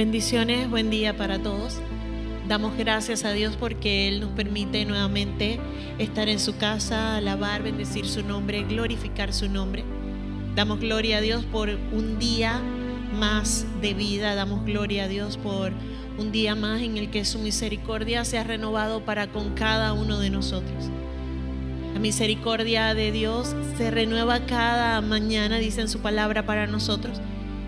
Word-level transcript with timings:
Bendiciones, 0.00 0.70
buen 0.70 0.88
día 0.88 1.14
para 1.14 1.38
todos. 1.38 1.78
Damos 2.48 2.74
gracias 2.78 3.26
a 3.26 3.32
Dios 3.32 3.56
porque 3.60 4.08
Él 4.08 4.20
nos 4.20 4.30
permite 4.30 4.86
nuevamente 4.86 5.60
estar 5.98 6.30
en 6.30 6.40
su 6.40 6.56
casa, 6.56 7.18
alabar, 7.18 7.62
bendecir 7.62 8.06
su 8.06 8.22
nombre, 8.22 8.62
glorificar 8.62 9.34
su 9.34 9.50
nombre. 9.50 9.84
Damos 10.56 10.80
gloria 10.80 11.18
a 11.18 11.20
Dios 11.20 11.44
por 11.44 11.68
un 11.68 12.18
día 12.18 12.62
más 13.12 13.66
de 13.82 13.92
vida, 13.92 14.34
damos 14.34 14.64
gloria 14.64 15.04
a 15.04 15.08
Dios 15.08 15.36
por 15.36 15.70
un 16.16 16.32
día 16.32 16.54
más 16.54 16.80
en 16.80 16.96
el 16.96 17.10
que 17.10 17.26
su 17.26 17.38
misericordia 17.38 18.24
se 18.24 18.38
ha 18.38 18.44
renovado 18.44 19.04
para 19.04 19.26
con 19.26 19.50
cada 19.50 19.92
uno 19.92 20.18
de 20.18 20.30
nosotros. 20.30 20.88
La 21.92 22.00
misericordia 22.00 22.94
de 22.94 23.12
Dios 23.12 23.54
se 23.76 23.90
renueva 23.90 24.46
cada 24.46 25.02
mañana, 25.02 25.58
dice 25.58 25.82
en 25.82 25.90
su 25.90 25.98
palabra 25.98 26.46
para 26.46 26.66
nosotros. 26.66 27.20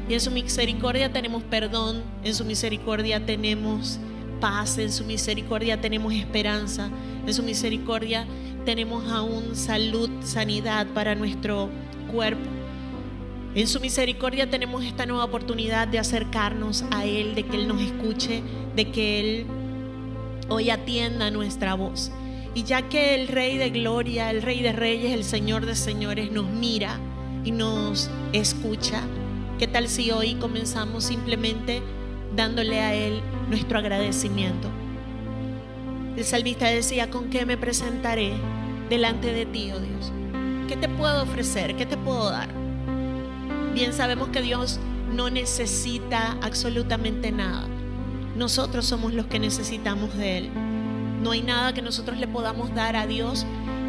Y 0.08 0.14
en 0.14 0.20
su 0.20 0.30
misericordia 0.30 1.12
tenemos 1.12 1.42
perdón, 1.44 2.02
en 2.24 2.34
su 2.34 2.44
misericordia 2.44 3.24
tenemos 3.24 3.98
paz, 4.40 4.78
en 4.78 4.90
su 4.90 5.04
misericordia 5.04 5.80
tenemos 5.80 6.12
esperanza, 6.12 6.90
en 7.26 7.32
su 7.32 7.42
misericordia 7.42 8.26
tenemos 8.64 9.10
aún 9.10 9.54
salud, 9.54 10.10
sanidad 10.22 10.86
para 10.88 11.14
nuestro 11.14 11.70
cuerpo. 12.12 12.42
En 13.54 13.66
su 13.68 13.80
misericordia 13.80 14.48
tenemos 14.48 14.84
esta 14.84 15.04
nueva 15.06 15.24
oportunidad 15.24 15.86
de 15.86 15.98
acercarnos 15.98 16.84
a 16.90 17.04
Él, 17.04 17.34
de 17.34 17.44
que 17.44 17.56
Él 17.56 17.68
nos 17.68 17.82
escuche, 17.82 18.42
de 18.74 18.90
que 18.90 19.20
Él 19.20 19.46
hoy 20.48 20.70
atienda 20.70 21.30
nuestra 21.30 21.74
voz. 21.74 22.10
Y 22.54 22.64
ya 22.64 22.88
que 22.88 23.14
el 23.14 23.28
Rey 23.28 23.58
de 23.58 23.70
Gloria, 23.70 24.30
el 24.30 24.42
Rey 24.42 24.62
de 24.62 24.72
Reyes, 24.72 25.12
el 25.12 25.24
Señor 25.24 25.66
de 25.66 25.74
Señores 25.74 26.32
nos 26.32 26.48
mira 26.48 26.98
y 27.44 27.50
nos 27.50 28.10
escucha, 28.32 29.02
¿Qué 29.62 29.68
tal 29.68 29.88
si 29.88 30.10
hoy 30.10 30.34
comenzamos 30.34 31.04
simplemente 31.04 31.82
dándole 32.34 32.80
a 32.80 32.94
Él 32.94 33.22
nuestro 33.48 33.78
agradecimiento? 33.78 34.66
El 36.16 36.24
salmista 36.24 36.66
decía, 36.66 37.10
¿con 37.10 37.30
qué 37.30 37.46
me 37.46 37.56
presentaré 37.56 38.32
delante 38.90 39.32
de 39.32 39.46
ti, 39.46 39.70
oh 39.70 39.78
Dios? 39.78 40.12
¿Qué 40.66 40.76
te 40.76 40.88
puedo 40.88 41.22
ofrecer? 41.22 41.76
¿Qué 41.76 41.86
te 41.86 41.96
puedo 41.96 42.28
dar? 42.28 42.48
Bien 43.72 43.92
sabemos 43.92 44.30
que 44.30 44.42
Dios 44.42 44.80
no 45.14 45.30
necesita 45.30 46.36
absolutamente 46.42 47.30
nada. 47.30 47.68
Nosotros 48.36 48.84
somos 48.84 49.14
los 49.14 49.26
que 49.26 49.38
necesitamos 49.38 50.16
de 50.16 50.38
Él. 50.38 50.50
No 51.22 51.30
hay 51.30 51.42
nada 51.42 51.72
que 51.72 51.82
nosotros 51.82 52.18
le 52.18 52.26
podamos 52.26 52.74
dar 52.74 52.96
a 52.96 53.06
Dios 53.06 53.46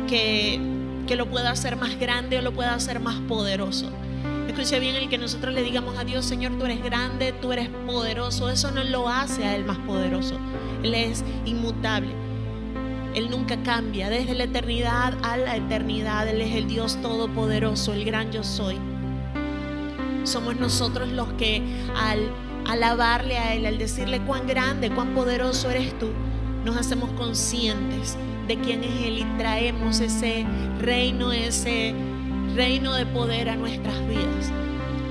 que, 0.07 0.59
que 1.07 1.15
lo 1.15 1.31
pueda 1.31 1.49
hacer 1.49 1.77
más 1.77 1.99
grande 1.99 2.37
o 2.37 2.43
lo 2.43 2.53
pueda 2.53 2.75
hacer 2.75 2.99
más 2.99 3.19
poderoso. 3.21 3.89
Escuche 4.53 4.79
bien 4.79 4.95
el 4.95 5.09
que 5.09 5.17
nosotros 5.17 5.51
le 5.51 5.63
digamos 5.63 5.97
a 5.97 6.03
Dios, 6.03 6.25
Señor, 6.25 6.59
tú 6.59 6.65
eres 6.65 6.83
grande, 6.83 7.33
tú 7.41 7.51
eres 7.51 7.69
poderoso. 7.87 8.51
Eso 8.51 8.69
no 8.69 8.83
lo 8.83 9.09
hace 9.09 9.45
a 9.45 9.55
Él 9.55 9.65
más 9.65 9.79
poderoso. 9.79 10.37
Él 10.83 10.93
es 10.93 11.23
inmutable. 11.43 12.09
Él 13.15 13.31
nunca 13.31 13.57
cambia. 13.63 14.11
Desde 14.11 14.35
la 14.35 14.43
eternidad 14.43 15.17
a 15.23 15.37
la 15.37 15.55
eternidad. 15.57 16.27
Él 16.27 16.39
es 16.39 16.53
el 16.53 16.67
Dios 16.67 17.01
todopoderoso, 17.01 17.93
el 17.93 18.05
gran 18.05 18.31
yo 18.31 18.43
soy. 18.43 18.77
Somos 20.23 20.55
nosotros 20.57 21.09
los 21.09 21.33
que 21.33 21.63
al 21.95 22.29
alabarle 22.67 23.39
a 23.39 23.55
Él, 23.55 23.65
al 23.65 23.79
decirle 23.79 24.21
cuán 24.21 24.45
grande, 24.45 24.91
cuán 24.91 25.15
poderoso 25.15 25.71
eres 25.71 25.97
tú, 25.97 26.09
nos 26.63 26.77
hacemos 26.77 27.09
conscientes 27.13 28.17
de 28.47 28.55
quién 28.57 28.83
es 28.83 29.01
Él 29.01 29.17
y 29.17 29.25
traemos 29.39 29.99
ese 29.99 30.45
reino, 30.79 31.33
ese 31.33 31.95
reino 32.55 32.93
de 32.93 33.05
poder 33.05 33.49
a 33.49 33.55
nuestras 33.55 34.07
vidas. 34.07 34.51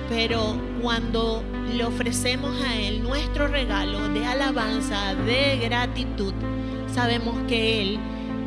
Pero 0.09 0.57
cuando 0.81 1.43
le 1.75 1.85
ofrecemos 1.85 2.61
a 2.63 2.77
Él 2.79 3.03
nuestro 3.03 3.49
regalo 3.49 4.09
de 4.09 4.27
alabanza, 4.27 5.15
de 5.15 5.59
gratitud, 5.59 6.35
sabemos 6.93 7.37
que 7.49 7.83
Él 7.83 7.99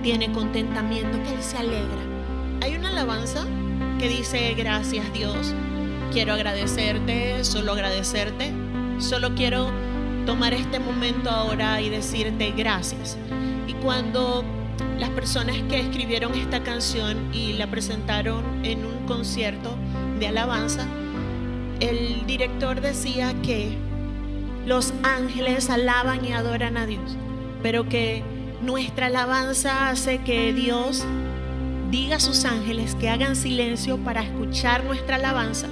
tiene 0.04 0.32
contentamiento, 0.32 1.22
que 1.24 1.34
Él 1.34 1.42
se 1.42 1.58
alegra. 1.58 2.04
Hay 2.62 2.76
una 2.76 2.90
alabanza 2.90 3.46
que 4.00 4.10
dice, 4.10 4.54
gracias 4.54 5.12
Dios, 5.14 5.54
quiero 6.12 6.34
agradecerte, 6.34 7.44
solo 7.44 7.74
agradecerte, 7.74 8.52
solo 9.00 9.34
quiero 9.36 9.72
tomar 10.26 10.54
este 10.54 10.80
momento 10.80 11.30
ahora 11.30 11.82
y 11.82 11.90
decirte 11.90 12.52
gracias. 12.52 13.18
Y 13.68 13.74
cuando 13.74 14.44
las 14.98 15.10
personas 15.10 15.56
que 15.70 15.80
escribieron 15.80 16.34
esta 16.36 16.64
canción 16.64 17.34
y 17.34 17.54
la 17.54 17.68
presentaron 17.68 18.44
en 18.64 18.86
un 18.86 19.06
concierto 19.06 19.76
de 20.20 20.28
alabanza, 20.28 20.88
el 21.80 22.26
director 22.26 22.82
decía 22.82 23.34
que 23.42 23.78
los 24.66 24.94
ángeles 25.04 25.70
alaban 25.70 26.26
y 26.26 26.32
adoran 26.32 26.78
a 26.78 26.86
Dios, 26.86 27.18
pero 27.62 27.88
que 27.88 28.24
nuestra 28.62 29.08
alabanza 29.08 29.90
hace 29.90 30.20
que 30.20 30.54
Dios 30.54 31.06
diga 31.92 32.16
a 32.16 32.20
sus 32.20 32.46
ángeles 32.46 32.96
que 32.96 33.10
hagan 33.10 33.36
silencio 33.36 33.98
para 33.98 34.24
escuchar 34.24 34.84
nuestra 34.84 35.18
alabanza, 35.18 35.68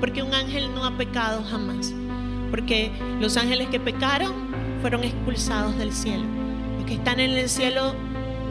porque 0.00 0.22
un 0.22 0.32
ángel 0.34 0.72
no 0.74 0.84
ha 0.84 0.96
pecado 0.96 1.42
jamás, 1.50 1.92
porque 2.50 2.92
los 3.20 3.36
ángeles 3.36 3.68
que 3.68 3.80
pecaron 3.80 4.32
fueron 4.80 5.02
expulsados 5.02 5.76
del 5.78 5.92
cielo. 5.92 6.24
Los 6.76 6.86
que 6.86 6.94
están 6.94 7.18
en 7.18 7.32
el 7.32 7.48
cielo 7.48 7.94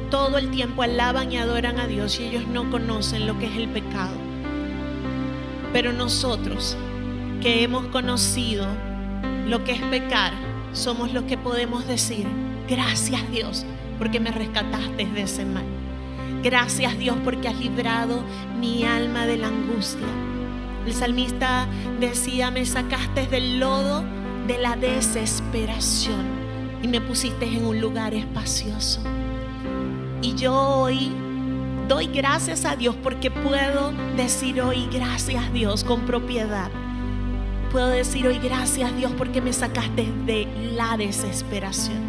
todo 0.09 0.37
el 0.37 0.49
tiempo 0.51 0.83
alaban 0.83 1.31
y 1.31 1.37
adoran 1.37 1.79
a 1.79 1.87
Dios 1.87 2.19
y 2.19 2.25
ellos 2.25 2.47
no 2.47 2.69
conocen 2.71 3.27
lo 3.27 3.37
que 3.39 3.45
es 3.45 3.55
el 3.55 3.67
pecado. 3.69 4.15
Pero 5.73 5.93
nosotros 5.93 6.77
que 7.41 7.63
hemos 7.63 7.85
conocido 7.87 8.67
lo 9.47 9.63
que 9.63 9.73
es 9.73 9.81
pecar, 9.81 10.33
somos 10.73 11.13
los 11.13 11.23
que 11.23 11.37
podemos 11.37 11.87
decir, 11.87 12.25
gracias 12.67 13.29
Dios 13.31 13.65
porque 13.97 14.19
me 14.19 14.31
rescataste 14.31 15.05
de 15.05 15.21
ese 15.21 15.45
mal. 15.45 15.65
Gracias 16.43 16.97
Dios 16.97 17.17
porque 17.23 17.47
has 17.47 17.57
librado 17.57 18.23
mi 18.59 18.83
alma 18.83 19.25
de 19.25 19.37
la 19.37 19.47
angustia. 19.47 20.07
El 20.85 20.93
salmista 20.93 21.67
decía, 21.99 22.51
me 22.51 22.65
sacaste 22.65 23.25
del 23.27 23.59
lodo 23.59 24.03
de 24.47 24.59
la 24.59 24.75
desesperación 24.75 26.23
y 26.83 26.87
me 26.87 27.01
pusiste 27.01 27.45
en 27.45 27.65
un 27.65 27.81
lugar 27.81 28.13
espacioso. 28.13 29.01
Y 30.25 30.33
yo 30.33 30.55
hoy 30.55 31.11
doy 31.87 32.07
gracias 32.07 32.65
a 32.65 32.75
Dios 32.75 32.95
porque 32.95 33.29
puedo 33.29 33.93
decir 34.17 34.59
hoy 34.59 34.89
gracias 34.91 35.53
Dios 35.53 35.83
con 35.83 36.01
propiedad. 36.07 36.71
Puedo 37.71 37.89
decir 37.89 38.25
hoy 38.25 38.39
gracias 38.39 38.97
Dios 38.97 39.11
porque 39.15 39.39
me 39.39 39.53
sacaste 39.53 40.11
de 40.25 40.47
la 40.73 40.97
desesperación. 40.97 41.99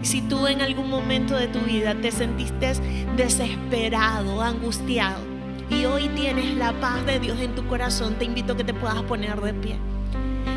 Si 0.00 0.22
tú 0.22 0.46
en 0.46 0.62
algún 0.62 0.88
momento 0.88 1.36
de 1.36 1.46
tu 1.48 1.58
vida 1.58 1.94
te 1.94 2.10
sentiste 2.10 2.72
desesperado, 3.18 4.40
angustiado, 4.40 5.20
y 5.68 5.84
hoy 5.84 6.08
tienes 6.16 6.56
la 6.56 6.72
paz 6.80 7.04
de 7.04 7.20
Dios 7.20 7.38
en 7.38 7.54
tu 7.54 7.66
corazón, 7.66 8.14
te 8.14 8.24
invito 8.24 8.54
a 8.54 8.56
que 8.56 8.64
te 8.64 8.72
puedas 8.72 9.02
poner 9.02 9.38
de 9.42 9.52
pie. 9.52 9.76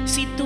Si 0.05 0.27
tú 0.38 0.45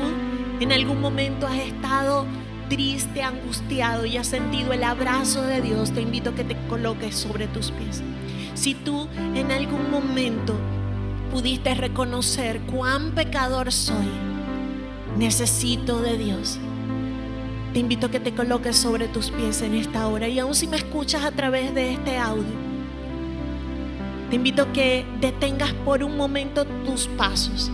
en 0.59 0.71
algún 0.71 0.99
momento 0.99 1.45
has 1.45 1.59
estado 1.59 2.25
triste, 2.69 3.21
angustiado 3.21 4.05
y 4.05 4.17
has 4.17 4.27
sentido 4.27 4.73
el 4.73 4.83
abrazo 4.83 5.41
de 5.41 5.61
Dios, 5.61 5.91
te 5.91 6.01
invito 6.01 6.31
a 6.31 6.35
que 6.35 6.43
te 6.43 6.57
coloques 6.67 7.15
sobre 7.15 7.47
tus 7.47 7.71
pies. 7.71 8.01
Si 8.53 8.73
tú 8.73 9.07
en 9.35 9.51
algún 9.51 9.91
momento 9.91 10.55
pudiste 11.31 11.73
reconocer 11.75 12.61
cuán 12.61 13.11
pecador 13.11 13.71
soy, 13.71 14.07
necesito 15.17 16.01
de 16.01 16.17
Dios. 16.17 16.59
Te 17.73 17.79
invito 17.79 18.07
a 18.07 18.11
que 18.11 18.21
te 18.21 18.33
coloques 18.33 18.77
sobre 18.77 19.07
tus 19.09 19.31
pies 19.31 19.61
en 19.61 19.75
esta 19.75 20.07
hora. 20.07 20.29
Y 20.29 20.39
aún 20.39 20.55
si 20.55 20.65
me 20.67 20.77
escuchas 20.77 21.25
a 21.25 21.31
través 21.31 21.73
de 21.75 21.93
este 21.93 22.17
audio, 22.17 22.43
te 24.29 24.37
invito 24.37 24.63
a 24.63 24.73
que 24.73 25.05
detengas 25.19 25.73
por 25.73 26.03
un 26.03 26.15
momento 26.15 26.65
tus 26.85 27.07
pasos. 27.07 27.69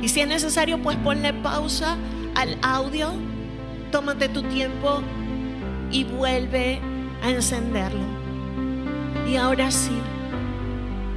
Y 0.00 0.08
si 0.08 0.20
es 0.20 0.28
necesario, 0.28 0.80
pues 0.80 0.96
ponle 0.98 1.32
pausa 1.34 1.96
al 2.36 2.56
audio 2.62 3.12
tómate 3.90 4.28
tu 4.28 4.42
tiempo 4.42 5.02
y 5.90 6.04
vuelve 6.04 6.80
a 7.22 7.30
encenderlo. 7.30 8.04
Y 9.28 9.36
ahora 9.36 9.70
sí, 9.70 9.98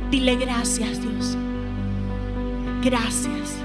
dile 0.09 0.35
gracias 0.35 1.01
Dios. 1.01 1.37
Gracias. 2.83 3.57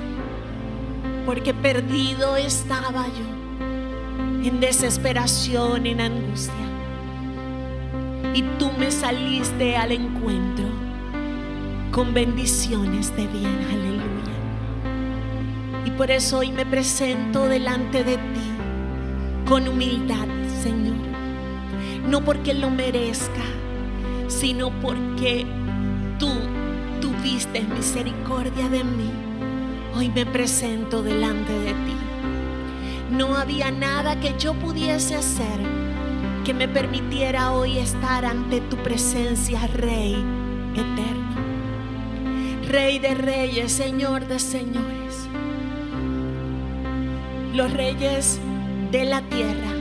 Porque 1.27 1.55
perdido 1.55 2.37
estaba 2.37 3.07
yo, 3.07 4.47
en 4.47 4.61
desesperación, 4.61 5.87
en 5.87 6.01
angustia. 6.01 6.55
Y 8.35 8.43
tú 8.59 8.71
me 8.79 8.91
saliste 8.91 9.77
al 9.77 9.93
encuentro 9.93 10.67
con 11.93 12.13
bendiciones 12.13 13.17
de 13.17 13.27
bien. 13.29 13.67
Aleluya. 13.71 14.05
Y 15.87 15.91
por 15.93 16.11
eso 16.11 16.39
hoy 16.39 16.51
me 16.51 16.67
presento 16.67 17.47
delante 17.47 18.03
de 18.05 18.17
ti 18.17 18.54
con 19.47 19.69
humildad, 19.69 20.27
Señor. 20.63 20.97
No 22.09 22.25
porque 22.25 22.55
lo 22.55 22.71
merezca, 22.71 23.43
sino 24.29 24.71
porque 24.81 25.47
tú 26.19 26.31
tuviste 27.01 27.61
misericordia 27.63 28.69
de 28.69 28.85
mí. 28.85 29.11
Hoy 29.95 30.09
me 30.09 30.27
presento 30.27 31.03
delante 31.03 31.53
de 31.53 31.73
ti. 31.73 31.97
no 33.11 33.37
había 33.37 33.71
nada 33.71 34.19
que 34.19 34.35
yo 34.39 34.55
pudiese 34.55 35.15
hacer 35.15 35.61
que 36.45 36.53
me 36.53 36.67
permitiera 36.69 37.53
hoy 37.53 37.79
estar 37.79 38.25
ante 38.25 38.61
tu 38.61 38.77
presencia, 38.77 39.67
Rey 39.69 40.15
eterno. 40.73 41.35
Rey 42.69 42.99
de 42.99 43.15
reyes, 43.15 43.73
Señor 43.73 44.27
de 44.27 44.39
señores. 44.39 45.29
Los 47.55 47.73
reyes 47.73 48.41
de 48.95 49.05
la 49.05 49.23
tierra, 49.23 49.73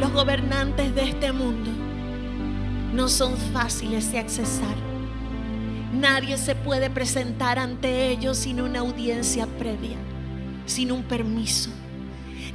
los 0.00 0.12
gobernantes 0.12 0.92
de 0.92 1.04
este 1.04 1.30
mundo, 1.30 1.70
no 2.92 3.08
son 3.08 3.36
fáciles 3.36 4.10
de 4.10 4.18
accesar. 4.18 4.74
Nadie 5.92 6.36
se 6.36 6.56
puede 6.56 6.90
presentar 6.90 7.60
ante 7.60 8.08
ellos 8.08 8.38
sin 8.38 8.60
una 8.60 8.80
audiencia 8.80 9.46
previa, 9.46 9.98
sin 10.66 10.90
un 10.90 11.04
permiso. 11.04 11.70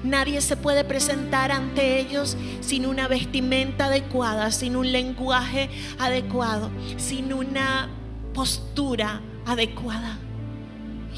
Nadie 0.04 0.42
se 0.42 0.58
puede 0.58 0.84
presentar 0.84 1.50
ante 1.50 2.02
ellos 2.02 2.36
sin 2.60 2.86
una 2.86 3.08
vestimenta 3.08 3.86
adecuada, 3.86 4.52
sin 4.52 4.76
un 4.76 4.92
lenguaje 4.92 5.70
adecuado, 5.98 6.72
sin 6.98 7.32
una 7.32 7.88
postura 8.34 9.22
adecuada. 9.46 10.18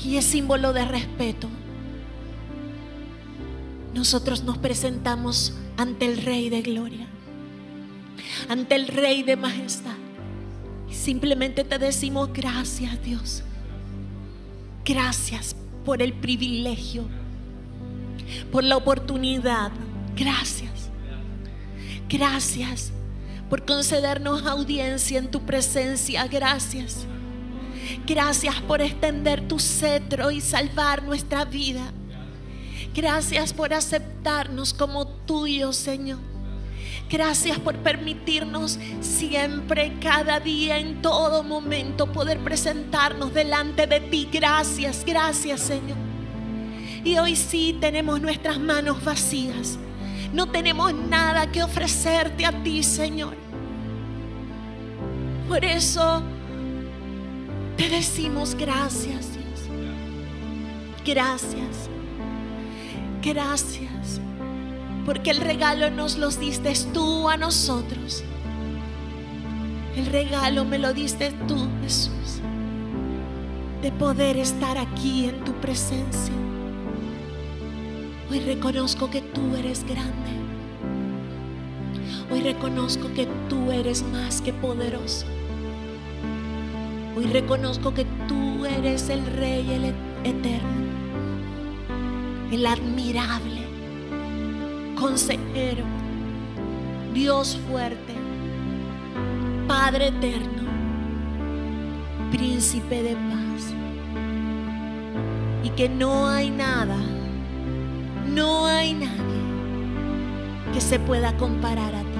Y 0.05 0.17
es 0.17 0.25
símbolo 0.25 0.71
de 0.71 0.85
respeto. 0.85 1.49
Nosotros 3.93 4.43
nos 4.43 4.57
presentamos 4.57 5.53
ante 5.77 6.05
el 6.05 6.17
Rey 6.17 6.49
de 6.49 6.61
Gloria, 6.61 7.07
ante 8.49 8.75
el 8.75 8.87
Rey 8.87 9.23
de 9.23 9.35
Majestad. 9.35 9.97
Y 10.89 10.93
simplemente 10.93 11.63
te 11.63 11.77
decimos 11.77 12.31
gracias 12.33 13.01
Dios. 13.03 13.43
Gracias 14.85 15.55
por 15.85 16.01
el 16.01 16.13
privilegio 16.13 17.05
por 18.51 18.63
la 18.63 18.77
oportunidad. 18.77 19.71
Gracias. 20.15 20.89
Gracias 22.09 22.91
por 23.49 23.65
concedernos 23.65 24.45
audiencia 24.45 25.19
en 25.19 25.29
tu 25.29 25.41
presencia. 25.41 26.27
Gracias. 26.27 27.05
Gracias 28.05 28.55
por 28.61 28.81
extender 28.81 29.47
tu 29.47 29.59
cetro 29.59 30.31
y 30.31 30.41
salvar 30.41 31.03
nuestra 31.03 31.45
vida. 31.45 31.91
Gracias 32.93 33.53
por 33.53 33.73
aceptarnos 33.73 34.73
como 34.73 35.07
tuyo, 35.07 35.71
Señor. 35.71 36.19
Gracias 37.09 37.59
por 37.59 37.75
permitirnos 37.77 38.79
siempre, 39.01 39.93
cada 39.99 40.39
día, 40.39 40.77
en 40.77 41.01
todo 41.01 41.43
momento, 41.43 42.11
poder 42.11 42.39
presentarnos 42.39 43.33
delante 43.33 43.85
de 43.85 43.99
ti. 43.99 44.29
Gracias, 44.31 45.03
gracias, 45.05 45.59
Señor. 45.59 45.97
Y 47.03 47.17
hoy 47.17 47.35
sí 47.35 47.77
tenemos 47.81 48.21
nuestras 48.21 48.59
manos 48.59 49.03
vacías. 49.03 49.77
No 50.33 50.49
tenemos 50.49 50.93
nada 50.93 51.51
que 51.51 51.63
ofrecerte 51.63 52.45
a 52.45 52.63
ti, 52.63 52.81
Señor. 52.83 53.35
Por 55.49 55.65
eso 55.65 56.23
te 57.75 57.89
decimos 57.89 58.55
gracias, 58.55 59.33
Dios. 59.33 59.69
Gracias. 61.05 61.90
Gracias. 63.23 64.19
Porque 65.05 65.31
el 65.31 65.37
regalo 65.37 65.89
nos 65.89 66.17
lo 66.17 66.29
diste 66.29 66.73
tú 66.93 67.29
a 67.29 67.37
nosotros. 67.37 68.23
El 69.95 70.05
regalo 70.07 70.65
me 70.65 70.79
lo 70.79 70.93
diste 70.93 71.31
tú, 71.47 71.67
Jesús. 71.83 72.41
De 73.81 73.91
poder 73.91 74.37
estar 74.37 74.77
aquí 74.77 75.25
en 75.25 75.43
tu 75.43 75.53
presencia. 75.53 76.33
Hoy 78.29 78.39
reconozco 78.39 79.09
que 79.09 79.21
tú 79.21 79.55
eres 79.55 79.83
grande. 79.83 80.31
Hoy 82.31 82.39
reconozco 82.39 83.11
que 83.13 83.27
tú 83.49 83.71
eres 83.71 84.03
más 84.03 84.39
que 84.41 84.53
poderoso. 84.53 85.25
Hoy 87.17 87.25
reconozco 87.25 87.93
que 87.93 88.05
tú 88.27 88.65
eres 88.65 89.09
el 89.09 89.25
Rey, 89.25 89.69
el 89.69 89.85
eterno, 90.23 91.00
el 92.51 92.65
admirable, 92.65 93.67
consejero, 94.95 95.85
Dios 97.13 97.59
fuerte, 97.69 98.15
Padre 99.67 100.07
eterno, 100.07 100.63
príncipe 102.31 103.03
de 103.03 103.15
paz. 103.15 103.73
Y 105.63 105.69
que 105.69 105.87
no 105.87 106.27
hay 106.27 106.49
nada 106.49 106.97
no 108.33 108.65
hay 108.65 108.93
nadie 108.93 109.41
que 110.73 110.79
se 110.79 110.99
pueda 110.99 111.35
comparar 111.35 111.93
a 111.93 111.99
ti. 111.99 112.19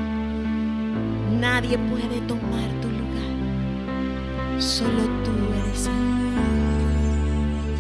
Nadie 1.40 1.78
puede 1.78 2.20
tomar 2.28 2.70
tu 2.82 2.90
lugar. 2.90 4.62
Solo 4.62 5.04
tú 5.24 5.32
eres 5.64 5.90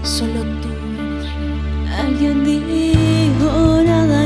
Solo 0.03 0.43
tú. 0.61 0.70
Alguien 1.99 2.43
dijo 2.43 3.83
nada 3.83 4.20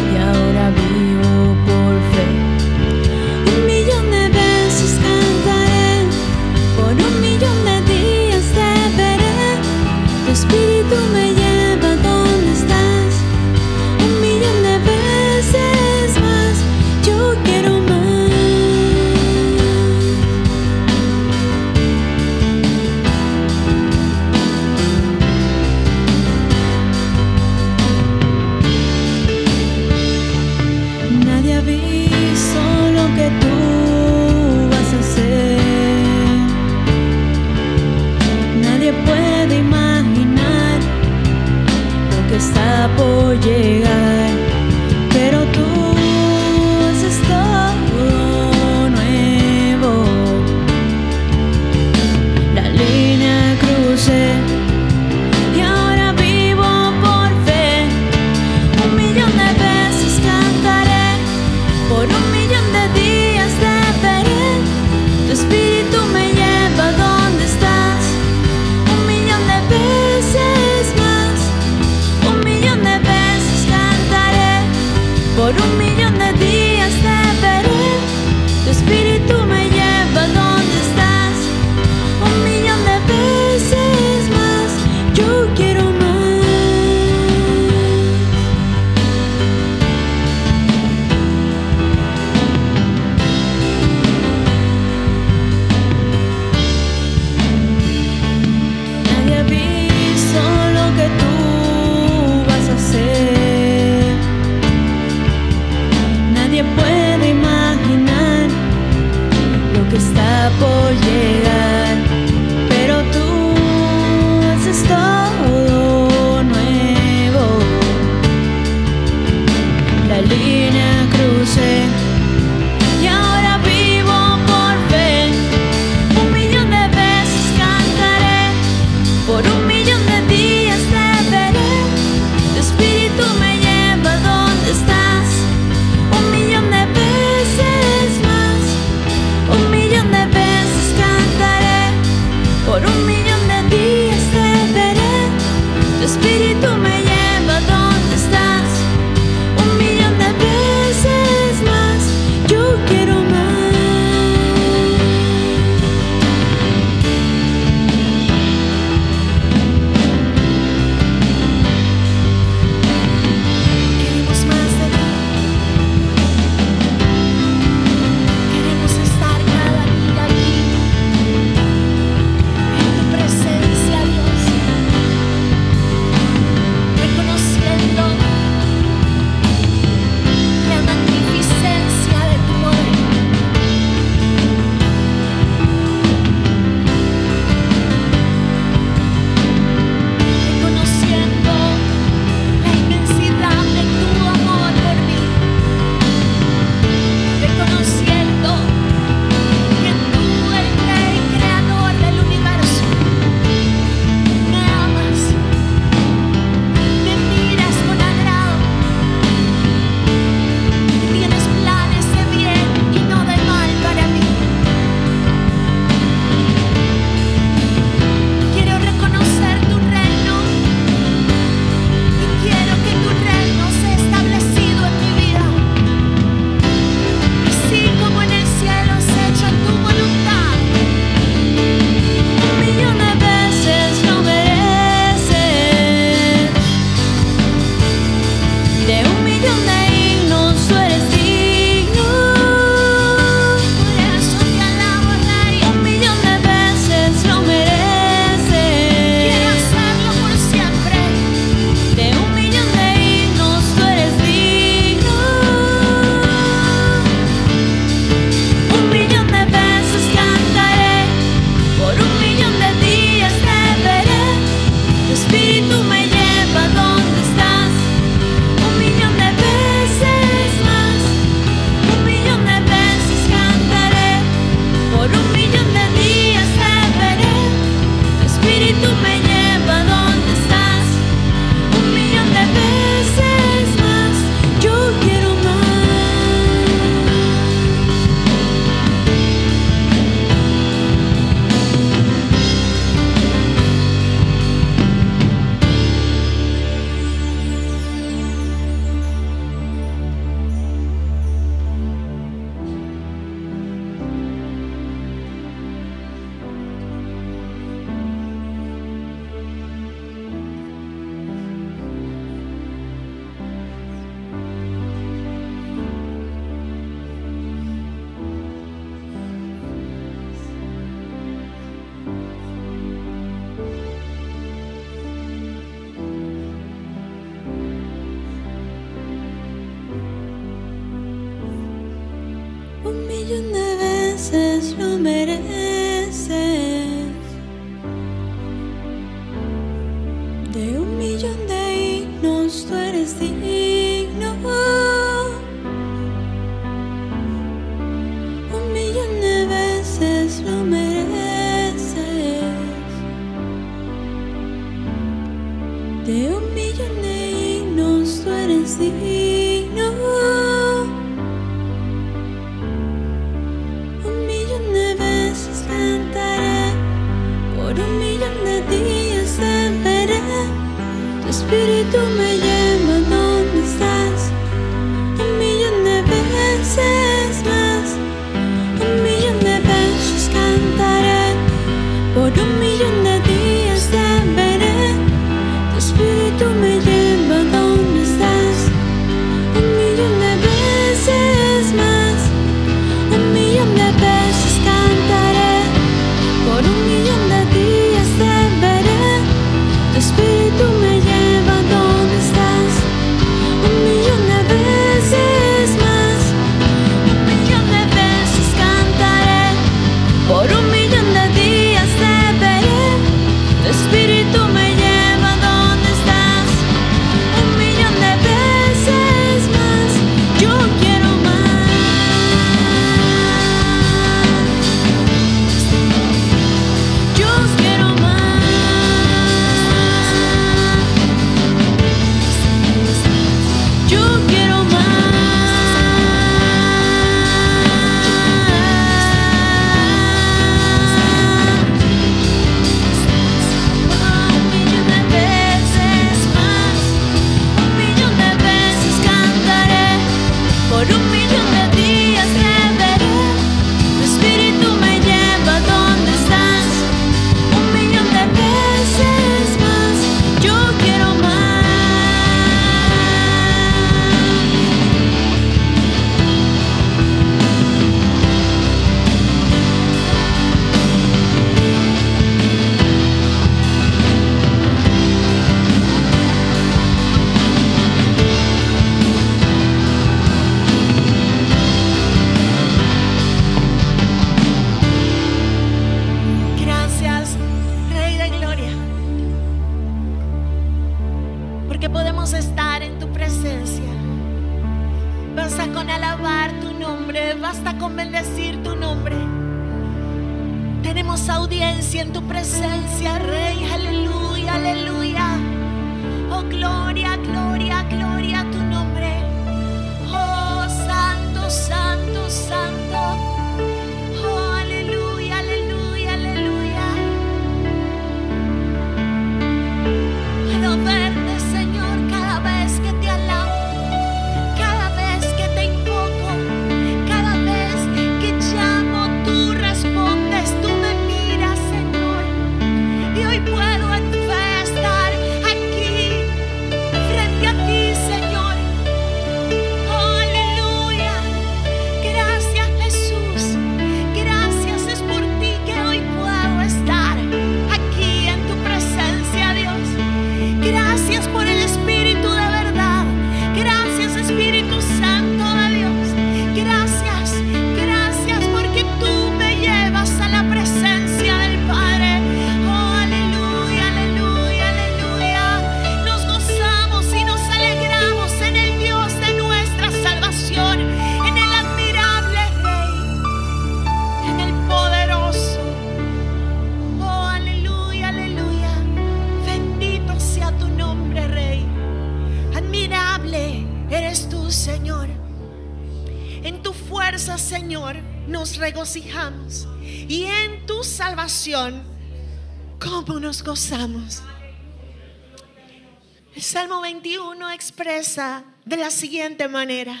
de 598.14 598.76
la 598.76 598.90
siguiente 598.90 599.48
manera. 599.48 600.00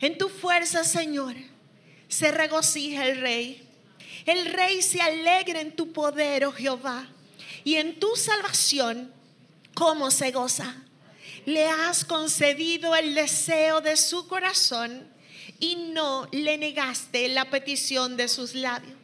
En 0.00 0.18
tu 0.18 0.28
fuerza, 0.28 0.84
Señor, 0.84 1.34
se 2.08 2.30
regocija 2.30 3.06
el 3.06 3.20
rey. 3.20 3.66
El 4.26 4.52
rey 4.52 4.82
se 4.82 5.00
alegra 5.00 5.60
en 5.60 5.74
tu 5.74 5.92
poder, 5.92 6.44
oh 6.44 6.52
Jehová, 6.52 7.08
y 7.62 7.76
en 7.76 7.98
tu 7.98 8.14
salvación, 8.14 9.10
¿cómo 9.72 10.10
se 10.10 10.32
goza? 10.32 10.76
Le 11.46 11.66
has 11.66 12.04
concedido 12.04 12.94
el 12.94 13.14
deseo 13.14 13.80
de 13.80 13.96
su 13.96 14.28
corazón 14.28 15.08
y 15.60 15.76
no 15.76 16.28
le 16.30 16.58
negaste 16.58 17.28
la 17.28 17.48
petición 17.48 18.18
de 18.18 18.28
sus 18.28 18.54
labios, 18.54 18.98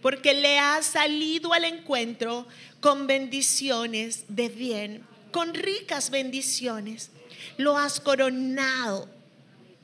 porque 0.00 0.32
le 0.32 0.58
has 0.58 0.86
salido 0.86 1.52
al 1.52 1.64
encuentro 1.64 2.46
con 2.80 3.06
bendiciones 3.06 4.24
de 4.28 4.48
bien, 4.48 5.06
con 5.30 5.52
ricas 5.52 6.10
bendiciones 6.10 7.11
lo 7.62 7.76
has 7.78 8.00
coronado. 8.00 9.08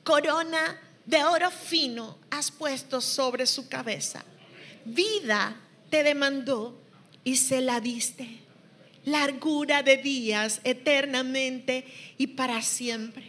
Corona 0.05 0.81
de 1.07 1.23
oro 1.25 1.51
fino 1.51 2.19
has 2.31 2.51
puesto 2.51 3.01
sobre 3.01 3.47
su 3.47 3.69
cabeza. 3.69 4.25
Vida 4.85 5.57
te 5.91 6.03
demandó 6.03 6.79
y 7.25 7.37
se 7.37 7.61
la 7.61 7.81
diste. 7.81 8.41
Largura 9.05 9.83
de 9.83 9.97
días 9.97 10.61
eternamente 10.64 11.87
y 12.19 12.29
para 12.29 12.61
siempre. 12.62 13.25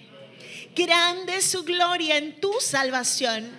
Grande 0.75 1.41
su 1.41 1.63
gloria 1.63 2.17
en 2.17 2.39
tu 2.41 2.53
salvación. 2.59 3.49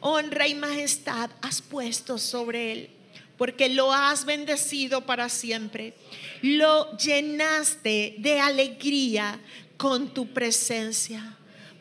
Honra 0.00 0.46
y 0.46 0.54
majestad 0.54 1.30
has 1.42 1.60
puesto 1.60 2.18
sobre 2.18 2.72
él 2.72 2.90
porque 3.38 3.68
lo 3.68 3.92
has 3.92 4.24
bendecido 4.24 5.06
para 5.06 5.28
siempre. 5.28 5.94
Lo 6.42 6.96
llenaste 6.98 8.16
de 8.18 8.40
alegría 8.40 9.40
con 9.78 10.12
tu 10.12 10.34
presencia. 10.34 11.36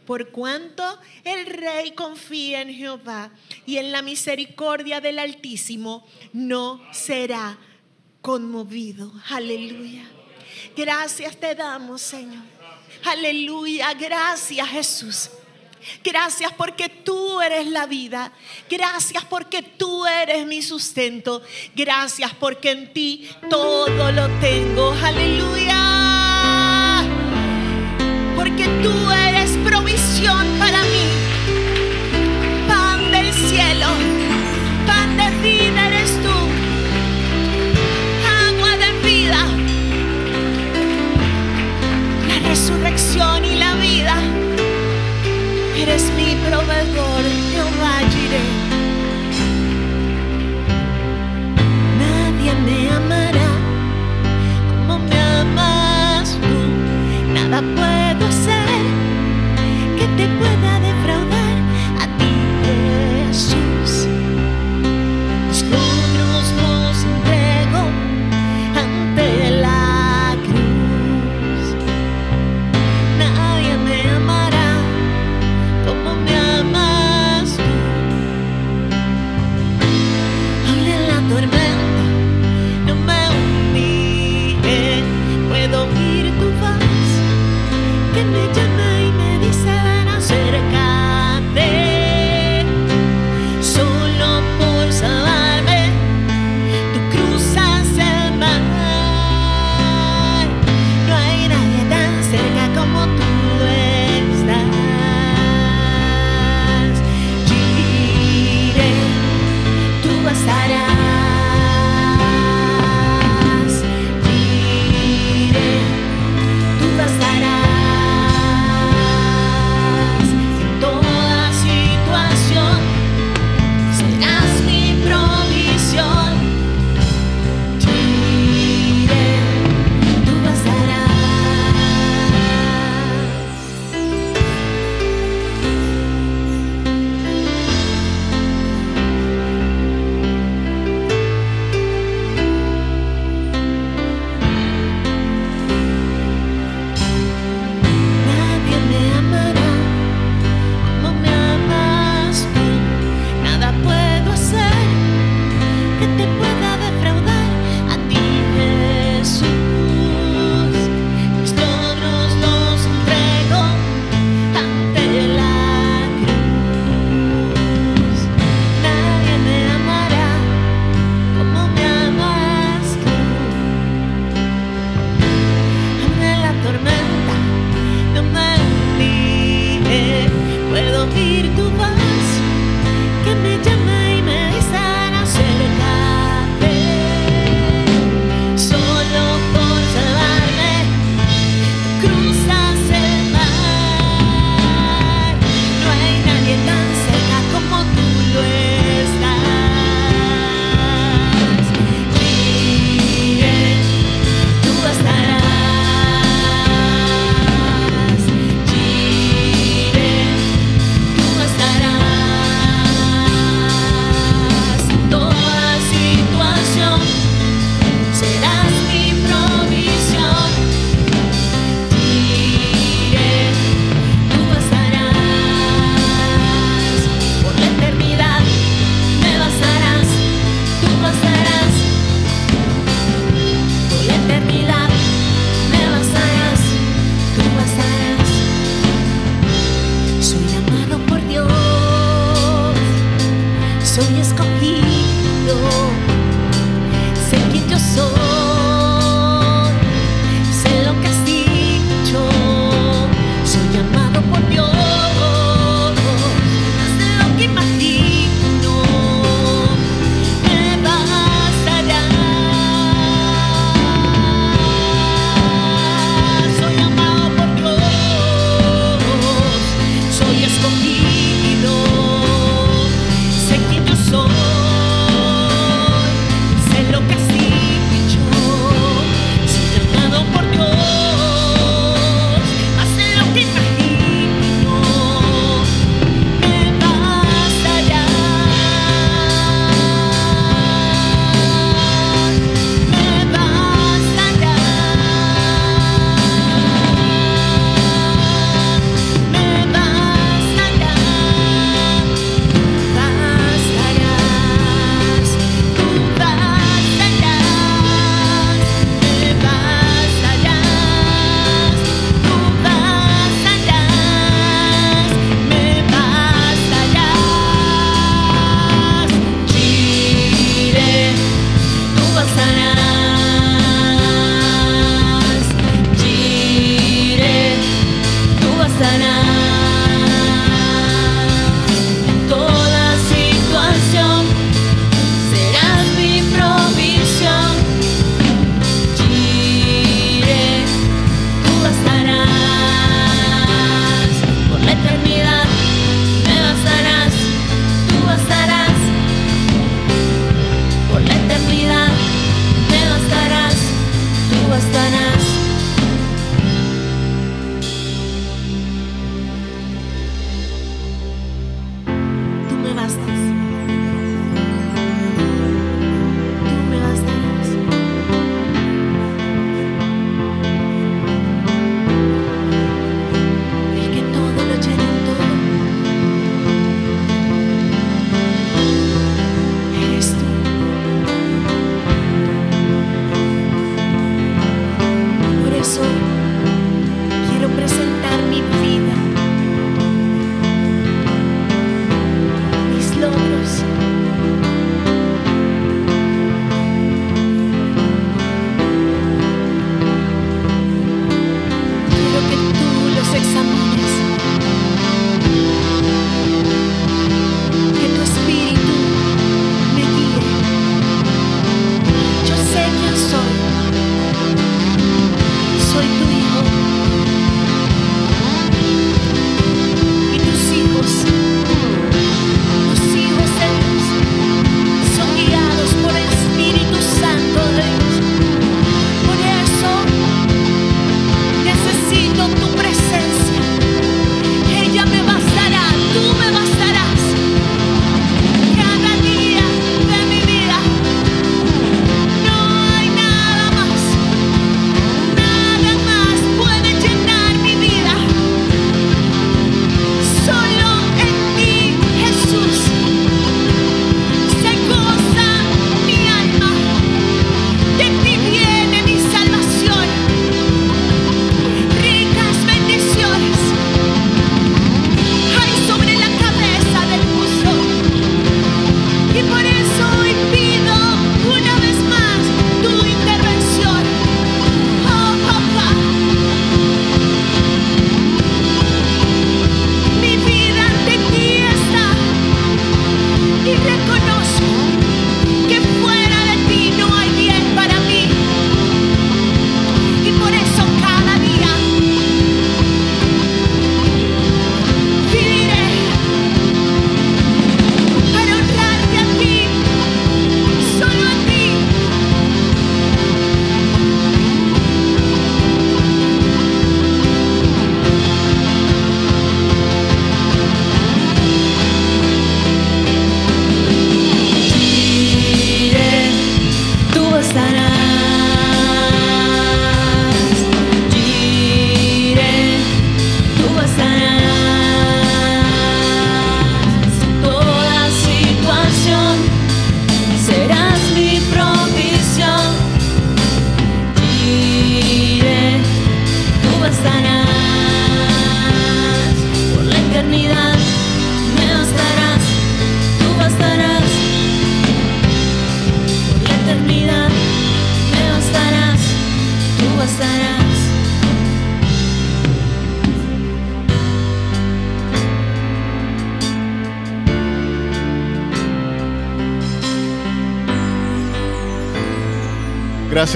Por 0.05 0.29
cuanto 0.29 0.83
el 1.25 1.47
rey 1.47 1.91
confía 1.91 2.62
en 2.62 2.73
Jehová 2.73 3.29
y 3.65 3.77
en 3.77 3.91
la 3.91 4.01
misericordia 4.01 5.01
del 5.01 5.19
Altísimo, 5.19 6.07
no 6.31 6.81
será 6.93 7.57
conmovido. 8.21 9.12
Aleluya. 9.29 10.05
Gracias 10.77 11.36
te 11.36 11.53
damos, 11.55 12.01
Señor. 12.01 12.43
Aleluya. 13.03 13.93
Gracias, 13.95 14.67
Jesús. 14.69 15.29
Gracias 16.03 16.53
porque 16.53 16.89
tú 16.89 17.41
eres 17.41 17.67
la 17.67 17.86
vida. 17.86 18.31
Gracias 18.69 19.25
porque 19.25 19.62
tú 19.62 20.05
eres 20.05 20.45
mi 20.45 20.62
sustento. 20.62 21.41
Gracias 21.75 22.33
porque 22.33 22.71
en 22.71 22.93
ti 22.93 23.29
todo 23.49 24.12
lo 24.12 24.29
tengo. 24.39 24.91
Aleluya. 25.03 26.16
Que 28.58 28.67
tú 28.82 29.12
eres 29.12 29.52
provisión 29.63 30.48
para 30.58 30.82
mí. 30.93 31.08
Pan 32.67 33.12
del 33.12 33.32
cielo, 33.32 33.88
pan 34.88 35.15
de 35.15 35.30
vida 35.48 35.88
eres 35.89 36.12
tú. 36.24 36.38
Agua 38.48 38.72
de 38.84 38.91
vida, 39.08 39.41
la 42.28 42.50
resurrección 42.50 43.46
y 43.46 43.56
la 43.56 43.76
vida. 43.76 44.15
Eres 45.78 46.12
mi 46.17 46.36
proveedor, 46.48 47.24
Jehová 47.52 47.96
Jireh. 48.12 48.50
Nadie 52.02 52.54
me 52.65 52.89
amará 52.89 53.50
como 54.70 54.98
me 54.98 55.20
amas 55.41 56.32
tú. 56.41 56.58
Nada 57.34 57.62
puede 57.76 57.96
te 60.17 60.27
pueda 60.39 60.87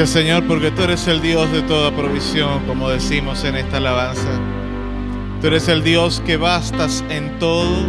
Señor 0.07 0.47
porque 0.47 0.71
tú 0.71 0.83
eres 0.83 1.07
el 1.07 1.21
Dios 1.21 1.51
de 1.51 1.61
toda 1.61 1.91
provisión, 1.91 2.65
como 2.65 2.89
decimos 2.89 3.43
en 3.43 3.55
esta 3.55 3.77
alabanza. 3.77 4.39
Tú 5.39 5.47
eres 5.47 5.67
el 5.67 5.83
Dios 5.83 6.21
que 6.25 6.37
bastas 6.37 7.03
en 7.09 7.37
todo, 7.39 7.87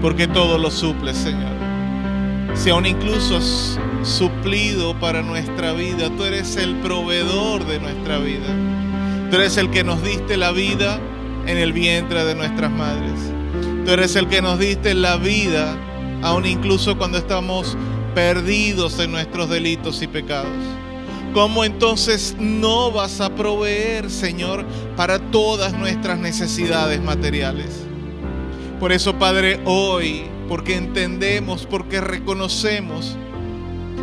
porque 0.00 0.26
todo 0.26 0.58
lo 0.58 0.70
suples, 0.70 1.16
Señor. 1.16 1.52
Si 2.54 2.70
aún 2.70 2.86
incluso 2.86 3.36
has 3.36 3.78
suplido 4.02 4.98
para 4.98 5.22
nuestra 5.22 5.72
vida, 5.72 6.08
tú 6.16 6.24
eres 6.24 6.56
el 6.56 6.76
proveedor 6.76 7.66
de 7.66 7.78
nuestra 7.78 8.18
vida. 8.18 8.48
Tú 9.30 9.36
eres 9.36 9.56
el 9.56 9.70
que 9.70 9.84
nos 9.84 10.02
diste 10.02 10.36
la 10.36 10.50
vida 10.50 10.98
en 11.46 11.58
el 11.58 11.72
vientre 11.72 12.24
de 12.24 12.34
nuestras 12.34 12.70
madres. 12.70 13.32
Tú 13.84 13.90
eres 13.90 14.16
el 14.16 14.28
que 14.28 14.40
nos 14.40 14.58
diste 14.58 14.94
la 14.94 15.16
vida, 15.16 15.76
aún 16.22 16.46
incluso 16.46 16.96
cuando 16.96 17.18
estamos 17.18 17.76
perdidos 18.14 18.98
en 18.98 19.12
nuestros 19.12 19.50
delitos 19.50 20.00
y 20.00 20.06
pecados. 20.06 20.83
¿Cómo 21.34 21.64
entonces 21.64 22.36
no 22.38 22.92
vas 22.92 23.20
a 23.20 23.34
proveer, 23.34 24.08
Señor, 24.08 24.64
para 24.96 25.18
todas 25.18 25.72
nuestras 25.72 26.16
necesidades 26.16 27.02
materiales? 27.02 27.70
Por 28.78 28.92
eso, 28.92 29.18
Padre, 29.18 29.60
hoy, 29.64 30.26
porque 30.48 30.76
entendemos, 30.76 31.66
porque 31.66 32.00
reconocemos 32.00 33.16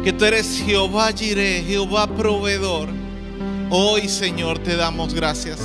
que 0.04 0.12
tú 0.12 0.26
eres 0.26 0.62
Jehová 0.66 1.14
Jireh, 1.14 1.64
Jehová 1.66 2.08
proveedor, 2.08 2.90
hoy, 3.70 4.10
Señor, 4.10 4.60
te 4.60 4.76
damos 4.76 5.14
gracias. 5.14 5.62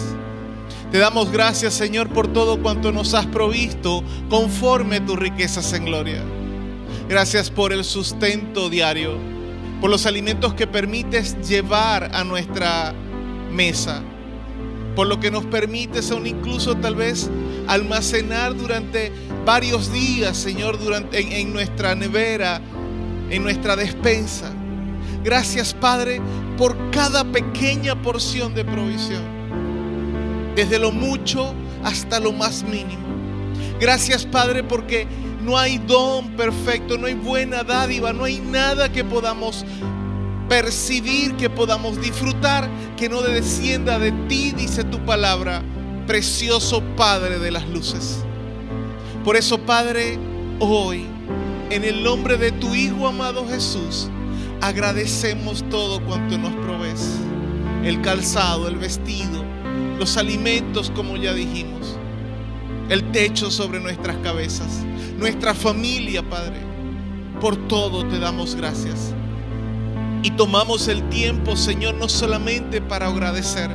Te 0.93 0.99
damos 0.99 1.33
gracias, 1.33 1.75
Señor, 1.75 2.11
por 2.11 2.29
todo 2.29 2.63
cuanto 2.63 2.93
nos 2.93 3.13
has 3.13 3.27
provisto 3.27 4.05
conforme 4.31 5.01
tus 5.01 5.19
riquezas 5.19 5.73
en 5.73 5.87
gloria. 5.87 6.23
Gracias 7.09 7.51
por 7.51 7.73
el 7.73 7.83
sustento 7.83 8.71
diario 8.71 9.36
por 9.81 9.91
los 9.91 10.07
alimentos 10.07 10.55
que 10.55 10.67
permites 10.67 11.37
llevar 11.49 12.11
a 12.15 12.25
nuestra 12.25 12.95
mesa, 13.53 14.03
por 14.95 15.07
lo 15.07 15.21
que 15.21 15.31
nos 15.31 15.45
permites 15.45 16.11
aún 16.11 16.27
incluso 16.27 16.77
tal 16.77 16.95
vez 16.95 17.31
almacenar 17.67 18.57
durante 18.57 19.13
varios 19.45 19.93
días, 19.93 20.37
Señor, 20.37 20.79
durante, 20.79 21.21
en, 21.21 21.33
en 21.33 21.53
nuestra 21.53 21.95
nevera, 21.95 22.61
en 23.31 23.43
nuestra 23.43 23.77
despensa. 23.77 24.53
Gracias, 25.23 25.75
Padre, 25.75 26.21
por 26.57 26.91
cada 26.91 27.25
pequeña 27.25 28.01
porción 28.01 28.55
de 28.55 28.65
provisión, 28.65 29.23
desde 30.55 30.79
lo 30.79 30.93
mucho 30.93 31.53
hasta 31.85 32.21
lo 32.21 32.33
más 32.33 32.63
mínimo. 32.63 33.05
Gracias, 33.81 34.25
Padre, 34.25 34.63
porque 34.65 35.07
no 35.47 35.57
hay 35.57 35.79
don 35.79 36.31
perfecto, 36.33 36.99
no 36.99 37.07
hay 37.07 37.15
buena 37.15 37.63
dádiva, 37.63 38.13
no 38.13 38.25
hay 38.25 38.41
nada 38.41 38.91
que 38.91 39.05
podamos 39.05 39.65
percibir, 40.49 41.37
que 41.37 41.49
podamos 41.49 42.01
disfrutar, 42.01 42.69
que 42.97 43.09
no 43.09 43.23
descienda 43.23 44.01
de 44.01 44.11
ti, 44.29 44.53
dice 44.57 44.83
tu 44.83 44.99
palabra, 45.07 45.63
precioso 46.09 46.83
Padre 46.97 47.39
de 47.39 47.53
las 47.53 47.69
luces. 47.69 48.25
Por 49.25 49.37
eso, 49.37 49.59
Padre, 49.59 50.19
hoy, 50.59 51.07
en 51.71 51.85
el 51.85 52.03
nombre 52.03 52.37
de 52.37 52.51
tu 52.51 52.75
Hijo 52.75 53.07
amado 53.07 53.47
Jesús, 53.49 54.09
agradecemos 54.61 55.65
todo 55.71 56.05
cuanto 56.05 56.39
nos 56.39 56.55
provees. 56.57 57.19
El 57.85 58.01
calzado, 58.01 58.67
el 58.67 58.77
vestido, 58.77 59.45
los 59.97 60.17
alimentos, 60.17 60.91
como 60.91 61.17
ya 61.17 61.33
dijimos, 61.35 61.97
el 62.89 63.13
techo 63.13 63.53
sobre 63.53 63.79
nuestras 63.79 64.17
cabezas 64.19 64.85
nuestra 65.17 65.55
familia, 65.55 66.23
Padre. 66.23 66.61
Por 67.41 67.57
todo 67.69 68.07
te 68.07 68.19
damos 68.19 68.55
gracias. 68.55 69.15
Y 70.23 70.31
tomamos 70.33 70.89
el 70.89 71.09
tiempo, 71.09 71.57
Señor, 71.57 71.95
no 71.95 72.09
solamente 72.09 72.81
para 72.81 73.07
agradecer, 73.07 73.71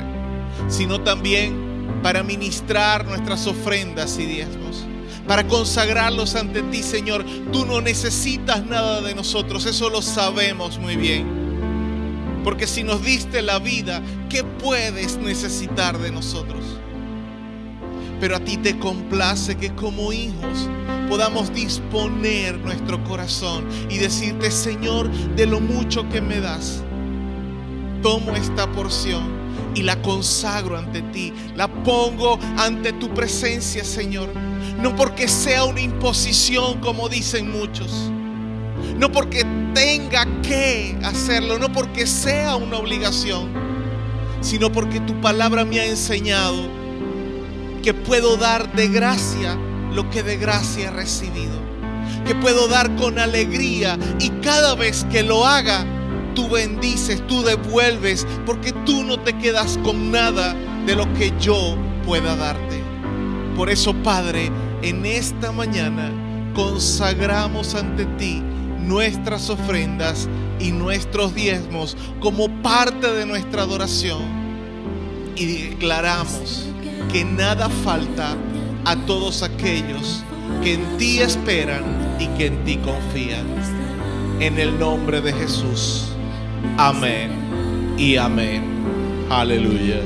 sino 0.68 1.00
también 1.00 1.72
para 2.02 2.22
ministrar 2.22 3.06
nuestras 3.06 3.46
ofrendas 3.46 4.18
y 4.18 4.26
diezmos, 4.26 4.84
para 5.26 5.46
consagrarlos 5.46 6.34
ante 6.34 6.62
ti, 6.62 6.82
Señor. 6.82 7.24
Tú 7.52 7.64
no 7.64 7.80
necesitas 7.80 8.64
nada 8.66 9.00
de 9.00 9.14
nosotros, 9.14 9.66
eso 9.66 9.88
lo 9.88 10.02
sabemos 10.02 10.78
muy 10.78 10.96
bien. 10.96 11.42
Porque 12.44 12.66
si 12.66 12.82
nos 12.82 13.02
diste 13.04 13.40
la 13.40 13.60
vida, 13.60 14.02
¿qué 14.28 14.42
puedes 14.42 15.16
necesitar 15.16 15.98
de 15.98 16.10
nosotros? 16.10 16.64
Pero 18.22 18.36
a 18.36 18.38
ti 18.38 18.56
te 18.56 18.78
complace 18.78 19.56
que 19.56 19.74
como 19.74 20.12
hijos 20.12 20.68
podamos 21.08 21.52
disponer 21.52 22.56
nuestro 22.56 23.02
corazón 23.02 23.64
y 23.90 23.98
decirte, 23.98 24.52
Señor, 24.52 25.10
de 25.34 25.44
lo 25.44 25.58
mucho 25.58 26.08
que 26.08 26.20
me 26.20 26.38
das, 26.38 26.84
tomo 28.00 28.30
esta 28.36 28.70
porción 28.70 29.24
y 29.74 29.82
la 29.82 30.00
consagro 30.02 30.78
ante 30.78 31.02
ti, 31.02 31.32
la 31.56 31.66
pongo 31.66 32.38
ante 32.58 32.92
tu 32.92 33.12
presencia, 33.12 33.84
Señor. 33.84 34.28
No 34.80 34.94
porque 34.94 35.26
sea 35.26 35.64
una 35.64 35.80
imposición, 35.80 36.78
como 36.78 37.08
dicen 37.08 37.50
muchos. 37.50 37.90
No 38.98 39.10
porque 39.10 39.44
tenga 39.74 40.28
que 40.42 40.96
hacerlo, 41.02 41.58
no 41.58 41.72
porque 41.72 42.06
sea 42.06 42.54
una 42.54 42.76
obligación, 42.76 43.48
sino 44.42 44.70
porque 44.70 45.00
tu 45.00 45.20
palabra 45.20 45.64
me 45.64 45.80
ha 45.80 45.86
enseñado 45.86 46.81
que 47.82 47.94
puedo 47.94 48.36
dar 48.36 48.72
de 48.74 48.88
gracia 48.88 49.58
lo 49.92 50.08
que 50.10 50.22
de 50.22 50.36
gracia 50.36 50.88
he 50.88 50.90
recibido. 50.90 51.60
Que 52.26 52.34
puedo 52.34 52.68
dar 52.68 52.94
con 52.96 53.18
alegría 53.18 53.98
y 54.20 54.30
cada 54.42 54.74
vez 54.74 55.04
que 55.10 55.22
lo 55.22 55.44
haga, 55.44 55.84
tú 56.34 56.48
bendices, 56.48 57.26
tú 57.26 57.42
devuelves, 57.42 58.26
porque 58.46 58.72
tú 58.86 59.02
no 59.02 59.18
te 59.18 59.36
quedas 59.38 59.78
con 59.82 60.10
nada 60.10 60.54
de 60.86 60.94
lo 60.94 61.12
que 61.14 61.32
yo 61.40 61.76
pueda 62.06 62.36
darte. 62.36 62.82
Por 63.56 63.68
eso, 63.68 63.94
Padre, 64.02 64.50
en 64.82 65.04
esta 65.04 65.52
mañana 65.52 66.10
consagramos 66.54 67.74
ante 67.74 68.06
ti 68.18 68.42
nuestras 68.78 69.50
ofrendas 69.50 70.28
y 70.58 70.72
nuestros 70.72 71.34
diezmos 71.34 71.96
como 72.20 72.48
parte 72.62 73.12
de 73.12 73.26
nuestra 73.26 73.62
adoración 73.62 74.22
y 75.36 75.46
declaramos 75.46 76.71
que 77.10 77.24
nada 77.24 77.68
falta 77.68 78.36
a 78.84 78.96
todos 78.96 79.42
aquellos 79.42 80.22
que 80.62 80.74
en 80.74 80.98
ti 80.98 81.20
esperan 81.20 81.84
y 82.18 82.26
que 82.28 82.46
en 82.46 82.64
ti 82.64 82.76
confían. 82.78 83.46
En 84.40 84.58
el 84.58 84.78
nombre 84.78 85.20
de 85.20 85.32
Jesús. 85.32 86.12
Amén 86.76 87.30
y 87.96 88.16
amén. 88.16 88.64
Aleluya. 89.30 90.00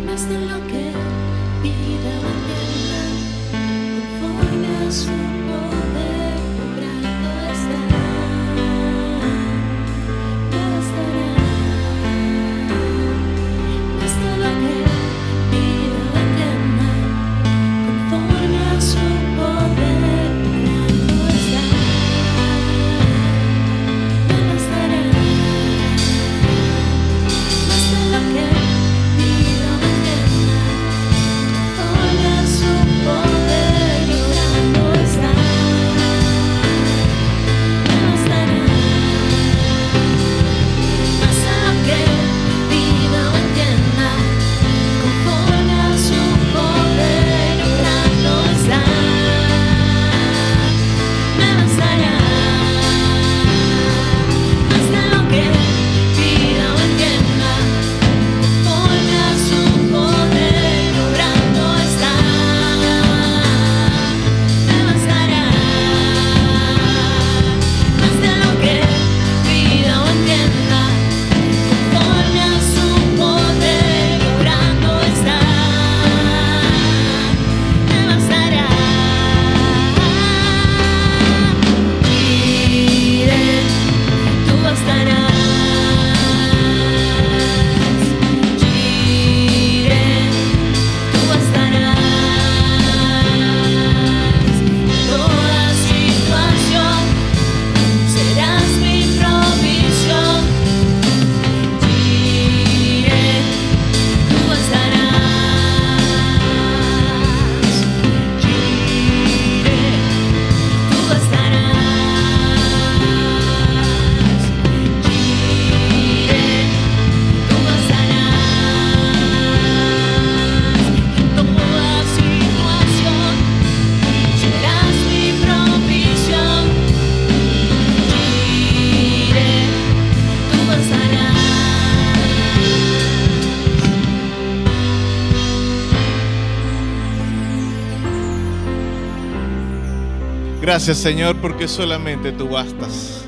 Gracias 140.77 140.99
Señor 140.99 141.41
porque 141.41 141.69
solamente 141.69 142.33
tú 142.33 142.51
bastas. 142.51 143.25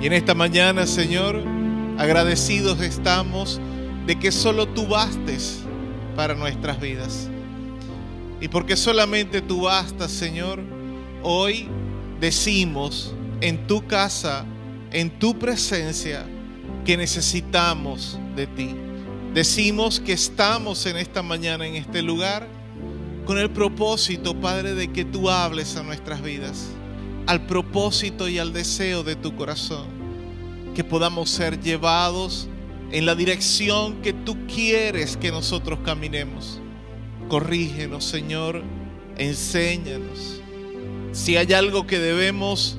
Y 0.00 0.06
en 0.06 0.12
esta 0.12 0.34
mañana 0.34 0.84
Señor, 0.84 1.40
agradecidos 1.96 2.80
estamos 2.80 3.60
de 4.04 4.18
que 4.18 4.32
solo 4.32 4.66
tú 4.66 4.88
bastes 4.88 5.60
para 6.16 6.34
nuestras 6.34 6.80
vidas. 6.80 7.28
Y 8.40 8.48
porque 8.48 8.76
solamente 8.76 9.42
tú 9.42 9.60
bastas 9.60 10.10
Señor, 10.10 10.58
hoy 11.22 11.68
decimos 12.18 13.14
en 13.40 13.68
tu 13.68 13.86
casa, 13.86 14.44
en 14.90 15.08
tu 15.20 15.38
presencia, 15.38 16.26
que 16.84 16.96
necesitamos 16.96 18.18
de 18.34 18.48
ti. 18.48 18.74
Decimos 19.32 20.00
que 20.00 20.14
estamos 20.14 20.84
en 20.86 20.96
esta 20.96 21.22
mañana, 21.22 21.64
en 21.64 21.76
este 21.76 22.02
lugar, 22.02 22.48
con 23.30 23.38
el 23.38 23.50
propósito, 23.50 24.34
Padre, 24.34 24.74
de 24.74 24.90
que 24.90 25.04
tú 25.04 25.30
hables 25.30 25.76
a 25.76 25.84
nuestras 25.84 26.20
vidas, 26.20 26.66
al 27.28 27.46
propósito 27.46 28.28
y 28.28 28.40
al 28.40 28.52
deseo 28.52 29.04
de 29.04 29.14
tu 29.14 29.36
corazón, 29.36 29.86
que 30.74 30.82
podamos 30.82 31.30
ser 31.30 31.60
llevados 31.60 32.48
en 32.90 33.06
la 33.06 33.14
dirección 33.14 34.02
que 34.02 34.12
tú 34.12 34.36
quieres 34.52 35.16
que 35.16 35.30
nosotros 35.30 35.78
caminemos. 35.84 36.60
Corrígenos, 37.28 38.04
Señor, 38.04 38.64
enséñanos. 39.16 40.42
Si 41.12 41.36
hay 41.36 41.52
algo 41.52 41.86
que 41.86 42.00
debemos 42.00 42.78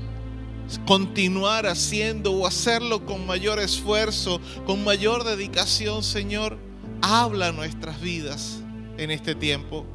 continuar 0.86 1.66
haciendo 1.66 2.34
o 2.34 2.46
hacerlo 2.46 3.06
con 3.06 3.26
mayor 3.26 3.58
esfuerzo, 3.60 4.42
con 4.66 4.84
mayor 4.84 5.24
dedicación, 5.24 6.04
Señor, 6.04 6.58
habla 7.02 7.54
nuestras 7.54 8.02
vidas 8.02 8.62
en 8.98 9.12
este 9.12 9.34
tiempo. 9.34 9.86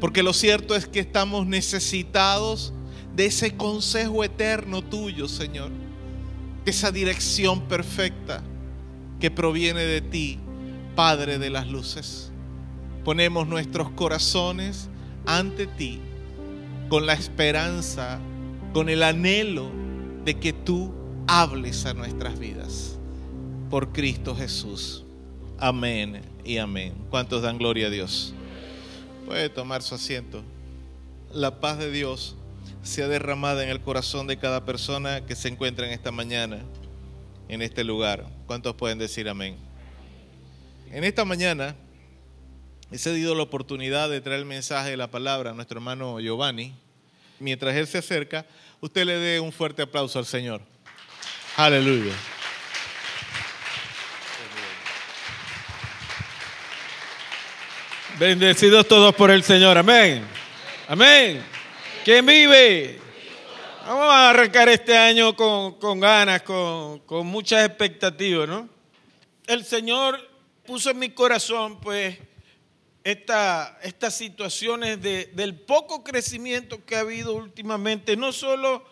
Porque 0.00 0.22
lo 0.22 0.32
cierto 0.32 0.74
es 0.74 0.86
que 0.86 1.00
estamos 1.00 1.46
necesitados 1.46 2.72
de 3.14 3.26
ese 3.26 3.56
consejo 3.56 4.24
eterno 4.24 4.82
tuyo, 4.82 5.28
Señor. 5.28 5.70
De 6.64 6.70
esa 6.70 6.90
dirección 6.90 7.62
perfecta 7.62 8.42
que 9.20 9.30
proviene 9.30 9.80
de 9.80 10.00
ti, 10.00 10.38
Padre 10.94 11.38
de 11.38 11.50
las 11.50 11.68
luces. 11.68 12.30
Ponemos 13.04 13.46
nuestros 13.46 13.90
corazones 13.90 14.88
ante 15.26 15.66
ti 15.66 16.00
con 16.88 17.06
la 17.06 17.12
esperanza, 17.12 18.18
con 18.72 18.88
el 18.88 19.02
anhelo 19.02 19.70
de 20.24 20.34
que 20.34 20.52
tú 20.52 20.92
hables 21.26 21.86
a 21.86 21.94
nuestras 21.94 22.38
vidas. 22.38 22.98
Por 23.70 23.92
Cristo 23.92 24.34
Jesús. 24.34 25.04
Amén 25.58 26.20
y 26.44 26.58
amén. 26.58 26.94
¿Cuántos 27.10 27.42
dan 27.42 27.58
gloria 27.58 27.86
a 27.86 27.90
Dios? 27.90 28.34
Puede 29.26 29.50
tomar 29.50 29.82
su 29.82 29.94
asiento. 29.94 30.42
La 31.32 31.60
paz 31.60 31.78
de 31.78 31.90
Dios 31.90 32.36
sea 32.82 33.08
derramada 33.08 33.62
en 33.62 33.68
el 33.68 33.82
corazón 33.82 34.26
de 34.26 34.38
cada 34.38 34.64
persona 34.64 35.26
que 35.26 35.36
se 35.36 35.48
encuentra 35.48 35.86
en 35.86 35.92
esta 35.92 36.10
mañana, 36.10 36.60
en 37.48 37.60
este 37.60 37.84
lugar. 37.84 38.24
¿Cuántos 38.46 38.74
pueden 38.76 38.98
decir 38.98 39.28
amén? 39.28 39.56
En 40.90 41.04
esta 41.04 41.24
mañana 41.24 41.76
he 42.90 42.96
cedido 42.96 43.34
la 43.34 43.42
oportunidad 43.42 44.08
de 44.08 44.22
traer 44.22 44.40
el 44.40 44.46
mensaje 44.46 44.90
de 44.90 44.96
la 44.96 45.10
palabra 45.10 45.50
a 45.50 45.54
nuestro 45.54 45.78
hermano 45.78 46.18
Giovanni. 46.20 46.72
Mientras 47.38 47.74
él 47.76 47.86
se 47.86 47.98
acerca, 47.98 48.46
Usted 48.80 49.04
le 49.04 49.18
dé 49.18 49.40
un 49.40 49.52
fuerte 49.52 49.82
aplauso 49.82 50.18
al 50.18 50.26
Señor. 50.26 50.60
Aleluya. 51.56 52.12
Bendecidos 58.18 58.88
todos 58.88 59.14
por 59.14 59.30
el 59.30 59.42
Señor. 59.42 59.76
Amén. 59.76 60.24
Amén. 60.88 61.44
¿Quién 62.02 62.24
vive? 62.24 62.98
Vamos 63.86 64.06
a 64.06 64.30
arrancar 64.30 64.70
este 64.70 64.96
año 64.96 65.36
con, 65.36 66.00
ganas, 66.00 66.40
con, 66.40 67.00
con 67.00 67.26
muchas 67.26 67.66
expectativas, 67.66 68.48
¿no? 68.48 68.70
El 69.46 69.66
Señor 69.66 70.18
puso 70.64 70.88
en 70.92 70.98
mi 70.98 71.10
corazón, 71.10 71.78
pues, 71.78 72.16
estas 73.04 74.14
situaciones 74.14 75.02
de, 75.02 75.26
del 75.34 75.54
poco 75.54 76.02
crecimiento 76.02 76.86
que 76.86 76.96
ha 76.96 77.00
habido 77.00 77.34
últimamente, 77.34 78.16
no 78.16 78.32
solo 78.32 78.82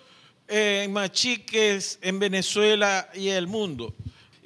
en 0.48 0.92
Machiques, 0.92 1.98
en 2.02 2.18
Venezuela 2.18 3.08
y 3.14 3.30
el 3.30 3.46
mundo. 3.46 3.94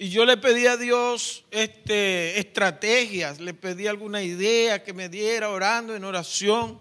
Y 0.00 0.10
yo 0.10 0.24
le 0.24 0.36
pedí 0.36 0.64
a 0.68 0.76
Dios 0.76 1.44
este, 1.50 2.38
estrategias, 2.38 3.40
le 3.40 3.52
pedí 3.52 3.88
alguna 3.88 4.22
idea 4.22 4.84
que 4.84 4.92
me 4.92 5.08
diera 5.08 5.48
orando 5.48 5.96
en 5.96 6.04
oración. 6.04 6.80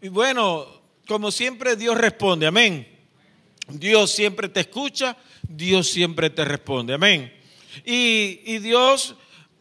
Y 0.00 0.08
bueno, 0.08 0.66
como 1.06 1.30
siempre 1.30 1.76
Dios 1.76 1.98
responde, 1.98 2.46
amén. 2.46 2.88
Dios 3.68 4.10
siempre 4.10 4.48
te 4.48 4.60
escucha, 4.60 5.18
Dios 5.42 5.90
siempre 5.90 6.30
te 6.30 6.42
responde, 6.46 6.94
amén. 6.94 7.30
Y, 7.84 8.40
y 8.46 8.58
Dios 8.58 9.16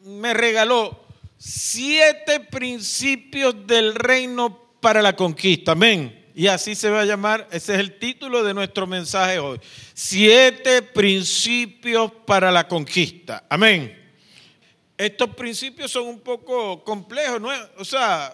me 0.05 0.33
regaló 0.33 1.03
siete 1.37 2.39
principios 2.39 3.67
del 3.67 3.93
reino 3.93 4.77
para 4.79 5.01
la 5.01 5.17
conquista. 5.17 5.73
Amén. 5.73 6.18
Y 6.39 6.47
así 6.47 6.73
se 6.73 6.89
va 6.89 7.01
a 7.01 7.05
llamar, 7.05 7.49
ese 7.51 7.73
es 7.73 7.81
el 7.81 7.99
título 7.99 8.45
de 8.45 8.53
nuestro 8.53 8.87
mensaje 8.87 9.39
hoy. 9.39 9.59
Siete 9.93 10.81
principios 10.81 12.13
para 12.25 12.49
la 12.49 12.65
conquista. 12.65 13.43
Amén. 13.49 14.13
Estos 14.97 15.35
principios 15.35 15.91
son 15.91 16.07
un 16.07 16.21
poco 16.21 16.81
complejos, 16.85 17.41
¿no? 17.41 17.49
O 17.77 17.83
sea, 17.83 18.31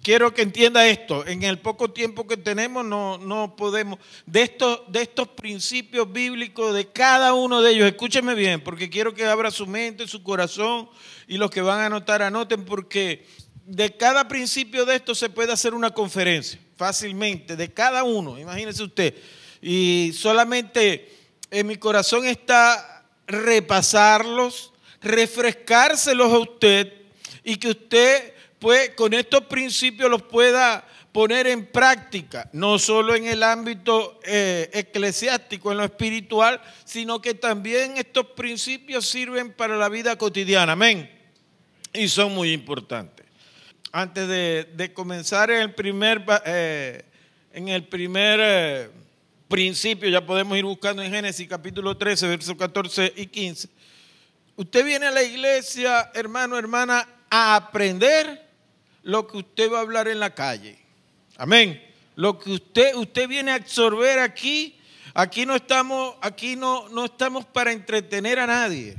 quiero 0.00 0.32
que 0.32 0.42
entienda 0.42 0.86
esto. 0.86 1.26
En 1.26 1.42
el 1.42 1.58
poco 1.58 1.90
tiempo 1.90 2.24
que 2.24 2.36
tenemos 2.36 2.84
no, 2.84 3.18
no 3.18 3.56
podemos. 3.56 3.98
De 4.26 4.42
estos, 4.42 4.82
de 4.86 5.02
estos 5.02 5.26
principios 5.26 6.12
bíblicos, 6.12 6.72
de 6.72 6.86
cada 6.86 7.34
uno 7.34 7.62
de 7.62 7.72
ellos, 7.72 7.88
escúcheme 7.88 8.36
bien, 8.36 8.62
porque 8.62 8.88
quiero 8.88 9.12
que 9.12 9.26
abra 9.26 9.50
su 9.50 9.66
mente, 9.66 10.06
su 10.06 10.22
corazón 10.22 10.88
y 11.26 11.36
los 11.36 11.50
que 11.50 11.62
van 11.62 11.80
a 11.80 11.86
anotar, 11.86 12.22
anoten, 12.22 12.64
porque 12.64 13.26
de 13.66 13.96
cada 13.96 14.28
principio 14.28 14.84
de 14.84 14.94
esto 14.94 15.16
se 15.16 15.30
puede 15.30 15.52
hacer 15.52 15.74
una 15.74 15.90
conferencia 15.90 16.60
fácilmente, 16.80 17.56
de 17.56 17.70
cada 17.70 18.04
uno, 18.04 18.38
imagínese 18.38 18.82
usted. 18.82 19.14
Y 19.60 20.12
solamente 20.14 21.12
en 21.50 21.66
mi 21.66 21.76
corazón 21.76 22.24
está 22.24 23.04
repasarlos, 23.26 24.72
refrescárselos 25.02 26.32
a 26.32 26.38
usted 26.38 26.90
y 27.44 27.56
que 27.56 27.68
usted 27.68 28.32
pues 28.58 28.92
con 28.96 29.12
estos 29.12 29.44
principios 29.44 30.10
los 30.10 30.22
pueda 30.22 30.86
poner 31.12 31.48
en 31.48 31.66
práctica, 31.66 32.48
no 32.54 32.78
solo 32.78 33.14
en 33.14 33.26
el 33.26 33.42
ámbito 33.42 34.18
eh, 34.24 34.70
eclesiástico, 34.72 35.72
en 35.72 35.78
lo 35.78 35.84
espiritual, 35.84 36.62
sino 36.86 37.20
que 37.20 37.34
también 37.34 37.98
estos 37.98 38.24
principios 38.28 39.06
sirven 39.06 39.52
para 39.52 39.76
la 39.76 39.90
vida 39.90 40.16
cotidiana. 40.16 40.72
Amén. 40.72 41.10
Y 41.92 42.08
son 42.08 42.34
muy 42.34 42.52
importantes. 42.52 43.29
Antes 43.92 44.28
de, 44.28 44.92
comenzar 44.94 45.50
en 45.50 45.62
el 45.62 45.74
primer, 45.74 46.24
eh, 46.46 47.02
en 47.52 47.68
el 47.68 47.88
primer 47.88 48.38
eh, 48.40 48.90
principio, 49.48 50.08
ya 50.08 50.24
podemos 50.24 50.56
ir 50.56 50.64
buscando 50.64 51.02
en 51.02 51.10
Génesis 51.10 51.48
capítulo 51.48 51.96
13, 51.96 52.28
versos 52.28 52.56
14 52.56 53.12
y 53.16 53.26
15. 53.26 53.68
Usted 54.54 54.84
viene 54.84 55.06
a 55.06 55.10
la 55.10 55.24
iglesia, 55.24 56.12
hermano, 56.14 56.56
hermana, 56.56 57.08
a 57.28 57.56
aprender 57.56 58.48
lo 59.02 59.26
que 59.26 59.38
usted 59.38 59.72
va 59.72 59.78
a 59.78 59.82
hablar 59.82 60.06
en 60.06 60.20
la 60.20 60.34
calle. 60.34 60.78
Amén. 61.36 61.82
Lo 62.14 62.38
que 62.38 62.52
usted, 62.52 62.94
usted 62.94 63.26
viene 63.26 63.50
a 63.50 63.56
absorber 63.56 64.20
aquí, 64.20 64.78
aquí 65.14 65.46
no 65.46 65.56
estamos, 65.56 66.14
aquí 66.20 66.54
no, 66.54 66.88
no 66.90 67.06
estamos 67.06 67.44
para 67.44 67.72
entretener 67.72 68.38
a 68.38 68.46
nadie. 68.46 68.96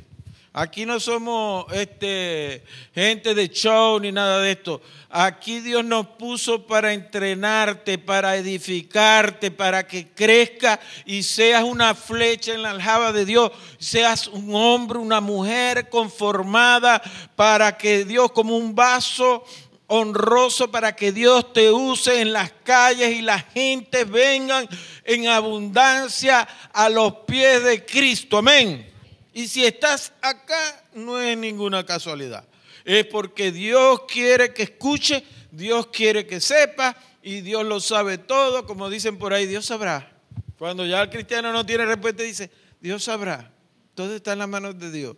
Aquí 0.54 0.86
no 0.86 1.00
somos 1.00 1.66
este, 1.72 2.62
gente 2.94 3.34
de 3.34 3.48
show 3.48 3.98
ni 4.02 4.12
nada 4.12 4.42
de 4.42 4.52
esto. 4.52 4.82
Aquí 5.10 5.62
Dios 5.62 5.86
nos 5.86 6.08
puso 6.08 6.68
para 6.68 6.92
entrenarte, 6.92 7.98
para 7.98 8.36
edificarte, 8.36 9.50
para 9.50 9.88
que 9.88 10.10
crezca 10.10 10.78
y 11.06 11.24
seas 11.24 11.64
una 11.64 11.96
flecha 11.96 12.54
en 12.54 12.64
la 12.64 12.72
aljaba 12.72 13.14
de 13.14 13.24
Dios. 13.24 13.52
Seas 13.80 14.28
un 14.28 14.54
hombre, 14.54 14.98
una 15.00 15.22
mujer 15.22 15.88
conformada 15.88 17.02
para 17.38 17.78
que 17.78 18.04
Dios 18.04 18.34
como 18.34 18.58
un 18.58 18.76
vaso 18.76 19.46
honroso 19.88 20.72
para 20.72 20.96
que 20.96 21.12
Dios 21.12 21.52
te 21.52 21.70
use 21.70 22.22
en 22.22 22.32
las 22.32 22.52
calles 22.64 23.10
y 23.12 23.22
la 23.22 23.40
gente 23.40 24.06
vengan 24.06 24.68
en 25.04 25.28
abundancia 25.28 26.48
a 26.74 26.90
los 26.90 27.14
pies 27.26 27.64
de 27.64 27.86
Cristo. 27.86 28.38
Amén. 28.38 28.91
Y 29.34 29.48
si 29.48 29.66
estás 29.66 30.14
acá, 30.22 30.84
no 30.94 31.20
es 31.20 31.38
ninguna 31.38 31.86
casualidad. 31.86 32.46
Es 32.84 33.06
porque 33.06 33.52
Dios 33.52 34.02
quiere 34.08 34.54
que 34.54 34.64
escuche, 34.64 35.24
Dios 35.52 35.88
quiere 35.88 36.26
que 36.26 36.42
sepa 36.42 36.96
y 37.22 37.42
Dios 37.42 37.66
lo 37.66 37.80
sabe 37.80 38.18
todo. 38.18 38.66
Como 38.66 38.90
dicen 38.90 39.18
por 39.18 39.34
ahí, 39.34 39.46
Dios 39.46 39.66
sabrá. 39.66 40.12
Cuando 40.58 40.86
ya 40.86 41.02
el 41.02 41.10
cristiano 41.10 41.52
no 41.52 41.66
tiene 41.66 41.86
respuesta, 41.86 42.24
dice, 42.24 42.52
Dios 42.80 43.04
sabrá. 43.04 43.52
Todo 43.96 44.16
está 44.16 44.34
en 44.34 44.40
las 44.40 44.50
manos 44.50 44.78
de 44.78 44.92
Dios. 44.92 45.16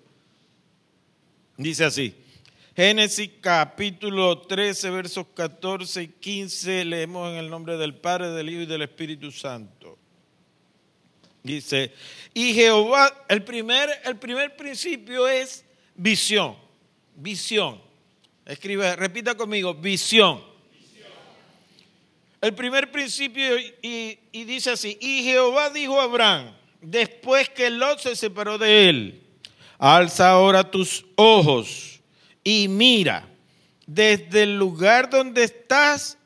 Dice 1.57 1.86
así. 1.86 2.16
Génesis 2.76 3.30
capítulo 3.39 4.39
13, 4.39 4.89
versos 4.89 5.28
14 5.36 6.01
y 6.01 6.07
15, 6.07 6.86
leemos 6.86 7.30
en 7.32 7.38
el 7.38 7.47
nombre 7.47 7.78
del 7.78 7.93
Padre, 7.93 8.32
del 8.32 8.49
Hijo 8.49 8.61
y 8.61 8.66
del 8.66 8.82
Espíritu 8.82 9.32
Santo. 9.32 9.82
Dice, 11.43 11.93
y 12.33 12.53
Jehová, 12.53 13.25
el 13.27 13.43
primer, 13.43 13.89
el 14.05 14.17
primer 14.17 14.55
principio 14.55 15.27
es 15.27 15.65
visión, 15.93 16.55
visión. 17.15 17.81
Escribe, 18.45 18.95
repita 18.95 19.35
conmigo, 19.35 19.73
visión. 19.73 20.41
El 22.39 22.53
primer 22.55 22.91
principio 22.91 23.57
y, 23.57 24.19
y 24.31 24.43
dice 24.45 24.71
así, 24.71 24.97
y 24.99 25.23
Jehová 25.23 25.69
dijo 25.69 25.99
a 25.99 26.03
Abraham, 26.03 26.53
después 26.81 27.49
que 27.49 27.69
Lot 27.69 27.99
se 27.99 28.15
separó 28.15 28.57
de 28.57 28.89
él, 28.89 29.23
alza 29.77 30.31
ahora 30.31 30.69
tus 30.69 31.05
ojos 31.15 32.01
y 32.43 32.67
mira 32.67 33.27
desde 33.85 34.43
el 34.43 34.57
lugar 34.57 35.09
donde 35.09 35.43
estás 35.43 36.17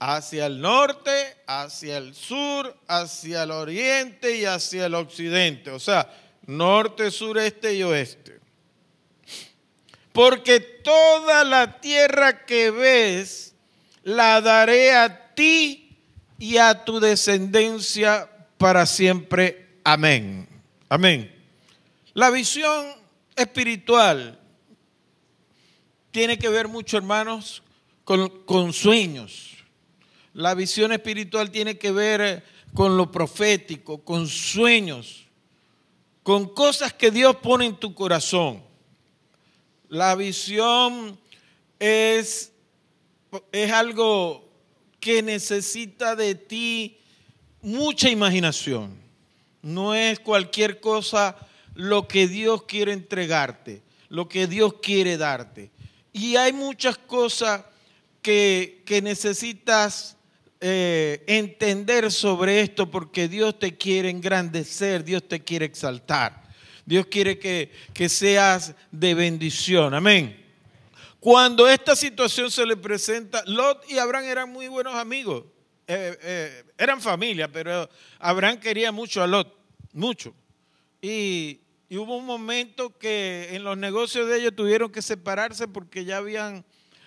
hacia 0.00 0.46
el 0.46 0.60
norte, 0.60 1.36
hacia 1.46 1.98
el 1.98 2.14
sur, 2.14 2.74
hacia 2.88 3.42
el 3.42 3.50
oriente 3.50 4.34
y 4.36 4.46
hacia 4.46 4.86
el 4.86 4.94
occidente. 4.94 5.70
O 5.70 5.78
sea, 5.78 6.10
norte, 6.46 7.10
sureste 7.10 7.74
y 7.74 7.82
oeste. 7.82 8.40
Porque 10.12 10.58
toda 10.58 11.44
la 11.44 11.80
tierra 11.80 12.44
que 12.46 12.70
ves 12.70 13.54
la 14.02 14.40
daré 14.40 14.92
a 14.94 15.34
ti 15.34 15.98
y 16.38 16.56
a 16.56 16.84
tu 16.84 16.98
descendencia 16.98 18.28
para 18.56 18.86
siempre. 18.86 19.68
Amén. 19.84 20.48
Amén. 20.88 21.32
La 22.14 22.30
visión 22.30 22.86
espiritual 23.36 24.40
tiene 26.10 26.38
que 26.38 26.48
ver 26.48 26.68
mucho, 26.68 26.96
hermanos, 26.96 27.62
con, 28.04 28.44
con 28.44 28.72
sueños. 28.72 29.49
La 30.34 30.54
visión 30.54 30.92
espiritual 30.92 31.50
tiene 31.50 31.76
que 31.76 31.90
ver 31.90 32.20
eh, 32.20 32.42
con 32.74 32.96
lo 32.96 33.10
profético, 33.10 34.04
con 34.04 34.28
sueños, 34.28 35.26
con 36.22 36.54
cosas 36.54 36.92
que 36.92 37.10
Dios 37.10 37.36
pone 37.36 37.66
en 37.66 37.76
tu 37.76 37.94
corazón. 37.94 38.62
La 39.88 40.14
visión 40.14 41.18
es, 41.80 42.52
es 43.50 43.72
algo 43.72 44.48
que 45.00 45.22
necesita 45.22 46.14
de 46.14 46.36
ti 46.36 46.98
mucha 47.62 48.08
imaginación. 48.08 48.96
No 49.62 49.94
es 49.94 50.20
cualquier 50.20 50.80
cosa 50.80 51.36
lo 51.74 52.06
que 52.06 52.28
Dios 52.28 52.62
quiere 52.64 52.92
entregarte, 52.92 53.82
lo 54.08 54.28
que 54.28 54.46
Dios 54.46 54.74
quiere 54.80 55.16
darte. 55.16 55.70
Y 56.12 56.36
hay 56.36 56.52
muchas 56.52 56.96
cosas 56.98 57.64
que, 58.22 58.82
que 58.86 59.02
necesitas 59.02 60.16
eh, 60.62 61.24
entender 61.26 62.12
sobre 62.12 62.60
esto 62.60 62.90
porque 62.90 63.28
Dios 63.28 63.58
te 63.58 63.78
quiere 63.78 64.10
engrandecer, 64.10 65.02
Dios 65.04 65.26
te 65.26 65.40
quiere 65.40 65.64
exaltar. 65.64 66.42
Dios 66.84 67.06
quiere 67.06 67.38
que, 67.38 67.72
que 67.94 68.08
seas 68.08 68.74
de 68.90 69.14
bendición. 69.14 69.94
Amén. 69.94 70.36
Cuando 71.18 71.68
esta 71.68 71.96
situación 71.96 72.50
se 72.50 72.66
le 72.66 72.76
presenta, 72.76 73.42
Lot 73.46 73.90
y 73.90 73.98
Abraham 73.98 74.24
eran 74.24 74.50
muy 74.50 74.68
buenos 74.68 74.94
amigos. 74.94 75.44
Eh, 75.86 76.18
eh, 76.22 76.64
eran 76.76 77.00
familia, 77.00 77.50
pero 77.50 77.88
Abraham 78.18 78.58
quería 78.58 78.92
mucho 78.92 79.22
a 79.22 79.26
Lot, 79.26 79.54
mucho. 79.92 80.34
Y, 81.00 81.60
y 81.88 81.96
hubo 81.96 82.16
un 82.16 82.26
momento 82.26 82.98
que 82.98 83.48
en 83.52 83.64
los 83.64 83.78
negocios 83.78 84.28
de 84.28 84.38
ellos 84.38 84.54
tuvieron 84.54 84.92
que 84.92 85.00
separarse 85.02 85.68
porque 85.68 86.04
ya 86.04 86.18
habían 86.18 86.64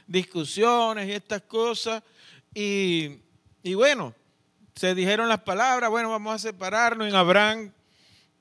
discusiones 0.08 1.08
y 1.08 1.12
estas 1.12 1.44
cosas. 1.44 2.04
Y, 2.54 3.23
y 3.64 3.74
bueno, 3.76 4.14
se 4.76 4.94
dijeron 4.94 5.30
las 5.30 5.42
palabras, 5.42 5.90
bueno, 5.90 6.10
vamos 6.10 6.36
a 6.36 6.40
separarnos. 6.40 7.08
En 7.08 7.16
Abraham, 7.16 7.72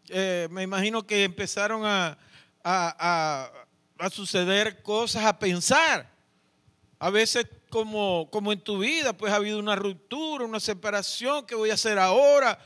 eh, 0.09 0.49
me 0.51 0.62
imagino 0.62 1.07
que 1.07 1.25
empezaron 1.25 1.85
a, 1.85 2.18
a, 2.64 2.97
a, 2.99 4.05
a, 4.05 4.11
suceder 4.11 4.83
cosas, 4.83 5.25
a 5.25 5.39
pensar. 5.39 6.11
A 6.99 7.11
veces 7.11 7.47
como, 7.70 8.29
como 8.31 8.53
en 8.53 8.61
tu 8.61 8.79
vida, 8.79 9.12
pues 9.12 9.33
ha 9.33 9.37
habido 9.37 9.59
una 9.59 9.77
ruptura, 9.77 10.45
una 10.45 10.61
separación, 10.61 11.47
¿qué 11.47 11.55
voy 11.55 11.70
a 11.70 11.75
hacer 11.75 11.99
ahora? 11.99 12.59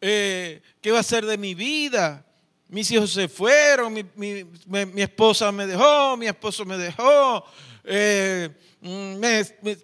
Eh, 0.00 0.62
¿Qué 0.80 0.90
va 0.90 1.00
a 1.00 1.04
ser 1.04 1.26
de 1.26 1.36
mi 1.36 1.54
vida? 1.54 2.24
mis 2.70 2.88
hijos 2.92 3.12
se 3.12 3.28
fueron, 3.28 3.92
mi, 3.92 4.04
mi, 4.14 4.44
mi, 4.86 5.02
esposa 5.02 5.50
me 5.50 5.66
dejó, 5.66 6.16
mi 6.16 6.28
esposo 6.28 6.64
me 6.64 6.78
dejó, 6.78 7.44
eh, 7.82 8.48
me, 8.80 9.44
me, 9.60 9.76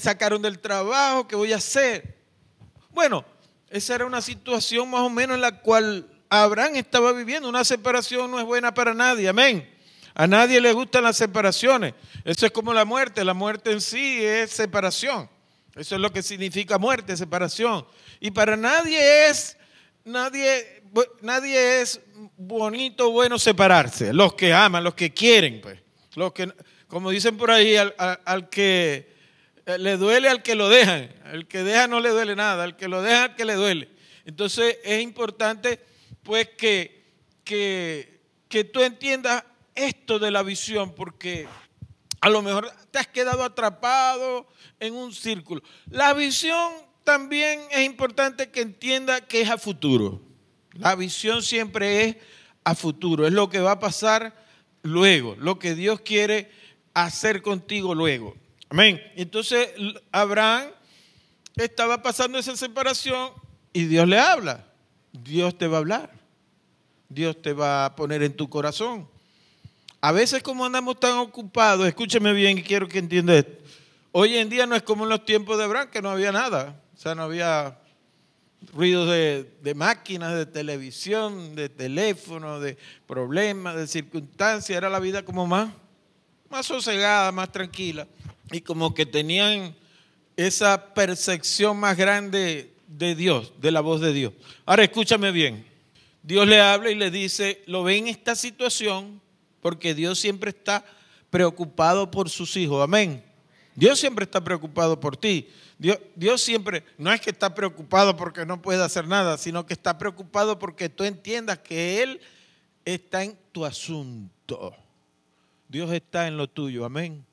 sacaron 0.00 0.42
del 0.42 0.58
trabajo, 0.58 1.26
¿qué 1.26 1.36
voy 1.36 1.52
a 1.52 1.56
hacer? 1.56 2.16
Bueno, 2.90 3.24
esa 3.70 3.94
era 3.94 4.06
una 4.06 4.20
situación 4.20 4.90
más 4.90 5.00
o 5.00 5.10
menos 5.10 5.34
en 5.34 5.40
la 5.40 5.60
cual 5.60 6.06
Abraham 6.28 6.76
estaba 6.76 7.12
viviendo. 7.12 7.48
Una 7.48 7.64
separación 7.64 8.30
no 8.30 8.38
es 8.38 8.44
buena 8.44 8.72
para 8.72 8.94
nadie, 8.94 9.28
amén. 9.28 9.68
A 10.14 10.26
nadie 10.26 10.60
le 10.60 10.72
gustan 10.72 11.04
las 11.04 11.16
separaciones. 11.16 11.94
Eso 12.24 12.46
es 12.46 12.52
como 12.52 12.72
la 12.74 12.84
muerte. 12.84 13.24
La 13.24 13.34
muerte 13.34 13.72
en 13.72 13.80
sí 13.80 14.22
es 14.22 14.50
separación. 14.50 15.28
Eso 15.74 15.94
es 15.94 16.00
lo 16.00 16.12
que 16.12 16.22
significa 16.22 16.78
muerte, 16.78 17.16
separación. 17.16 17.86
Y 18.20 18.30
para 18.30 18.56
nadie 18.56 19.28
es, 19.28 19.56
nadie, 20.04 20.82
nadie 21.22 21.80
es 21.80 22.00
bonito, 22.36 23.10
bueno 23.10 23.38
separarse. 23.38 24.12
Los 24.12 24.34
que 24.34 24.52
aman, 24.52 24.84
los 24.84 24.94
que 24.94 25.14
quieren, 25.14 25.60
pues. 25.62 25.80
Los 26.14 26.32
que, 26.32 26.52
como 26.88 27.10
dicen 27.10 27.38
por 27.38 27.50
ahí, 27.50 27.76
al, 27.76 28.48
que 28.50 29.11
le 29.66 29.96
duele 29.96 30.28
al 30.28 30.42
que 30.42 30.54
lo 30.54 30.68
dejan. 30.68 31.10
Al 31.24 31.46
que 31.46 31.62
deja 31.62 31.88
no 31.88 32.00
le 32.00 32.10
duele 32.10 32.36
nada. 32.36 32.64
Al 32.64 32.76
que 32.76 32.88
lo 32.88 33.02
deja, 33.02 33.24
al 33.24 33.34
que 33.36 33.44
le 33.44 33.54
duele. 33.54 33.88
Entonces 34.24 34.78
es 34.84 35.02
importante, 35.02 35.80
pues, 36.22 36.48
que, 36.56 37.04
que, 37.44 38.20
que 38.48 38.64
tú 38.64 38.82
entiendas 38.82 39.44
esto 39.74 40.18
de 40.18 40.30
la 40.30 40.42
visión, 40.42 40.94
porque 40.94 41.48
a 42.20 42.28
lo 42.28 42.42
mejor 42.42 42.70
te 42.90 42.98
has 42.98 43.08
quedado 43.08 43.42
atrapado 43.42 44.46
en 44.78 44.94
un 44.94 45.12
círculo. 45.12 45.62
La 45.90 46.12
visión 46.14 46.72
también 47.04 47.60
es 47.70 47.84
importante 47.84 48.50
que 48.50 48.60
entienda 48.60 49.20
que 49.22 49.40
es 49.40 49.50
a 49.50 49.58
futuro. 49.58 50.22
La 50.72 50.94
visión 50.94 51.42
siempre 51.42 52.04
es 52.04 52.16
a 52.64 52.74
futuro, 52.74 53.26
es 53.26 53.32
lo 53.32 53.50
que 53.50 53.60
va 53.60 53.72
a 53.72 53.80
pasar 53.80 54.34
luego, 54.82 55.36
lo 55.38 55.58
que 55.58 55.74
Dios 55.74 56.00
quiere 56.00 56.50
hacer 56.94 57.42
contigo 57.42 57.94
luego. 57.94 58.36
Amén. 58.72 59.02
Entonces 59.16 59.68
Abraham 60.10 60.70
estaba 61.56 62.02
pasando 62.02 62.38
esa 62.38 62.56
separación 62.56 63.30
y 63.70 63.84
Dios 63.84 64.08
le 64.08 64.18
habla. 64.18 64.64
Dios 65.12 65.58
te 65.58 65.66
va 65.66 65.76
a 65.76 65.80
hablar. 65.80 66.10
Dios 67.06 67.42
te 67.42 67.52
va 67.52 67.84
a 67.84 67.94
poner 67.94 68.22
en 68.22 68.34
tu 68.34 68.48
corazón. 68.48 69.06
A 70.00 70.10
veces 70.10 70.42
como 70.42 70.64
andamos 70.64 70.98
tan 70.98 71.18
ocupados, 71.18 71.86
escúcheme 71.86 72.32
bien 72.32 72.56
y 72.56 72.62
quiero 72.62 72.88
que 72.88 73.00
entienda 73.00 73.36
esto. 73.36 73.62
Hoy 74.10 74.38
en 74.38 74.48
día 74.48 74.66
no 74.66 74.74
es 74.74 74.82
como 74.82 75.04
en 75.04 75.10
los 75.10 75.26
tiempos 75.26 75.58
de 75.58 75.64
Abraham, 75.64 75.90
que 75.90 76.00
no 76.00 76.08
había 76.08 76.32
nada. 76.32 76.80
O 76.96 76.98
sea, 76.98 77.14
no 77.14 77.24
había 77.24 77.76
ruidos 78.72 79.10
de, 79.10 79.74
máquinas, 79.74 80.34
de 80.34 80.46
televisión, 80.46 81.54
de 81.54 81.68
teléfono, 81.68 82.58
de 82.58 82.78
problemas, 83.06 83.76
de 83.76 83.86
circunstancias. 83.86 84.74
Era 84.74 84.88
la 84.88 84.98
vida 84.98 85.26
como 85.26 85.46
más, 85.46 85.68
más 86.48 86.64
sosegada, 86.64 87.32
más 87.32 87.52
tranquila. 87.52 88.06
Y 88.52 88.60
como 88.60 88.94
que 88.94 89.06
tenían 89.06 89.74
esa 90.36 90.94
percepción 90.94 91.78
más 91.78 91.96
grande 91.96 92.72
de 92.86 93.14
Dios, 93.14 93.52
de 93.60 93.70
la 93.70 93.80
voz 93.80 94.00
de 94.00 94.12
Dios. 94.12 94.32
Ahora 94.64 94.84
escúchame 94.84 95.32
bien. 95.32 95.66
Dios 96.22 96.46
le 96.46 96.60
habla 96.60 96.90
y 96.90 96.94
le 96.94 97.10
dice, 97.10 97.62
lo 97.66 97.82
ve 97.82 97.96
en 97.96 98.08
esta 98.08 98.36
situación 98.36 99.20
porque 99.60 99.94
Dios 99.94 100.18
siempre 100.18 100.50
está 100.50 100.84
preocupado 101.30 102.10
por 102.10 102.28
sus 102.28 102.56
hijos. 102.56 102.82
Amén. 102.82 103.24
Dios 103.74 103.98
siempre 103.98 104.24
está 104.24 104.42
preocupado 104.42 105.00
por 105.00 105.16
ti. 105.16 105.48
Dios, 105.78 105.98
Dios, 106.14 106.40
siempre, 106.42 106.84
no 106.98 107.12
es 107.12 107.20
que 107.20 107.30
está 107.30 107.54
preocupado 107.54 108.16
porque 108.16 108.46
no 108.46 108.62
puede 108.62 108.84
hacer 108.84 109.08
nada, 109.08 109.36
sino 109.38 109.66
que 109.66 109.72
está 109.72 109.98
preocupado 109.98 110.58
porque 110.58 110.88
tú 110.88 111.02
entiendas 111.04 111.58
que 111.58 112.02
Él 112.02 112.20
está 112.84 113.24
en 113.24 113.36
tu 113.50 113.64
asunto. 113.64 114.76
Dios 115.68 115.90
está 115.90 116.28
en 116.28 116.36
lo 116.36 116.48
tuyo, 116.48 116.84
amén. 116.84 117.24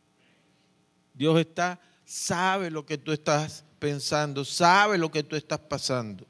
Dios 1.19 1.37
está, 1.37 1.77
sabe 2.05 2.71
lo 2.71 2.85
que 2.85 2.97
tú 2.97 3.11
estás 3.11 3.65
pensando, 3.77 4.45
sabe 4.45 4.97
lo 4.97 5.11
que 5.11 5.21
tú 5.21 5.35
estás 5.35 5.59
pasando. 5.59 6.25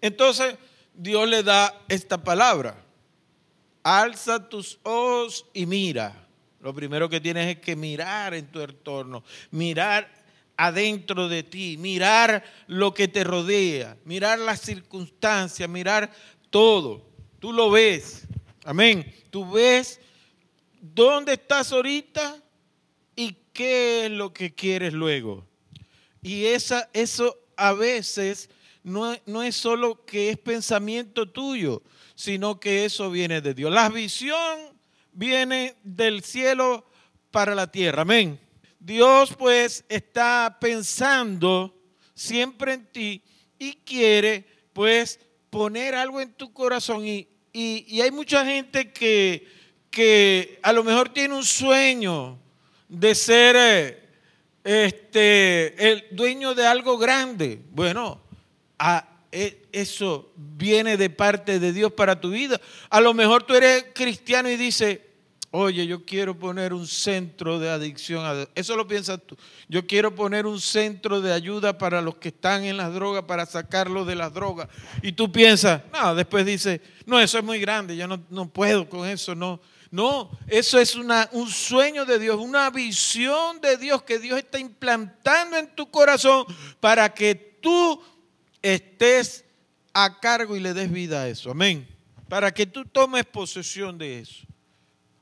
Entonces, 0.00 0.54
Dios 0.94 1.28
le 1.28 1.42
da 1.42 1.82
esta 1.88 2.22
palabra. 2.22 2.80
Alza 3.82 4.48
tus 4.48 4.78
ojos 4.84 5.46
y 5.52 5.66
mira. 5.66 6.28
Lo 6.60 6.72
primero 6.72 7.08
que 7.08 7.20
tienes 7.20 7.56
es 7.56 7.60
que 7.60 7.74
mirar 7.74 8.32
en 8.34 8.46
tu 8.52 8.60
entorno, 8.60 9.24
mirar 9.50 10.08
adentro 10.56 11.28
de 11.28 11.42
ti, 11.42 11.76
mirar 11.76 12.44
lo 12.68 12.94
que 12.94 13.08
te 13.08 13.24
rodea, 13.24 13.96
mirar 14.04 14.38
las 14.38 14.60
circunstancias, 14.60 15.68
mirar 15.68 16.08
todo. 16.50 17.04
Tú 17.40 17.52
lo 17.52 17.68
ves. 17.68 18.28
Amén. 18.64 19.12
Tú 19.30 19.50
ves 19.50 19.98
dónde 20.80 21.32
estás 21.32 21.72
ahorita 21.72 22.40
¿Y 23.20 23.36
qué 23.60 24.06
es 24.06 24.10
lo 24.10 24.32
que 24.32 24.54
quieres 24.54 24.94
luego? 24.94 25.46
Y 26.22 26.46
esa, 26.46 26.88
eso 26.94 27.36
a 27.58 27.74
veces 27.74 28.48
no, 28.82 29.14
no 29.26 29.42
es 29.42 29.54
solo 29.54 30.06
que 30.06 30.30
es 30.30 30.38
pensamiento 30.38 31.28
tuyo, 31.28 31.82
sino 32.14 32.58
que 32.58 32.86
eso 32.86 33.10
viene 33.10 33.42
de 33.42 33.52
Dios. 33.52 33.70
La 33.70 33.90
visión 33.90 34.58
viene 35.12 35.74
del 35.82 36.24
cielo 36.24 36.86
para 37.30 37.54
la 37.54 37.70
tierra. 37.70 38.00
Amén. 38.00 38.40
Dios 38.78 39.34
pues 39.36 39.84
está 39.90 40.56
pensando 40.58 41.78
siempre 42.14 42.72
en 42.72 42.86
ti 42.86 43.22
y 43.58 43.74
quiere 43.74 44.46
pues 44.72 45.20
poner 45.50 45.94
algo 45.94 46.22
en 46.22 46.32
tu 46.32 46.50
corazón. 46.54 47.06
Y, 47.06 47.28
y, 47.52 48.00
hay 48.00 48.10
mucha 48.10 48.42
gente 48.42 48.90
que, 48.90 49.46
que 49.90 50.58
a 50.62 50.72
lo 50.72 50.82
mejor 50.82 51.10
tiene 51.10 51.34
un 51.34 51.44
sueño 51.44 52.39
de 52.90 53.14
ser 53.14 53.56
eh, 53.56 54.08
este, 54.64 55.90
el 55.90 56.04
dueño 56.10 56.54
de 56.54 56.66
algo 56.66 56.98
grande. 56.98 57.62
Bueno, 57.70 58.20
e, 59.32 59.62
eso 59.72 60.32
viene 60.36 60.96
de 60.96 61.08
parte 61.08 61.58
de 61.58 61.72
Dios 61.72 61.92
para 61.92 62.20
tu 62.20 62.30
vida. 62.30 62.60
A 62.90 63.00
lo 63.00 63.14
mejor 63.14 63.44
tú 63.44 63.54
eres 63.54 63.86
cristiano 63.94 64.50
y 64.50 64.56
dices, 64.56 64.98
Oye, 65.52 65.84
yo 65.84 66.04
quiero 66.04 66.38
poner 66.38 66.72
un 66.72 66.86
centro 66.86 67.58
de 67.58 67.68
adicción. 67.68 68.24
A... 68.24 68.46
Eso 68.54 68.76
lo 68.76 68.86
piensas 68.86 69.18
tú. 69.26 69.36
Yo 69.68 69.84
quiero 69.84 70.14
poner 70.14 70.46
un 70.46 70.60
centro 70.60 71.20
de 71.20 71.32
ayuda 71.32 71.76
para 71.76 72.00
los 72.00 72.14
que 72.16 72.28
están 72.28 72.62
en 72.62 72.76
las 72.76 72.94
drogas, 72.94 73.24
para 73.24 73.46
sacarlos 73.46 74.06
de 74.06 74.14
las 74.14 74.32
drogas. 74.32 74.68
Y 75.02 75.10
tú 75.10 75.32
piensas, 75.32 75.82
no, 75.92 76.14
después 76.14 76.46
dices, 76.46 76.80
no, 77.04 77.18
eso 77.18 77.36
es 77.36 77.42
muy 77.42 77.58
grande, 77.58 77.96
yo 77.96 78.06
no, 78.06 78.22
no 78.30 78.48
puedo 78.48 78.88
con 78.88 79.08
eso, 79.08 79.34
no. 79.34 79.60
No, 79.90 80.30
eso 80.46 80.78
es 80.78 80.94
un 80.94 81.48
sueño 81.48 82.04
de 82.04 82.20
Dios, 82.20 82.38
una 82.38 82.70
visión 82.70 83.60
de 83.60 83.76
Dios 83.76 84.02
que 84.02 84.20
Dios 84.20 84.38
está 84.38 84.60
implantando 84.60 85.56
en 85.56 85.74
tu 85.74 85.90
corazón 85.90 86.44
para 86.78 87.12
que 87.12 87.34
tú 87.34 88.00
estés 88.62 89.44
a 89.92 90.20
cargo 90.20 90.56
y 90.56 90.60
le 90.60 90.74
des 90.74 90.90
vida 90.92 91.22
a 91.22 91.28
eso. 91.28 91.50
Amén. 91.50 91.88
Para 92.28 92.52
que 92.54 92.66
tú 92.66 92.84
tomes 92.84 93.24
posesión 93.24 93.98
de 93.98 94.20
eso. 94.20 94.46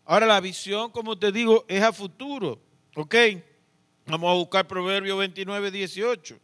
Ahora 0.04 0.26
la 0.26 0.40
visión, 0.40 0.90
como 0.90 1.18
te 1.18 1.32
digo, 1.32 1.64
es 1.68 1.82
a 1.82 1.92
futuro. 1.92 2.60
¿Ok? 2.94 3.14
Vamos 4.06 4.30
a 4.30 4.34
buscar 4.34 4.66
Proverbio 4.66 5.16
29, 5.16 5.70
18. 5.70 6.38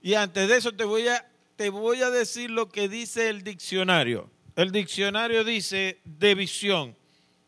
Y 0.00 0.14
antes 0.14 0.48
de 0.48 0.56
eso 0.56 0.72
te 0.72 0.84
voy 0.84 1.08
a, 1.08 1.26
te 1.56 1.70
voy 1.70 2.02
a 2.02 2.10
decir 2.10 2.50
lo 2.50 2.68
que 2.68 2.88
dice 2.88 3.28
el 3.28 3.42
diccionario. 3.42 4.30
El 4.56 4.72
diccionario 4.72 5.44
dice 5.44 6.00
de 6.04 6.34
visión. 6.34 6.96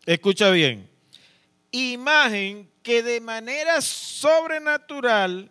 Escucha 0.06 0.50
bien. 0.50 0.88
Imagen 1.70 2.70
que 2.82 3.02
de 3.02 3.20
manera 3.20 3.80
sobrenatural 3.80 5.50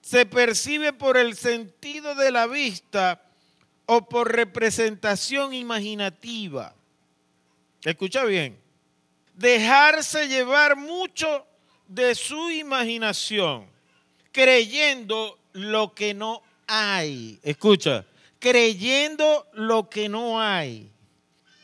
se 0.00 0.26
percibe 0.26 0.92
por 0.92 1.16
el 1.16 1.36
sentido 1.36 2.14
de 2.14 2.30
la 2.30 2.46
vista 2.46 3.22
o 3.86 4.08
por 4.08 4.32
representación 4.32 5.52
imaginativa. 5.54 6.74
Escucha 7.82 8.24
bien 8.24 8.58
dejarse 9.38 10.26
llevar 10.26 10.76
mucho 10.76 11.46
de 11.86 12.14
su 12.14 12.50
imaginación, 12.50 13.66
creyendo 14.32 15.38
lo 15.52 15.94
que 15.94 16.12
no 16.12 16.42
hay. 16.66 17.38
Escucha, 17.42 18.04
creyendo 18.40 19.46
lo 19.52 19.88
que 19.88 20.08
no 20.08 20.40
hay. 20.40 20.90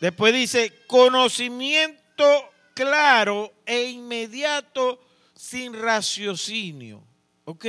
Después 0.01 0.33
dice, 0.33 0.73
conocimiento 0.87 2.04
claro 2.75 3.53
e 3.65 3.91
inmediato 3.91 5.01
sin 5.35 5.75
raciocinio. 5.75 7.03
¿Ok? 7.45 7.67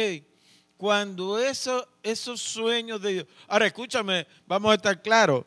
Cuando 0.78 1.40
eso, 1.40 1.88
esos 2.04 2.42
sueños 2.42 3.02
de 3.02 3.14
Dios. 3.14 3.26
Ahora 3.48 3.68
escúchame, 3.68 4.28
vamos 4.46 4.72
a 4.72 4.76
estar 4.76 5.02
claros. 5.02 5.46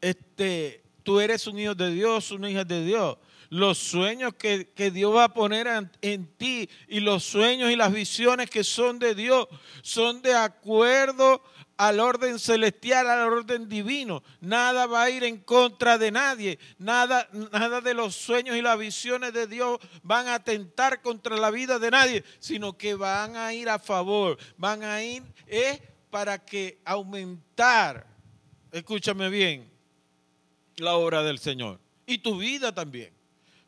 Este, 0.00 0.82
tú 1.02 1.20
eres 1.20 1.46
un 1.46 1.58
hijo 1.58 1.74
de 1.74 1.90
Dios, 1.90 2.30
una 2.30 2.50
hija 2.50 2.64
de 2.64 2.84
Dios 2.84 3.18
los 3.50 3.78
sueños 3.78 4.34
que, 4.34 4.90
Dios 4.92 5.14
va 5.14 5.24
a 5.24 5.34
poner 5.34 5.66
en, 5.66 5.90
en, 6.02 6.26
ti 6.36 6.68
y 6.86 7.00
los 7.00 7.24
sueños 7.24 7.70
y 7.70 7.76
las 7.76 7.92
visiones 7.92 8.50
que 8.50 8.62
son 8.62 8.98
de 8.98 9.14
Dios 9.14 9.48
son 9.82 10.20
de 10.22 10.34
acuerdo 10.34 11.42
al 11.78 12.00
orden 12.00 12.38
celestial, 12.38 13.08
al 13.08 13.32
orden 13.32 13.68
divino. 13.68 14.22
Nada 14.40 14.86
va 14.86 15.04
a 15.04 15.10
ir 15.10 15.24
en 15.24 15.38
contra 15.38 15.96
de 15.96 16.10
nadie. 16.10 16.58
Nada, 16.76 17.28
nada 17.32 17.80
de 17.80 17.94
los 17.94 18.16
sueños 18.16 18.56
y 18.56 18.62
las 18.62 18.76
visiones 18.76 19.32
de 19.32 19.46
Dios 19.46 19.78
van 20.02 20.26
a 20.26 20.34
atentar 20.34 21.00
contra 21.00 21.36
la 21.36 21.50
vida 21.50 21.78
de 21.78 21.90
nadie, 21.90 22.24
sino 22.40 22.76
que 22.76 22.94
van 22.94 23.36
a 23.36 23.54
ir 23.54 23.68
a 23.68 23.78
favor. 23.78 24.36
Van 24.56 24.82
a 24.82 25.02
ir 25.02 25.22
es 25.46 25.80
para 26.10 26.44
que 26.44 26.80
aumentar, 26.84 28.06
escúchame 28.72 29.28
bien, 29.28 29.70
la 30.76 30.96
obra 30.96 31.22
del 31.22 31.38
Señor 31.38 31.80
y 32.06 32.18
tu 32.18 32.38
vida 32.38 32.74
también. 32.74 33.12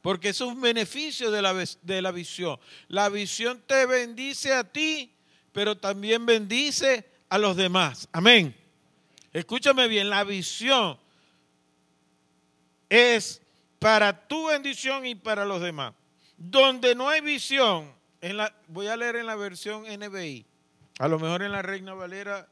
Porque 0.00 0.30
es 0.30 0.40
un 0.40 0.60
beneficio 0.60 1.30
de 1.30 1.42
la, 1.42 1.54
de 1.54 2.02
la 2.02 2.10
visión. 2.10 2.58
La 2.88 3.08
visión 3.08 3.62
te 3.66 3.86
bendice 3.86 4.52
a 4.52 4.64
ti, 4.64 5.14
pero 5.52 5.76
también 5.76 6.24
bendice 6.24 7.06
a 7.30 7.38
los 7.38 7.56
demás. 7.56 8.06
Amén. 8.12 8.54
Escúchame 9.32 9.88
bien, 9.88 10.10
la 10.10 10.24
visión 10.24 10.98
es 12.90 13.40
para 13.78 14.28
tu 14.28 14.48
bendición 14.48 15.06
y 15.06 15.14
para 15.14 15.46
los 15.46 15.62
demás. 15.62 15.94
Donde 16.36 16.94
no 16.94 17.08
hay 17.08 17.22
visión, 17.22 17.90
en 18.20 18.36
la, 18.36 18.54
voy 18.68 18.88
a 18.88 18.96
leer 18.98 19.16
en 19.16 19.26
la 19.26 19.36
versión 19.36 19.84
NBI. 19.84 20.44
A 20.98 21.08
lo 21.08 21.18
mejor 21.18 21.42
en 21.42 21.52
la 21.52 21.62
Reina 21.62 21.94
Valera 21.94 22.46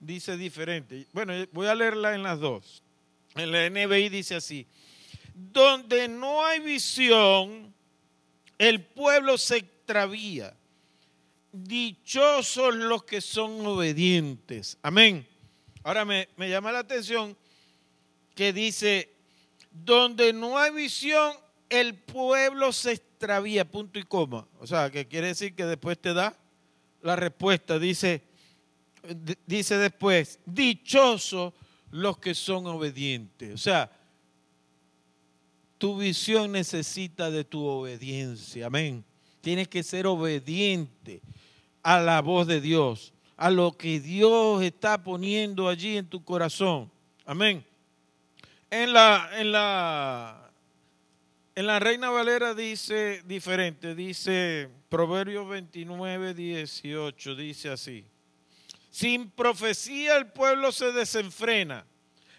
dice 0.00 0.36
diferente. 0.36 1.06
Bueno, 1.12 1.32
voy 1.52 1.68
a 1.68 1.76
leerla 1.76 2.16
en 2.16 2.24
las 2.24 2.40
dos. 2.40 2.82
En 3.36 3.52
la 3.52 3.70
NBI 3.70 4.08
dice 4.08 4.34
así 4.34 4.66
donde 5.34 6.08
no 6.08 6.44
hay 6.44 6.60
visión, 6.60 7.74
el 8.58 8.84
pueblo 8.84 9.38
se 9.38 9.58
extravía. 9.58 10.54
Dichosos 11.52 12.74
los 12.74 13.04
que 13.04 13.20
son 13.20 13.64
obedientes. 13.66 14.78
Amén. 14.82 15.26
Ahora 15.82 16.04
me, 16.04 16.28
me 16.36 16.48
llama 16.48 16.72
la 16.72 16.80
atención 16.80 17.36
que 18.34 18.52
dice, 18.52 19.14
donde 19.70 20.32
no 20.32 20.58
hay 20.58 20.72
visión, 20.72 21.34
el 21.68 21.94
pueblo 21.94 22.72
se 22.72 22.92
extravía, 22.92 23.70
punto 23.70 23.98
y 23.98 24.02
coma. 24.02 24.46
O 24.60 24.66
sea, 24.66 24.90
que 24.90 25.06
quiere 25.06 25.28
decir 25.28 25.54
que 25.54 25.64
después 25.64 25.98
te 26.00 26.14
da 26.14 26.36
la 27.02 27.16
respuesta. 27.16 27.78
Dice, 27.78 28.22
dice 29.46 29.78
después, 29.78 30.38
dichosos 30.44 31.52
los 31.90 32.18
que 32.18 32.34
son 32.34 32.66
obedientes. 32.66 33.54
O 33.54 33.58
sea, 33.58 33.90
tu 35.78 35.96
visión 35.96 36.52
necesita 36.52 37.30
de 37.30 37.44
tu 37.44 37.64
obediencia. 37.64 38.66
Amén. 38.66 39.04
Tienes 39.42 39.68
que 39.68 39.82
ser 39.82 40.06
obediente 40.06 41.20
a 41.82 42.00
la 42.00 42.22
voz 42.22 42.46
de 42.46 42.62
Dios, 42.62 43.12
a 43.36 43.50
lo 43.50 43.76
que 43.76 44.00
Dios 44.00 44.62
está 44.62 45.02
poniendo 45.02 45.68
allí 45.68 45.98
en 45.98 46.06
tu 46.06 46.24
corazón. 46.24 46.90
Amén. 47.26 47.62
En 48.70 48.94
la, 48.94 49.28
en 49.34 49.52
la, 49.52 50.50
en 51.54 51.66
la 51.66 51.78
Reina 51.78 52.08
Valera 52.08 52.54
dice 52.54 53.22
diferente, 53.26 53.94
dice 53.94 54.70
Proverbios 54.88 55.46
29, 55.46 56.32
18, 56.32 57.34
dice 57.34 57.68
así. 57.68 58.06
Sin 58.90 59.28
profecía 59.28 60.16
el 60.16 60.28
pueblo 60.28 60.72
se 60.72 60.92
desenfrena 60.92 61.84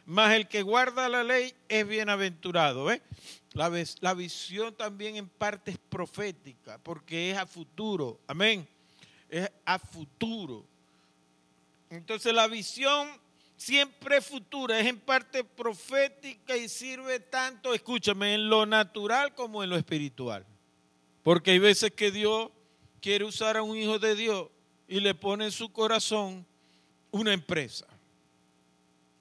mas 0.06 0.34
el 0.34 0.48
que 0.48 0.62
guarda 0.62 1.10
la 1.10 1.24
ley 1.24 1.54
es 1.70 1.88
bienaventurado. 1.88 2.92
La, 3.54 4.14
visión 4.14 4.74
también 4.76 5.16
en 5.16 5.30
parte 5.30 5.72
es 5.72 5.78
profética, 5.78 6.80
porque 6.80 7.32
es 7.32 7.38
a 7.38 7.46
futuro. 7.46 8.20
Amén. 8.26 8.68
Es 9.30 9.50
a 9.64 9.78
futuro. 9.78 10.66
Entonces 11.90 12.34
la 12.34 12.48
visión 12.48 13.08
siempre 13.56 14.18
es 14.18 14.26
futura, 14.26 14.80
es 14.80 14.88
en 14.88 15.00
parte 15.00 15.44
profética 15.44 16.58
y 16.58 16.68
sirve 16.68 17.20
tanto, 17.20 17.74
escúchame, 17.74 18.34
en 18.34 18.50
lo 18.50 18.66
natural 18.66 19.36
como 19.36 19.64
en 19.64 19.70
lo 19.70 19.78
espiritual. 19.78 20.46
Porque 21.22 21.52
hay 21.52 21.60
veces 21.60 21.92
que 21.92 22.12
Dios 22.12 22.50
quiere 23.00 23.24
usar 23.24 23.58
a 23.58 23.64
un 23.64 23.78
hijo 23.78 24.00
de 24.00 24.16
Dios 24.16 24.48
y 24.88 25.00
le 25.00 25.14
pone 25.14 25.46
en 25.46 25.52
su 25.52 25.72
corazón 25.72 26.46
una 27.12 27.34
empresa. 27.34 27.86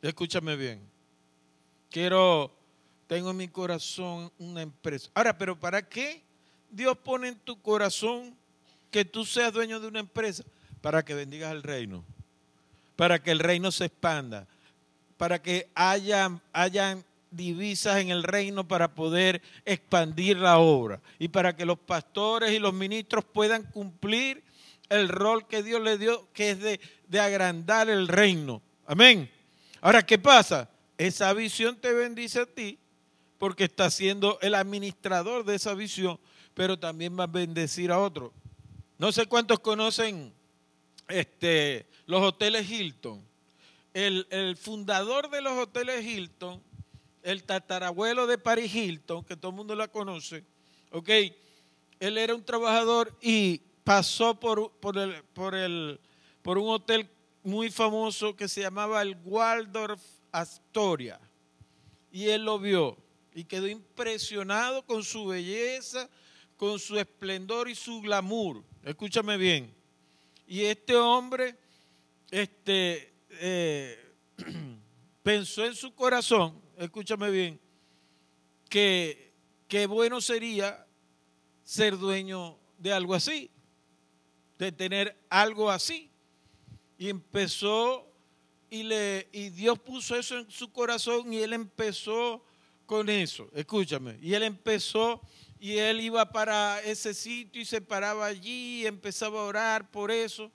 Escúchame 0.00 0.56
bien. 0.56 0.80
Quiero, 1.90 2.52
tengo 3.12 3.32
en 3.32 3.36
mi 3.36 3.48
corazón 3.48 4.32
una 4.38 4.62
empresa. 4.62 5.10
Ahora, 5.12 5.36
pero 5.36 5.60
¿para 5.60 5.86
qué 5.86 6.22
Dios 6.70 6.96
pone 6.96 7.28
en 7.28 7.34
tu 7.34 7.60
corazón 7.60 8.34
que 8.90 9.04
tú 9.04 9.26
seas 9.26 9.52
dueño 9.52 9.80
de 9.80 9.86
una 9.86 10.00
empresa? 10.00 10.44
Para 10.80 11.04
que 11.04 11.12
bendigas 11.12 11.52
el 11.52 11.62
reino. 11.62 12.06
Para 12.96 13.22
que 13.22 13.30
el 13.30 13.38
reino 13.38 13.70
se 13.70 13.84
expanda. 13.84 14.48
Para 15.18 15.42
que 15.42 15.68
hayan, 15.74 16.40
hayan 16.54 17.04
divisas 17.30 17.98
en 17.98 18.08
el 18.08 18.22
reino 18.22 18.66
para 18.66 18.94
poder 18.94 19.42
expandir 19.66 20.38
la 20.38 20.56
obra 20.56 20.98
y 21.18 21.28
para 21.28 21.54
que 21.54 21.66
los 21.66 21.78
pastores 21.78 22.50
y 22.52 22.60
los 22.60 22.72
ministros 22.72 23.26
puedan 23.26 23.64
cumplir 23.64 24.42
el 24.88 25.10
rol 25.10 25.46
que 25.46 25.62
Dios 25.62 25.82
le 25.82 25.98
dio, 25.98 26.32
que 26.32 26.52
es 26.52 26.60
de, 26.60 26.80
de 27.08 27.20
agrandar 27.20 27.90
el 27.90 28.08
reino. 28.08 28.62
Amén. 28.86 29.30
Ahora, 29.82 30.00
¿qué 30.00 30.18
pasa? 30.18 30.70
Esa 30.96 31.30
visión 31.34 31.76
te 31.76 31.92
bendice 31.92 32.40
a 32.40 32.46
ti 32.46 32.78
porque 33.42 33.64
está 33.64 33.90
siendo 33.90 34.38
el 34.40 34.54
administrador 34.54 35.44
de 35.44 35.56
esa 35.56 35.74
visión, 35.74 36.20
pero 36.54 36.78
también 36.78 37.18
va 37.18 37.24
a 37.24 37.26
bendecir 37.26 37.90
a 37.90 37.98
otros. 37.98 38.30
No 38.98 39.10
sé 39.10 39.26
cuántos 39.26 39.58
conocen 39.58 40.32
este, 41.08 41.88
los 42.06 42.22
hoteles 42.22 42.70
Hilton. 42.70 43.20
El, 43.94 44.28
el 44.30 44.56
fundador 44.56 45.28
de 45.28 45.42
los 45.42 45.54
hoteles 45.54 46.06
Hilton, 46.06 46.62
el 47.24 47.42
tatarabuelo 47.42 48.28
de 48.28 48.38
Paris 48.38 48.72
Hilton, 48.72 49.24
que 49.24 49.36
todo 49.36 49.50
el 49.50 49.56
mundo 49.56 49.74
la 49.74 49.88
conoce, 49.88 50.44
ok, 50.92 51.08
él 51.98 52.18
era 52.18 52.36
un 52.36 52.44
trabajador 52.44 53.12
y 53.20 53.60
pasó 53.82 54.38
por, 54.38 54.70
por, 54.74 54.96
el, 54.96 55.20
por, 55.34 55.56
el, 55.56 55.98
por 56.42 56.58
un 56.58 56.68
hotel 56.68 57.10
muy 57.42 57.72
famoso 57.72 58.36
que 58.36 58.46
se 58.46 58.60
llamaba 58.60 59.02
el 59.02 59.16
Waldorf 59.24 60.00
Astoria. 60.30 61.18
Y 62.12 62.28
él 62.28 62.44
lo 62.44 62.60
vio 62.60 63.02
y 63.34 63.44
quedó 63.44 63.68
impresionado 63.68 64.84
con 64.84 65.02
su 65.02 65.26
belleza, 65.26 66.08
con 66.56 66.78
su 66.78 66.98
esplendor 66.98 67.68
y 67.68 67.74
su 67.74 68.00
glamour. 68.00 68.62
Escúchame 68.82 69.36
bien. 69.36 69.74
Y 70.46 70.62
este 70.64 70.96
hombre 70.96 71.56
este, 72.30 73.12
eh, 73.30 74.14
pensó 75.22 75.64
en 75.64 75.74
su 75.74 75.94
corazón, 75.94 76.60
escúchame 76.78 77.30
bien, 77.30 77.60
que 78.68 79.32
qué 79.68 79.86
bueno 79.86 80.20
sería 80.20 80.86
ser 81.62 81.98
dueño 81.98 82.58
de 82.78 82.92
algo 82.92 83.14
así, 83.14 83.50
de 84.58 84.72
tener 84.72 85.16
algo 85.28 85.70
así. 85.70 86.10
Y 86.98 87.08
empezó 87.08 88.08
y, 88.70 88.84
le, 88.84 89.28
y 89.32 89.50
Dios 89.50 89.78
puso 89.78 90.16
eso 90.16 90.38
en 90.38 90.50
su 90.50 90.72
corazón 90.72 91.32
y 91.32 91.38
él 91.38 91.52
empezó 91.52 92.42
con 92.86 93.08
eso, 93.08 93.48
escúchame. 93.54 94.18
Y 94.20 94.34
él 94.34 94.42
empezó 94.42 95.20
y 95.58 95.78
él 95.78 96.00
iba 96.00 96.30
para 96.30 96.80
ese 96.82 97.14
sitio 97.14 97.62
y 97.62 97.64
se 97.64 97.80
paraba 97.80 98.26
allí 98.26 98.82
y 98.82 98.86
empezaba 98.86 99.40
a 99.40 99.44
orar 99.44 99.90
por 99.90 100.10
eso 100.10 100.50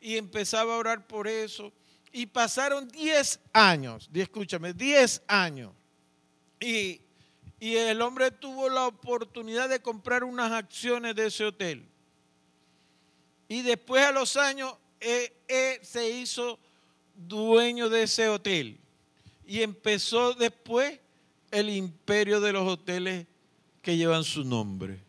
y 0.00 0.16
empezaba 0.16 0.74
a 0.74 0.78
orar 0.78 1.06
por 1.06 1.26
eso. 1.26 1.72
Y 2.12 2.26
pasaron 2.26 2.86
10 2.86 3.40
años, 3.52 4.08
escúchame, 4.14 4.72
10 4.72 5.22
años. 5.26 5.72
Y, 6.60 7.00
y 7.58 7.74
el 7.76 8.00
hombre 8.02 8.30
tuvo 8.30 8.68
la 8.68 8.86
oportunidad 8.86 9.68
de 9.68 9.80
comprar 9.80 10.22
unas 10.22 10.52
acciones 10.52 11.16
de 11.16 11.26
ese 11.26 11.44
hotel. 11.46 11.88
Y 13.48 13.62
después 13.62 14.04
a 14.04 14.12
los 14.12 14.36
años 14.36 14.74
él, 15.00 15.32
él 15.48 15.78
se 15.82 16.08
hizo 16.08 16.60
dueño 17.14 17.88
de 17.88 18.04
ese 18.04 18.28
hotel. 18.28 18.78
Y 19.46 19.62
empezó 19.62 20.34
después 20.34 21.00
el 21.54 21.70
imperio 21.70 22.40
de 22.40 22.52
los 22.52 22.68
hoteles 22.68 23.26
que 23.80 23.96
llevan 23.96 24.24
su 24.24 24.44
nombre. 24.44 25.00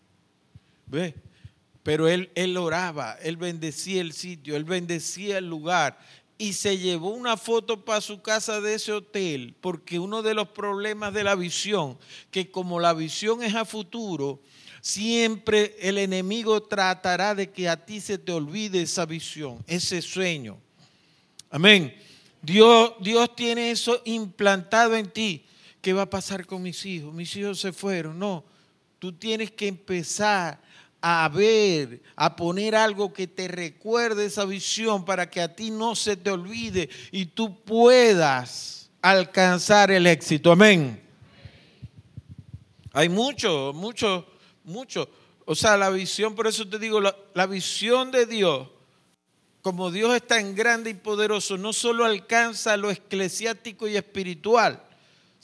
¿Ve? 0.88 1.16
Pero 1.84 2.08
él, 2.08 2.32
él 2.36 2.58
oraba, 2.58 3.18
él 3.22 3.38
bendecía 3.38 4.02
el 4.02 4.14
sitio, 4.14 4.56
él 4.56 4.64
bendecía 4.64 5.38
el 5.38 5.48
lugar 5.48 6.00
y 6.38 6.54
se 6.54 6.78
llevó 6.78 7.10
una 7.10 7.38
foto 7.38 7.86
para 7.86 8.02
su 8.02 8.22
casa 8.22 8.60
de 8.60 8.76
ese 8.76 8.92
hotel, 8.92 9.56
porque 9.62 10.00
uno 10.00 10.22
de 10.22 10.34
los 10.34 10.50
problemas 10.50 11.14
de 11.14 11.24
la 11.24 11.36
visión, 11.36 11.98
que 12.32 12.52
como 12.52 12.80
la 12.80 12.94
visión 12.94 13.42
es 13.42 13.56
a 13.56 13.66
futuro, 13.66 14.42
siempre 14.82 15.76
el 15.80 15.98
enemigo 15.98 16.62
tratará 16.62 17.34
de 17.34 17.50
que 17.50 17.70
a 17.70 17.86
ti 17.86 18.02
se 18.02 18.18
te 18.18 18.32
olvide 18.32 18.82
esa 18.82 19.06
visión, 19.06 19.64
ese 19.66 20.02
sueño. 20.02 20.58
Amén. 21.50 21.96
Dios, 22.42 22.94
Dios 23.00 23.36
tiene 23.36 23.72
eso 23.72 24.02
implantado 24.06 24.96
en 24.96 25.10
ti. 25.10 25.46
¿Qué 25.86 25.94
va 25.94 26.02
a 26.02 26.10
pasar 26.10 26.48
con 26.48 26.64
mis 26.64 26.84
hijos? 26.88 27.14
Mis 27.14 27.36
hijos 27.36 27.60
se 27.60 27.72
fueron. 27.72 28.18
No, 28.18 28.44
tú 28.98 29.14
tienes 29.14 29.52
que 29.52 29.68
empezar 29.68 30.60
a 31.00 31.30
ver, 31.30 32.02
a 32.16 32.36
poner 32.36 32.76
algo 32.76 33.14
que 33.14 33.28
te 33.28 33.48
recuerde 33.48 34.26
esa 34.26 34.46
visión 34.46 35.06
para 35.06 35.30
que 35.30 35.42
a 35.42 35.56
ti 35.56 35.70
no 35.70 35.94
se 35.94 36.18
te 36.18 36.32
olvide 36.32 36.90
y 37.12 37.28
tú 37.28 37.64
puedas 37.64 38.90
alcanzar 39.00 39.92
el 39.92 40.08
éxito. 40.08 40.52
Amén. 40.52 41.08
Hay 42.92 43.08
mucho, 43.08 43.72
mucho, 43.76 44.26
mucho. 44.64 45.08
O 45.46 45.54
sea, 45.54 45.78
la 45.78 45.92
visión, 45.92 46.34
por 46.34 46.48
eso 46.48 46.68
te 46.68 46.80
digo, 46.80 47.00
la, 47.00 47.46
visión 47.46 48.10
de 48.10 48.26
Dios, 48.26 48.70
como 49.62 49.92
Dios 49.92 50.16
es 50.16 50.26
tan 50.26 50.56
grande 50.56 50.90
y 50.90 50.96
poderoso, 50.96 51.60
no 51.60 51.74
solo 51.74 52.06
alcanza 52.06 52.76
lo 52.76 52.90
eclesiástico 52.90 53.88
y 53.88 53.96
espiritual, 53.98 54.82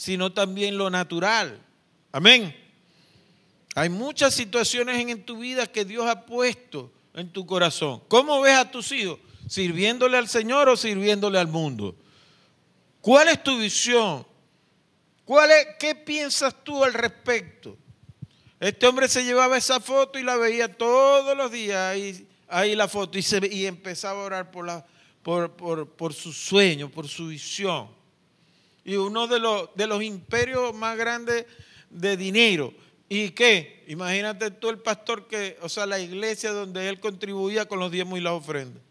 sino 0.01 0.33
también 0.33 0.79
lo 0.79 0.89
natural. 0.89 1.61
Amén. 2.11 2.55
Hay 3.75 3.87
muchas 3.87 4.33
situaciones 4.33 4.99
en 4.99 5.23
tu 5.23 5.37
vida 5.37 5.67
que 5.67 5.85
Dios 5.85 6.07
ha 6.07 6.25
puesto 6.25 6.91
en 7.13 7.31
tu 7.31 7.45
corazón. 7.45 8.01
¿Cómo 8.07 8.41
ves 8.41 8.57
a 8.57 8.71
tus 8.71 8.91
hijos? 8.93 9.19
¿Sirviéndole 9.47 10.17
al 10.17 10.27
Señor 10.27 10.69
o 10.69 10.75
sirviéndole 10.75 11.37
al 11.37 11.49
mundo? 11.49 11.95
¿Cuál 12.99 13.27
es 13.27 13.43
tu 13.43 13.59
visión? 13.59 14.25
¿Cuál 15.23 15.51
es, 15.51 15.67
¿Qué 15.79 15.93
piensas 15.93 16.55
tú 16.63 16.83
al 16.83 16.95
respecto? 16.95 17.77
Este 18.59 18.87
hombre 18.87 19.07
se 19.07 19.23
llevaba 19.23 19.55
esa 19.55 19.79
foto 19.79 20.17
y 20.17 20.23
la 20.23 20.35
veía 20.35 20.67
todos 20.67 21.37
los 21.37 21.51
días 21.51 21.95
ahí, 22.47 22.75
la 22.75 22.87
foto 22.87 23.19
y, 23.19 23.21
se, 23.21 23.39
y 23.51 23.67
empezaba 23.67 24.23
a 24.23 24.25
orar 24.25 24.51
por, 25.21 25.91
por 25.95 26.13
su 26.15 26.33
sueño, 26.33 26.89
por 26.89 27.07
su 27.07 27.27
visión. 27.27 28.00
Y 28.83 28.95
uno 28.95 29.27
de 29.27 29.39
los, 29.39 29.69
de 29.75 29.87
los 29.87 30.01
imperios 30.03 30.73
más 30.73 30.97
grandes 30.97 31.45
de 31.89 32.17
dinero 32.17 32.73
¿Y 33.13 33.31
qué? 33.31 33.83
Imagínate 33.87 34.51
tú 34.51 34.69
el 34.69 34.79
pastor 34.79 35.27
que, 35.27 35.57
o 35.61 35.67
sea, 35.67 35.85
la 35.85 35.99
iglesia 35.99 36.53
donde 36.53 36.87
él 36.87 37.01
contribuía 37.01 37.65
con 37.65 37.77
los 37.77 37.91
diezmos 37.91 38.17
y 38.17 38.21
las 38.21 38.31
ofrendas. 38.31 38.81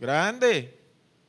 Grande, 0.00 0.76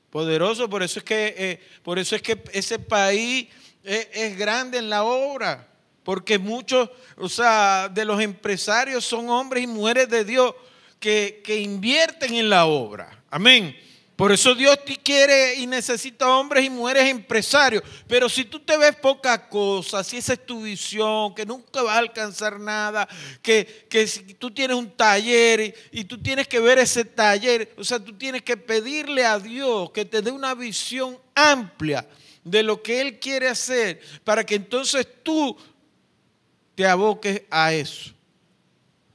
poderoso, 0.10 0.68
por 0.68 0.82
eso 0.82 0.98
es 0.98 1.06
que, 1.06 1.36
eh, 1.38 1.60
por 1.84 2.00
eso 2.00 2.16
es 2.16 2.24
que 2.24 2.42
ese 2.54 2.80
país 2.80 3.50
es, 3.84 4.08
es, 4.14 4.36
grande 4.36 4.80
en 4.80 4.90
la 4.90 5.04
obra, 5.04 5.68
porque 6.02 6.40
muchos, 6.40 6.90
o 7.18 7.30
sea, 7.30 7.88
de 7.88 8.04
los 8.04 8.20
empresarios 8.20 9.06
son 9.06 9.30
hombres 9.30 9.64
y 9.64 9.68
mujeres 9.68 10.10
de 10.10 10.26
Dios 10.26 10.56
que, 11.00 11.44
que 11.46 11.62
invierten 11.62 12.34
en 12.34 12.50
la 12.50 12.66
obra. 12.66 13.22
Amén. 13.30 13.78
Por 14.20 14.34
eso 14.34 14.54
Dios 14.54 14.84
te 14.84 14.98
quiere 14.98 15.56
y 15.56 15.66
necesita 15.66 16.28
hombres 16.28 16.66
y 16.66 16.70
mujeres 16.70 17.08
empresarios. 17.08 17.82
Pero 18.06 18.28
si 18.28 18.44
tú 18.44 18.60
te 18.60 18.76
ves 18.76 18.94
poca 18.98 19.48
cosa, 19.48 20.04
si 20.04 20.18
esa 20.18 20.34
es 20.34 20.46
tu 20.46 20.64
visión, 20.64 21.34
que 21.34 21.46
nunca 21.46 21.82
vas 21.84 21.96
a 21.96 22.00
alcanzar 22.00 22.60
nada, 22.60 23.08
que, 23.42 23.88
que 23.90 24.06
si 24.08 24.34
tú 24.34 24.52
tienes 24.52 24.76
un 24.76 24.92
taller 24.92 25.62
y, 25.62 25.74
y, 26.02 26.04
tú 26.04 26.18
tienes 26.18 26.50
que 26.50 26.60
ver 26.60 26.80
ese 26.80 27.06
taller, 27.06 27.74
o 27.78 27.84
sea, 27.86 27.98
tú 27.98 28.12
tienes 28.12 28.42
que 28.42 28.58
pedirle 28.58 29.24
a 29.24 29.40
Dios 29.40 29.92
que 29.92 30.04
te 30.04 30.22
dé 30.22 30.32
una 30.32 30.54
visión 30.54 31.18
amplia 31.34 32.06
de 32.44 32.62
lo 32.62 32.84
que 32.84 33.00
Él 33.00 33.20
quiere 33.20 33.48
hacer, 33.48 34.02
para 34.26 34.46
que 34.46 34.56
entonces 34.56 35.08
tú 35.24 35.56
te 36.76 36.86
aboques 36.86 37.44
a 37.50 37.72
eso. 37.72 38.12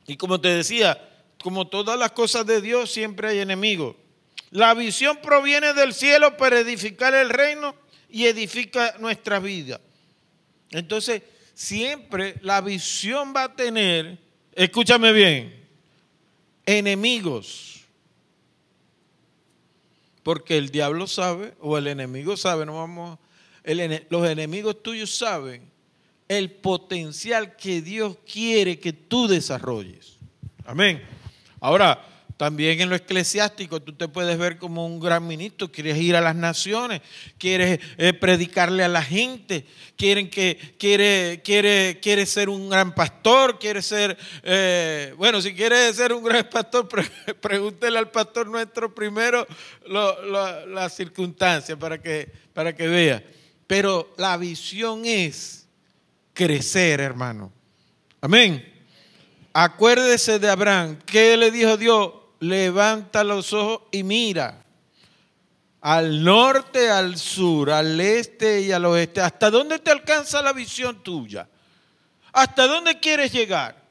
Y 0.06 0.16
como 0.16 0.40
te 0.40 0.48
decía, 0.48 0.98
como 1.42 1.68
todas 1.68 1.98
las 1.98 2.12
cosas 2.12 2.46
de 2.46 2.62
Dios, 2.62 2.90
siempre 2.90 3.28
hay 3.28 3.40
enemigos. 3.40 3.96
La 4.54 4.72
visión 4.72 5.18
proviene 5.20 5.74
del 5.74 5.92
cielo 5.92 6.36
para 6.36 6.60
edificar 6.60 7.12
el 7.12 7.28
reino 7.28 7.74
y 8.08 8.26
edifica 8.26 8.94
nuestra 9.00 9.40
vida. 9.40 9.80
Entonces, 10.70 11.22
siempre 11.54 12.36
la 12.40 12.60
visión 12.60 13.34
va 13.34 13.42
a 13.42 13.56
tener, 13.56 14.16
escúchame 14.52 15.12
bien, 15.12 15.66
enemigos. 16.64 17.80
Porque 20.22 20.56
el 20.56 20.70
diablo 20.70 21.08
sabe, 21.08 21.54
o 21.58 21.76
el 21.76 21.88
enemigo 21.88 22.36
sabe, 22.36 22.64
no 22.64 22.76
vamos, 22.76 23.18
los 24.08 24.28
enemigos 24.28 24.80
tuyos 24.84 25.12
saben 25.12 25.68
el 26.28 26.52
potencial 26.52 27.56
que 27.56 27.82
Dios 27.82 28.18
quiere 28.32 28.78
que 28.78 28.92
tú 28.92 29.26
desarrolles. 29.26 30.16
Amén. 30.64 31.02
Ahora, 31.58 32.13
también 32.36 32.80
en 32.80 32.90
lo 32.90 32.96
eclesiástico 32.96 33.80
tú 33.80 33.92
te 33.92 34.08
puedes 34.08 34.36
ver 34.36 34.58
como 34.58 34.86
un 34.86 34.98
gran 34.98 35.26
ministro, 35.26 35.70
quieres 35.70 35.96
ir 35.98 36.16
a 36.16 36.20
las 36.20 36.34
naciones, 36.34 37.00
quieres 37.38 37.78
eh, 37.96 38.12
predicarle 38.12 38.82
a 38.82 38.88
la 38.88 39.02
gente, 39.02 39.64
quieren 39.96 40.28
que, 40.28 40.74
quiere, 40.78 41.42
quiere, 41.44 42.00
quiere 42.02 42.26
ser 42.26 42.48
un 42.48 42.68
gran 42.68 42.92
pastor, 42.94 43.58
quiere 43.60 43.82
ser, 43.82 44.18
eh, 44.42 45.14
bueno, 45.16 45.40
si 45.40 45.54
quiere 45.54 45.92
ser 45.94 46.12
un 46.12 46.24
gran 46.24 46.48
pastor, 46.50 46.88
pre 46.88 47.04
pregúntele 47.40 47.98
al 47.98 48.10
pastor 48.10 48.48
nuestro 48.48 48.92
primero 48.92 49.46
las 49.86 50.94
circunstancias 50.94 51.78
para 51.78 52.02
que, 52.02 52.30
para 52.52 52.74
que 52.74 52.88
vea. 52.88 53.24
Pero 53.66 54.12
la 54.18 54.36
visión 54.36 55.06
es 55.06 55.68
crecer, 56.32 57.00
hermano. 57.00 57.52
Amén. 58.20 58.72
Acuérdese 59.52 60.40
de 60.40 60.50
Abraham. 60.50 60.98
¿Qué 61.06 61.36
le 61.36 61.52
dijo 61.52 61.76
Dios? 61.76 62.23
Levanta 62.44 63.24
los 63.24 63.54
ojos 63.54 63.88
y 63.90 64.02
mira. 64.02 64.62
Al 65.80 66.22
norte, 66.22 66.90
al 66.90 67.16
sur, 67.16 67.70
al 67.70 67.98
este 68.00 68.60
y 68.60 68.72
al 68.72 68.84
oeste. 68.84 69.20
¿Hasta 69.20 69.50
dónde 69.50 69.78
te 69.78 69.90
alcanza 69.90 70.42
la 70.42 70.52
visión 70.52 71.02
tuya? 71.02 71.48
¿Hasta 72.32 72.66
dónde 72.66 73.00
quieres 73.00 73.32
llegar? 73.32 73.82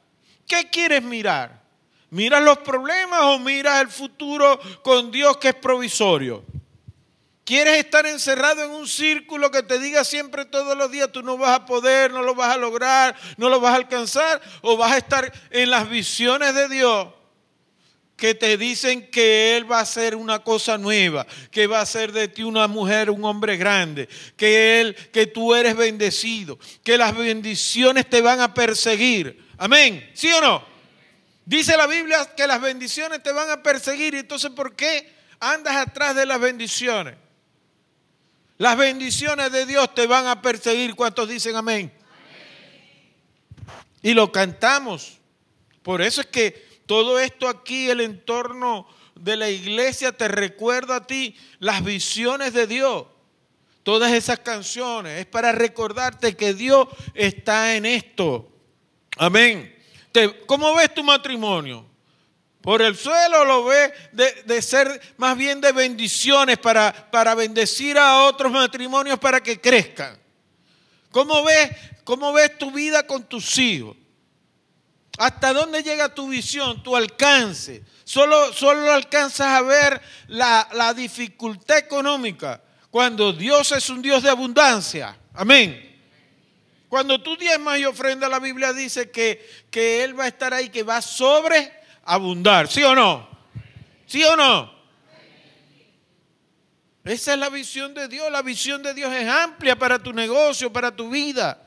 ¿Qué 0.46 0.70
quieres 0.70 1.02
mirar? 1.02 1.62
¿Miras 2.10 2.42
los 2.42 2.58
problemas 2.58 3.22
o 3.22 3.38
miras 3.40 3.80
el 3.80 3.88
futuro 3.88 4.60
con 4.82 5.10
Dios 5.10 5.36
que 5.38 5.48
es 5.48 5.54
provisorio? 5.54 6.44
¿Quieres 7.44 7.78
estar 7.78 8.06
encerrado 8.06 8.62
en 8.64 8.70
un 8.70 8.86
círculo 8.86 9.50
que 9.50 9.62
te 9.62 9.78
diga 9.78 10.04
siempre 10.04 10.44
todos 10.44 10.76
los 10.76 10.90
días 10.90 11.10
tú 11.10 11.22
no 11.22 11.36
vas 11.36 11.58
a 11.58 11.66
poder, 11.66 12.12
no 12.12 12.22
lo 12.22 12.34
vas 12.34 12.54
a 12.54 12.56
lograr, 12.56 13.16
no 13.36 13.48
lo 13.48 13.60
vas 13.60 13.72
a 13.72 13.76
alcanzar? 13.76 14.40
¿O 14.62 14.76
vas 14.76 14.92
a 14.92 14.98
estar 14.98 15.32
en 15.50 15.70
las 15.70 15.88
visiones 15.88 16.54
de 16.54 16.68
Dios 16.68 17.08
que 18.24 18.34
te 18.34 18.56
dicen 18.56 19.10
que 19.10 19.54
Él 19.54 19.70
va 19.70 19.80
a 19.80 19.82
hacer 19.82 20.16
una 20.16 20.38
cosa 20.38 20.78
nueva, 20.78 21.26
que 21.50 21.66
va 21.66 21.80
a 21.80 21.82
hacer 21.82 22.10
de 22.10 22.26
ti 22.26 22.42
una 22.42 22.66
mujer, 22.66 23.10
un 23.10 23.22
hombre 23.22 23.58
grande, 23.58 24.08
que 24.34 24.80
Él, 24.80 24.96
que 25.12 25.26
tú 25.26 25.54
eres 25.54 25.76
bendecido, 25.76 26.58
que 26.82 26.96
las 26.96 27.14
bendiciones 27.14 28.08
te 28.08 28.22
van 28.22 28.40
a 28.40 28.54
perseguir? 28.54 29.46
Amén. 29.58 30.10
¿Sí 30.14 30.32
o 30.32 30.40
no? 30.40 30.64
Dice 31.44 31.76
la 31.76 31.86
Biblia 31.86 32.30
que 32.34 32.46
las 32.46 32.62
bendiciones 32.62 33.22
te 33.22 33.30
van 33.30 33.50
a 33.50 33.62
perseguir. 33.62 34.14
Entonces, 34.14 34.50
¿por 34.52 34.74
qué 34.74 35.12
andas 35.38 35.76
atrás 35.76 36.16
de 36.16 36.24
las 36.24 36.40
bendiciones? 36.40 37.16
Las 38.56 38.74
bendiciones 38.78 39.52
de 39.52 39.66
Dios 39.66 39.94
te 39.94 40.06
van 40.06 40.28
a 40.28 40.40
perseguir. 40.40 40.94
¿Cuántos 40.94 41.28
dicen 41.28 41.56
amén? 41.56 41.92
Y 44.00 44.14
lo 44.14 44.32
cantamos. 44.32 45.18
Por 45.82 46.00
eso 46.00 46.22
es 46.22 46.28
que 46.28 46.73
todo 46.86 47.18
esto 47.18 47.48
aquí, 47.48 47.88
el 47.88 48.00
entorno 48.00 48.86
de 49.14 49.36
la 49.36 49.48
iglesia, 49.48 50.12
te 50.12 50.28
recuerda 50.28 50.96
a 50.96 51.06
ti 51.06 51.36
las 51.58 51.84
visiones 51.84 52.52
de 52.52 52.66
Dios. 52.66 53.06
Todas 53.82 54.12
esas 54.12 54.38
canciones 54.38 55.20
es 55.20 55.26
para 55.26 55.52
recordarte 55.52 56.36
que 56.36 56.54
Dios 56.54 56.88
está 57.14 57.76
en 57.76 57.84
esto. 57.86 58.50
Amén. 59.16 59.74
¿Cómo 60.46 60.74
ves 60.74 60.94
tu 60.94 61.02
matrimonio? 61.02 61.86
¿Por 62.60 62.80
el 62.80 62.96
suelo 62.96 63.44
lo 63.44 63.64
ves 63.64 63.92
de, 64.12 64.62
ser 64.62 64.98
más 65.18 65.36
bien 65.36 65.60
de 65.60 65.72
bendiciones 65.72 66.56
para, 66.56 67.10
para 67.10 67.34
bendecir 67.34 67.98
a 67.98 68.22
otros 68.22 68.50
matrimonios 68.50 69.18
para 69.18 69.42
que 69.42 69.60
crezcan? 69.60 70.18
¿Cómo 71.10 71.44
ves, 71.44 71.70
¿Cómo 72.04 72.32
ves 72.32 72.56
tu 72.56 72.70
vida 72.70 73.06
con 73.06 73.24
tus 73.24 73.58
hijos? 73.58 73.96
¿Hasta 75.18 75.52
dónde 75.52 75.82
llega 75.82 76.14
tu 76.14 76.28
visión, 76.28 76.82
tu 76.82 76.96
alcance? 76.96 77.82
Solo, 78.04 78.52
solo 78.52 78.92
alcanzas 78.92 79.46
a 79.46 79.62
ver 79.62 80.00
la, 80.28 80.68
la 80.72 80.92
dificultad 80.92 81.78
económica 81.78 82.60
cuando 82.90 83.32
Dios 83.32 83.72
es 83.72 83.88
un 83.90 84.02
Dios 84.02 84.22
de 84.22 84.30
abundancia. 84.30 85.16
Amén. 85.34 85.94
Cuando 86.88 87.20
tú 87.20 87.36
diezmas 87.36 87.80
y 87.80 87.84
ofrendas, 87.84 88.30
la 88.30 88.38
Biblia 88.38 88.72
dice 88.72 89.10
que, 89.10 89.44
que 89.68 90.04
Él 90.04 90.16
va 90.16 90.24
a 90.24 90.28
estar 90.28 90.54
ahí, 90.54 90.68
que 90.68 90.84
va 90.84 90.98
a 90.98 91.02
sobreabundar. 91.02 92.68
¿Sí 92.68 92.84
o 92.84 92.94
no? 92.94 93.28
¿Sí 94.06 94.22
o 94.22 94.36
no? 94.36 94.72
Esa 97.02 97.32
es 97.32 97.38
la 97.40 97.48
visión 97.48 97.94
de 97.94 98.06
Dios. 98.06 98.30
La 98.30 98.42
visión 98.42 98.80
de 98.80 98.94
Dios 98.94 99.12
es 99.12 99.28
amplia 99.28 99.76
para 99.76 99.98
tu 99.98 100.12
negocio, 100.12 100.72
para 100.72 100.94
tu 100.94 101.10
vida. 101.10 101.63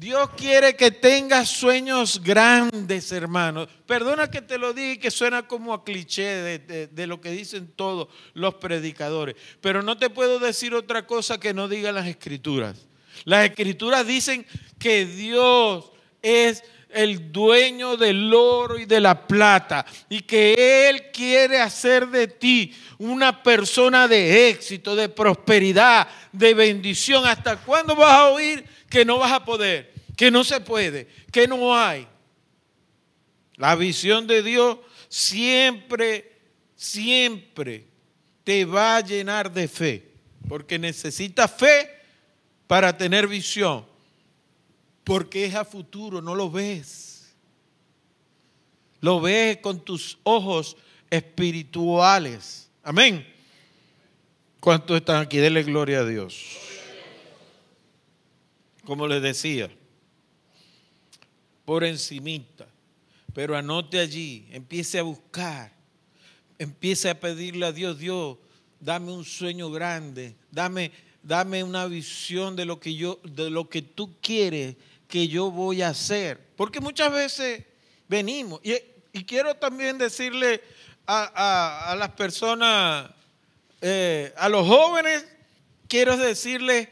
Dios 0.00 0.30
quiere 0.34 0.76
que 0.76 0.90
tengas 0.90 1.50
sueños 1.50 2.22
grandes, 2.24 3.12
hermanos. 3.12 3.68
Perdona 3.84 4.30
que 4.30 4.40
te 4.40 4.56
lo 4.56 4.72
diga 4.72 4.92
y 4.94 4.96
que 4.96 5.10
suena 5.10 5.46
como 5.46 5.74
a 5.74 5.84
cliché 5.84 6.22
de, 6.22 6.86
de, 6.86 7.06
lo 7.06 7.20
que 7.20 7.30
dicen 7.30 7.70
todos 7.76 8.08
los 8.32 8.54
predicadores. 8.54 9.36
Pero 9.60 9.82
no 9.82 9.98
te 9.98 10.08
puedo 10.08 10.38
decir 10.38 10.72
otra 10.72 11.06
cosa 11.06 11.38
que 11.38 11.52
no 11.52 11.68
digan 11.68 11.96
las 11.96 12.06
escrituras. 12.06 12.86
Las 13.24 13.44
escrituras 13.44 14.06
dicen 14.06 14.46
que 14.78 15.04
Dios 15.04 15.92
es 16.22 16.64
el 16.88 17.30
dueño 17.30 17.98
del 17.98 18.32
oro 18.32 18.78
y 18.78 18.86
de 18.86 19.00
la 19.00 19.26
plata 19.26 19.84
y 20.08 20.22
que 20.22 20.88
Él 20.88 21.10
quiere 21.12 21.60
hacer 21.60 22.08
de 22.08 22.26
ti 22.26 22.74
una 22.96 23.42
persona 23.42 24.08
de 24.08 24.48
éxito, 24.48 24.96
de 24.96 25.10
prosperidad, 25.10 26.08
de 26.32 26.54
bendición. 26.54 27.26
¿Hasta 27.26 27.58
cuándo 27.58 27.94
vas 27.94 28.14
a 28.14 28.28
oír 28.30 28.64
que 28.90 29.04
no 29.04 29.18
vas 29.18 29.32
a 29.32 29.44
poder, 29.44 29.94
que 30.16 30.30
no 30.30 30.44
se 30.44 30.60
puede, 30.60 31.08
que 31.32 31.46
no 31.46 31.74
hay? 31.74 32.06
La 33.56 33.76
visión 33.76 34.26
de 34.26 34.42
Dios 34.42 34.78
siempre, 35.08 36.38
siempre 36.74 37.86
te 38.44 38.64
va 38.64 38.96
a 38.96 39.00
llenar 39.00 39.52
de 39.52 39.68
fe, 39.68 40.10
porque 40.48 40.78
necesitas 40.78 41.50
fe 41.50 41.88
para 42.66 42.96
tener 42.96 43.26
visión, 43.26 43.86
porque 45.04 45.44
es 45.44 45.54
a 45.54 45.64
futuro, 45.64 46.20
no 46.20 46.34
lo 46.34 46.50
ves. 46.50 47.34
Lo 49.00 49.20
ves 49.20 49.58
con 49.58 49.80
tus 49.80 50.18
ojos 50.24 50.76
espirituales. 51.08 52.68
Amén. 52.82 53.26
¿Cuántos 54.60 54.98
están 54.98 55.22
aquí? 55.22 55.38
Dele 55.38 55.62
gloria 55.62 56.00
a 56.00 56.04
Dios. 56.04 56.69
Como 58.90 59.06
les 59.06 59.22
decía, 59.22 59.70
por 61.64 61.84
encimita, 61.84 62.66
pero 63.32 63.56
anote 63.56 64.00
allí, 64.00 64.48
empiece 64.50 64.98
a 64.98 65.04
buscar, 65.04 65.72
empiece 66.58 67.08
a 67.08 67.20
pedirle 67.20 67.66
a 67.66 67.70
Dios, 67.70 68.00
Dios, 68.00 68.38
dame 68.80 69.12
un 69.12 69.24
sueño 69.24 69.70
grande, 69.70 70.34
dame 70.50 70.90
dame 71.22 71.62
una 71.62 71.86
visión 71.86 72.56
de 72.56 72.64
lo 72.64 72.80
que 72.80 72.96
yo, 72.96 73.20
de 73.22 73.48
lo 73.48 73.68
que 73.68 73.80
tú 73.80 74.16
quieres 74.20 74.74
que 75.06 75.28
yo 75.28 75.52
voy 75.52 75.82
a 75.82 75.90
hacer. 75.90 76.40
Porque 76.56 76.80
muchas 76.80 77.12
veces 77.12 77.64
venimos, 78.08 78.60
y, 78.64 79.22
quiero 79.22 79.54
también 79.54 79.98
decirle 79.98 80.60
a, 81.06 81.94
las 81.96 82.10
personas, 82.10 83.08
eh, 83.82 84.34
a 84.36 84.48
los 84.48 84.66
jóvenes, 84.66 85.24
quiero 85.86 86.16
decirles 86.16 86.88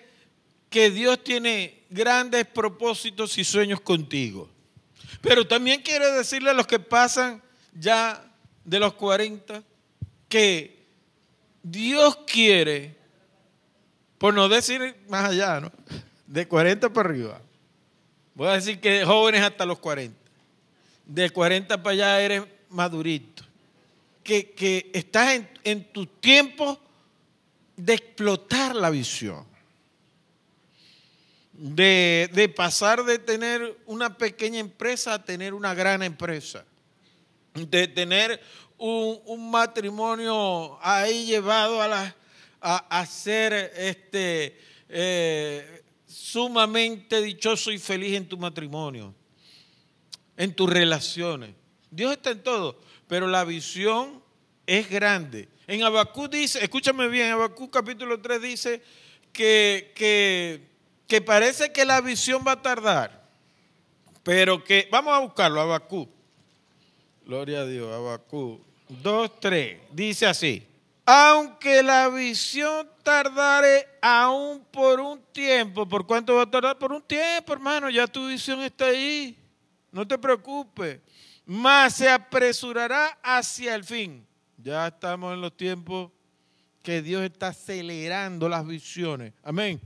que 0.71 0.91
Dios 0.91 1.23
tiene 1.25 1.85
grandes 1.91 2.47
propósitos 2.47 3.39
y 3.39 3.45
sueños 3.45 3.81
contigo. 3.81 4.49
Pero 5.21 5.47
también 5.47 5.83
quiero 5.83 6.13
decirle 6.13 6.51
a 6.51 6.55
los 6.55 6.67
que 6.67 6.79
pasan 6.79 7.43
ya 7.73 8.25
de 8.65 8.79
los 8.79 8.95
40 8.95 9.63
que 10.29 10.87
Dios 11.63 12.19
quiere 12.27 12.97
por 14.19 14.35
no 14.35 14.49
decir 14.49 14.97
más 15.09 15.31
allá, 15.31 15.61
¿no? 15.61 15.73
De 16.27 16.47
40 16.47 16.93
para 16.93 17.09
arriba. 17.09 17.41
Voy 18.35 18.49
a 18.49 18.55
decir 18.55 18.81
que 18.81 19.05
jóvenes 19.05 19.43
hasta 19.43 19.65
los 19.65 19.79
40. 19.79 20.17
De 21.07 21.31
40 21.31 21.83
para 21.83 21.95
allá 21.95 22.21
eres 22.21 22.43
madurito. 22.69 23.45
Que, 24.23 24.51
que 24.51 24.91
estás 24.93 25.35
en, 25.35 25.49
en 25.65 25.85
tu 25.93 26.05
tiempo 26.05 26.79
de 27.77 27.95
explotar 27.95 28.77
la 28.77 28.91
visión. 28.91 29.47
De, 31.61 32.31
de, 32.33 32.49
pasar 32.49 33.05
de 33.05 33.19
tener 33.19 33.77
una 33.85 34.17
pequeña 34.17 34.61
empresa 34.61 35.15
a 35.15 35.25
tener 35.25 35.55
una 35.55 35.75
gran 35.75 36.03
empresa. 36.05 36.65
De 37.53 37.89
tener 37.89 38.41
un, 38.77 39.21
un 39.27 39.51
matrimonio 39.51 40.79
ahí 40.81 41.27
llevado 41.27 41.83
a 41.83 41.89
la 41.89 42.17
a, 42.61 43.07
ser 43.07 43.73
este, 43.77 44.59
eh, 44.89 45.83
sumamente 46.07 47.23
dichoso 47.23 47.71
y 47.71 47.79
feliz 47.79 48.17
en 48.17 48.29
tu 48.29 48.37
matrimonio, 48.37 49.15
en 50.37 50.55
tus 50.55 50.69
relaciones. 50.69 51.55
Dios 51.91 52.13
está 52.13 52.31
en 52.31 52.43
todo, 52.43 52.81
pero 53.07 53.27
la 53.27 53.45
visión 53.45 54.23
es 54.67 54.89
grande. 54.91 55.49
En 55.67 55.83
Abacú 55.83 56.29
dice, 56.29 56.63
escúchame 56.63 57.09
bien, 57.09 57.33
Abacú 57.33 57.71
capítulo 57.71 58.21
3 58.21 58.43
dice 58.43 58.83
que, 59.33 59.93
que, 59.95 60.67
que 61.09 61.21
parece 61.21 61.73
que 61.73 61.85
la 61.85 62.01
visión 62.01 62.45
va 62.47 62.53
a 62.53 62.63
tardar, 62.63 63.29
pero 64.23 64.63
que, 64.63 64.89
vamos 64.93 65.13
a 65.13 65.19
buscarlo, 65.19 65.61
Abacú. 65.61 66.09
Gloria 67.27 67.61
a 67.61 67.67
Dios, 67.67 67.93
Abacú. 67.93 68.61
2, 68.89 69.41
3, 69.41 69.81
dice 69.93 70.27
así 70.27 70.69
aunque 71.11 71.83
la 71.83 72.11
visión 72.11 72.87
tardare 73.03 73.89
aún 74.03 74.63
por 74.71 75.01
un 75.01 75.23
tiempo, 75.33 75.89
¿por 75.89 76.07
cuánto 76.07 76.35
va 76.35 76.43
a 76.43 76.51
tardar? 76.51 76.79
Por 76.79 76.93
un 76.93 77.01
tiempo, 77.01 77.55
hermano, 77.55 77.89
ya 77.89 78.07
tu 78.07 78.29
visión 78.29 78.61
está 78.61 78.89
ahí, 78.89 79.35
no 79.91 80.07
te 80.07 80.19
preocupes, 80.19 81.01
más 81.47 81.95
se 81.95 82.11
apresurará 82.11 83.19
hacia 83.23 83.75
el 83.75 83.85
fin. 83.85 84.27
Ya 84.59 84.87
estamos 84.87 85.33
en 85.33 85.41
los 85.41 85.57
tiempos 85.57 86.11
que 86.83 87.01
Dios 87.01 87.23
está 87.23 87.49
acelerando 87.49 88.47
las 88.47 88.67
visiones. 88.67 89.33
Amén. 89.43 89.81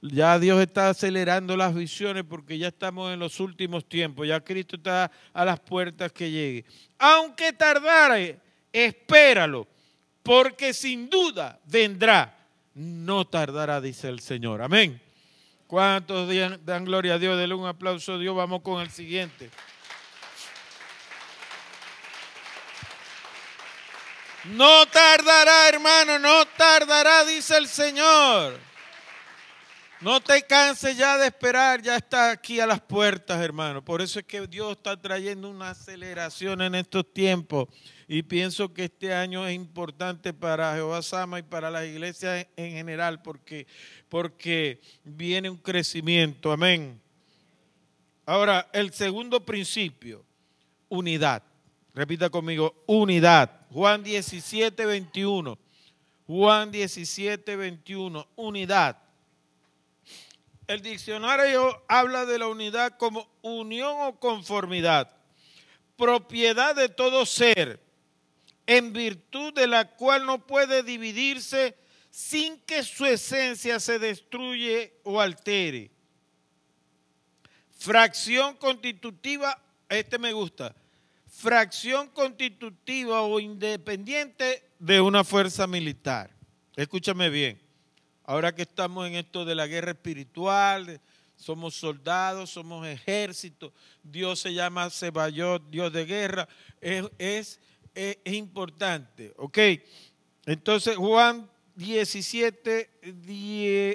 Ya 0.00 0.38
Dios 0.38 0.60
está 0.60 0.90
acelerando 0.90 1.56
las 1.56 1.74
visiones 1.74 2.24
porque 2.28 2.56
ya 2.56 2.68
estamos 2.68 3.12
en 3.12 3.18
los 3.18 3.40
últimos 3.40 3.88
tiempos. 3.88 4.28
Ya 4.28 4.40
Cristo 4.40 4.76
está 4.76 5.10
a 5.32 5.44
las 5.44 5.58
puertas 5.58 6.12
que 6.12 6.30
llegue. 6.30 6.64
Aunque 6.98 7.52
tardara, 7.52 8.16
espéralo, 8.72 9.66
porque 10.22 10.72
sin 10.72 11.10
duda 11.10 11.58
vendrá. 11.64 12.36
No 12.74 13.26
tardará, 13.26 13.80
dice 13.80 14.08
el 14.08 14.20
Señor. 14.20 14.62
Amén. 14.62 15.00
¿Cuántos 15.66 16.28
dan, 16.28 16.60
dan 16.64 16.84
gloria 16.84 17.14
a 17.14 17.18
Dios? 17.18 17.36
Denle 17.36 17.54
un 17.54 17.66
aplauso 17.66 18.14
a 18.14 18.18
Dios. 18.18 18.36
Vamos 18.36 18.62
con 18.62 18.80
el 18.80 18.90
siguiente. 18.90 19.50
No 24.44 24.86
tardará, 24.86 25.68
hermano, 25.68 26.20
no 26.20 26.46
tardará, 26.46 27.24
dice 27.24 27.56
el 27.56 27.66
Señor. 27.66 28.67
No 30.00 30.20
te 30.20 30.42
canses 30.42 30.96
ya 30.96 31.18
de 31.18 31.26
esperar, 31.26 31.82
ya 31.82 31.96
está 31.96 32.30
aquí 32.30 32.60
a 32.60 32.66
las 32.68 32.80
puertas, 32.80 33.40
hermano. 33.40 33.84
Por 33.84 34.00
eso 34.00 34.20
es 34.20 34.24
que 34.24 34.46
Dios 34.46 34.76
está 34.76 34.96
trayendo 34.96 35.50
una 35.50 35.70
aceleración 35.70 36.62
en 36.62 36.76
estos 36.76 37.12
tiempos. 37.12 37.68
Y 38.06 38.22
pienso 38.22 38.72
que 38.72 38.84
este 38.84 39.12
año 39.12 39.44
es 39.44 39.56
importante 39.56 40.32
para 40.32 40.72
Jehová 40.74 41.02
Sama 41.02 41.40
y 41.40 41.42
para 41.42 41.68
las 41.68 41.84
iglesias 41.84 42.46
en 42.56 42.70
general, 42.70 43.22
porque, 43.22 43.66
porque 44.08 44.80
viene 45.02 45.50
un 45.50 45.56
crecimiento. 45.56 46.52
Amén. 46.52 47.00
Ahora, 48.24 48.68
el 48.72 48.92
segundo 48.92 49.44
principio, 49.44 50.24
unidad. 50.88 51.42
Repita 51.92 52.30
conmigo, 52.30 52.84
unidad. 52.86 53.66
Juan 53.72 54.04
17, 54.04 54.86
21. 54.86 55.58
Juan 56.24 56.70
17, 56.70 57.56
21. 57.56 58.28
Unidad. 58.36 59.07
El 60.68 60.82
diccionario 60.82 61.82
habla 61.88 62.26
de 62.26 62.38
la 62.38 62.46
unidad 62.46 62.98
como 62.98 63.26
unión 63.40 63.96
o 64.00 64.20
conformidad, 64.20 65.16
propiedad 65.96 66.76
de 66.76 66.90
todo 66.90 67.24
ser, 67.24 67.82
en 68.66 68.92
virtud 68.92 69.54
de 69.54 69.66
la 69.66 69.96
cual 69.96 70.26
no 70.26 70.46
puede 70.46 70.82
dividirse 70.82 71.74
sin 72.10 72.60
que 72.60 72.82
su 72.82 73.06
esencia 73.06 73.80
se 73.80 73.98
destruye 73.98 74.92
o 75.04 75.22
altere. 75.22 75.90
Fracción 77.78 78.54
constitutiva, 78.56 79.58
este 79.88 80.18
me 80.18 80.34
gusta, 80.34 80.76
fracción 81.26 82.08
constitutiva 82.08 83.22
o 83.22 83.40
independiente 83.40 84.70
de 84.78 85.00
una 85.00 85.24
fuerza 85.24 85.66
militar. 85.66 86.30
Escúchame 86.76 87.30
bien 87.30 87.67
Ahora 88.28 88.54
que 88.54 88.60
estamos 88.60 89.06
en 89.06 89.14
esto 89.14 89.46
de 89.46 89.54
la 89.54 89.66
guerra 89.66 89.92
espiritual, 89.92 91.00
somos 91.34 91.74
soldados, 91.74 92.50
somos 92.50 92.86
ejército, 92.86 93.72
Dios 94.02 94.40
se 94.40 94.52
llama 94.52 94.90
Sebayot, 94.90 95.62
Dios 95.70 95.90
de 95.94 96.04
guerra, 96.04 96.46
es, 96.78 97.58
es, 97.94 98.18
importante, 98.26 99.32
¿ok? 99.38 99.58
Entonces 100.44 100.98
Juan 100.98 101.48
17, 101.74 102.90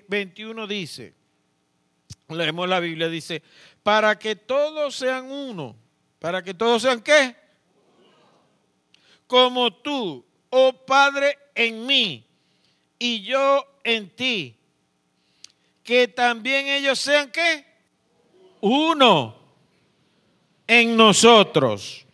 21 0.07 0.65
dice, 0.65 1.13
leemos 2.27 2.67
la 2.67 2.79
Biblia, 2.79 3.09
dice, 3.09 3.43
para 3.83 4.17
que 4.17 4.35
todos 4.35 4.95
sean 4.95 5.29
uno, 5.29 5.75
para 6.17 6.41
que 6.41 6.55
todos 6.55 6.81
sean 6.81 7.01
qué? 7.01 7.35
Como 9.27 9.71
tú, 9.75 10.25
oh 10.49 10.73
Padre, 10.87 11.37
en 11.53 11.85
mí 11.85 12.25
y 12.97 13.21
yo 13.21 13.67
en 13.83 14.09
ti. 14.09 14.55
Que 15.83 16.07
también 16.07 16.67
ellos 16.67 16.99
sean 16.99 17.31
qué? 17.31 17.65
Uno 18.61 19.35
en 20.67 20.95
nosotros. 20.95 22.05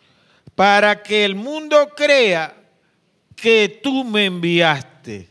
Para 0.56 1.02
que 1.04 1.24
el 1.24 1.36
mundo 1.36 1.90
crea 1.96 2.56
que 3.36 3.80
tú 3.82 4.04
me 4.04 4.26
enviaste. 4.26 5.30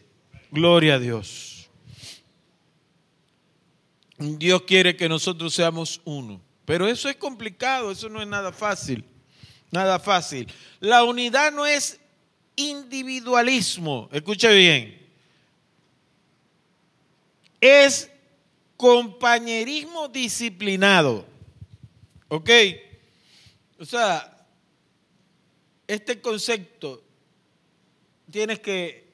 Gloria 0.51 0.95
a 0.95 0.99
Dios. 0.99 1.69
Dios 4.19 4.63
quiere 4.63 4.97
que 4.97 5.09
nosotros 5.09 5.55
seamos 5.55 6.01
uno. 6.05 6.41
Pero 6.65 6.87
eso 6.87 7.09
es 7.09 7.17
complicado, 7.17 7.91
eso 7.91 8.09
no 8.09 8.21
es 8.21 8.29
nada 8.29 8.53
fácil. 8.53 9.05
Nada 9.71 9.99
fácil. 9.99 10.51
La 10.81 11.05
unidad 11.05 11.53
no 11.53 11.67
es 11.67 12.01
individualismo. 12.57 14.09
Escuche 14.13 14.53
bien 14.55 14.98
es 17.61 18.11
compañerismo 18.77 20.09
disciplinado. 20.09 21.27
¿Ok? 22.29 22.51
O 23.79 23.85
sea, 23.85 24.47
este 25.87 26.21
concepto 26.21 27.03
tienes 28.31 28.61
que 28.61 29.09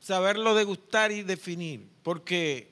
saberlo 0.00 0.54
degustar 0.54 1.12
y 1.12 1.22
definir, 1.22 1.86
porque 2.02 2.68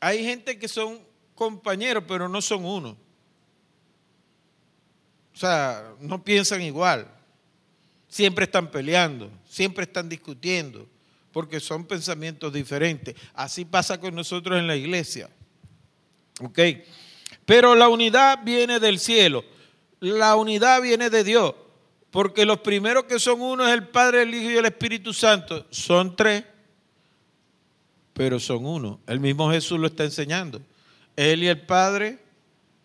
hay 0.00 0.24
gente 0.24 0.58
que 0.58 0.68
son 0.68 1.00
compañeros, 1.34 2.04
pero 2.06 2.28
no 2.28 2.40
son 2.40 2.64
uno. 2.64 2.96
O 5.34 5.36
sea, 5.36 5.94
no 6.00 6.22
piensan 6.22 6.62
igual. 6.62 7.10
Siempre 8.08 8.44
están 8.44 8.70
peleando, 8.70 9.30
siempre 9.48 9.84
están 9.84 10.08
discutiendo 10.08 10.86
porque 11.32 11.60
son 11.60 11.84
pensamientos 11.84 12.52
diferentes. 12.52 13.14
Así 13.34 13.64
pasa 13.64 14.00
con 14.00 14.14
nosotros 14.14 14.58
en 14.58 14.66
la 14.66 14.76
iglesia. 14.76 15.30
¿Ok? 16.42 16.58
Pero 17.44 17.74
la 17.74 17.88
unidad 17.88 18.40
viene 18.44 18.80
del 18.80 18.98
cielo. 18.98 19.44
La 20.00 20.36
unidad 20.36 20.80
viene 20.82 21.10
de 21.10 21.24
Dios. 21.24 21.54
Porque 22.10 22.44
los 22.44 22.60
primeros 22.60 23.04
que 23.04 23.20
son 23.20 23.40
uno 23.40 23.66
es 23.66 23.72
el 23.72 23.88
Padre, 23.88 24.22
el 24.22 24.34
Hijo 24.34 24.50
y 24.50 24.56
el 24.56 24.64
Espíritu 24.64 25.12
Santo. 25.12 25.66
Son 25.70 26.16
tres, 26.16 26.44
pero 28.12 28.40
son 28.40 28.66
uno. 28.66 29.00
El 29.06 29.20
mismo 29.20 29.50
Jesús 29.50 29.78
lo 29.78 29.86
está 29.86 30.04
enseñando. 30.04 30.60
Él 31.14 31.44
y 31.44 31.48
el 31.48 31.60
Padre, 31.60 32.18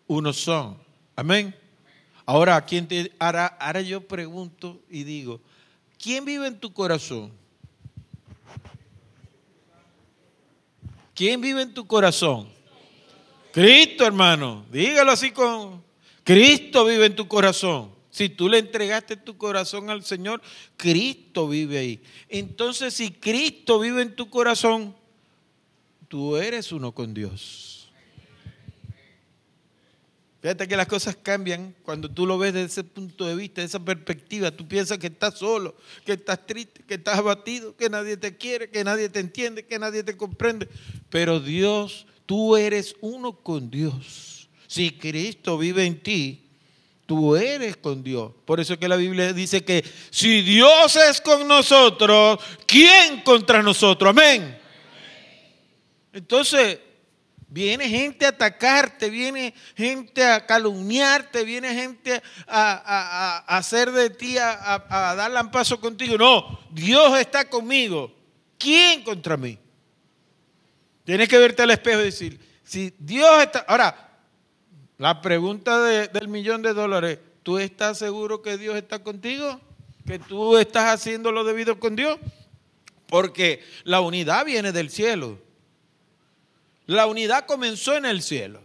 uno 0.06 0.32
son. 0.32 0.78
Amén. 1.16 1.54
Ahora, 2.24 2.64
¿quién 2.64 2.86
te, 2.86 3.12
ahora, 3.18 3.46
ahora 3.46 3.80
yo 3.80 4.00
pregunto 4.06 4.80
y 4.88 5.04
digo, 5.04 5.40
¿quién 5.98 6.24
vive 6.24 6.46
en 6.46 6.58
tu 6.58 6.72
corazón? 6.72 7.32
¿Quién 11.16 11.40
vive 11.40 11.62
en 11.62 11.72
tu 11.72 11.86
corazón? 11.86 12.46
Cristo, 13.50 14.04
hermano. 14.04 14.66
Dígalo 14.70 15.12
así 15.12 15.30
con... 15.30 15.82
Cristo 16.22 16.84
vive 16.84 17.06
en 17.06 17.16
tu 17.16 17.26
corazón. 17.26 17.90
Si 18.10 18.28
tú 18.28 18.50
le 18.50 18.58
entregaste 18.58 19.16
tu 19.16 19.38
corazón 19.38 19.88
al 19.88 20.04
Señor, 20.04 20.42
Cristo 20.76 21.48
vive 21.48 21.78
ahí. 21.78 22.02
Entonces, 22.28 22.92
si 22.92 23.12
Cristo 23.12 23.80
vive 23.80 24.02
en 24.02 24.14
tu 24.14 24.28
corazón, 24.28 24.94
tú 26.08 26.36
eres 26.36 26.70
uno 26.70 26.92
con 26.92 27.14
Dios. 27.14 27.75
Fíjate 30.46 30.68
que 30.68 30.76
las 30.76 30.86
cosas 30.86 31.16
cambian 31.20 31.74
cuando 31.82 32.08
tú 32.08 32.24
lo 32.24 32.38
ves 32.38 32.54
desde 32.54 32.66
ese 32.66 32.84
punto 32.84 33.26
de 33.26 33.34
vista, 33.34 33.62
de 33.62 33.66
esa 33.66 33.84
perspectiva. 33.84 34.52
Tú 34.52 34.68
piensas 34.68 34.96
que 34.96 35.08
estás 35.08 35.40
solo, 35.40 35.74
que 36.04 36.12
estás 36.12 36.46
triste, 36.46 36.84
que 36.86 36.94
estás 36.94 37.18
abatido, 37.18 37.76
que 37.76 37.90
nadie 37.90 38.16
te 38.16 38.36
quiere, 38.36 38.70
que 38.70 38.84
nadie 38.84 39.08
te 39.08 39.18
entiende, 39.18 39.66
que 39.66 39.76
nadie 39.80 40.04
te 40.04 40.16
comprende. 40.16 40.68
Pero 41.10 41.40
Dios, 41.40 42.06
tú 42.26 42.56
eres 42.56 42.94
uno 43.00 43.32
con 43.32 43.72
Dios. 43.72 44.48
Si 44.68 44.92
Cristo 44.92 45.58
vive 45.58 45.84
en 45.84 46.00
ti, 46.00 46.44
tú 47.06 47.34
eres 47.34 47.76
con 47.76 48.04
Dios. 48.04 48.30
Por 48.44 48.60
eso 48.60 48.74
es 48.74 48.78
que 48.78 48.86
la 48.86 48.94
Biblia 48.94 49.32
dice 49.32 49.64
que 49.64 49.84
si 50.10 50.42
Dios 50.42 50.94
es 50.94 51.20
con 51.20 51.48
nosotros, 51.48 52.38
¿quién 52.66 53.22
contra 53.22 53.64
nosotros? 53.64 54.10
Amén. 54.10 54.56
Entonces, 56.12 56.78
Viene 57.48 57.88
gente 57.88 58.26
a 58.26 58.30
atacarte, 58.30 59.08
viene 59.08 59.54
gente 59.76 60.24
a 60.24 60.44
calumniarte, 60.44 61.44
viene 61.44 61.72
gente 61.74 62.20
a, 62.46 63.44
hacer 63.46 63.92
de 63.92 64.10
ti, 64.10 64.36
a, 64.36 64.84
a 64.88 65.14
dar 65.14 65.50
paso 65.50 65.80
contigo. 65.80 66.18
No, 66.18 66.58
Dios 66.72 67.18
está 67.18 67.48
conmigo. 67.48 68.12
¿Quién 68.58 69.04
contra 69.04 69.36
mí? 69.36 69.58
Tienes 71.04 71.28
que 71.28 71.38
verte 71.38 71.62
al 71.62 71.70
espejo 71.70 72.00
y 72.00 72.04
decir, 72.04 72.40
si 72.64 72.92
Dios 72.98 73.42
está... 73.42 73.60
Ahora, 73.68 74.18
la 74.98 75.20
pregunta 75.20 75.80
del 75.82 76.26
millón 76.26 76.62
de 76.62 76.74
dólares, 76.74 77.20
¿tú 77.44 77.58
estás 77.58 77.98
seguro 77.98 78.42
que 78.42 78.58
Dios 78.58 78.76
está 78.76 79.04
contigo? 79.04 79.60
¿Que 80.04 80.18
tú 80.18 80.56
estás 80.56 80.92
haciendo 80.92 81.30
lo 81.30 81.44
debido 81.44 81.78
con 81.78 81.94
Dios? 81.94 82.18
Porque 83.06 83.62
la 83.84 84.00
unidad 84.00 84.44
viene 84.44 84.72
del 84.72 84.90
cielo. 84.90 85.38
La 86.86 87.06
unidad 87.06 87.46
comenzó 87.46 87.96
en 87.96 88.06
el 88.06 88.22
cielo. 88.22 88.60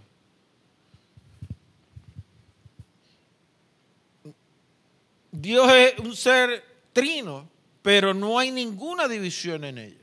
Dios 5.32 5.72
es 5.72 6.00
un 6.00 6.16
ser 6.16 6.64
trino, 6.94 7.50
pero 7.82 8.14
no 8.14 8.38
hay 8.38 8.52
ninguna 8.52 9.08
división 9.08 9.64
en 9.64 9.78
ellos. 9.78 10.02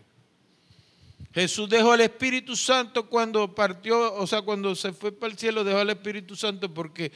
Jesús 1.32 1.68
dejó 1.68 1.92
al 1.92 2.00
Espíritu 2.00 2.56
Santo 2.56 3.08
cuando 3.08 3.54
partió, 3.54 4.14
o 4.14 4.26
sea, 4.26 4.42
cuando 4.42 4.74
se 4.74 4.92
fue 4.92 5.12
para 5.12 5.30
el 5.30 5.38
cielo, 5.38 5.62
dejó 5.62 5.78
al 5.78 5.90
Espíritu 5.90 6.34
Santo 6.34 6.72
porque 6.72 7.12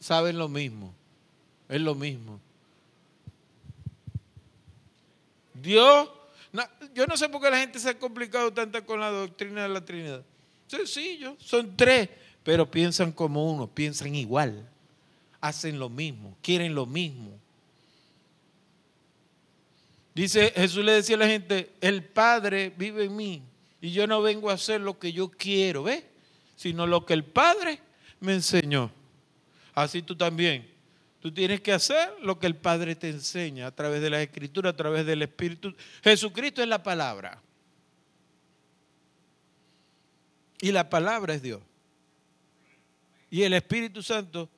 saben 0.00 0.36
lo 0.36 0.48
mismo, 0.48 0.92
es 1.68 1.80
lo 1.80 1.94
mismo. 1.94 2.40
Dios, 5.54 6.10
yo 6.94 7.06
no 7.06 7.16
sé 7.16 7.28
por 7.28 7.40
qué 7.40 7.50
la 7.50 7.58
gente 7.58 7.78
se 7.78 7.90
ha 7.90 7.98
complicado 7.98 8.52
tanto 8.52 8.84
con 8.84 9.00
la 9.00 9.10
doctrina 9.10 9.62
de 9.62 9.68
la 9.68 9.84
Trinidad. 9.84 10.24
Sencillo, 10.66 11.36
son 11.38 11.76
tres, 11.76 12.08
pero 12.42 12.70
piensan 12.70 13.12
como 13.12 13.50
uno, 13.50 13.66
piensan 13.66 14.14
igual, 14.14 14.68
hacen 15.40 15.78
lo 15.78 15.88
mismo, 15.88 16.36
quieren 16.42 16.74
lo 16.74 16.86
mismo. 16.86 17.38
Dice, 20.14 20.52
Jesús 20.54 20.84
le 20.84 20.92
decía 20.92 21.16
a 21.16 21.20
la 21.20 21.26
gente, 21.28 21.70
el 21.80 22.02
Padre 22.02 22.72
vive 22.76 23.04
en 23.04 23.16
mí 23.16 23.42
y 23.80 23.92
yo 23.92 24.06
no 24.06 24.20
vengo 24.20 24.50
a 24.50 24.54
hacer 24.54 24.80
lo 24.80 24.98
que 24.98 25.12
yo 25.12 25.30
quiero, 25.30 25.84
¿ves? 25.84 26.02
Sino 26.56 26.86
lo 26.86 27.06
que 27.06 27.14
el 27.14 27.24
Padre 27.24 27.80
me 28.20 28.34
enseñó. 28.34 28.90
Así 29.74 30.02
tú 30.02 30.16
también. 30.16 30.68
Tú 31.20 31.32
tienes 31.32 31.60
que 31.60 31.72
hacer 31.72 32.14
lo 32.22 32.38
que 32.38 32.46
el 32.46 32.56
Padre 32.56 32.94
te 32.94 33.08
enseña 33.08 33.66
a 33.66 33.74
través 33.74 34.00
de 34.00 34.10
la 34.10 34.22
Escritura, 34.22 34.70
a 34.70 34.76
través 34.76 35.04
del 35.04 35.22
Espíritu. 35.22 35.74
Jesucristo 36.02 36.62
es 36.62 36.68
la 36.68 36.82
palabra. 36.82 37.42
Y 40.60 40.72
la 40.72 40.88
palabra 40.88 41.34
es 41.34 41.42
Dios. 41.42 41.60
Y 43.30 43.42
el 43.42 43.52
Espíritu 43.52 44.02
Santo 44.02 44.48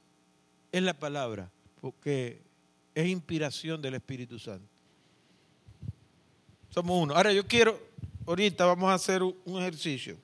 es 0.70 0.82
la 0.82 0.94
palabra, 0.94 1.50
porque 1.80 2.40
es 2.94 3.08
inspiración 3.08 3.80
del 3.80 3.94
Espíritu 3.94 4.38
Santo. 4.38 4.68
Somos 6.70 7.02
uno. 7.02 7.14
Ahora 7.14 7.32
yo 7.32 7.46
quiero, 7.46 7.80
ahorita 8.26 8.64
vamos 8.64 8.90
a 8.90 8.94
hacer 8.94 9.22
un 9.22 9.60
ejercicio. 9.60 10.16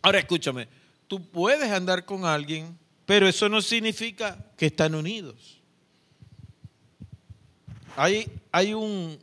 Ahora 0.00 0.18
escúchame, 0.18 0.68
tú 1.08 1.24
puedes 1.24 1.70
andar 1.70 2.04
con 2.04 2.24
alguien, 2.24 2.78
pero 3.12 3.28
eso 3.28 3.46
no 3.46 3.60
significa 3.60 4.38
que 4.56 4.64
están 4.64 4.94
unidos. 4.94 5.60
Hay, 7.94 8.26
hay 8.50 8.72
un 8.72 9.18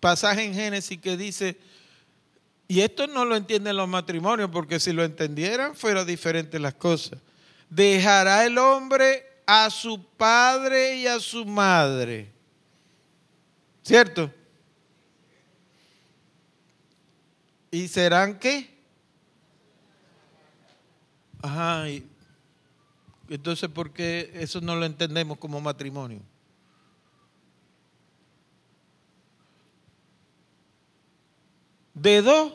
pasaje 0.00 0.42
en 0.42 0.52
Génesis 0.52 1.00
que 1.00 1.16
dice, 1.16 1.56
y 2.66 2.80
esto 2.80 3.06
no 3.06 3.24
lo 3.24 3.36
entienden 3.36 3.76
los 3.76 3.88
matrimonios, 3.88 4.50
porque 4.50 4.80
si 4.80 4.92
lo 4.92 5.04
entendieran 5.04 5.76
fueran 5.76 6.08
diferentes 6.08 6.60
las 6.60 6.74
cosas. 6.74 7.20
Dejará 7.70 8.44
el 8.44 8.58
hombre 8.58 9.24
a 9.46 9.70
su 9.70 10.04
padre 10.04 10.96
y 10.96 11.06
a 11.06 11.20
su 11.20 11.44
madre. 11.44 12.32
¿Cierto? 13.84 14.28
¿Y 17.70 17.86
serán 17.86 18.40
qué? 18.40 18.68
Ajá. 21.40 21.86
Entonces, 23.28 23.68
¿por 23.68 23.92
qué 23.92 24.30
eso 24.34 24.60
no 24.60 24.76
lo 24.76 24.84
entendemos 24.86 25.38
como 25.38 25.60
matrimonio? 25.60 26.20
De 31.94 32.20
dos, 32.22 32.52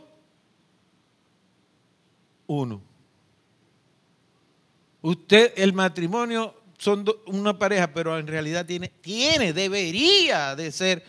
uno. 2.47 2.81
Usted, 5.01 5.53
el 5.55 5.73
matrimonio 5.73 6.53
son 6.77 7.05
una 7.25 7.57
pareja, 7.57 7.91
pero 7.93 8.17
en 8.19 8.27
realidad 8.27 8.65
tiene, 8.65 8.89
tiene, 9.01 9.53
debería 9.53 10.55
de 10.55 10.71
ser 10.71 11.03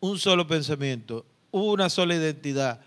un 0.00 0.18
solo 0.18 0.46
pensamiento, 0.46 1.26
una 1.50 1.90
sola 1.90 2.14
identidad, 2.14 2.80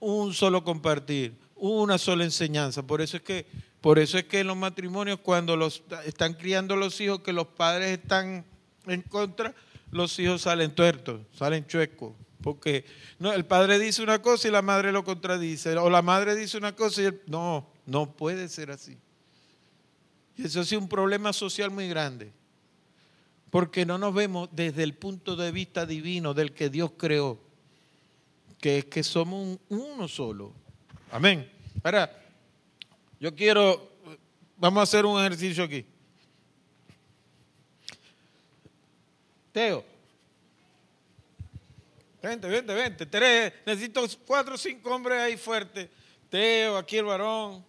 un 0.00 0.32
solo 0.32 0.64
compartir, 0.64 1.34
una 1.56 1.98
sola 1.98 2.24
enseñanza. 2.24 2.86
Por 2.86 3.00
eso 3.00 3.16
es 3.16 3.22
que, 3.22 3.46
por 3.84 3.98
eso 3.98 4.16
es 4.16 4.24
que 4.24 4.40
en 4.40 4.46
los 4.46 4.56
matrimonios, 4.56 5.18
cuando 5.20 5.58
los, 5.58 5.82
están 6.06 6.32
criando 6.32 6.74
los 6.74 6.98
hijos, 7.02 7.20
que 7.20 7.34
los 7.34 7.48
padres 7.48 7.98
están 7.98 8.42
en 8.86 9.02
contra, 9.02 9.54
los 9.90 10.18
hijos 10.18 10.40
salen 10.40 10.74
tuertos, 10.74 11.20
salen 11.34 11.66
chuecos. 11.66 12.14
Porque 12.40 12.86
el 13.20 13.44
padre 13.44 13.78
dice 13.78 14.02
una 14.02 14.22
cosa 14.22 14.48
y 14.48 14.50
la 14.50 14.62
madre 14.62 14.90
lo 14.90 15.04
contradice. 15.04 15.76
O 15.76 15.90
la 15.90 16.00
madre 16.00 16.34
dice 16.34 16.56
una 16.56 16.74
cosa 16.74 17.02
y 17.02 17.04
el, 17.04 17.20
no, 17.26 17.68
no 17.84 18.10
puede 18.10 18.48
ser 18.48 18.70
así. 18.70 18.96
Y 20.34 20.46
eso 20.46 20.62
es 20.62 20.72
un 20.72 20.88
problema 20.88 21.34
social 21.34 21.70
muy 21.70 21.86
grande. 21.86 22.32
Porque 23.50 23.84
no 23.84 23.98
nos 23.98 24.14
vemos 24.14 24.48
desde 24.52 24.82
el 24.82 24.94
punto 24.94 25.36
de 25.36 25.52
vista 25.52 25.84
divino 25.84 26.32
del 26.32 26.54
que 26.54 26.70
Dios 26.70 26.92
creó 26.96 27.38
que 28.62 28.78
es 28.78 28.86
que 28.86 29.02
somos 29.02 29.58
uno 29.68 30.08
solo. 30.08 30.54
Amén. 31.12 31.52
Ahora, 31.82 32.23
yo 33.20 33.34
quiero, 33.34 33.90
vamos 34.56 34.80
a 34.80 34.82
hacer 34.84 35.06
un 35.06 35.20
ejercicio 35.20 35.64
aquí. 35.64 35.86
Teo. 39.52 39.84
Vente, 42.20 42.48
vente, 42.48 42.74
vente. 42.74 43.06
Tres, 43.06 43.52
necesito 43.66 44.04
cuatro 44.26 44.54
o 44.54 44.58
cinco 44.58 44.94
hombres 44.94 45.20
ahí 45.20 45.36
fuertes. 45.36 45.88
Teo, 46.28 46.76
aquí 46.76 46.96
el 46.96 47.04
varón. 47.04 47.64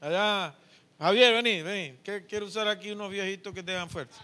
Allá. 0.00 0.54
Javier, 0.98 1.34
vení, 1.34 1.62
vení. 1.62 1.98
Quiero 2.28 2.46
usar 2.46 2.68
aquí 2.68 2.92
unos 2.92 3.10
viejitos 3.10 3.52
que 3.52 3.62
tengan 3.62 3.90
fuerza. 3.90 4.22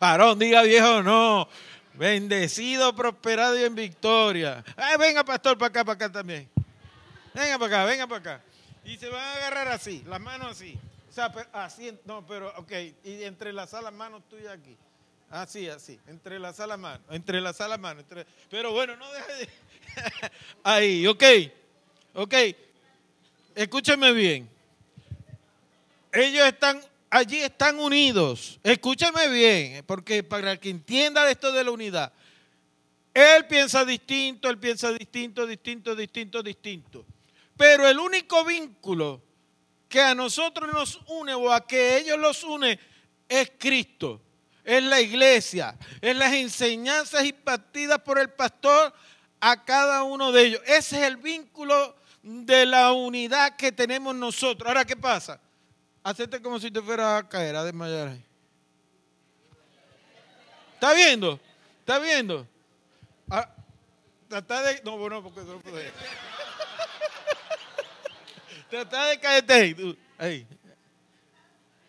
Varón, 0.00 0.38
diga 0.38 0.62
viejo, 0.62 1.02
no. 1.02 1.48
Bendecido, 1.94 2.94
prosperado 2.94 3.58
y 3.58 3.64
en 3.64 3.74
victoria. 3.74 4.64
venga, 4.98 5.24
pastor, 5.24 5.58
para 5.58 5.68
acá, 5.68 5.84
para 5.84 5.94
acá 5.94 6.12
también. 6.12 6.48
Venga 7.36 7.58
para 7.58 7.66
acá, 7.66 7.84
venga 7.84 8.06
para 8.06 8.18
acá. 8.18 8.44
Y 8.82 8.96
se 8.96 9.10
van 9.10 9.22
a 9.22 9.34
agarrar 9.34 9.68
así, 9.68 10.02
las 10.06 10.18
manos 10.18 10.52
así. 10.52 10.78
O 11.10 11.12
sea, 11.12 11.26
así, 11.52 11.92
no, 12.06 12.26
pero, 12.26 12.50
ok. 12.56 12.72
Y 13.04 13.24
entrelazar 13.24 13.82
las 13.82 13.92
manos 13.92 14.26
tuyas 14.30 14.54
aquí. 14.54 14.74
Así, 15.28 15.68
así. 15.68 16.00
Entrelazar 16.06 16.66
las 16.66 16.78
manos. 16.78 17.02
Entrelazar 17.10 17.68
las 17.68 17.78
manos. 17.78 18.04
pero 18.48 18.72
bueno, 18.72 18.96
no 18.96 19.12
deje 19.12 19.32
de. 19.34 19.48
ahí, 20.64 21.06
ok. 21.06 21.24
Ok. 22.14 22.34
Escúcheme 23.54 24.12
bien. 24.12 24.48
Ellos 26.12 26.46
están 26.46 26.80
allí 27.10 27.38
están 27.40 27.78
unidos. 27.78 28.58
Escúchame 28.62 29.28
bien, 29.28 29.84
porque 29.84 30.22
para 30.22 30.56
que 30.56 30.70
entienda 30.70 31.30
esto 31.30 31.52
de 31.52 31.64
la 31.64 31.70
unidad, 31.70 32.12
él 33.12 33.46
piensa 33.46 33.84
distinto, 33.84 34.48
él 34.48 34.58
piensa 34.58 34.90
distinto, 34.92 35.46
distinto, 35.46 35.94
distinto, 35.94 36.42
distinto. 36.42 37.06
Pero 37.56 37.88
el 37.88 37.98
único 37.98 38.44
vínculo 38.44 39.22
que 39.88 40.00
a 40.00 40.14
nosotros 40.14 40.72
nos 40.72 41.00
une 41.06 41.34
o 41.34 41.52
a 41.52 41.66
que 41.66 41.98
ellos 41.98 42.18
los 42.18 42.44
une 42.44 42.78
es 43.28 43.52
Cristo, 43.58 44.20
es 44.64 44.82
la 44.82 45.00
iglesia, 45.00 45.76
es 46.00 46.16
las 46.16 46.32
enseñanzas 46.32 47.24
impartidas 47.24 48.00
por 48.00 48.18
el 48.18 48.30
pastor 48.30 48.92
a 49.40 49.64
cada 49.64 50.02
uno 50.02 50.32
de 50.32 50.46
ellos. 50.46 50.60
Ese 50.66 50.96
es 51.00 51.02
el 51.04 51.16
vínculo 51.16 51.96
de 52.22 52.66
la 52.66 52.92
unidad 52.92 53.56
que 53.56 53.72
tenemos 53.72 54.14
nosotros. 54.14 54.68
Ahora, 54.68 54.84
¿qué 54.84 54.96
pasa? 54.96 55.40
Hacete 56.02 56.42
como 56.42 56.58
si 56.58 56.70
te 56.70 56.82
fuera 56.82 57.18
a 57.18 57.28
caer, 57.28 57.56
a 57.56 57.64
desmayar. 57.64 58.16
¿Está 60.74 60.92
viendo? 60.92 61.40
¿Está 61.80 61.98
viendo? 61.98 62.46
Ah, 63.30 63.48
trata 64.28 64.62
de. 64.62 64.82
No, 64.84 64.98
bueno, 64.98 65.22
porque 65.22 65.40
no 65.40 65.58
puede. 65.60 65.90
Trata 68.68 69.06
de 69.06 69.20
caerte 69.20 69.96
ahí. 70.18 70.46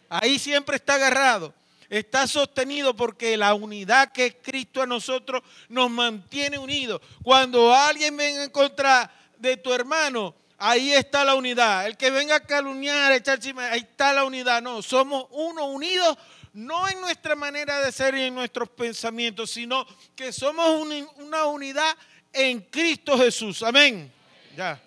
Ahí 0.09 0.39
siempre 0.39 0.75
está 0.75 0.95
agarrado. 0.95 1.53
Está 1.89 2.27
sostenido 2.27 2.95
porque 2.95 3.37
la 3.37 3.53
unidad 3.53 4.11
que 4.11 4.25
es 4.25 4.35
Cristo 4.41 4.81
a 4.81 4.85
nosotros 4.85 5.41
nos 5.69 5.89
mantiene 5.89 6.57
unidos. 6.57 7.01
Cuando 7.23 7.73
alguien 7.73 8.15
venga 8.17 8.43
en 8.43 8.49
contra 8.49 9.09
de 9.37 9.55
tu 9.57 9.73
hermano, 9.73 10.35
Ahí 10.59 10.91
está 10.91 11.23
la 11.23 11.35
unidad. 11.35 11.85
El 11.85 11.97
que 11.97 12.09
venga 12.09 12.35
a 12.35 12.39
calumniar, 12.39 13.11
echar 13.11 13.39
ahí 13.69 13.79
está 13.79 14.11
la 14.11 14.23
unidad. 14.23 14.61
No, 14.61 14.81
somos 14.81 15.27
uno 15.29 15.65
unidos, 15.65 16.17
no 16.53 16.87
en 16.89 16.99
nuestra 16.99 17.35
manera 17.35 17.79
de 17.79 17.91
ser 17.91 18.15
y 18.15 18.23
en 18.23 18.33
nuestros 18.33 18.67
pensamientos, 18.69 19.51
sino 19.51 19.85
que 20.15 20.33
somos 20.33 20.83
una 21.17 21.45
unidad 21.45 21.95
en 22.33 22.61
Cristo 22.61 23.17
Jesús. 23.17 23.61
Amén. 23.61 24.11
Ya. 24.55 24.81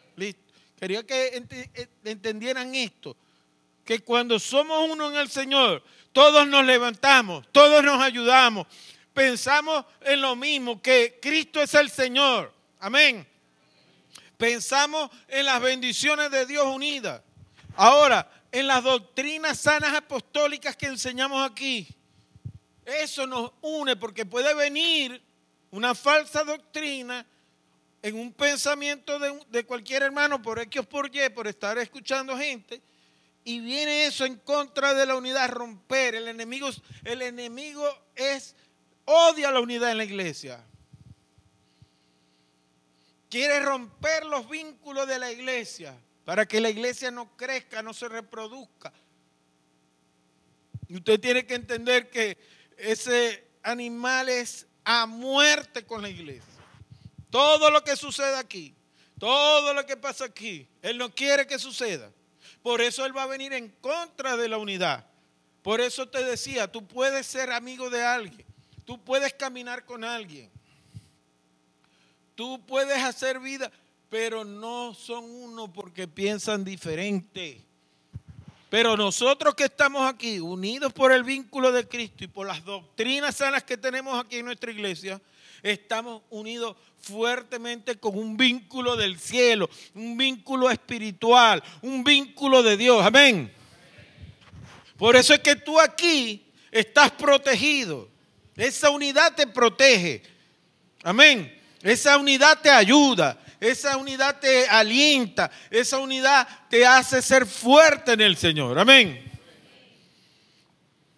Quería 0.80 1.06
que 1.06 1.36
eh, 1.36 1.88
entendieran 2.04 2.74
esto, 2.74 3.14
que 3.84 4.00
cuando 4.00 4.38
somos 4.38 4.88
uno 4.90 5.10
en 5.10 5.16
el 5.18 5.28
Señor, 5.28 5.84
todos 6.10 6.48
nos 6.48 6.64
levantamos, 6.64 7.46
todos 7.52 7.84
nos 7.84 8.00
ayudamos, 8.00 8.66
pensamos 9.12 9.84
en 10.00 10.22
lo 10.22 10.34
mismo, 10.36 10.80
que 10.80 11.18
Cristo 11.20 11.60
es 11.60 11.74
el 11.74 11.90
Señor. 11.90 12.54
Amén. 12.78 13.26
Pensamos 14.38 15.10
en 15.28 15.44
las 15.44 15.60
bendiciones 15.60 16.30
de 16.30 16.46
Dios 16.46 16.64
unidas. 16.64 17.20
Ahora, 17.76 18.30
en 18.50 18.66
las 18.66 18.82
doctrinas 18.82 19.60
sanas 19.60 19.94
apostólicas 19.94 20.74
que 20.76 20.86
enseñamos 20.86 21.48
aquí, 21.48 21.86
Eso 22.86 23.26
nos 23.26 23.52
une 23.60 23.94
porque 23.96 24.24
puede 24.24 24.54
venir 24.54 25.22
una 25.70 25.94
falsa 25.94 26.42
doctrina 26.42 27.24
en 28.02 28.16
un 28.16 28.32
pensamiento 28.32 29.18
de, 29.18 29.64
cualquier 29.64 30.02
hermano 30.02 30.40
por 30.40 30.58
X 30.58 30.80
o 30.80 30.88
por 30.88 31.14
Y, 31.14 31.28
por 31.30 31.46
estar 31.46 31.76
escuchando 31.78 32.36
gente, 32.36 32.80
y 33.44 33.60
viene 33.60 34.06
eso 34.06 34.24
en 34.24 34.36
contra 34.36 34.94
de 34.94 35.06
la 35.06 35.16
unidad, 35.16 35.50
romper. 35.50 36.14
El 36.14 36.28
enemigo, 36.28 36.68
el 37.04 37.22
enemigo 37.22 37.84
es, 38.14 38.54
odia 39.04 39.50
la 39.50 39.60
unidad 39.60 39.90
en 39.90 39.98
la 39.98 40.04
iglesia. 40.04 40.64
Quiere 43.28 43.60
romper 43.60 44.26
los 44.26 44.48
vínculos 44.48 45.06
de 45.06 45.18
la 45.18 45.30
iglesia 45.30 45.96
para 46.24 46.46
que 46.46 46.60
la 46.60 46.70
iglesia 46.70 47.10
no 47.10 47.36
crezca, 47.36 47.82
no 47.82 47.94
se 47.94 48.08
reproduzca. 48.08 48.92
Y 50.88 50.96
usted 50.96 51.20
tiene 51.20 51.46
que 51.46 51.54
entender 51.54 52.10
que 52.10 52.36
ese 52.76 53.44
animal 53.62 54.28
es 54.28 54.66
a 54.84 55.06
muerte 55.06 55.84
con 55.84 56.02
la 56.02 56.08
iglesia. 56.08 56.49
Todo 57.30 57.70
lo 57.70 57.82
que 57.84 57.96
sucede 57.96 58.36
aquí, 58.36 58.74
todo 59.18 59.72
lo 59.72 59.86
que 59.86 59.96
pasa 59.96 60.24
aquí, 60.24 60.66
Él 60.82 60.98
no 60.98 61.14
quiere 61.14 61.46
que 61.46 61.58
suceda. 61.58 62.10
Por 62.62 62.80
eso 62.80 63.06
Él 63.06 63.16
va 63.16 63.22
a 63.22 63.26
venir 63.26 63.52
en 63.52 63.68
contra 63.80 64.36
de 64.36 64.48
la 64.48 64.58
unidad. 64.58 65.06
Por 65.62 65.80
eso 65.80 66.08
te 66.08 66.24
decía, 66.24 66.70
tú 66.70 66.86
puedes 66.86 67.26
ser 67.26 67.52
amigo 67.52 67.90
de 67.90 68.02
alguien, 68.02 68.46
tú 68.84 69.02
puedes 69.02 69.32
caminar 69.34 69.84
con 69.84 70.04
alguien, 70.04 70.50
tú 72.34 72.60
puedes 72.66 72.98
hacer 73.02 73.38
vida, 73.38 73.70
pero 74.08 74.44
no 74.44 74.94
son 74.94 75.24
uno 75.24 75.72
porque 75.72 76.08
piensan 76.08 76.64
diferente. 76.64 77.62
Pero 78.70 78.96
nosotros 78.96 79.54
que 79.54 79.64
estamos 79.64 80.08
aquí, 80.08 80.38
unidos 80.38 80.92
por 80.92 81.12
el 81.12 81.24
vínculo 81.24 81.72
de 81.72 81.86
Cristo 81.86 82.24
y 82.24 82.28
por 82.28 82.46
las 82.46 82.64
doctrinas 82.64 83.36
sanas 83.36 83.64
que 83.64 83.76
tenemos 83.76 84.18
aquí 84.18 84.38
en 84.38 84.46
nuestra 84.46 84.70
iglesia, 84.70 85.20
estamos 85.62 86.22
unidos 86.30 86.76
fuertemente 87.00 87.96
con 87.96 88.18
un 88.18 88.36
vínculo 88.36 88.96
del 88.96 89.18
cielo, 89.18 89.68
un 89.94 90.16
vínculo 90.16 90.70
espiritual, 90.70 91.62
un 91.82 92.04
vínculo 92.04 92.62
de 92.62 92.76
Dios. 92.76 93.04
Amén. 93.04 93.52
Por 94.96 95.16
eso 95.16 95.32
es 95.34 95.40
que 95.40 95.56
tú 95.56 95.80
aquí 95.80 96.46
estás 96.70 97.10
protegido. 97.12 98.08
Esa 98.56 98.90
unidad 98.90 99.34
te 99.34 99.46
protege. 99.46 100.22
Amén. 101.02 101.58
Esa 101.82 102.18
unidad 102.18 102.60
te 102.60 102.70
ayuda. 102.70 103.38
Esa 103.60 103.98
unidad 103.98 104.40
te 104.40 104.66
alienta, 104.68 105.50
esa 105.70 105.98
unidad 105.98 106.48
te 106.70 106.86
hace 106.86 107.20
ser 107.20 107.44
fuerte 107.44 108.12
en 108.12 108.22
el 108.22 108.36
Señor. 108.38 108.78
Amén. 108.78 109.30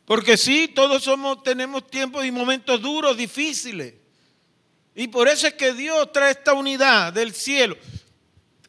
Porque 0.04 0.36
sí, 0.36 0.66
todos 0.74 1.04
somos, 1.04 1.44
tenemos 1.44 1.88
tiempos 1.88 2.26
y 2.26 2.32
momentos 2.32 2.82
duros, 2.82 3.16
difíciles. 3.16 3.94
Y 4.94 5.08
por 5.08 5.28
eso 5.28 5.46
es 5.46 5.54
que 5.54 5.72
Dios 5.72 6.12
trae 6.12 6.32
esta 6.32 6.54
unidad 6.54 7.12
del 7.12 7.34
cielo. 7.34 7.76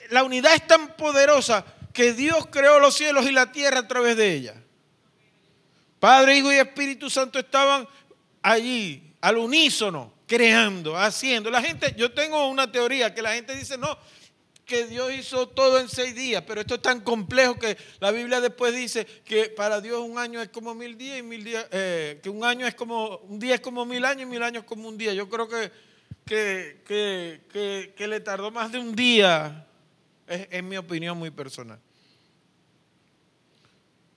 La 0.10 0.24
unidad 0.24 0.54
es 0.56 0.66
tan 0.68 0.96
poderosa 0.96 1.66
que 1.94 2.14
Dios 2.14 2.48
creó 2.52 2.80
los 2.80 2.96
cielos 2.96 3.26
y 3.26 3.32
la 3.32 3.52
tierra 3.52 3.80
a 3.80 3.88
través 3.88 4.18
de 4.18 4.34
ella. 4.34 4.56
Padre, 6.00 6.38
Hijo 6.38 6.52
y 6.52 6.58
Espíritu 6.58 7.10
Santo 7.10 7.40
estaban 7.40 7.88
allí, 8.42 9.14
al 9.22 9.38
unísono 9.38 10.14
creando, 10.28 10.98
haciendo. 10.98 11.50
La 11.50 11.62
gente, 11.62 11.94
yo 11.96 12.12
tengo 12.12 12.48
una 12.48 12.72
teoría 12.72 13.14
que 13.14 13.22
la 13.22 13.34
gente 13.34 13.56
dice, 13.56 13.78
no, 13.78 13.98
que 14.66 14.88
Dios 14.88 15.14
hizo 15.14 15.48
todo 15.50 15.80
en 15.80 15.90
seis 15.90 16.16
días, 16.16 16.44
pero 16.48 16.62
esto 16.62 16.76
es 16.76 16.82
tan 16.82 17.02
complejo 17.02 17.56
que 17.56 17.78
la 18.00 18.12
Biblia 18.12 18.42
después 18.42 18.74
dice 18.74 19.06
que 19.26 19.50
para 19.50 19.82
Dios 19.82 20.00
un 20.02 20.18
año 20.18 20.42
es 20.42 20.50
como 20.50 20.74
mil 20.74 20.98
días 20.98 21.20
y 21.20 21.22
mil 21.22 21.44
días, 21.44 21.66
eh, 21.72 22.20
que 22.24 22.30
un 22.30 22.44
año 22.44 22.66
es 22.66 22.76
como, 22.76 23.18
un 23.18 23.40
día 23.40 23.56
es 23.56 23.62
como 23.62 23.86
mil 23.86 24.04
años 24.06 24.24
y 24.24 24.26
mil 24.26 24.42
años 24.42 24.64
como 24.64 24.88
un 24.88 24.98
día. 24.98 25.14
Yo 25.14 25.30
creo 25.30 25.48
que, 25.48 25.72
que, 26.26 26.82
que, 27.96 28.08
le 28.08 28.20
tardó 28.20 28.52
más 28.52 28.72
de 28.72 28.80
un 28.80 28.96
día, 28.96 29.68
es, 30.28 30.48
es 30.50 30.64
mi 30.64 30.78
opinión 30.78 31.18
muy 31.18 31.32
personal. 31.32 31.80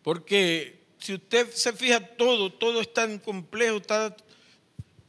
Porque 0.02 0.84
si 0.98 1.14
usted 1.14 1.50
se 1.50 1.72
fija 1.72 2.00
todo, 2.00 2.52
todo 2.52 2.80
es 2.80 2.92
tan 2.92 3.18
complejo, 3.18 3.78
está 3.78 4.14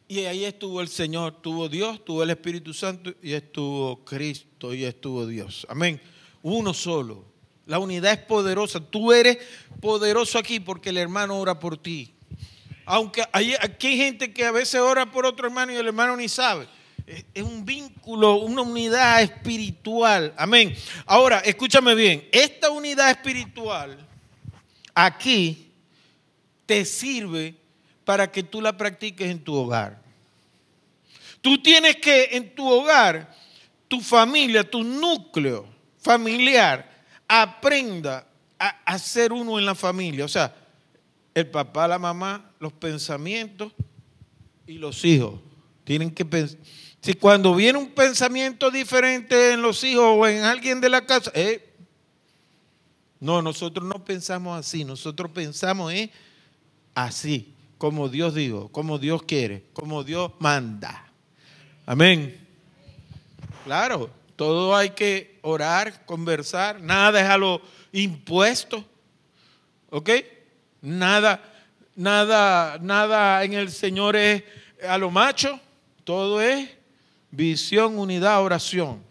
y 0.10 0.20
ahí 0.20 0.46
estuvo 0.46 0.80
el 0.80 0.88
Señor, 0.88 1.34
estuvo 1.36 1.68
Dios, 1.68 1.96
estuvo 1.96 2.24
el 2.24 2.30
Espíritu 2.30 2.74
Santo 2.74 3.14
y 3.22 3.34
estuvo 3.34 4.06
Cristo 4.06 4.74
y 4.74 4.86
estuvo 4.86 5.26
Dios. 5.26 5.68
Amén. 5.70 6.00
Uno 6.42 6.74
solo. 6.74 7.26
La 7.66 7.78
unidad 7.80 8.14
es 8.14 8.20
poderosa. 8.20 8.80
Tú 8.80 9.12
eres 9.12 9.38
poderoso 9.82 10.40
aquí 10.40 10.62
porque 10.62 10.92
el 10.92 10.98
hermano 10.98 11.38
ora 11.38 11.60
por 11.60 11.78
ti. 11.78 12.14
Aunque 12.86 13.22
hay, 13.34 13.56
aquí 13.60 13.88
hay 13.88 13.98
gente 13.98 14.34
que 14.34 14.46
a 14.46 14.52
veces 14.52 14.80
ora 14.80 15.12
por 15.12 15.26
otro 15.26 15.48
hermano 15.48 15.74
y 15.74 15.76
el 15.76 15.88
hermano 15.88 16.16
ni 16.16 16.30
sabe. 16.30 16.68
Es 17.08 17.42
un 17.42 17.64
vínculo, 17.66 18.36
una 18.36 18.64
unidad 18.64 19.22
espiritual. 19.22 20.34
Amén. 20.38 20.76
Ahora, 21.06 21.40
escúchame 21.40 21.96
bien. 21.96 22.28
Esta 22.34 22.70
unidad 22.70 23.10
espiritual 23.10 23.98
aquí 24.94 25.72
te 26.66 26.84
sirve 26.84 27.56
para 28.04 28.30
que 28.30 28.44
tú 28.44 28.60
la 28.60 28.76
practiques 28.76 29.32
en 29.32 29.42
tu 29.42 29.54
hogar. 29.56 30.02
Tú 31.40 31.62
tienes 31.62 31.96
que 31.96 32.30
en 32.34 32.54
tu 32.54 32.68
hogar, 32.68 33.34
tu 33.88 34.02
familia, 34.02 34.70
tu 34.70 34.84
núcleo 34.84 35.66
familiar, 35.98 36.92
aprenda 37.26 38.28
a, 38.60 38.98
ser 38.98 39.32
uno 39.32 39.58
en 39.58 39.66
la 39.66 39.76
familia. 39.76 40.26
O 40.26 40.28
sea, 40.28 40.54
el 41.34 41.48
papá, 41.48 41.88
la 41.88 42.00
mamá, 42.00 42.52
los 42.60 42.74
pensamientos 42.74 43.72
y 44.66 44.74
los 44.74 45.06
hijos. 45.06 45.40
Tienen 45.86 46.12
que 46.12 46.26
pensar. 46.26 46.58
Si 47.08 47.14
cuando 47.14 47.56
viene 47.56 47.80
un 47.80 47.92
pensamiento 47.92 48.70
diferente 48.70 49.54
en 49.54 49.62
los 49.62 49.82
hijos 49.86 50.04
o 50.04 50.28
en 50.28 50.44
alguien 50.44 50.82
de 50.82 50.90
la 50.90 51.06
casa, 51.06 51.32
eh, 51.34 51.74
no, 53.22 53.42
nosotros 53.42 53.88
no 53.88 54.04
pensamos 54.04 54.60
así, 54.60 54.84
nosotros 54.84 55.32
pensamos 55.32 55.94
eh, 55.94 56.12
así 56.94 57.56
como 57.78 58.10
Dios 58.10 58.36
dijo, 58.36 58.68
como 58.74 59.00
Dios 59.00 59.24
quiere, 59.24 59.64
como 59.72 60.04
Dios 60.04 60.34
manda. 60.40 61.10
Amén. 61.86 62.46
Claro, 63.64 64.10
todo 64.36 64.76
hay 64.76 64.90
que 64.90 65.40
orar, 65.44 66.06
conversar, 66.06 66.82
nada 66.82 67.22
es 67.22 67.30
a 67.30 67.38
lo 67.38 67.62
impuesto. 67.94 68.84
¿Ok? 69.92 70.10
Nada, 70.82 71.42
nada, 71.96 72.78
nada 72.82 73.46
en 73.46 73.54
el 73.54 73.72
Señor 73.72 74.18
es 74.18 74.44
a 74.86 74.98
lo 74.98 75.10
macho, 75.10 75.58
todo 76.04 76.42
es 76.42 76.76
visión, 77.38 78.00
unidad, 78.00 78.44
oración. 78.44 79.04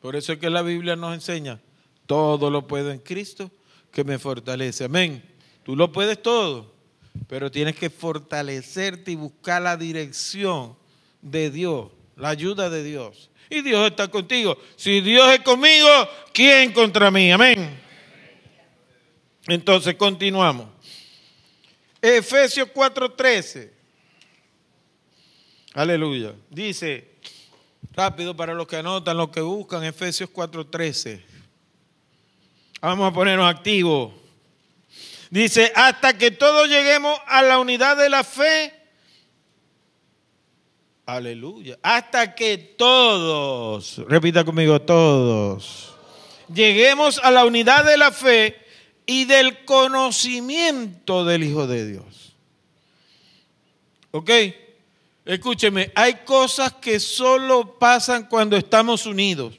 Por 0.00 0.14
eso 0.14 0.32
es 0.32 0.38
que 0.38 0.48
la 0.48 0.62
Biblia 0.62 0.94
nos 0.94 1.14
enseña, 1.14 1.60
todo 2.06 2.48
lo 2.48 2.66
puedo 2.68 2.92
en 2.92 3.00
Cristo 3.00 3.50
que 3.90 4.04
me 4.04 4.18
fortalece. 4.18 4.84
Amén. 4.84 5.22
Tú 5.64 5.74
lo 5.74 5.90
puedes 5.90 6.22
todo, 6.22 6.72
pero 7.26 7.50
tienes 7.50 7.74
que 7.76 7.90
fortalecerte 7.90 9.10
y 9.10 9.16
buscar 9.16 9.62
la 9.62 9.76
dirección 9.76 10.76
de 11.20 11.50
Dios, 11.50 11.90
la 12.16 12.30
ayuda 12.30 12.70
de 12.70 12.84
Dios. 12.84 13.30
Y 13.50 13.62
Dios 13.62 13.90
está 13.90 14.08
contigo. 14.08 14.56
Si 14.76 15.00
Dios 15.00 15.28
es 15.32 15.40
conmigo, 15.40 15.88
¿quién 16.32 16.72
contra 16.72 17.10
mí? 17.10 17.30
Amén. 17.32 17.80
Entonces 19.48 19.96
continuamos. 19.96 20.68
Efesios 22.00 22.68
4:13. 22.72 23.81
Aleluya. 25.74 26.34
Dice, 26.50 27.08
rápido 27.92 28.36
para 28.36 28.54
los 28.54 28.66
que 28.66 28.76
anotan, 28.76 29.16
los 29.16 29.30
que 29.30 29.40
buscan, 29.40 29.84
Efesios 29.84 30.30
4:13. 30.30 31.22
Vamos 32.80 33.10
a 33.10 33.14
ponernos 33.14 33.48
activos. 33.48 34.12
Dice, 35.30 35.72
hasta 35.74 36.18
que 36.18 36.30
todos 36.30 36.68
lleguemos 36.68 37.18
a 37.26 37.42
la 37.42 37.58
unidad 37.58 37.96
de 37.96 38.10
la 38.10 38.22
fe. 38.22 38.74
Aleluya. 41.06 41.78
Hasta 41.82 42.34
que 42.34 42.58
todos, 42.58 44.02
repita 44.08 44.44
conmigo, 44.44 44.80
todos, 44.82 45.94
lleguemos 46.52 47.18
a 47.22 47.30
la 47.30 47.46
unidad 47.46 47.84
de 47.84 47.96
la 47.96 48.12
fe 48.12 48.56
y 49.06 49.24
del 49.24 49.64
conocimiento 49.64 51.24
del 51.24 51.44
Hijo 51.44 51.66
de 51.66 51.86
Dios. 51.86 52.34
¿Ok? 54.10 54.30
Escúcheme, 55.24 55.92
hay 55.94 56.24
cosas 56.24 56.72
que 56.74 56.98
solo 56.98 57.78
pasan 57.78 58.26
cuando 58.26 58.56
estamos 58.56 59.06
unidos. 59.06 59.54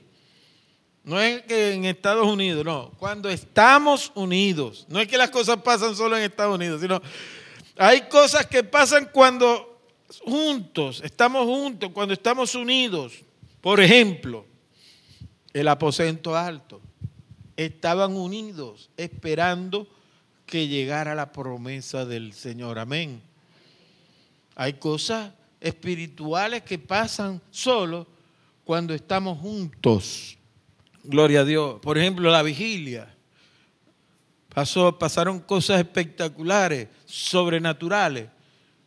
No 1.03 1.19
es 1.19 1.41
que 1.43 1.73
en 1.73 1.85
Estados 1.85 2.25
Unidos, 2.27 2.65
no. 2.65 2.91
Cuando 2.97 3.29
estamos 3.29 4.11
unidos. 4.15 4.85
No 4.89 4.99
es 4.99 5.07
que 5.07 5.17
las 5.17 5.29
cosas 5.29 5.61
pasan 5.61 5.95
solo 5.95 6.17
en 6.17 6.23
Estados 6.23 6.55
Unidos, 6.55 6.81
sino 6.81 7.01
hay 7.77 8.01
cosas 8.03 8.45
que 8.45 8.63
pasan 8.63 9.09
cuando 9.11 9.81
juntos, 10.21 11.01
estamos 11.03 11.45
juntos, 11.45 11.91
cuando 11.93 12.13
estamos 12.13 12.55
unidos. 12.55 13.21
Por 13.61 13.79
ejemplo, 13.79 14.45
el 15.53 15.67
aposento 15.67 16.35
alto. 16.35 16.81
Estaban 17.55 18.15
unidos 18.15 18.89
esperando 18.97 19.87
que 20.45 20.67
llegar 20.67 21.07
a 21.07 21.15
la 21.15 21.31
promesa 21.31 22.05
del 22.05 22.33
Señor. 22.33 22.79
Amén. 22.79 23.21
Hay 24.55 24.73
cosas 24.73 25.31
espirituales 25.63 26.61
que 26.63 26.77
pasan 26.77 27.41
solo 27.49 28.05
cuando 28.65 28.93
estamos 28.93 29.39
juntos. 29.39 30.37
Gloria 31.03 31.39
a 31.41 31.45
Dios. 31.45 31.79
Por 31.81 31.97
ejemplo, 31.97 32.29
la 32.29 32.43
vigilia. 32.43 33.15
Pasó, 34.53 34.99
pasaron 34.99 35.39
cosas 35.39 35.79
espectaculares, 35.79 36.89
sobrenaturales. 37.05 38.27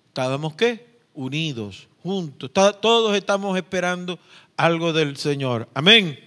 Estábamos 0.08 0.54
qué? 0.54 0.86
Unidos, 1.14 1.88
juntos. 2.02 2.52
Todos 2.52 3.16
estamos 3.16 3.56
esperando 3.56 4.18
algo 4.56 4.92
del 4.92 5.16
Señor. 5.16 5.68
Amén. 5.74 6.18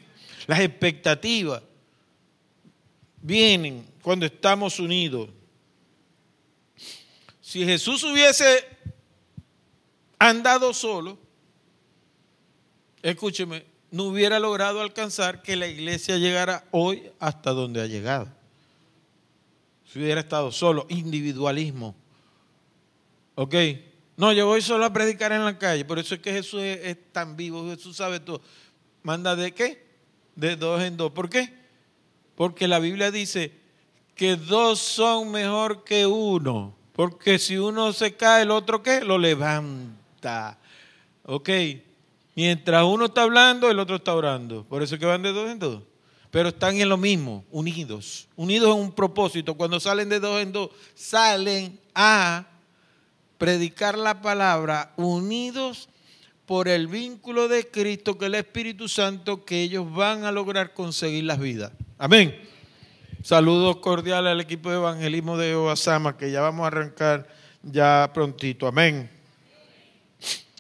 Las 0.48 0.60
expectativas 0.62 1.62
vienen 3.22 3.86
cuando 4.02 4.26
estamos 4.26 4.80
unidos. 4.80 5.30
Si 7.40 7.64
Jesús 7.66 8.04
hubiese 8.04 8.79
andado 10.20 10.74
solo, 10.74 11.18
escúcheme, 13.02 13.66
no 13.91 14.04
hubiera 14.04 14.40
logrado 14.40 14.82
alcanzar 14.82 15.41
que 15.41 15.56
la 15.56 15.68
iglesia 15.68 16.18
llegara 16.18 16.66
hoy 16.72 17.12
hasta 17.20 17.52
donde 17.52 17.82
ha 17.82 17.88
llegado. 17.88 18.28
Si 19.86 20.00
hubiera 20.00 20.22
estado 20.22 20.52
solo, 20.52 20.86
individualismo. 20.90 21.96
¿Ok? 23.36 23.56
No, 24.18 24.34
yo 24.34 24.46
voy 24.46 24.62
solo 24.62 24.86
a 24.86 24.94
predicar 24.94 25.32
en 25.32 25.46
la 25.46 25.58
calle, 25.58 25.86
por 25.86 25.98
eso 25.98 26.14
es 26.14 26.22
que 26.22 26.34
Jesús 26.34 26.62
es, 26.62 26.98
tan 27.12 27.36
vivo, 27.36 27.68
Jesús 27.70 27.96
sabe 27.96 28.20
todo. 28.20 28.41
¿Manda 29.02 29.36
de 29.36 29.54
qué? 29.54 29.88
De 30.36 30.56
dos 30.56 30.84
en 30.84 30.98
dos. 30.98 31.12
¿Por 31.14 31.30
qué? 31.30 31.54
Porque 32.36 32.68
la 32.68 32.80
Biblia 32.80 33.12
dice 33.12 33.54
que 34.16 34.36
dos 34.36 34.80
son 34.80 35.32
mejor 35.32 35.86
que 35.86 36.06
uno. 36.06 36.76
Porque 36.94 37.40
si 37.40 37.58
uno 37.58 37.94
se 37.94 38.16
cae, 38.16 38.44
el 38.44 38.52
otro 38.52 38.84
qué? 38.84 39.02
Lo 39.06 39.18
levanta. 39.18 39.99
¿Ok? 41.24 41.50
Mientras 42.36 42.84
uno 42.84 43.06
está 43.06 43.24
hablando, 43.24 43.70
el 43.70 43.80
otro 43.80 43.98
está 43.98 44.16
orando. 44.16 44.64
Por 44.64 44.82
eso 44.82 44.96
es 44.96 45.00
que 45.00 45.06
van 45.06 45.22
de 45.22 45.34
dos 45.34 45.50
en 45.50 45.60
dos. 45.60 45.84
Pero 46.32 46.50
están 46.50 46.80
en 46.80 46.90
lo 46.90 46.98
mismo, 46.98 47.44
unidos. 47.52 48.28
Unidos 48.36 48.76
en 48.76 48.82
un 48.82 48.91
propósito. 48.91 49.56
Cuando 49.56 49.80
salen 49.80 50.10
de 50.10 50.20
dos 50.20 50.41
en 50.41 50.52
dos, 50.52 50.70
salen 50.94 51.80
a 51.96 52.46
predicar 53.38 53.98
la 53.98 54.22
palabra 54.22 54.94
unidos 54.96 55.90
por 56.46 56.68
el 56.68 56.88
vínculo 56.88 57.48
de 57.48 57.68
Cristo, 57.68 58.18
que 58.18 58.26
es 58.26 58.30
el 58.30 58.36
Espíritu 58.36 58.88
Santo, 58.88 59.46
que 59.46 59.62
ellos 59.62 59.91
van 59.94 60.24
a 60.24 60.32
lograr 60.32 60.74
conseguir 60.74 61.24
las 61.24 61.40
vidas. 61.40 61.72
Amén. 61.98 62.40
Saludos 63.22 63.78
cordiales 63.78 64.32
al 64.32 64.41
equipo 64.41 64.70
de 64.70 64.78
evangelismo 64.78 65.38
de 65.38 65.56
Oasama, 65.56 66.16
que 66.18 66.32
ya 66.32 66.41
vamos 66.41 66.64
a 66.64 66.68
arrancar 66.68 67.28
ya 67.64 68.10
prontito. 68.14 68.66
Amén. 68.66 69.19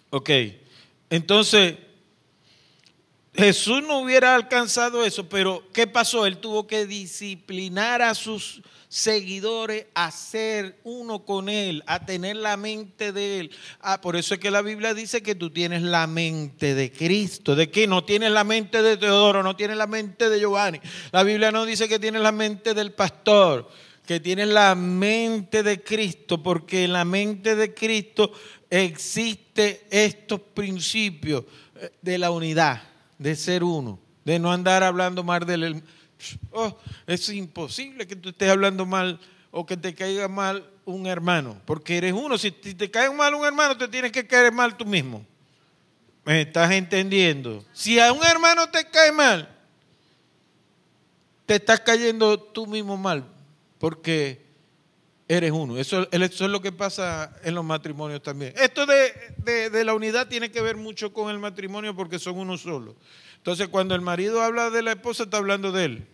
Ok. 0.09 0.29
Entonces, 1.09 1.75
Jesús 3.33 3.83
no 3.83 3.99
hubiera 3.99 4.35
alcanzado 4.35 5.05
eso, 5.05 5.29
pero 5.29 5.63
¿qué 5.71 5.87
pasó? 5.87 6.25
Él 6.25 6.37
tuvo 6.37 6.67
que 6.67 6.85
disciplinar 6.85 8.01
a 8.01 8.13
sus 8.13 8.61
seguidores 8.89 9.85
a 9.93 10.09
ser 10.11 10.79
uno 10.83 11.23
con 11.23 11.47
Él, 11.47 11.83
a 11.85 12.05
tener 12.05 12.35
la 12.35 12.57
mente 12.57 13.13
de 13.13 13.39
Él. 13.39 13.51
Ah, 13.79 14.01
por 14.01 14.15
eso 14.15 14.33
es 14.33 14.39
que 14.39 14.51
la 14.51 14.63
Biblia 14.63 14.95
dice 14.95 15.21
que 15.21 15.35
tú 15.35 15.51
tienes 15.51 15.83
la 15.83 16.07
mente 16.07 16.73
de 16.73 16.91
Cristo. 16.91 17.55
¿De 17.55 17.69
qué? 17.69 17.87
No 17.87 18.03
tienes 18.03 18.31
la 18.31 18.43
mente 18.43 18.81
de 18.81 18.97
Teodoro, 18.97 19.43
no 19.43 19.55
tienes 19.55 19.77
la 19.77 19.87
mente 19.87 20.27
de 20.27 20.39
Giovanni. 20.39 20.81
La 21.11 21.23
Biblia 21.23 21.51
no 21.51 21.65
dice 21.65 21.87
que 21.87 21.99
tienes 21.99 22.21
la 22.21 22.31
mente 22.31 22.73
del 22.73 22.91
pastor, 22.91 23.69
que 24.09 24.19
tienes 24.19 24.47
la 24.47 24.73
mente 24.73 25.61
de 25.61 25.83
Cristo, 25.83 26.41
porque 26.41 26.85
en 26.85 26.93
la 26.93 27.05
mente 27.05 27.55
de 27.55 27.75
Cristo 27.75 28.31
existe 28.67 29.85
estos 29.91 30.41
principios 30.41 31.43
eh, 31.75 31.91
de 32.01 32.17
la 32.17 32.31
unidad, 32.31 32.81
de 33.19 33.35
ser 33.35 33.63
uno, 33.63 33.99
de 34.25 34.39
no 34.39 34.51
andar 34.51 34.81
hablando 34.81 35.23
más 35.23 35.45
del 35.45 35.83
Oh, 36.51 36.75
es 37.05 37.29
imposible 37.29 38.07
que 38.07 38.15
tú 38.15 38.29
estés 38.29 38.49
hablando 38.49 38.83
mal 38.83 39.19
o 39.51 39.63
que 39.63 39.77
te 39.77 39.93
caiga 39.93 40.27
mal 40.27 40.67
un 40.85 41.05
hermano, 41.05 41.61
porque 41.65 41.97
eres 41.97 42.13
uno. 42.13 42.35
Si 42.39 42.49
te 42.49 42.89
cae 42.89 43.11
mal 43.11 43.35
un 43.35 43.45
hermano, 43.45 43.77
te 43.77 43.87
tienes 43.87 44.11
que 44.11 44.25
caer 44.25 44.51
mal 44.51 44.75
tú 44.75 44.85
mismo. 44.85 45.23
¿Me 46.25 46.41
estás 46.41 46.71
entendiendo? 46.71 47.63
Si 47.73 47.99
a 47.99 48.11
un 48.11 48.23
hermano 48.23 48.71
te 48.71 48.85
cae 48.85 49.11
mal, 49.11 49.55
te 51.45 51.57
estás 51.57 51.79
cayendo 51.81 52.39
tú 52.39 52.65
mismo 52.65 52.97
mal, 52.97 53.23
porque 53.79 54.45
eres 55.27 55.51
uno. 55.51 55.77
Eso, 55.79 56.07
es 56.11 56.39
lo 56.41 56.61
que 56.61 56.71
pasa 56.71 57.35
en 57.43 57.55
los 57.55 57.65
matrimonios 57.65 58.21
también. 58.21 58.53
Esto 58.55 58.85
de, 58.85 59.69
de 59.71 59.83
la 59.83 59.95
unidad 59.95 60.27
tiene 60.27 60.51
que 60.51 60.61
ver 60.61 60.77
mucho 60.77 61.11
con 61.11 61.31
el 61.31 61.39
matrimonio 61.39 61.95
porque 61.95 62.19
son 62.19 62.37
uno 62.37 62.57
solo. 62.57 62.95
Entonces, 63.37 63.67
cuando 63.69 63.95
el 63.95 64.01
marido 64.01 64.41
habla 64.41 64.69
de 64.69 64.81
la 64.81 64.91
esposa, 64.91 65.23
está 65.23 65.37
hablando 65.37 65.71
de 65.71 65.85
él. 65.85 66.07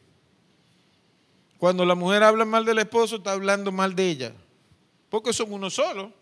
Cuando 1.57 1.85
la 1.85 1.95
mujer 1.95 2.23
habla 2.23 2.45
mal 2.45 2.65
del 2.65 2.79
esposo, 2.79 3.17
está 3.17 3.31
hablando 3.31 3.71
mal 3.71 3.95
de 3.95 4.09
ella. 4.09 4.33
Porque 5.09 5.33
son 5.33 5.51
uno 5.51 5.69
solo. 5.69 6.13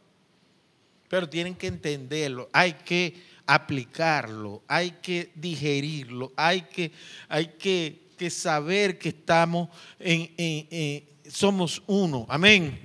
Pero 1.10 1.28
tienen 1.30 1.56
que 1.56 1.68
entenderlo, 1.68 2.50
hay 2.54 2.74
que 2.74 3.22
aplicarlo, 3.46 4.64
hay 4.68 4.92
que 5.02 5.32
digerirlo, 5.36 6.32
hay 6.36 6.62
que, 6.64 6.92
hay 7.28 7.48
que, 7.60 8.00
saber 8.30 8.98
que 8.98 9.10
estamos 9.10 9.68
en, 10.00 11.04
somos 11.30 11.82
uno. 11.88 12.26
Amén. 12.30 12.80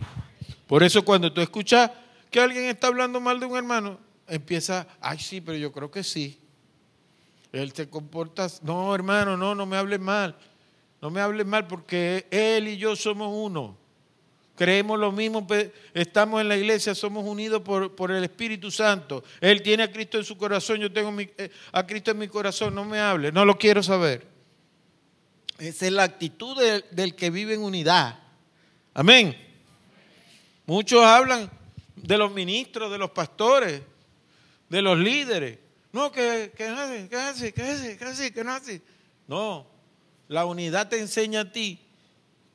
Por 0.66 0.82
eso 0.82 1.04
cuando 1.04 1.32
tú 1.32 1.40
escuchas 1.40 1.90
que 2.30 2.40
alguien 2.40 2.64
está 2.64 2.88
hablando 2.88 3.20
mal 3.20 3.40
de 3.40 3.46
un 3.46 3.56
hermano, 3.56 3.98
empieza, 4.26 4.86
ay 5.00 5.18
sí, 5.18 5.40
pero 5.40 5.56
yo 5.56 5.72
creo 5.72 5.90
que 5.90 6.04
sí. 6.04 6.38
Él 7.52 7.72
te 7.72 7.88
comporta, 7.88 8.46
no 8.62 8.94
hermano, 8.94 9.36
no, 9.36 9.54
no 9.54 9.64
me 9.64 9.76
hables 9.76 10.00
mal. 10.00 10.36
No 11.00 11.10
me 11.10 11.20
hables 11.20 11.46
mal 11.46 11.66
porque 11.66 12.26
él 12.30 12.68
y 12.68 12.76
yo 12.76 12.96
somos 12.96 13.30
uno. 13.32 13.76
Creemos 14.56 14.98
lo 14.98 15.12
mismo, 15.12 15.46
estamos 15.94 16.40
en 16.40 16.48
la 16.48 16.56
iglesia, 16.56 16.92
somos 16.92 17.24
unidos 17.24 17.62
por, 17.62 18.10
el 18.10 18.24
Espíritu 18.24 18.72
Santo. 18.72 19.22
Él 19.40 19.62
tiene 19.62 19.84
a 19.84 19.92
Cristo 19.92 20.18
en 20.18 20.24
su 20.24 20.36
corazón, 20.36 20.78
yo 20.78 20.92
tengo 20.92 21.14
eh, 21.20 21.50
a 21.70 21.86
Cristo 21.86 22.10
en 22.10 22.18
mi 22.18 22.26
corazón. 22.26 22.74
No 22.74 22.84
me 22.84 22.98
hable, 22.98 23.30
no 23.30 23.44
lo 23.44 23.56
quiero 23.56 23.84
saber. 23.84 24.26
Esa 25.58 25.86
es 25.86 25.92
la 25.92 26.02
actitud 26.02 26.56
del 26.90 27.14
que 27.14 27.30
vive 27.30 27.54
en 27.54 27.62
unidad. 27.62 28.18
Amén. 28.98 29.32
Muchos 30.66 31.04
hablan 31.04 31.48
de 31.94 32.18
los 32.18 32.32
ministros, 32.32 32.90
de 32.90 32.98
los 32.98 33.12
pastores, 33.12 33.80
de 34.68 34.82
los 34.82 34.98
líderes. 34.98 35.56
No, 35.92 36.10
que, 36.10 36.52
que 36.56 36.64
así, 36.64 37.08
que 37.08 37.16
así, 37.16 37.52
que 37.52 37.96
que 37.96 38.04
así, 38.04 38.30
que 38.32 38.42
no. 38.42 38.58
No, 39.28 39.66
la 40.26 40.46
unidad 40.46 40.88
te 40.88 40.98
enseña 40.98 41.42
a 41.42 41.52
ti 41.52 41.78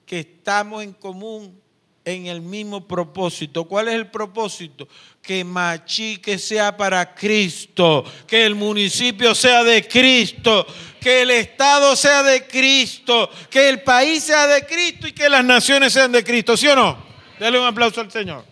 que 0.06 0.20
estamos 0.20 0.84
en 0.84 0.92
común 0.92 1.62
en 2.06 2.28
el 2.28 2.42
mismo 2.42 2.88
propósito. 2.88 3.66
¿Cuál 3.66 3.88
es 3.88 3.96
el 3.96 4.08
propósito? 4.08 4.88
Que 5.22 5.44
Machique 5.44 6.38
sea 6.38 6.76
para 6.76 7.14
Cristo, 7.14 8.04
que 8.28 8.46
el 8.46 8.56
municipio 8.56 9.34
sea 9.34 9.64
de 9.64 9.88
Cristo, 9.88 10.66
que 11.00 11.22
el 11.22 11.32
Estado 11.32 11.96
sea 11.96 12.24
de 12.24 12.46
Cristo, 12.46 13.30
que 13.50 13.70
el 13.70 13.82
país 13.82 14.24
sea 14.24 14.48
de 14.48 14.66
Cristo 14.66 15.08
y 15.08 15.14
que 15.14 15.30
las 15.30 15.46
naciones 15.46 15.94
sean 15.94 16.12
de 16.12 16.24
Cristo. 16.24 16.58
¿Sí 16.58 16.68
o 16.68 16.76
no? 16.76 16.98
Dale 17.40 17.60
un 17.60 17.66
aplauso 17.66 18.02
al 18.02 18.12
Señor. 18.12 18.46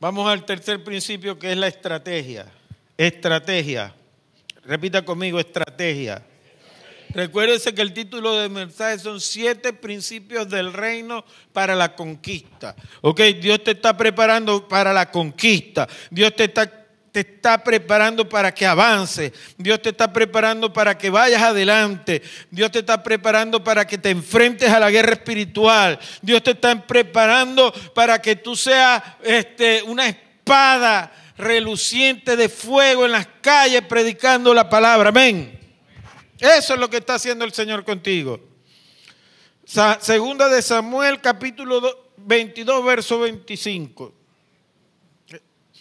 Vamos 0.00 0.28
al 0.30 0.44
tercer 0.44 0.84
principio 0.84 1.36
que 1.36 1.50
es 1.50 1.58
la 1.58 1.66
estrategia. 1.66 2.46
Estrategia. 2.98 3.94
Repita 4.64 5.04
conmigo, 5.04 5.38
estrategia. 5.38 6.20
Recuérdese 7.10 7.72
que 7.72 7.80
el 7.80 7.94
título 7.94 8.34
del 8.36 8.50
mensaje 8.50 8.98
son 8.98 9.20
siete 9.20 9.72
principios 9.72 10.50
del 10.50 10.72
reino 10.72 11.24
para 11.52 11.76
la 11.76 11.94
conquista. 11.94 12.74
Ok, 13.00 13.20
Dios 13.40 13.62
te 13.62 13.70
está 13.70 13.96
preparando 13.96 14.66
para 14.66 14.92
la 14.92 15.12
conquista. 15.12 15.86
Dios 16.10 16.34
te 16.34 16.44
está 16.44 16.74
te 17.12 17.20
está 17.20 17.62
preparando 17.64 18.28
para 18.28 18.52
que 18.52 18.66
avance. 18.66 19.32
Dios 19.56 19.80
te 19.80 19.90
está 19.90 20.12
preparando 20.12 20.72
para 20.72 20.98
que 20.98 21.08
vayas 21.08 21.40
adelante. 21.40 22.20
Dios 22.50 22.70
te 22.70 22.80
está 22.80 23.02
preparando 23.02 23.62
para 23.62 23.86
que 23.86 23.96
te 23.96 24.10
enfrentes 24.10 24.70
a 24.70 24.80
la 24.80 24.90
guerra 24.90 25.12
espiritual. 25.12 25.98
Dios 26.20 26.42
te 26.42 26.50
está 26.50 26.84
preparando 26.84 27.72
para 27.94 28.20
que 28.20 28.36
tú 28.36 28.56
seas 28.56 29.02
este, 29.22 29.82
una 29.84 30.08
espada 30.08 31.10
reluciente 31.38 32.36
de 32.36 32.48
fuego 32.48 33.06
en 33.06 33.12
las 33.12 33.26
calles 33.40 33.82
predicando 33.82 34.52
la 34.52 34.68
palabra. 34.68 35.08
Amén. 35.08 35.58
Eso 36.38 36.74
es 36.74 36.80
lo 36.80 36.90
que 36.90 36.98
está 36.98 37.14
haciendo 37.14 37.44
el 37.44 37.52
Señor 37.52 37.84
contigo. 37.84 38.40
Segunda 40.00 40.48
de 40.48 40.62
Samuel 40.62 41.20
capítulo 41.20 42.12
22 42.16 42.84
verso 42.84 43.20
25. 43.20 44.14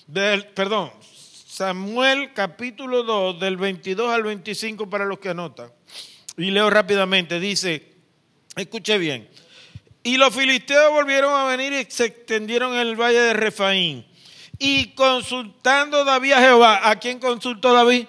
Del, 0.07 0.47
perdón, 0.47 0.91
Samuel 1.01 2.34
capítulo 2.34 3.03
2 3.03 3.39
del 3.39 3.57
22 3.57 4.13
al 4.13 4.23
25 4.23 4.89
para 4.89 5.05
los 5.05 5.19
que 5.19 5.29
anotan. 5.29 5.71
Y 6.38 6.51
leo 6.51 6.69
rápidamente, 6.69 7.39
dice, 7.39 7.93
escuche 8.55 8.97
bien, 8.99 9.27
y 10.03 10.17
los 10.17 10.34
filisteos 10.34 10.91
volvieron 10.91 11.34
a 11.34 11.45
venir 11.45 11.73
y 11.73 11.91
se 11.91 12.05
extendieron 12.05 12.73
en 12.73 12.79
el 12.79 12.95
valle 12.95 13.19
de 13.19 13.34
Refaín. 13.34 14.05
Y 14.59 14.93
consultando 14.93 16.03
David 16.03 16.31
a 16.34 16.41
Jehová, 16.41 16.89
¿a 16.89 16.95
quién 16.95 17.19
consultó 17.19 17.73
David? 17.73 18.07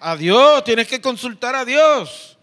A 0.00 0.16
Dios, 0.16 0.64
tienes 0.64 0.88
que 0.88 1.00
consultar 1.00 1.54
a 1.54 1.64
Dios. 1.64 2.36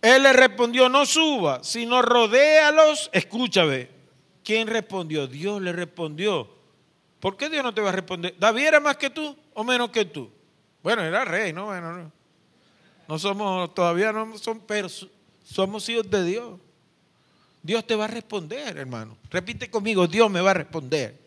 Él 0.00 0.22
le 0.22 0.32
respondió, 0.32 0.88
no 0.88 1.04
suba, 1.04 1.62
sino 1.62 2.00
rodéalos. 2.00 3.10
Escúchame, 3.12 3.88
¿quién 4.42 4.68
respondió? 4.68 5.26
Dios 5.26 5.60
le 5.60 5.72
respondió. 5.72 6.48
¿Por 7.20 7.36
qué 7.36 7.50
Dios 7.50 7.62
no 7.62 7.74
te 7.74 7.80
va 7.80 7.90
a 7.90 7.92
responder? 7.92 8.34
¿David 8.38 8.66
era 8.66 8.80
más 8.80 8.96
que 8.96 9.10
tú 9.10 9.36
o 9.52 9.64
menos 9.64 9.90
que 9.90 10.04
tú? 10.04 10.30
Bueno, 10.82 11.02
era 11.02 11.24
rey, 11.24 11.52
¿no? 11.52 11.66
Bueno, 11.66 11.92
no. 11.92 12.12
No 13.08 13.18
somos, 13.18 13.74
todavía 13.74 14.12
no 14.12 14.36
son, 14.38 14.60
pero 14.60 14.88
somos 15.44 15.88
hijos 15.88 16.08
de 16.10 16.24
Dios. 16.24 16.58
Dios 17.62 17.86
te 17.86 17.96
va 17.96 18.04
a 18.04 18.08
responder, 18.08 18.78
hermano. 18.78 19.16
Repite 19.30 19.68
conmigo, 19.70 20.06
Dios 20.06 20.30
me 20.30 20.40
va 20.40 20.52
a 20.52 20.54
responder. 20.54 21.25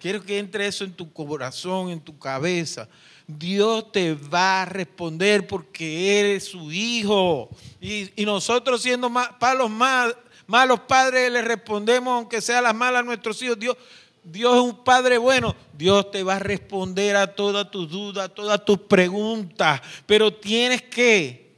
Quiero 0.00 0.22
que 0.22 0.38
entre 0.38 0.66
eso 0.66 0.84
en 0.84 0.92
tu 0.92 1.12
corazón, 1.12 1.90
en 1.90 2.00
tu 2.00 2.18
cabeza. 2.18 2.88
Dios 3.26 3.90
te 3.90 4.14
va 4.14 4.62
a 4.62 4.64
responder 4.66 5.46
porque 5.46 6.20
eres 6.20 6.44
su 6.44 6.70
hijo. 6.70 7.48
Y, 7.80 8.10
nosotros 8.24 8.82
siendo 8.82 9.12
palos 9.38 9.70
malos 9.70 10.80
padres 10.80 11.32
le 11.32 11.42
respondemos 11.42 12.12
aunque 12.12 12.40
sea 12.40 12.60
las 12.60 12.74
malas 12.74 13.00
a 13.00 13.04
nuestros 13.04 13.40
hijos. 13.42 13.58
Dios, 13.58 13.76
Dios 14.22 14.54
es 14.56 14.60
un 14.60 14.84
Padre 14.84 15.18
bueno. 15.18 15.54
Dios 15.72 16.10
te 16.10 16.22
va 16.22 16.36
a 16.36 16.40
responder 16.40 17.14
a 17.14 17.34
todas 17.34 17.70
tus 17.70 17.88
dudas, 17.88 18.26
a 18.26 18.28
todas 18.28 18.64
tus 18.64 18.78
preguntas. 18.78 19.80
Pero 20.04 20.32
tienes 20.32 20.82
que 20.82 21.54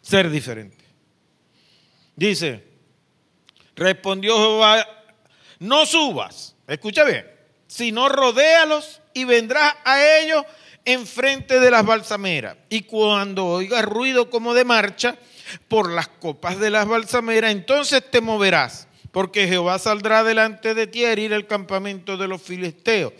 ser 0.00 0.30
diferente. 0.30 0.84
Dice, 2.16 2.64
respondió 3.74 4.36
Jehová, 4.36 4.86
no 5.58 5.84
subas, 5.84 6.53
escucha 6.66 7.04
bien, 7.04 7.26
sino 7.66 8.08
rodéalos 8.08 9.00
y 9.12 9.24
vendrás 9.24 9.74
a 9.84 10.18
ellos 10.18 10.44
enfrente 10.84 11.60
de 11.60 11.70
las 11.70 11.84
balsameras. 11.84 12.56
Y 12.68 12.82
cuando 12.82 13.46
oigas 13.46 13.84
ruido 13.84 14.30
como 14.30 14.54
de 14.54 14.64
marcha 14.64 15.16
por 15.68 15.90
las 15.90 16.08
copas 16.08 16.58
de 16.58 16.70
las 16.70 16.86
balsameras, 16.86 17.52
entonces 17.52 18.02
te 18.10 18.20
moverás 18.20 18.88
porque 19.14 19.46
Jehová 19.46 19.78
saldrá 19.78 20.24
delante 20.24 20.74
de 20.74 20.88
ti 20.88 21.04
a 21.04 21.12
herir 21.12 21.32
el 21.32 21.46
campamento 21.46 22.16
de 22.16 22.26
los 22.26 22.42
filisteos. 22.42 23.12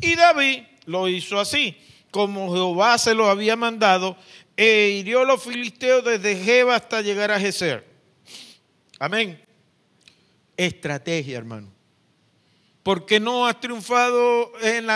Y 0.00 0.14
David 0.14 0.62
lo 0.86 1.08
hizo 1.08 1.40
así, 1.40 1.76
como 2.12 2.52
Jehová 2.52 2.96
se 2.96 3.12
lo 3.12 3.28
había 3.28 3.56
mandado, 3.56 4.16
e 4.56 4.90
hirió 5.00 5.24
los 5.24 5.42
filisteos 5.42 6.04
desde 6.04 6.36
Jeba 6.36 6.76
hasta 6.76 7.00
llegar 7.00 7.32
a 7.32 7.40
Geser. 7.40 7.84
Amén. 9.00 9.42
Estrategia, 10.56 11.38
hermano. 11.38 11.72
¿Por 12.82 13.06
qué 13.06 13.20
no 13.20 13.46
has 13.46 13.60
triunfado 13.60 14.52
en, 14.60 14.86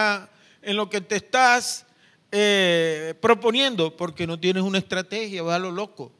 lo 0.77 0.91
que 0.91 1.01
te 1.01 1.17
estás 1.17 1.87
eh, 2.33 3.15
proponiendo? 3.21 3.97
Porque 3.97 4.27
no 4.27 4.39
tienes 4.39 4.63
una 4.63 4.79
estrategia, 4.79 5.43
va 5.43 5.55
a 5.55 5.61
lo 5.61 5.71
loco. 5.71 6.13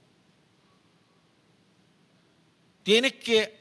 Tienes 2.85 3.15
que 3.15 3.59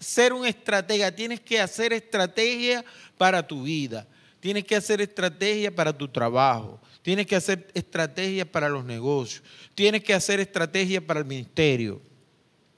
ser 0.00 0.32
un 0.32 0.44
estratega, 0.46 1.14
tienes 1.14 1.40
que 1.40 1.60
hacer 1.60 1.92
estrategia 1.92 2.84
para 3.16 3.46
tu 3.46 3.62
vida, 3.62 4.06
tienes 4.40 4.64
que 4.64 4.74
hacer 4.74 5.00
estrategia 5.00 5.72
para 5.72 5.96
tu 5.96 6.08
trabajo, 6.08 6.80
tienes 7.02 7.26
que 7.26 7.36
hacer 7.36 7.68
estrategia 7.72 8.50
para 8.50 8.68
los 8.68 8.84
negocios, 8.84 9.44
tienes 9.76 10.02
que 10.02 10.12
hacer 10.12 10.40
estrategia 10.40 11.00
para 11.00 11.20
el 11.20 11.26
ministerio. 11.26 12.02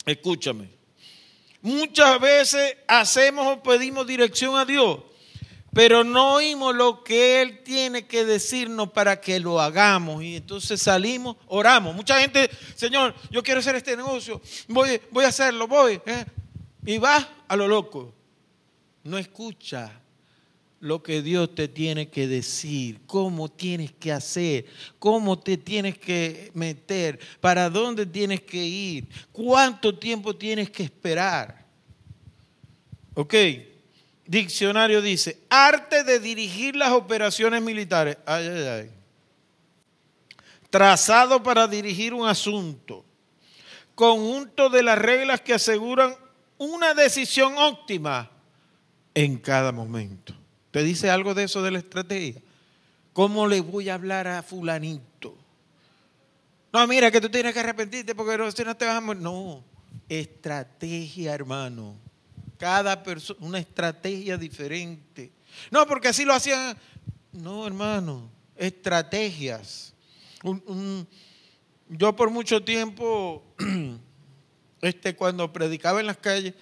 Escúchame, 0.04 0.75
muchas 1.66 2.20
veces 2.20 2.76
hacemos 2.86 3.46
o 3.46 3.62
pedimos 3.62 4.06
dirección 4.06 4.56
a 4.56 4.64
Dios, 4.64 5.00
pero 5.72 6.04
no 6.04 6.34
oímos 6.34 6.74
lo 6.74 7.02
que 7.02 7.42
Él 7.42 7.62
tiene 7.64 8.06
que 8.06 8.24
decirnos 8.24 8.92
para 8.92 9.20
que 9.20 9.40
lo 9.40 9.60
hagamos. 9.60 10.22
Y 10.22 10.36
entonces 10.36 10.80
salimos, 10.80 11.36
oramos. 11.48 11.94
Mucha 11.94 12.20
gente, 12.20 12.48
Señor, 12.74 13.14
yo 13.30 13.42
quiero 13.42 13.60
hacer 13.60 13.74
este 13.74 13.96
negocio, 13.96 14.40
voy, 14.68 15.00
voy 15.10 15.24
a 15.24 15.28
hacerlo, 15.28 15.66
voy. 15.66 16.00
¿eh? 16.06 16.24
y 16.86 16.98
vas 16.98 17.26
a 17.48 17.56
lo 17.56 17.68
loco. 17.68 18.14
No 19.02 19.18
escucha 19.18 20.00
lo 20.80 21.02
que 21.02 21.22
Dios 21.22 21.54
te 21.54 21.68
tiene 21.68 22.08
que 22.08 22.28
decir, 22.28 23.00
cómo 23.06 23.48
tienes 23.48 23.92
que 23.92 24.12
hacer, 24.12 24.66
cómo 24.98 25.38
te 25.38 25.56
tienes 25.56 25.98
que 25.98 26.50
meter, 26.54 27.18
para 27.40 27.70
dónde 27.70 28.04
tienes 28.04 28.42
que 28.42 28.64
ir, 28.64 29.08
cuánto 29.32 29.98
tiempo 29.98 30.36
tienes 30.36 30.70
que 30.70 30.82
esperar. 30.82 31.64
Ok, 33.14 33.34
diccionario 34.26 35.00
dice, 35.00 35.40
arte 35.48 36.04
de 36.04 36.20
dirigir 36.20 36.76
las 36.76 36.92
operaciones 36.92 37.62
militares. 37.62 38.18
Ay, 38.26 38.46
ay, 38.46 38.62
ay. 38.62 38.90
Trazado 40.68 41.42
para 41.42 41.66
dirigir 41.66 42.12
un 42.12 42.28
asunto. 42.28 43.04
Conjunto 43.94 44.68
de 44.68 44.82
las 44.82 44.98
reglas 44.98 45.40
que 45.40 45.54
aseguran 45.54 46.14
una 46.58 46.92
decisión 46.92 47.56
óptima 47.56 48.30
en 49.14 49.38
cada 49.38 49.72
momento. 49.72 50.34
¿Te 50.76 50.84
dice 50.84 51.08
algo 51.08 51.32
de 51.32 51.44
eso 51.44 51.62
de 51.62 51.70
la 51.70 51.78
estrategia? 51.78 52.42
¿Cómo 53.14 53.48
le 53.48 53.62
voy 53.62 53.88
a 53.88 53.94
hablar 53.94 54.28
a 54.28 54.42
fulanito? 54.42 55.34
No, 56.70 56.86
mira 56.86 57.10
que 57.10 57.18
tú 57.18 57.30
tienes 57.30 57.54
que 57.54 57.60
arrepentirte 57.60 58.14
porque 58.14 58.52
si 58.54 58.62
no 58.62 58.76
te 58.76 58.84
vas 58.84 58.96
a 58.96 59.00
morir. 59.00 59.22
No, 59.22 59.64
estrategia, 60.06 61.32
hermano. 61.32 61.96
Cada 62.58 63.02
persona, 63.02 63.38
una 63.40 63.58
estrategia 63.58 64.36
diferente. 64.36 65.32
No, 65.70 65.86
porque 65.86 66.08
así 66.08 66.26
lo 66.26 66.34
hacían. 66.34 66.76
No, 67.32 67.66
hermano, 67.66 68.30
estrategias. 68.54 69.94
yo 71.88 72.14
por 72.14 72.28
mucho 72.28 72.62
tiempo 72.62 73.42
este, 74.82 75.16
cuando 75.16 75.50
predicaba 75.54 76.00
en 76.00 76.06
las 76.06 76.18
calles, 76.18 76.52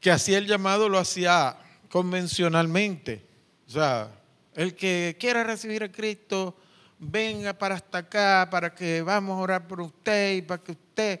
que 0.00 0.10
hacía 0.10 0.38
el 0.38 0.48
llamado 0.48 0.88
lo 0.88 0.98
hacía 0.98 1.56
convencionalmente. 1.90 3.24
O 3.66 3.70
sea, 3.70 4.10
el 4.54 4.74
que 4.74 5.16
quiera 5.18 5.44
recibir 5.44 5.82
a 5.82 5.92
Cristo, 5.92 6.56
venga 6.98 7.52
para 7.52 7.76
hasta 7.76 7.98
acá, 7.98 8.48
para 8.50 8.74
que 8.74 9.02
vamos 9.02 9.38
a 9.38 9.42
orar 9.42 9.68
por 9.68 9.80
usted 9.80 10.36
y 10.36 10.42
para 10.42 10.62
que 10.62 10.72
usted, 10.72 11.20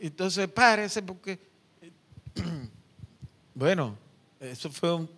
entonces 0.00 0.48
párese 0.48 1.02
porque, 1.02 1.38
bueno, 3.54 3.96
eso 4.40 4.70
fue 4.70 4.94
un, 4.94 5.08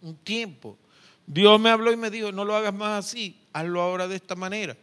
un 0.00 0.16
tiempo. 0.24 0.76
Dios 1.26 1.60
me 1.60 1.70
habló 1.70 1.92
y 1.92 1.96
me 1.96 2.10
dijo, 2.10 2.32
no 2.32 2.44
lo 2.44 2.56
hagas 2.56 2.74
más 2.74 3.06
así, 3.06 3.40
hazlo 3.52 3.80
ahora 3.80 4.08
de 4.08 4.16
esta 4.16 4.34
manera. 4.34 4.76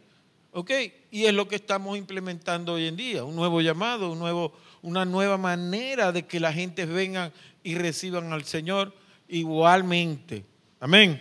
¿Ok? 0.52 0.70
Y 1.10 1.26
es 1.26 1.34
lo 1.34 1.46
que 1.46 1.56
estamos 1.56 1.96
implementando 1.96 2.72
hoy 2.72 2.86
en 2.86 2.96
día, 2.96 3.22
un 3.22 3.36
nuevo 3.36 3.60
llamado, 3.60 4.10
un 4.10 4.18
nuevo, 4.18 4.52
una 4.82 5.04
nueva 5.04 5.36
manera 5.36 6.10
de 6.10 6.26
que 6.26 6.40
la 6.40 6.52
gente 6.52 6.86
venga 6.86 7.32
y 7.62 7.76
reciban 7.76 8.32
al 8.32 8.44
Señor 8.44 8.92
igualmente. 9.30 10.44
Amén. 10.78 11.20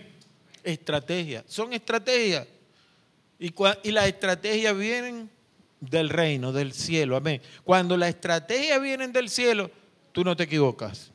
Estrategias, 0.64 1.46
son 1.48 1.74
estrategias. 1.74 2.48
Y, 3.40 3.54
y 3.84 3.92
las 3.92 4.08
estrategias 4.08 4.78
vienen 4.78 5.30
del 5.80 6.10
reino, 6.10 6.52
del 6.52 6.74
cielo. 6.74 7.16
Amén. 7.16 7.42
Cuando 7.64 7.96
las 7.96 8.10
estrategias 8.10 8.82
vienen 8.82 9.14
del 9.14 9.30
cielo, 9.30 9.72
tú 10.12 10.24
no 10.24 10.36
te 10.36 10.44
equivocas. 10.44 11.12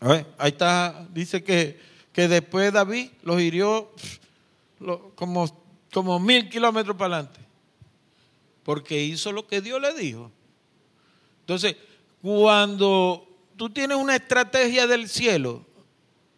ahí 0.00 0.24
está, 0.48 1.06
dice 1.12 1.44
que, 1.44 1.78
que 2.12 2.28
después 2.28 2.72
David 2.72 3.10
los 3.22 3.40
hirió 3.40 3.92
como 5.14 5.60
como 5.92 6.18
mil 6.18 6.48
kilómetros 6.48 6.96
para 6.96 7.16
adelante. 7.16 7.40
Porque 8.62 9.02
hizo 9.02 9.32
lo 9.32 9.46
que 9.46 9.60
Dios 9.60 9.80
le 9.80 9.92
dijo. 9.94 10.30
Entonces, 11.40 11.76
cuando 12.22 13.26
tú 13.56 13.70
tienes 13.70 13.96
una 13.96 14.16
estrategia 14.16 14.86
del 14.86 15.08
cielo, 15.08 15.64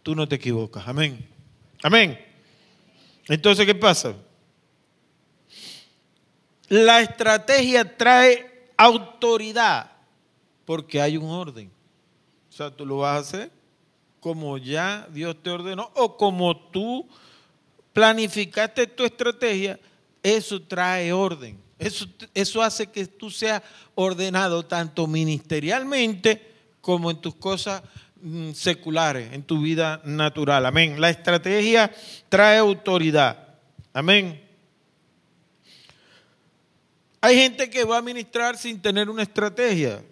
tú 0.03 0.15
no 0.15 0.29
te 0.29 0.37
equivocas. 0.37 0.87
Amén. 0.87 1.29
Amén. 1.83 2.19
Entonces, 3.29 3.67
¿qué 3.67 3.75
pasa? 3.75 4.15
La 6.69 7.01
estrategia 7.01 7.97
trae 7.97 8.71
autoridad 8.77 9.93
porque 10.65 11.01
hay 11.01 11.17
un 11.17 11.31
orden. 11.31 11.71
O 12.49 12.53
sea, 12.53 12.71
tú 12.71 12.87
lo 12.87 12.99
vas 12.99 13.17
a 13.17 13.21
hacer 13.21 13.63
como 14.23 14.57
ya 14.57 15.09
Dios 15.11 15.37
te 15.43 15.51
ordenó 15.51 15.91
o 15.97 16.17
como 16.17 16.57
tú 16.57 17.09
planificaste 17.93 18.87
tu 18.87 19.05
estrategia, 19.05 19.81
eso 20.23 20.63
trae 20.63 21.13
orden. 21.13 21.61
Eso, 21.77 22.07
eso 22.33 22.63
hace 22.63 22.87
que 22.87 23.05
tú 23.07 23.31
seas 23.31 23.61
ordenado 23.97 24.65
tanto 24.65 25.09
ministerialmente 25.09 26.55
como 26.81 27.11
en 27.11 27.21
tus 27.21 27.35
cosas 27.35 27.83
seculares, 28.55 29.33
en 29.33 29.43
tu 29.43 29.61
vida 29.61 30.01
natural. 30.05 30.67
Amén. 30.67 31.01
La 31.01 31.11
estrategia 31.11 31.93
trae 32.29 32.59
autoridad. 32.59 33.57
Amén. 33.93 34.41
Hay 37.21 37.37
gente 37.37 37.71
que 37.71 37.85
va 37.85 37.99
a 37.99 38.03
ministrar 38.03 38.57
sin 38.57 38.81
tener 38.81 39.09
una 39.09 39.23
estrategia 39.23 40.03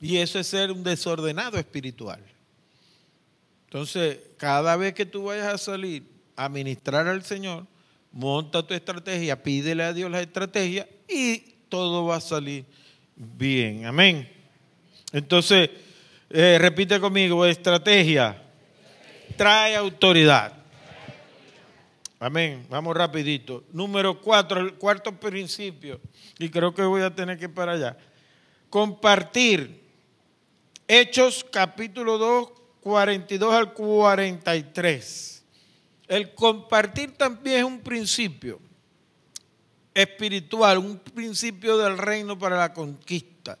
y 0.00 0.16
eso 0.16 0.38
es 0.38 0.46
ser 0.46 0.70
un 0.70 0.82
desordenado 0.82 1.58
espiritual. 1.58 2.20
Entonces, 3.66 4.18
cada 4.36 4.76
vez 4.76 4.94
que 4.94 5.06
tú 5.06 5.24
vayas 5.24 5.52
a 5.52 5.58
salir 5.58 6.04
a 6.36 6.48
ministrar 6.48 7.06
al 7.06 7.22
Señor, 7.24 7.66
monta 8.12 8.66
tu 8.66 8.74
estrategia, 8.74 9.42
pídele 9.42 9.84
a 9.84 9.92
Dios 9.92 10.10
la 10.10 10.20
estrategia 10.20 10.88
y 11.08 11.38
todo 11.68 12.04
va 12.06 12.16
a 12.16 12.20
salir 12.20 12.64
bien. 13.16 13.86
Amén. 13.86 14.28
Entonces, 15.12 15.70
eh, 16.30 16.58
repite 16.58 16.98
conmigo, 17.00 17.44
estrategia 17.44 18.46
trae 19.40 19.74
autoridad. 19.74 20.52
Amén. 22.18 22.66
Vamos 22.68 22.94
rapidito. 22.94 23.64
Número 23.72 24.20
cuatro, 24.20 24.60
el 24.60 24.74
cuarto 24.74 25.18
principio. 25.18 25.98
Y 26.38 26.50
creo 26.50 26.74
que 26.74 26.82
voy 26.82 27.00
a 27.00 27.14
tener 27.14 27.38
que 27.38 27.46
ir 27.46 27.54
para 27.54 27.72
allá. 27.72 27.96
Compartir. 28.68 29.80
Hechos 30.86 31.46
capítulo 31.50 32.18
2, 32.18 32.52
42 32.80 33.54
al 33.54 33.72
43. 33.72 35.44
El 36.06 36.34
compartir 36.34 37.16
también 37.16 37.60
es 37.60 37.64
un 37.64 37.80
principio 37.80 38.60
espiritual, 39.94 40.76
un 40.76 40.98
principio 40.98 41.78
del 41.78 41.96
reino 41.96 42.38
para 42.38 42.58
la 42.58 42.74
conquista. 42.74 43.58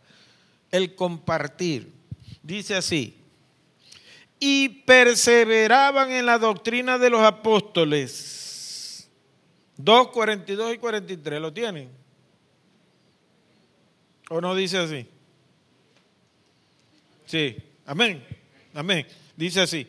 El 0.70 0.94
compartir. 0.94 1.99
Dice 2.42 2.74
así. 2.74 3.16
Y 4.38 4.68
perseveraban 4.68 6.10
en 6.10 6.26
la 6.26 6.38
doctrina 6.38 6.98
de 6.98 7.10
los 7.10 7.20
apóstoles. 7.20 9.08
2, 9.76 10.08
42 10.08 10.74
y 10.74 10.78
43. 10.78 11.40
¿Lo 11.40 11.52
tienen? 11.52 11.90
¿O 14.30 14.40
no 14.40 14.54
dice 14.54 14.78
así? 14.78 15.06
Sí. 17.26 17.56
Amén. 17.86 18.24
Amén. 18.74 19.06
Dice 19.36 19.60
así. 19.60 19.86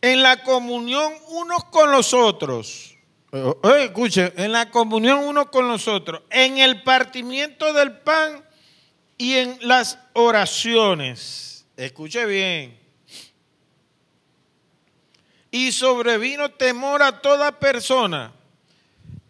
En 0.00 0.22
la 0.22 0.42
comunión 0.42 1.12
unos 1.28 1.64
con 1.64 1.90
los 1.90 2.14
otros. 2.14 2.96
Eh, 3.32 3.54
eh, 3.64 3.84
escuche, 3.84 4.32
en 4.36 4.52
la 4.52 4.70
comunión 4.70 5.18
unos 5.20 5.46
con 5.50 5.68
los 5.68 5.88
otros. 5.88 6.22
En 6.30 6.58
el 6.58 6.82
partimiento 6.82 7.72
del 7.72 7.98
pan 7.98 8.45
y 9.18 9.34
en 9.34 9.58
las 9.60 9.98
oraciones. 10.12 11.66
Escuche 11.76 12.24
bien. 12.26 12.78
Y 15.50 15.72
sobrevino 15.72 16.50
temor 16.50 17.02
a 17.02 17.20
toda 17.20 17.58
persona. 17.58 18.32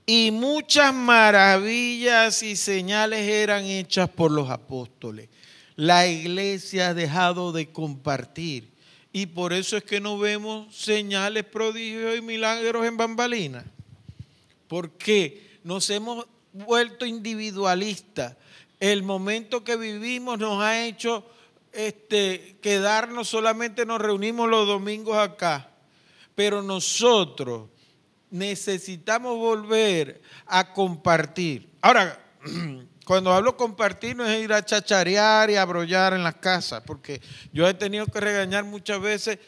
Y 0.07 0.31
muchas 0.31 0.95
maravillas 0.95 2.43
y 2.43 2.57
señales 2.57 3.29
eran 3.29 3.65
hechas 3.65 4.09
por 4.09 4.31
los 4.31 4.49
apóstoles 4.51 5.29
la 5.77 6.09
iglesia 6.09 6.89
ha 6.89 6.95
dejado 6.95 7.53
de 7.53 7.71
compartir. 7.71 8.71
Y 9.13 9.27
por 9.27 9.53
eso 9.53 9.77
es 9.77 9.85
que 9.85 10.01
no 10.01 10.19
vemos 10.19 10.75
señales, 10.75 11.45
prodigios 11.45 12.19
y 12.19 12.23
milagros 12.23 12.87
en 12.87 12.97
bambalinas. 12.97 13.65
Porque 14.69 15.59
nos 15.63 15.89
hemos 15.91 16.27
vuelto 16.53 17.07
individualistas. 17.07 18.37
El 18.81 19.03
momento 19.03 19.65
que 19.65 19.77
vivimos 19.77 20.39
nos 20.39 20.63
ha 20.63 20.85
hecho 20.85 21.25
este, 21.73 22.57
quedarnos 22.61 23.29
solamente, 23.29 23.87
nos 23.87 24.01
reunimos 24.01 24.49
los 24.49 24.67
domingos 24.67 25.17
acá. 25.17 25.71
Pero 26.35 26.63
nosotros 26.63 27.69
necesitamos 28.31 29.37
volver 29.39 30.21
a 30.47 30.73
compartir. 30.73 31.71
Ahora, 31.81 32.23
Cuando 33.07 33.33
hablo 33.33 33.57
compartir 33.57 34.17
no 34.17 34.27
es 34.27 34.43
ir 34.43 34.53
a 34.53 34.65
chacharear 34.65 35.49
y 35.49 35.55
a 35.55 35.63
en 35.63 36.25
las 36.25 36.35
casas, 36.35 36.83
porque 36.85 37.23
yo 37.53 37.69
he 37.69 37.75
tenido 37.75 38.05
que 38.07 38.19
regañar 38.19 38.65
muchas 38.65 39.01
veces 39.01 39.39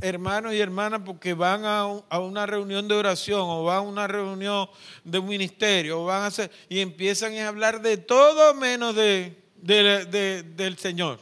hermanos 0.00 0.54
y 0.54 0.60
hermanas 0.60 1.02
porque 1.04 1.34
van 1.34 1.64
a, 1.64 1.86
una 2.18 2.46
reunión 2.46 2.88
de 2.88 2.94
oración 2.94 3.42
o 3.42 3.64
van 3.64 3.78
a 3.78 3.80
una 3.80 4.06
reunión 4.06 4.68
de 5.04 5.18
un 5.18 5.28
ministerio 5.28 6.00
o 6.00 6.04
van 6.04 6.22
a 6.22 6.26
hacer, 6.26 6.50
y 6.68 6.80
empiezan 6.80 7.36
a 7.36 7.48
hablar 7.48 7.82
de 7.82 7.96
todo 7.96 8.54
menos 8.54 8.94
de, 8.94 9.36
del 9.62 10.78
Señor. 10.78 11.20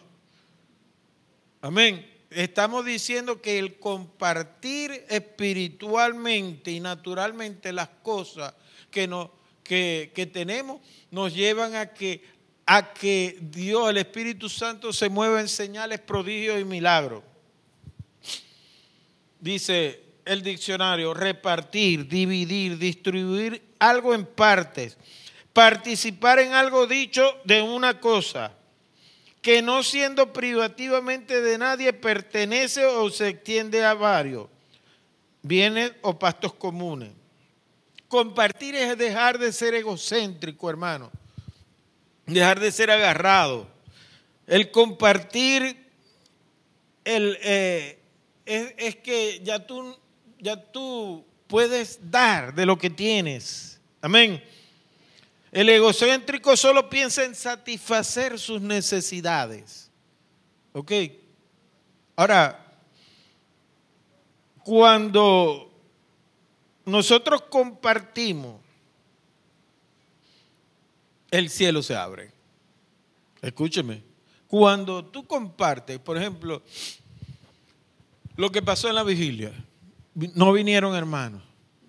Amén. 1.60 2.06
Estamos 2.30 2.84
diciendo 2.84 3.40
que 3.40 3.58
el 3.58 3.78
compartir 3.78 5.06
espiritualmente 5.08 6.70
y 6.70 6.78
naturalmente 6.78 7.72
las 7.72 7.88
cosas 8.02 8.54
que, 8.90 9.08
que, 9.64 10.12
que 10.14 10.26
tenemos 10.26 10.80
nos 11.10 11.34
llevan 11.34 11.74
a 11.74 11.92
que, 11.92 12.22
a 12.66 12.92
que 12.92 13.38
Dios, 13.40 13.88
el 13.88 13.96
Espíritu 13.96 14.48
Santo, 14.48 14.92
se 14.92 15.08
mueva 15.08 15.40
en 15.40 15.48
señales, 15.48 16.00
prodigios 16.00 16.60
y 16.60 16.64
milagros. 16.64 17.22
Dice 19.40 20.02
el 20.24 20.42
diccionario, 20.42 21.14
repartir, 21.14 22.06
dividir, 22.06 22.76
distribuir 22.76 23.62
algo 23.78 24.14
en 24.14 24.26
partes, 24.26 24.98
participar 25.52 26.38
en 26.40 26.52
algo 26.52 26.86
dicho 26.86 27.38
de 27.44 27.62
una 27.62 27.98
cosa, 28.00 28.52
que 29.40 29.62
no 29.62 29.82
siendo 29.82 30.32
privativamente 30.32 31.40
de 31.40 31.56
nadie 31.56 31.92
pertenece 31.92 32.84
o 32.84 33.08
se 33.10 33.28
extiende 33.28 33.84
a 33.84 33.94
varios, 33.94 34.48
bienes 35.42 35.92
o 36.02 36.18
pastos 36.18 36.52
comunes. 36.52 37.10
Compartir 38.08 38.74
es 38.74 38.96
dejar 38.98 39.38
de 39.38 39.52
ser 39.52 39.74
egocéntrico, 39.74 40.68
hermano. 40.68 41.10
Dejar 42.26 42.58
de 42.58 42.72
ser 42.72 42.90
agarrado. 42.90 43.68
El 44.46 44.70
compartir 44.70 45.86
el, 47.04 47.38
eh, 47.42 47.97
es, 48.48 48.96
que 48.96 49.40
ya 49.44 49.66
tú, 49.66 49.94
ya 50.38 50.56
tú 50.56 51.24
puedes 51.46 51.98
dar 52.10 52.54
de 52.54 52.64
lo 52.64 52.78
que 52.78 52.88
tienes. 52.88 53.80
Amén. 54.00 54.42
El 55.52 55.68
egocéntrico 55.68 56.56
solo 56.56 56.88
piensa 56.88 57.24
en 57.24 57.34
satisfacer 57.34 58.38
sus 58.38 58.60
necesidades. 58.60 59.90
¿Ok? 60.72 60.92
Ahora, 62.16 62.64
cuando 64.64 65.70
nosotros 66.84 67.42
compartimos, 67.42 68.60
el 71.30 71.50
cielo 71.50 71.82
se 71.82 71.94
abre. 71.94 72.32
Escúcheme, 73.42 74.02
cuando 74.46 75.04
tú 75.04 75.26
compartes, 75.26 75.98
por 75.98 76.16
ejemplo, 76.16 76.62
lo 78.38 78.52
que 78.52 78.62
pasó 78.62 78.88
en 78.88 78.94
la 78.94 79.02
vigilia, 79.02 79.52
no 80.14 80.52
vinieron 80.52 80.94
hermanos. 80.94 81.42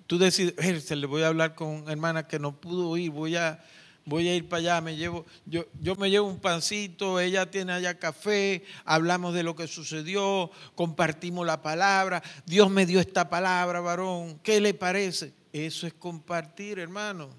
Tú 0.08 0.18
decides, 0.18 0.84
se 0.84 0.96
le 0.96 1.06
voy 1.06 1.22
a 1.22 1.28
hablar 1.28 1.54
con 1.54 1.88
hermana 1.88 2.28
que 2.28 2.40
no 2.40 2.60
pudo 2.60 2.98
ir, 2.98 3.12
voy 3.12 3.36
a 3.36 3.64
voy 4.04 4.28
a 4.28 4.36
ir 4.36 4.50
para 4.50 4.60
allá, 4.60 4.82
me 4.82 4.96
llevo, 4.96 5.28
yo, 5.46 5.68
yo 5.80 5.96
me 5.96 6.10
llevo 6.10 6.28
un 6.28 6.40
pancito, 6.40 7.20
ella 7.20 7.52
tiene 7.52 7.74
allá 7.74 8.00
café, 8.00 8.64
hablamos 8.84 9.36
de 9.36 9.44
lo 9.44 9.56
que 9.56 9.68
sucedió, 9.68 10.50
compartimos 10.74 11.46
la 11.46 11.62
palabra, 11.62 12.24
Dios 12.48 12.72
me 12.72 12.88
dio 12.88 13.00
esta 13.00 13.30
palabra, 13.30 13.80
varón, 13.82 14.40
¿qué 14.42 14.60
le 14.60 14.74
parece? 14.74 15.32
Eso 15.54 15.86
es 15.86 15.94
compartir, 15.94 16.80
hermano. 16.80 17.30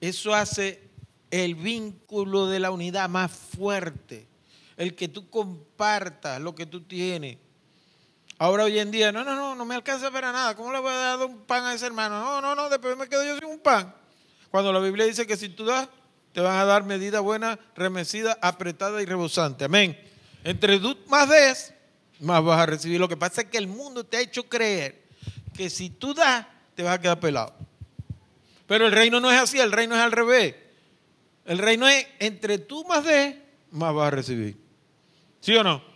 Eso 0.00 0.34
hace 0.34 0.88
el 1.30 1.54
vínculo 1.54 2.46
de 2.46 2.60
la 2.60 2.70
unidad 2.70 3.10
más 3.10 3.30
fuerte, 3.30 4.26
el 4.78 4.94
que 4.94 5.08
tú 5.08 5.28
compartas 5.28 6.40
lo 6.40 6.54
que 6.54 6.64
tú 6.64 6.80
tienes. 6.80 7.36
Ahora 8.38 8.64
hoy 8.64 8.78
en 8.78 8.92
día, 8.92 9.10
no, 9.10 9.24
no, 9.24 9.34
no, 9.34 9.56
no 9.56 9.64
me 9.64 9.74
alcanza 9.74 10.12
para 10.12 10.30
nada. 10.30 10.54
¿Cómo 10.54 10.72
le 10.72 10.78
voy 10.78 10.92
a 10.92 10.96
dar 10.96 11.18
un 11.26 11.40
pan 11.40 11.64
a 11.64 11.74
ese 11.74 11.86
hermano? 11.86 12.20
No, 12.20 12.40
no, 12.40 12.54
no, 12.54 12.68
después 12.68 12.96
me 12.96 13.08
quedo 13.08 13.24
yo 13.24 13.36
sin 13.36 13.46
un 13.46 13.58
pan. 13.58 13.92
Cuando 14.50 14.72
la 14.72 14.78
Biblia 14.78 15.06
dice 15.06 15.26
que 15.26 15.36
si 15.36 15.48
tú 15.48 15.64
das, 15.64 15.88
te 16.32 16.40
van 16.40 16.56
a 16.56 16.64
dar 16.64 16.84
medida 16.84 17.18
buena, 17.18 17.58
remecida, 17.74 18.38
apretada 18.40 19.02
y 19.02 19.06
rebosante. 19.06 19.64
Amén. 19.64 19.98
Entre 20.44 20.78
tú 20.78 20.96
más 21.08 21.28
des, 21.28 21.74
más 22.20 22.44
vas 22.44 22.60
a 22.60 22.66
recibir. 22.66 23.00
Lo 23.00 23.08
que 23.08 23.16
pasa 23.16 23.40
es 23.40 23.48
que 23.48 23.58
el 23.58 23.66
mundo 23.66 24.04
te 24.04 24.18
ha 24.18 24.20
hecho 24.20 24.48
creer 24.48 25.02
que 25.52 25.68
si 25.68 25.90
tú 25.90 26.14
das, 26.14 26.46
te 26.76 26.84
vas 26.84 26.94
a 26.94 27.00
quedar 27.00 27.18
pelado. 27.18 27.52
Pero 28.68 28.86
el 28.86 28.92
reino 28.92 29.18
no 29.18 29.32
es 29.32 29.40
así, 29.40 29.58
el 29.58 29.72
reino 29.72 29.96
es 29.96 30.00
al 30.00 30.12
revés. 30.12 30.54
El 31.44 31.58
reino 31.58 31.88
es 31.88 32.06
entre 32.20 32.58
tú 32.58 32.84
más 32.84 33.04
des, 33.04 33.34
más 33.72 33.92
vas 33.92 34.06
a 34.06 34.10
recibir. 34.10 34.56
¿Sí 35.40 35.56
o 35.56 35.64
no? 35.64 35.87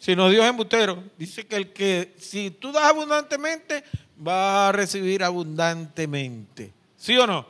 Si 0.00 0.16
no, 0.16 0.30
Dios 0.30 0.42
es 0.42 0.50
embustero. 0.50 1.04
Dice 1.18 1.46
que 1.46 1.56
el 1.56 1.72
que, 1.74 2.14
si 2.18 2.50
tú 2.50 2.72
das 2.72 2.84
abundantemente, 2.84 3.84
vas 4.16 4.70
a 4.70 4.72
recibir 4.72 5.22
abundantemente. 5.22 6.72
¿Sí 6.96 7.18
o 7.18 7.26
no? 7.26 7.46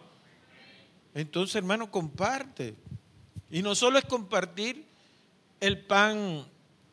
Entonces, 1.14 1.54
hermano, 1.54 1.92
comparte. 1.92 2.74
Y 3.52 3.62
no 3.62 3.76
solo 3.76 3.98
es 3.98 4.04
compartir 4.04 4.84
el 5.60 5.78
pan 5.78 6.44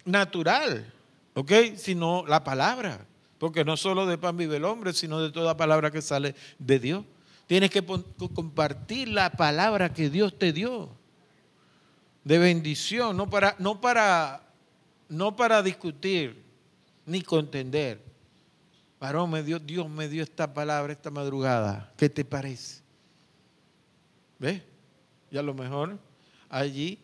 natural, 0.06 0.94
¿ok? 1.34 1.52
Sino 1.76 2.24
la 2.28 2.44
palabra. 2.44 3.08
Porque 3.40 3.66
no 3.66 3.78
solo 3.78 4.06
de 4.06 4.20
pan 4.20 4.38
vive 4.38 4.58
el 4.58 4.66
hombre, 4.66 4.94
sino 4.94 5.20
de 5.20 5.32
toda 5.32 5.58
palabra 5.58 5.90
que 5.90 6.04
sale 6.04 6.36
de 6.60 6.78
Dios. 6.78 7.04
Tienes 7.48 7.72
que 7.72 7.84
compartir 7.84 9.08
la 9.08 9.32
palabra 9.32 9.92
que 9.92 10.12
Dios 10.12 10.38
te 10.38 10.54
dio. 10.54 10.90
De 12.24 12.38
bendición, 12.38 13.18
no 13.18 13.28
para, 13.28 13.56
no 13.58 13.82
para, 13.82 14.47
no 15.10 15.36
para 15.36 15.62
discutir 15.62 16.44
ni 17.06 17.22
contender. 17.22 18.02
Varón, 19.00 19.30
me 19.30 19.44
dio, 19.44 19.60
Dios 19.60 19.90
me 19.90 20.08
dio 20.08 20.24
esta 20.24 20.54
palabra 20.54 20.94
esta 20.94 21.12
madrugada. 21.12 21.94
¿Qué 21.98 22.10
te 22.10 22.26
parece? 22.26 22.82
¿Ves? 24.40 24.62
Y 25.32 25.38
a 25.38 25.42
lo 25.42 25.54
mejor 25.54 25.98
allí 26.50 27.00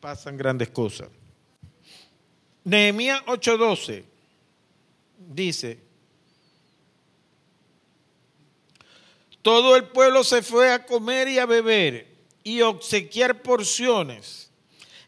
pasan 0.00 0.36
grandes 0.36 0.70
cosas. 0.70 1.08
Nehemías 2.64 3.22
8:12 3.26 4.04
dice, 5.18 5.78
todo 9.42 9.74
el 9.74 9.88
pueblo 9.88 10.22
se 10.22 10.42
fue 10.42 10.72
a 10.72 10.86
comer 10.86 11.28
y 11.28 11.38
a 11.38 11.46
beber 11.46 12.06
y 12.44 12.60
obsequiar 12.60 13.42
porciones 13.42 14.50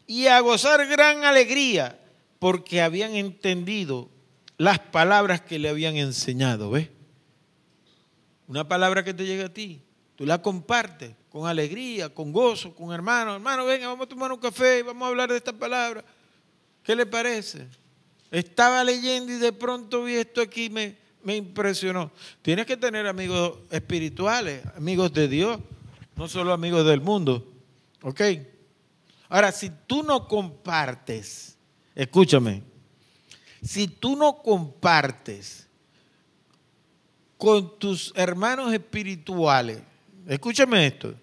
y 0.05 0.27
a 0.27 0.39
gozar 0.41 0.85
gran 0.87 1.23
alegría 1.23 1.97
porque 2.45 2.83
habían 2.83 3.15
entendido 3.15 4.07
las 4.59 4.77
palabras 4.77 5.41
que 5.41 5.57
le 5.57 5.67
habían 5.67 5.95
enseñado, 5.95 6.69
¿ves? 6.69 6.89
Una 8.45 8.67
palabra 8.67 9.03
que 9.03 9.15
te 9.15 9.25
llega 9.25 9.45
a 9.45 9.49
ti, 9.49 9.81
tú 10.15 10.27
la 10.27 10.43
compartes 10.43 11.15
con 11.31 11.47
alegría, 11.47 12.13
con 12.13 12.31
gozo, 12.31 12.75
con 12.75 12.93
hermanos. 12.93 13.37
Hermano, 13.37 13.65
venga, 13.65 13.87
vamos 13.87 14.05
a 14.05 14.09
tomar 14.09 14.31
un 14.31 14.37
café 14.37 14.77
y 14.77 14.81
vamos 14.83 15.07
a 15.07 15.09
hablar 15.09 15.31
de 15.31 15.37
esta 15.37 15.53
palabra. 15.53 16.05
¿Qué 16.83 16.95
le 16.95 17.07
parece? 17.07 17.65
Estaba 18.29 18.83
leyendo 18.83 19.33
y 19.33 19.37
de 19.37 19.51
pronto 19.51 20.03
vi 20.03 20.13
esto 20.13 20.39
aquí, 20.39 20.69
me, 20.69 20.97
me 21.23 21.35
impresionó. 21.35 22.11
Tienes 22.43 22.67
que 22.67 22.77
tener 22.77 23.07
amigos 23.07 23.57
espirituales, 23.71 24.63
amigos 24.77 25.11
de 25.13 25.27
Dios, 25.27 25.59
no 26.15 26.27
solo 26.27 26.53
amigos 26.53 26.85
del 26.85 27.01
mundo. 27.01 27.51
¿Ok? 28.03 28.21
Ahora, 29.29 29.51
si 29.51 29.71
tú 29.87 30.03
no 30.03 30.27
compartes, 30.27 31.54
escúchame, 31.95 32.61
si 33.63 33.87
tú 33.87 34.15
no 34.15 34.37
compartes 34.43 35.67
con 37.37 37.79
tus 37.79 38.13
hermanos 38.15 38.71
espirituales, 38.73 39.81
escúchame 40.27 40.85
esto, 40.85 41.15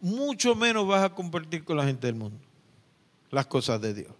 mucho 0.00 0.54
menos 0.54 0.86
vas 0.86 1.04
a 1.04 1.14
compartir 1.14 1.64
con 1.64 1.76
la 1.76 1.84
gente 1.84 2.06
del 2.06 2.16
mundo 2.16 2.38
las 3.30 3.46
cosas 3.46 3.80
de 3.80 3.94
Dios. 3.94 4.12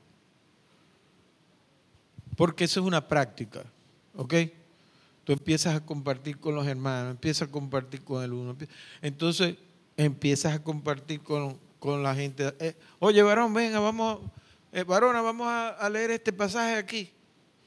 Porque 2.37 2.65
eso 2.65 2.81
es 2.81 2.87
una 2.87 3.07
práctica, 3.07 3.65
¿ok? 4.15 4.35
Tú 5.25 5.33
empiezas 5.33 5.75
a 5.75 5.85
compartir 5.85 6.39
con 6.39 6.55
los 6.55 6.67
hermanos, 6.67 7.11
empiezas 7.11 7.49
a 7.49 7.51
compartir 7.51 8.03
con 8.03 8.23
el 8.23 8.33
uno. 8.33 8.57
Entonces 9.03 9.57
empiezas 9.97 10.55
a 10.55 10.63
compartir 10.63 11.21
con, 11.21 11.59
la 12.03 12.15
gente. 12.15 12.55
Eh, 12.61 12.77
Oye, 12.99 13.23
varón, 13.23 13.53
venga, 13.53 13.81
vamos, 13.81 14.21
eh, 14.79 14.85
varona, 14.85 15.21
vamos 15.21 15.47
a, 15.49 15.89
leer 15.91 16.13
este 16.13 16.33
pasaje 16.33 16.77
aquí. 16.77 17.11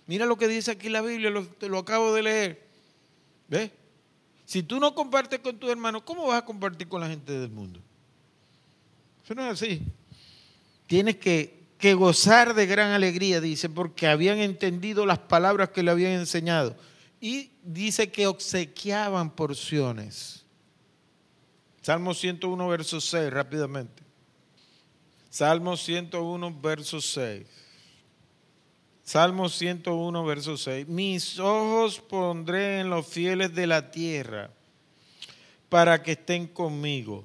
Mira 0.07 0.25
lo 0.25 0.37
que 0.37 0.47
dice 0.47 0.71
aquí 0.71 0.89
la 0.89 1.01
Biblia, 1.01 1.29
lo, 1.29 1.77
acabo 1.77 2.13
de 2.13 2.23
leer. 2.23 2.67
¿Ves? 3.47 3.71
Si 4.45 4.63
tú 4.63 4.79
no 4.79 4.93
compartes 4.93 5.39
con 5.39 5.57
tus 5.57 5.69
hermanos, 5.69 6.03
¿cómo 6.03 6.27
vas 6.27 6.41
a 6.41 6.45
compartir 6.45 6.87
con 6.87 7.01
la 7.01 7.07
gente 7.07 7.31
del 7.31 7.49
mundo? 7.49 7.79
Eso 9.23 9.35
no 9.35 9.45
es 9.45 9.53
así. 9.53 9.81
Tienes 10.87 11.17
que, 11.17 11.63
que 11.77 11.93
gozar 11.93 12.53
de 12.53 12.65
gran 12.65 12.91
alegría, 12.91 13.39
dice, 13.39 13.69
porque 13.69 14.07
habían 14.07 14.39
entendido 14.39 15.05
las 15.05 15.19
palabras 15.19 15.69
que 15.69 15.83
le 15.83 15.91
habían 15.91 16.13
enseñado. 16.13 16.75
Y 17.19 17.51
dice 17.63 18.11
que 18.11 18.27
obsequiaban 18.27 19.31
porciones. 19.31 20.45
Salmo 21.81 22.13
101, 22.13 22.67
verso 22.67 23.01
6, 23.01 23.31
rápidamente. 23.31 24.10
Salmo 25.31 25.77
101, 25.77 26.59
verso 26.61 26.99
6. 26.99 27.47
Salmo 29.01 29.47
101, 29.47 30.25
verso 30.25 30.57
6. 30.57 30.89
Mis 30.89 31.39
ojos 31.39 32.01
pondré 32.01 32.81
en 32.81 32.89
los 32.89 33.07
fieles 33.07 33.55
de 33.55 33.65
la 33.65 33.91
tierra 33.91 34.51
para 35.69 36.03
que 36.03 36.11
estén 36.11 36.47
conmigo. 36.47 37.23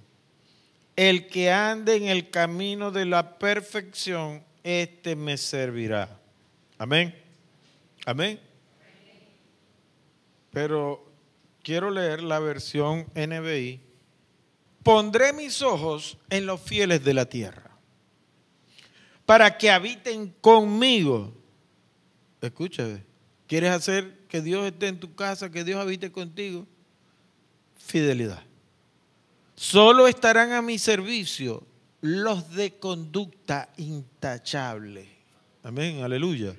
El 0.95 1.27
que 1.27 1.51
ande 1.51 1.97
en 1.97 2.05
el 2.05 2.31
camino 2.31 2.93
de 2.93 3.07
la 3.07 3.41
perfección, 3.41 4.45
este 4.63 5.17
me 5.17 5.37
servirá. 5.37 6.17
Amén. 6.79 7.13
Amén. 8.07 8.41
Pero 10.53 11.05
quiero 11.65 11.91
leer 11.91 12.23
la 12.23 12.39
versión 12.39 13.09
NBI. 13.17 13.81
Pondré 14.85 15.33
mis 15.33 15.61
ojos 15.61 16.19
en 16.31 16.47
los 16.47 16.61
fieles 16.61 17.03
de 17.03 17.13
la 17.13 17.27
tierra 17.29 17.66
para 19.27 19.59
que 19.59 19.71
habiten 19.71 20.33
conmigo 20.41 21.37
Escúchame. 22.41 23.03
¿Quieres 23.47 23.71
hacer 23.71 24.19
que 24.29 24.41
Dios 24.41 24.67
esté 24.67 24.89
en 24.89 24.99
tu 24.99 25.15
casa, 25.15 25.51
que 25.51 25.65
Dios 25.65 25.81
habite 25.81 26.11
contigo? 26.11 26.67
Fidelidad. 27.79 28.43
Solo 29.55 30.07
estarán 30.07 30.53
a 30.53 30.63
mi 30.63 30.79
servicio 30.79 31.67
los 32.01 32.51
de 32.55 32.79
conducta 32.79 33.71
intachable. 33.77 35.09
Amén, 35.63 36.03
aleluya. 36.03 36.55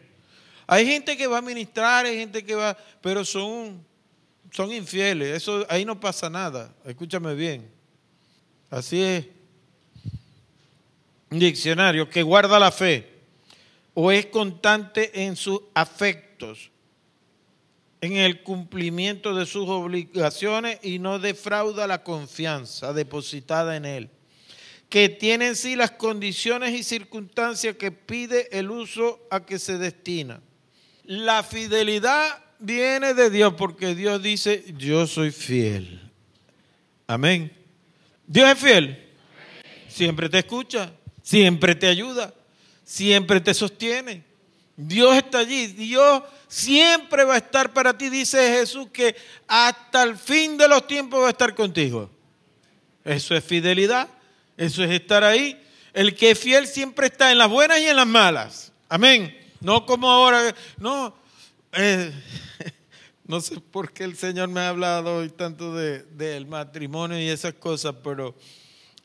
Hay 0.65 0.85
gente 0.85 1.15
que 1.15 1.27
va 1.27 1.38
a 1.38 1.41
ministrar, 1.41 2.06
hay 2.06 2.18
gente 2.18 2.44
que 2.44 2.56
va, 2.56 2.76
pero 3.02 3.23
son, 3.23 3.85
son 4.52 4.72
infieles. 4.72 5.38
Eso, 5.38 5.65
ahí 5.69 5.85
no 5.85 5.99
pasa 5.99 6.30
nada. 6.30 6.73
Escúchame 6.85 7.35
bien. 7.35 7.69
Así 8.69 9.02
es. 9.02 9.27
Diccionario 11.30 12.10
que 12.10 12.24
guarda 12.24 12.60
la 12.60 12.72
fe 12.72 13.18
o 13.99 14.12
es 14.12 14.28
constante 14.28 15.24
en 15.24 15.36
sus 15.36 15.60
afectos, 15.74 16.70
en 17.99 18.14
el 18.14 18.44
cumplimiento 18.44 19.34
de 19.34 19.48
sus 19.48 19.68
obligaciones 19.68 20.78
y 20.84 20.99
no 20.99 21.18
defrauda 21.18 21.88
la 21.88 22.04
confianza 22.04 22.94
depositada 22.94 23.76
en 23.76 23.86
él, 23.86 24.10
que 24.88 25.10
tiene 25.10 25.48
en 25.48 25.56
sí 25.56 25.76
las 25.76 25.90
condiciones 25.90 26.76
y 26.76 26.84
circunstancias 26.84 27.76
que 27.76 27.91
pide 27.91 28.48
el 28.58 28.70
uso 28.70 29.20
a 29.32 29.48
que 29.48 29.58
se 29.58 29.80
destina. 29.80 30.41
La 31.04 31.41
fidelidad 31.41 32.44
viene 32.60 33.16
de 33.16 33.32
Dios 33.32 33.56
porque 33.58 33.95
Dios 33.95 34.22
dice, 34.22 34.64
yo 34.78 35.08
soy 35.08 35.32
fiel. 35.32 36.12
Amén. 37.08 37.52
Dios 38.28 38.52
es 38.52 38.60
fiel. 38.60 39.10
Siempre 39.88 40.30
te 40.30 40.38
escucha, 40.38 40.94
siempre 41.28 41.76
te 41.76 41.88
ayuda, 41.88 42.34
siempre 42.86 43.41
te 43.41 43.54
sostiene. 43.54 44.24
Dios 44.78 45.18
está 45.18 45.40
allí. 45.40 45.68
Dios 45.68 46.24
siempre 46.48 47.26
va 47.26 47.34
a 47.34 47.40
estar 47.40 47.74
para 47.74 47.98
ti. 47.98 48.10
Dice 48.10 48.38
Jesús 48.54 48.88
que 48.94 49.14
hasta 49.45 50.04
el 50.04 50.16
fin 50.16 50.58
de 50.58 50.70
los 50.70 50.88
tiempos 50.88 51.22
va 51.22 51.28
a 51.28 51.32
estar 51.32 51.54
contigo. 51.54 52.10
Eso 53.04 53.36
es 53.36 53.44
fidelidad. 53.44 54.08
Eso 54.56 54.86
es 54.86 54.91
estar 54.91 55.26
ahí. 55.26 55.62
El 55.91 56.16
que 56.16 56.32
es 56.32 56.40
fiel 56.40 56.66
siempre 56.66 57.08
está 57.08 57.30
en 57.30 57.40
las 57.40 57.49
buenas 57.49 57.82
y 57.82 57.88
en 57.88 57.98
las 57.98 58.08
malas. 58.08 58.72
Amén. 58.88 59.38
No 59.60 59.86
como 59.86 60.10
ahora. 60.10 60.56
No. 60.78 61.14
Eh, 61.74 62.10
no 63.26 63.41
sé 63.41 63.60
por 63.60 63.91
qué 63.91 64.06
el 64.06 64.16
Señor 64.16 64.48
me 64.48 64.62
ha 64.62 64.70
hablado 64.70 65.18
hoy 65.18 65.30
tanto 65.30 65.76
del 65.76 66.45
matrimonio 66.45 67.20
y 67.20 67.28
esas 67.28 67.56
cosas, 67.56 67.95
pero 68.02 68.34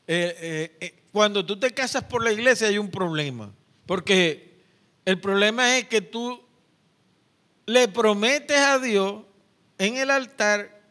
eh, 0.07 0.77
eh, 0.79 1.02
cuando 1.13 1.45
tú 1.45 1.59
te 1.59 1.71
casas 1.71 2.03
por 2.03 2.23
la 2.23 2.31
iglesia 2.31 2.67
hay 2.67 2.79
un 2.79 2.89
problema. 2.89 3.53
Porque 3.85 4.63
el 5.05 5.21
problema 5.21 5.77
es 5.77 5.87
que 5.87 6.01
tú 6.01 6.43
le 7.67 7.87
prometes 7.87 8.57
a 8.57 8.79
Dios 8.79 9.21
en 9.77 9.97
el 9.97 10.09
altar 10.09 10.81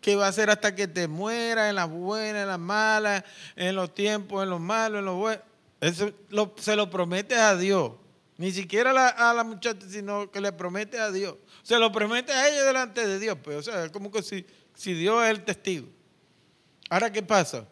que 0.00 0.16
va 0.16 0.26
a 0.26 0.32
ser 0.32 0.50
hasta 0.50 0.74
que 0.74 0.88
te 0.88 1.06
mueras, 1.06 1.70
en 1.70 1.76
las 1.76 1.88
buenas, 1.88 2.42
en 2.42 2.48
las 2.48 2.58
malas, 2.58 3.22
en 3.54 3.76
los 3.76 3.94
tiempos, 3.94 4.42
en 4.42 4.50
los 4.50 4.58
malos, 4.58 4.98
en 4.98 5.04
los 5.04 5.14
buenos. 5.14 5.44
Eso 5.80 6.12
se 6.56 6.74
lo 6.74 6.90
prometes 6.90 7.38
a 7.38 7.56
Dios. 7.56 7.92
Ni 8.38 8.50
siquiera 8.50 8.90
a 8.90 9.32
la, 9.32 9.44
muchacha, 9.44 9.86
sino 9.88 10.28
que 10.32 10.40
le 10.40 10.50
promete 10.50 10.98
a 10.98 11.12
Dios. 11.12 11.36
Se 11.62 11.78
lo 11.78 11.92
promete 11.92 12.32
a 12.32 12.48
ella 12.48 12.64
delante 12.64 13.06
de 13.06 13.20
Dios. 13.20 13.38
Pues, 13.40 13.58
o 13.58 13.62
sea, 13.62 13.84
es 13.84 13.92
como 13.92 14.10
que 14.10 14.24
si, 14.24 14.44
si 14.74 14.92
Dios 14.94 15.22
es 15.22 15.30
el 15.30 15.44
testigo. 15.44 15.86
Ahora, 16.90 17.12
¿qué 17.12 17.22
pasa? 17.22 17.68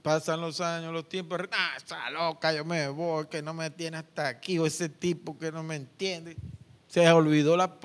Pasan 0.00 0.40
los 0.40 0.60
años, 0.60 0.92
los 0.92 1.08
tiempos, 1.08 1.40
ah, 1.52 1.74
está 1.76 2.08
loca, 2.10 2.52
yo 2.52 2.64
me 2.64 2.88
voy, 2.88 3.26
que 3.26 3.42
no 3.42 3.52
me 3.52 3.70
tiene 3.70 3.98
hasta 3.98 4.28
aquí, 4.28 4.58
o 4.58 4.64
ese 4.64 4.88
tipo 4.88 5.36
que 5.38 5.52
no 5.52 5.62
me 5.62 5.76
entiende. 5.76 6.36
Se 6.86 7.10
olvidó 7.10 7.56
la... 7.56 7.78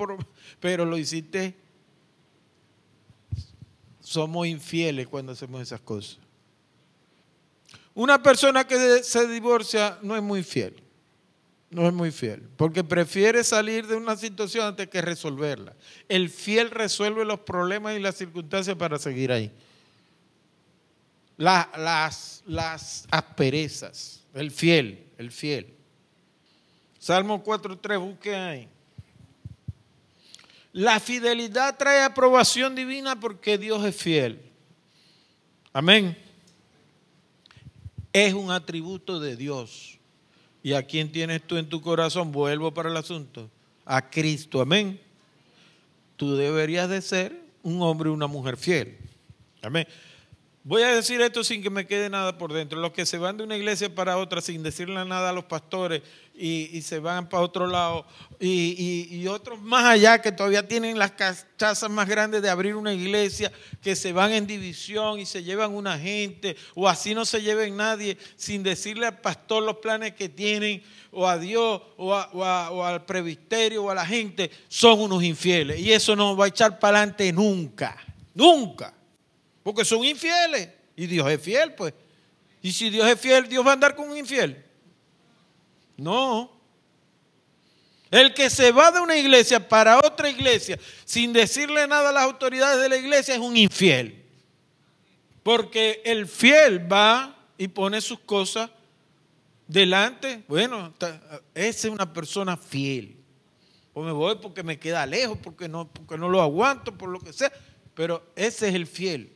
Pero 0.60 0.84
lo 0.84 0.96
hiciste... 0.96 1.58
Somos 4.00 4.46
infieles 4.46 5.06
cuando 5.06 5.32
hacemos 5.32 5.60
esas 5.60 5.80
cosas. 5.80 6.18
Una 7.92 8.22
persona 8.22 8.66
que 8.66 9.02
se 9.02 9.28
divorcia 9.28 9.98
no 10.02 10.16
es 10.16 10.22
muy 10.22 10.42
fiel. 10.42 10.82
no 11.70 11.86
es 11.86 11.92
muy 11.92 12.10
fiel, 12.10 12.48
porque 12.56 12.82
prefiere 12.82 13.44
salir 13.44 13.86
de 13.86 13.96
una 13.96 14.16
situación 14.16 14.66
antes 14.66 14.88
que 14.88 15.02
resolverla. 15.02 15.74
El 16.08 16.30
fiel 16.30 16.70
resuelve 16.70 17.24
los 17.26 17.40
problemas 17.40 17.96
y 17.96 18.00
las 18.00 18.14
circunstancias 18.14 18.76
para 18.76 18.98
seguir 18.98 19.30
ahí. 19.30 19.52
La- 21.38 21.70
las, 21.78 22.42
las 22.46 23.06
asperezas, 23.10 24.24
el 24.34 24.50
fiel, 24.50 25.06
el 25.16 25.30
fiel. 25.32 25.74
Salmo 26.98 27.42
4.3, 27.42 27.98
busque 28.00 28.34
ahí. 28.34 28.68
La 30.72 31.00
fidelidad 31.00 31.76
trae 31.78 32.02
aprobación 32.02 32.74
divina 32.74 33.18
porque 33.18 33.56
Dios 33.56 33.84
es 33.84 33.96
fiel. 33.96 34.42
Amén. 35.72 36.16
Es 38.12 38.34
un 38.34 38.50
atributo 38.50 39.18
de 39.20 39.36
Dios. 39.36 39.98
¿Y 40.62 40.72
a 40.72 40.82
quién 40.82 41.10
tienes 41.10 41.42
tú 41.46 41.56
en 41.56 41.68
tu 41.68 41.80
corazón? 41.80 42.32
Vuelvo 42.32 42.74
para 42.74 42.90
el 42.90 42.96
asunto. 42.96 43.48
A 43.84 44.10
Cristo. 44.10 44.60
Amén. 44.60 45.00
Tú 46.16 46.34
deberías 46.34 46.88
de 46.88 47.00
ser 47.00 47.40
un 47.62 47.80
hombre 47.80 48.10
y 48.10 48.12
una 48.12 48.26
mujer 48.26 48.56
fiel. 48.56 48.98
Amén. 49.62 49.86
Voy 50.68 50.82
a 50.82 50.94
decir 50.94 51.18
esto 51.22 51.42
sin 51.44 51.62
que 51.62 51.70
me 51.70 51.86
quede 51.86 52.10
nada 52.10 52.36
por 52.36 52.52
dentro. 52.52 52.78
Los 52.78 52.92
que 52.92 53.06
se 53.06 53.16
van 53.16 53.38
de 53.38 53.42
una 53.42 53.56
iglesia 53.56 53.94
para 53.94 54.18
otra 54.18 54.42
sin 54.42 54.62
decirle 54.62 55.02
nada 55.06 55.30
a 55.30 55.32
los 55.32 55.44
pastores 55.44 56.02
y, 56.34 56.82
se 56.82 56.98
van 56.98 57.26
para 57.30 57.42
otro 57.42 57.66
lado 57.66 58.04
y, 58.38 59.26
otros 59.28 59.62
más 59.62 59.86
allá 59.86 60.20
que 60.20 60.30
todavía 60.30 60.68
tienen 60.68 60.98
las 60.98 61.12
cachazas 61.12 61.88
más 61.90 62.06
grandes 62.06 62.42
de 62.42 62.50
abrir 62.50 62.76
una 62.76 62.92
iglesia, 62.92 63.50
que 63.80 63.96
se 63.96 64.12
van 64.12 64.32
en 64.32 64.46
división 64.46 65.18
y 65.18 65.24
se 65.24 65.42
llevan 65.42 65.74
una 65.74 65.98
gente 65.98 66.54
o 66.74 66.86
así 66.86 67.14
no 67.14 67.24
se 67.24 67.40
lleven 67.40 67.74
nadie 67.74 68.18
sin 68.36 68.62
decirle 68.62 69.06
al 69.06 69.22
pastor 69.22 69.62
los 69.62 69.78
planes 69.78 70.16
que 70.16 70.28
tienen 70.28 70.82
o 71.12 71.26
a 71.26 71.38
Dios 71.38 71.80
o, 71.96 72.08
o 72.12 72.44
a- 72.44 72.70
o 72.72 72.84
al 72.84 73.06
presbiterio 73.06 73.84
o 73.84 73.90
a 73.90 73.94
la 73.94 74.04
gente, 74.04 74.50
son 74.68 75.00
unos 75.00 75.22
infieles. 75.24 75.80
Y 75.80 75.94
eso 75.94 76.14
no 76.14 76.36
va 76.36 76.44
a 76.44 76.48
echar 76.48 76.78
para 76.78 76.98
adelante 76.98 77.32
nunca, 77.32 77.96
nunca. 78.34 78.97
Porque 79.68 79.84
son 79.84 80.02
infieles. 80.02 80.70
Y 80.96 81.06
Dios 81.06 81.30
es 81.30 81.42
fiel, 81.42 81.74
pues. 81.74 81.92
Y 82.62 82.72
si 82.72 82.88
Dios 82.88 83.06
es 83.06 83.20
fiel, 83.20 83.46
Dios 83.46 83.62
va 83.66 83.72
a 83.72 83.74
andar 83.74 83.94
con 83.94 84.08
un 84.08 84.16
infiel. 84.16 84.64
No. 85.98 86.58
El 88.10 88.32
que 88.32 88.48
se 88.48 88.72
va 88.72 88.90
de 88.90 89.00
una 89.00 89.14
iglesia 89.14 89.68
para 89.68 89.98
otra 89.98 90.30
iglesia 90.30 90.78
sin 91.04 91.34
decirle 91.34 91.86
nada 91.86 92.08
a 92.08 92.12
las 92.12 92.22
autoridades 92.22 92.80
de 92.80 92.88
la 92.88 92.96
iglesia 92.96 93.34
es 93.34 93.40
un 93.40 93.58
infiel. 93.58 94.24
Porque 95.42 96.00
el 96.02 96.26
fiel 96.26 96.90
va 96.90 97.36
y 97.58 97.68
pone 97.68 98.00
sus 98.00 98.20
cosas 98.20 98.70
delante. 99.66 100.44
Bueno, 100.48 100.94
esa 101.54 101.88
es 101.88 101.92
una 101.92 102.10
persona 102.10 102.56
fiel. 102.56 103.18
O 103.92 104.02
me 104.02 104.12
voy 104.12 104.36
porque 104.36 104.62
me 104.62 104.78
queda 104.78 105.04
lejos, 105.04 105.36
porque 105.42 105.68
no, 105.68 105.86
porque 105.92 106.16
no 106.16 106.30
lo 106.30 106.40
aguanto, 106.40 106.96
por 106.96 107.10
lo 107.10 107.20
que 107.20 107.34
sea. 107.34 107.52
Pero 107.94 108.32
ese 108.34 108.70
es 108.70 108.74
el 108.74 108.86
fiel. 108.86 109.34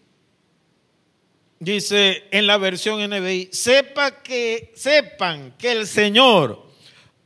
Dice 1.62 2.24
en 2.32 2.48
la 2.48 2.56
versión 2.58 3.08
NBI, 3.08 3.50
sepa 3.52 4.20
que, 4.20 4.72
sepan 4.74 5.54
que 5.56 5.70
el 5.70 5.86
Señor 5.86 6.66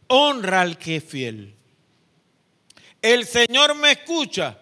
honra 0.09 0.61
al 0.61 0.77
que 0.77 0.97
es 0.97 1.05
fiel. 1.05 1.55
El 3.01 3.25
Señor 3.25 3.75
me 3.77 3.93
escucha 3.93 4.59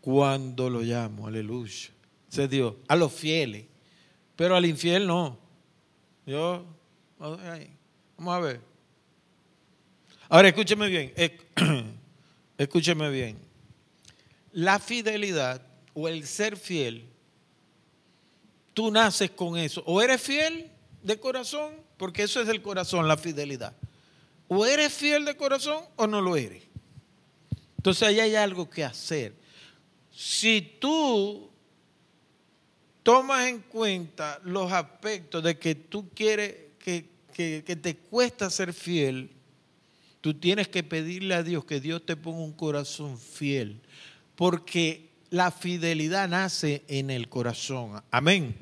cuando 0.00 0.68
lo 0.68 0.80
llamo, 0.80 1.28
aleluya. 1.28 1.90
Se 2.28 2.48
Dios, 2.48 2.74
a 2.88 2.96
los 2.96 3.12
fieles, 3.12 3.66
pero 4.34 4.56
al 4.56 4.66
infiel 4.66 5.06
no. 5.06 5.38
Yo, 6.26 6.66
vamos 7.20 7.38
a 8.34 8.40
ver. 8.40 8.60
Ahora 10.28 10.48
escúcheme 10.48 10.88
bien, 10.88 11.14
esc- 11.14 11.86
escúcheme 12.58 13.10
bien. 13.10 13.38
La 14.50 14.80
fidelidad 14.80 15.64
o 15.94 16.08
el 16.08 16.26
ser 16.26 16.56
fiel 16.56 17.11
tú 18.74 18.90
naces 18.90 19.30
con 19.30 19.56
eso. 19.58 19.82
O 19.86 20.00
eres 20.02 20.20
fiel 20.20 20.70
de 21.02 21.18
corazón, 21.18 21.74
porque 21.96 22.22
eso 22.24 22.40
es 22.40 22.46
del 22.46 22.62
corazón, 22.62 23.06
la 23.08 23.16
fidelidad. 23.16 23.76
O 24.48 24.66
eres 24.66 24.92
fiel 24.92 25.24
de 25.24 25.36
corazón 25.36 25.84
o 25.96 26.06
no 26.06 26.20
lo 26.20 26.36
eres. 26.36 26.62
Entonces 27.78 28.02
ahí 28.08 28.20
hay 28.20 28.34
algo 28.34 28.68
que 28.70 28.84
hacer. 28.84 29.34
Si 30.10 30.76
tú 30.80 31.50
tomas 33.02 33.48
en 33.48 33.60
cuenta 33.60 34.40
los 34.44 34.70
aspectos 34.72 35.42
de 35.42 35.58
que 35.58 35.74
tú 35.74 36.08
quieres, 36.14 36.54
que, 36.78 37.08
que- 37.32 37.64
que 37.66 37.76
te 37.76 37.96
cuesta 37.96 38.50
ser 38.50 38.72
fiel, 38.72 39.30
tú 40.20 40.34
tienes 40.34 40.68
que 40.68 40.82
pedirle 40.84 41.34
a 41.34 41.42
Dios 41.42 41.64
que 41.64 41.80
Dios 41.80 42.04
te 42.06 42.14
ponga 42.14 42.38
un 42.44 42.52
corazón 42.52 43.18
fiel. 43.18 43.80
Porque 44.36 45.10
la 45.32 45.50
fidelidad 45.50 46.28
nace 46.28 46.84
en 46.88 47.10
el 47.10 47.30
corazón. 47.30 48.02
Amén. 48.10 48.54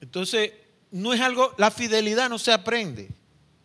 Entonces, 0.00 0.52
no 0.92 1.12
es 1.12 1.20
algo, 1.20 1.52
la 1.58 1.72
fidelidad 1.72 2.28
no 2.28 2.38
se 2.38 2.52
aprende. 2.52 3.08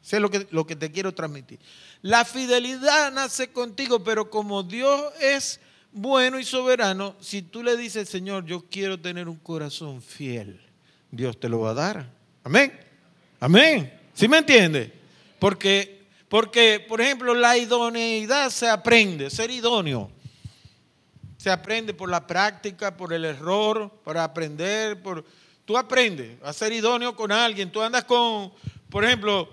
Sé 0.02 0.19
lo 0.19 0.31
que, 0.31 0.48
lo 0.49 0.65
que 0.65 0.76
te 0.76 0.91
quiero 0.91 1.14
transmitir. 1.14 1.60
La 2.02 2.26
fidelidad 2.26 3.11
nace 3.11 3.52
contigo, 3.52 4.03
pero 4.03 4.31
como 4.31 4.64
Dios 4.64 5.14
es 5.22 5.60
bueno 5.91 6.39
y 6.39 6.43
soberano, 6.43 7.15
si 7.19 7.43
tú 7.43 7.61
le 7.61 7.77
dices, 7.77 8.10
Señor, 8.10 8.45
yo 8.45 8.65
quiero 8.68 8.99
tener 8.99 9.30
un 9.30 9.38
corazón 9.38 10.02
fiel, 10.02 10.60
Dios 11.11 11.39
te 11.39 11.49
lo 11.49 11.60
va 11.60 11.69
a 11.69 11.76
dar. 11.76 12.10
Amén. 12.43 12.73
Amén. 13.39 13.93
¿Sí 14.15 14.27
me 14.27 14.39
entiende? 14.39 14.91
Porque, 15.38 16.02
porque, 16.27 16.84
por 16.89 16.99
ejemplo, 16.99 17.35
la 17.35 17.60
idoneidad 17.60 18.49
se 18.49 18.68
aprende, 18.68 19.30
ser 19.30 19.52
idóneo. 19.52 20.10
Se 21.41 21.49
aprende 21.49 21.95
por 21.95 22.07
la 22.07 22.27
práctica, 22.27 22.95
por 22.95 23.11
el 23.13 23.26
error, 23.26 23.89
para 24.03 24.23
aprender, 24.23 25.01
por 25.01 25.26
tú 25.65 25.76
aprendes 25.76 26.38
a 26.43 26.53
ser 26.53 26.72
idóneo 26.72 27.15
con 27.15 27.31
alguien. 27.31 27.72
Tú 27.72 27.81
andas 27.81 28.03
con, 28.03 28.53
por 28.91 29.03
ejemplo, 29.03 29.49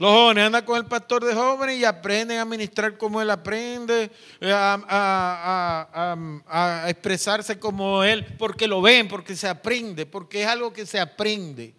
los 0.00 0.10
jóvenes 0.10 0.46
andan 0.46 0.64
con 0.64 0.76
el 0.78 0.86
pastor 0.86 1.24
de 1.24 1.34
jóvenes 1.36 1.78
y 1.78 1.84
aprenden 1.84 2.40
a 2.40 2.44
ministrar 2.44 2.98
como 2.98 3.22
él 3.22 3.30
aprende, 3.30 4.10
eh, 4.40 4.50
a, 4.50 4.82
a- 4.88 6.16
a- 6.48 6.90
expresarse 6.90 7.56
como 7.60 8.02
él, 8.02 8.26
porque 8.36 8.66
lo 8.66 8.82
ven, 8.82 9.06
porque 9.06 9.36
se 9.36 9.46
aprende, 9.46 10.06
porque 10.06 10.42
es 10.42 10.48
algo 10.48 10.72
que 10.72 10.86
se 10.86 10.98
aprende. 10.98 11.72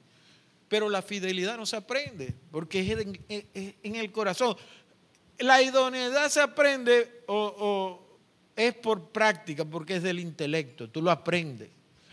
Pero 0.69 0.88
la 0.90 1.02
fidelidad 1.02 1.57
no 1.57 1.65
se 1.65 1.76
aprende, 1.76 2.34
porque 2.49 2.80
es 2.80 2.98
en, 2.98 3.19
es 3.27 3.73
en 3.84 3.95
el 3.98 4.10
corazón. 4.14 4.56
La 5.38 5.61
idoneidad 5.61 6.30
se 6.30 6.40
aprende 6.40 7.23
o 7.27 8.06
es 8.60 8.73
por 8.76 9.10
práctica, 9.10 9.64
porque 9.64 9.95
es 9.95 10.03
del 10.03 10.19
intelecto, 10.19 10.90
tú 10.90 11.02
lo 11.02 11.10
aprendes. 11.11 11.69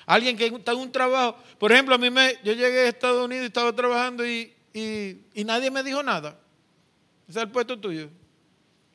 Alguien 0.07 0.37
que 0.37 0.47
está 0.47 0.71
en 0.73 0.79
un 0.79 0.93
trabajo, 0.93 1.37
por 1.59 1.73
ejemplo, 1.73 1.97
a 1.97 1.99
mí 1.99 2.09
me, 2.09 2.35
yo 2.45 2.53
llegué 2.53 2.83
a 2.83 2.89
Estados 2.89 3.25
Unidos 3.25 3.43
y 3.43 3.47
estaba 3.49 3.75
trabajando 3.75 4.25
y, 4.25 4.53
y- 4.73 5.45
nadie 5.45 5.71
me 5.73 5.83
dijo 5.83 6.01
nada. 6.05 6.39
Ese 7.29 7.41
es 7.41 7.45
el 7.45 7.51
puesto 7.51 7.77
tuyo. 7.79 8.09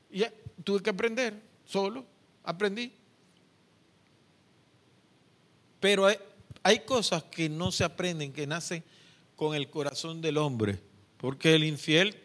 Y 0.10 0.24
tuve 0.64 0.82
que 0.82 0.90
aprender, 0.90 1.34
solo, 1.66 2.06
aprendí. 2.46 2.94
Pero 5.82 6.08
hay 6.64 6.80
cosas 6.80 7.24
que 7.24 7.50
no 7.50 7.74
se 7.74 7.84
aprenden, 7.84 8.32
que 8.32 8.48
nacen 8.48 8.82
con 9.36 9.54
el 9.54 9.70
corazón 9.70 10.22
del 10.22 10.38
hombre. 10.38 10.80
Porque 11.18 11.56
el 11.56 11.66
infiel 11.66 12.16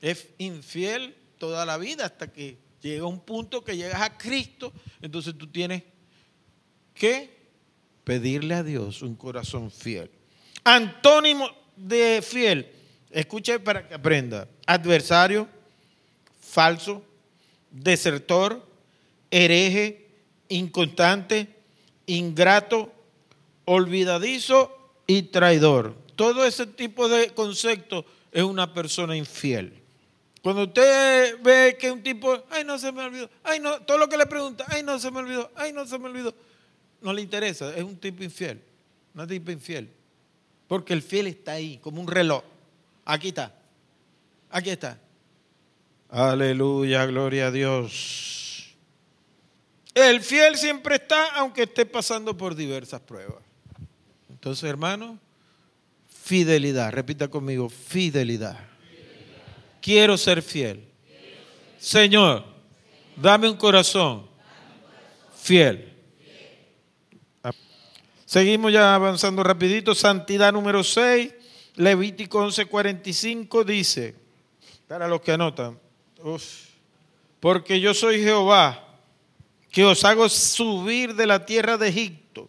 es 0.00 0.28
infiel 0.38 1.14
toda 1.38 1.66
la 1.66 1.76
vida 1.76 2.06
hasta 2.06 2.32
que 2.32 2.56
llega 2.88 3.06
un 3.06 3.20
punto 3.20 3.64
que 3.64 3.76
llegas 3.76 4.02
a 4.02 4.16
Cristo. 4.16 4.72
Entonces 5.00 5.36
tú 5.36 5.46
tienes 5.46 5.82
que 6.94 7.34
pedirle 8.04 8.54
a 8.54 8.62
Dios 8.62 9.02
un 9.02 9.16
corazón 9.16 9.70
fiel. 9.70 10.10
Antónimo 10.62 11.48
de 11.76 12.22
fiel, 12.22 12.70
escuche 13.10 13.58
para 13.58 13.88
que 13.88 13.94
aprenda. 13.94 14.48
Adversario, 14.66 15.48
falso, 16.40 17.02
desertor, 17.70 18.64
hereje, 19.30 20.08
inconstante, 20.48 21.48
ingrato, 22.06 22.92
olvidadizo 23.64 24.76
y 25.06 25.22
traidor. 25.22 25.96
Todo 26.16 26.44
ese 26.44 26.66
tipo 26.66 27.08
de 27.08 27.30
conceptos 27.30 28.04
es 28.30 28.42
una 28.42 28.72
persona 28.72 29.16
infiel. 29.16 29.83
Cuando 30.44 30.64
usted 30.64 31.40
ve 31.42 31.74
que 31.80 31.90
un 31.90 32.02
tipo, 32.02 32.44
ay, 32.50 32.64
no 32.64 32.78
se 32.78 32.92
me 32.92 33.02
olvidó, 33.02 33.30
ay, 33.44 33.60
no, 33.60 33.80
todo 33.80 33.96
lo 33.96 34.10
que 34.10 34.18
le 34.18 34.26
pregunta, 34.26 34.66
ay, 34.68 34.82
no 34.82 34.98
se 34.98 35.10
me 35.10 35.20
olvidó, 35.20 35.50
ay, 35.56 35.72
no 35.72 35.86
se 35.86 35.98
me 35.98 36.04
olvidó, 36.04 36.34
no 37.00 37.14
le 37.14 37.22
interesa, 37.22 37.74
es 37.74 37.82
un 37.82 37.96
tipo 37.96 38.22
infiel, 38.22 38.60
una 39.14 39.26
tipo 39.26 39.50
infiel. 39.50 39.88
Porque 40.68 40.92
el 40.92 41.00
fiel 41.00 41.28
está 41.28 41.52
ahí, 41.52 41.78
como 41.78 41.98
un 41.98 42.06
reloj. 42.06 42.44
Aquí 43.06 43.28
está, 43.28 43.54
aquí 44.50 44.68
está. 44.68 44.98
Aleluya, 46.10 47.06
gloria 47.06 47.46
a 47.46 47.50
Dios. 47.50 48.76
El 49.94 50.20
fiel 50.20 50.58
siempre 50.58 50.96
está, 50.96 51.36
aunque 51.36 51.62
esté 51.62 51.86
pasando 51.86 52.36
por 52.36 52.54
diversas 52.54 53.00
pruebas. 53.00 53.42
Entonces, 54.28 54.68
hermano, 54.68 55.18
fidelidad, 56.06 56.92
repita 56.92 57.28
conmigo, 57.28 57.70
fidelidad. 57.70 58.73
Quiero 59.84 60.16
ser 60.16 60.40
fiel. 60.40 60.82
Señor, 61.78 62.42
dame 63.16 63.50
un 63.50 63.56
corazón 63.56 64.26
fiel. 65.36 65.92
Seguimos 68.24 68.72
ya 68.72 68.94
avanzando 68.94 69.42
rapidito. 69.42 69.94
Santidad 69.94 70.54
número 70.54 70.82
6, 70.82 71.34
Levítico 71.74 72.42
11:45 72.42 73.62
dice, 73.64 74.14
para 74.88 75.06
los 75.06 75.20
que 75.20 75.32
anotan, 75.32 75.78
porque 77.38 77.78
yo 77.78 77.92
soy 77.92 78.22
Jehová, 78.22 78.88
que 79.70 79.84
os 79.84 80.02
hago 80.06 80.30
subir 80.30 81.14
de 81.14 81.26
la 81.26 81.44
tierra 81.44 81.76
de 81.76 81.88
Egipto 81.88 82.48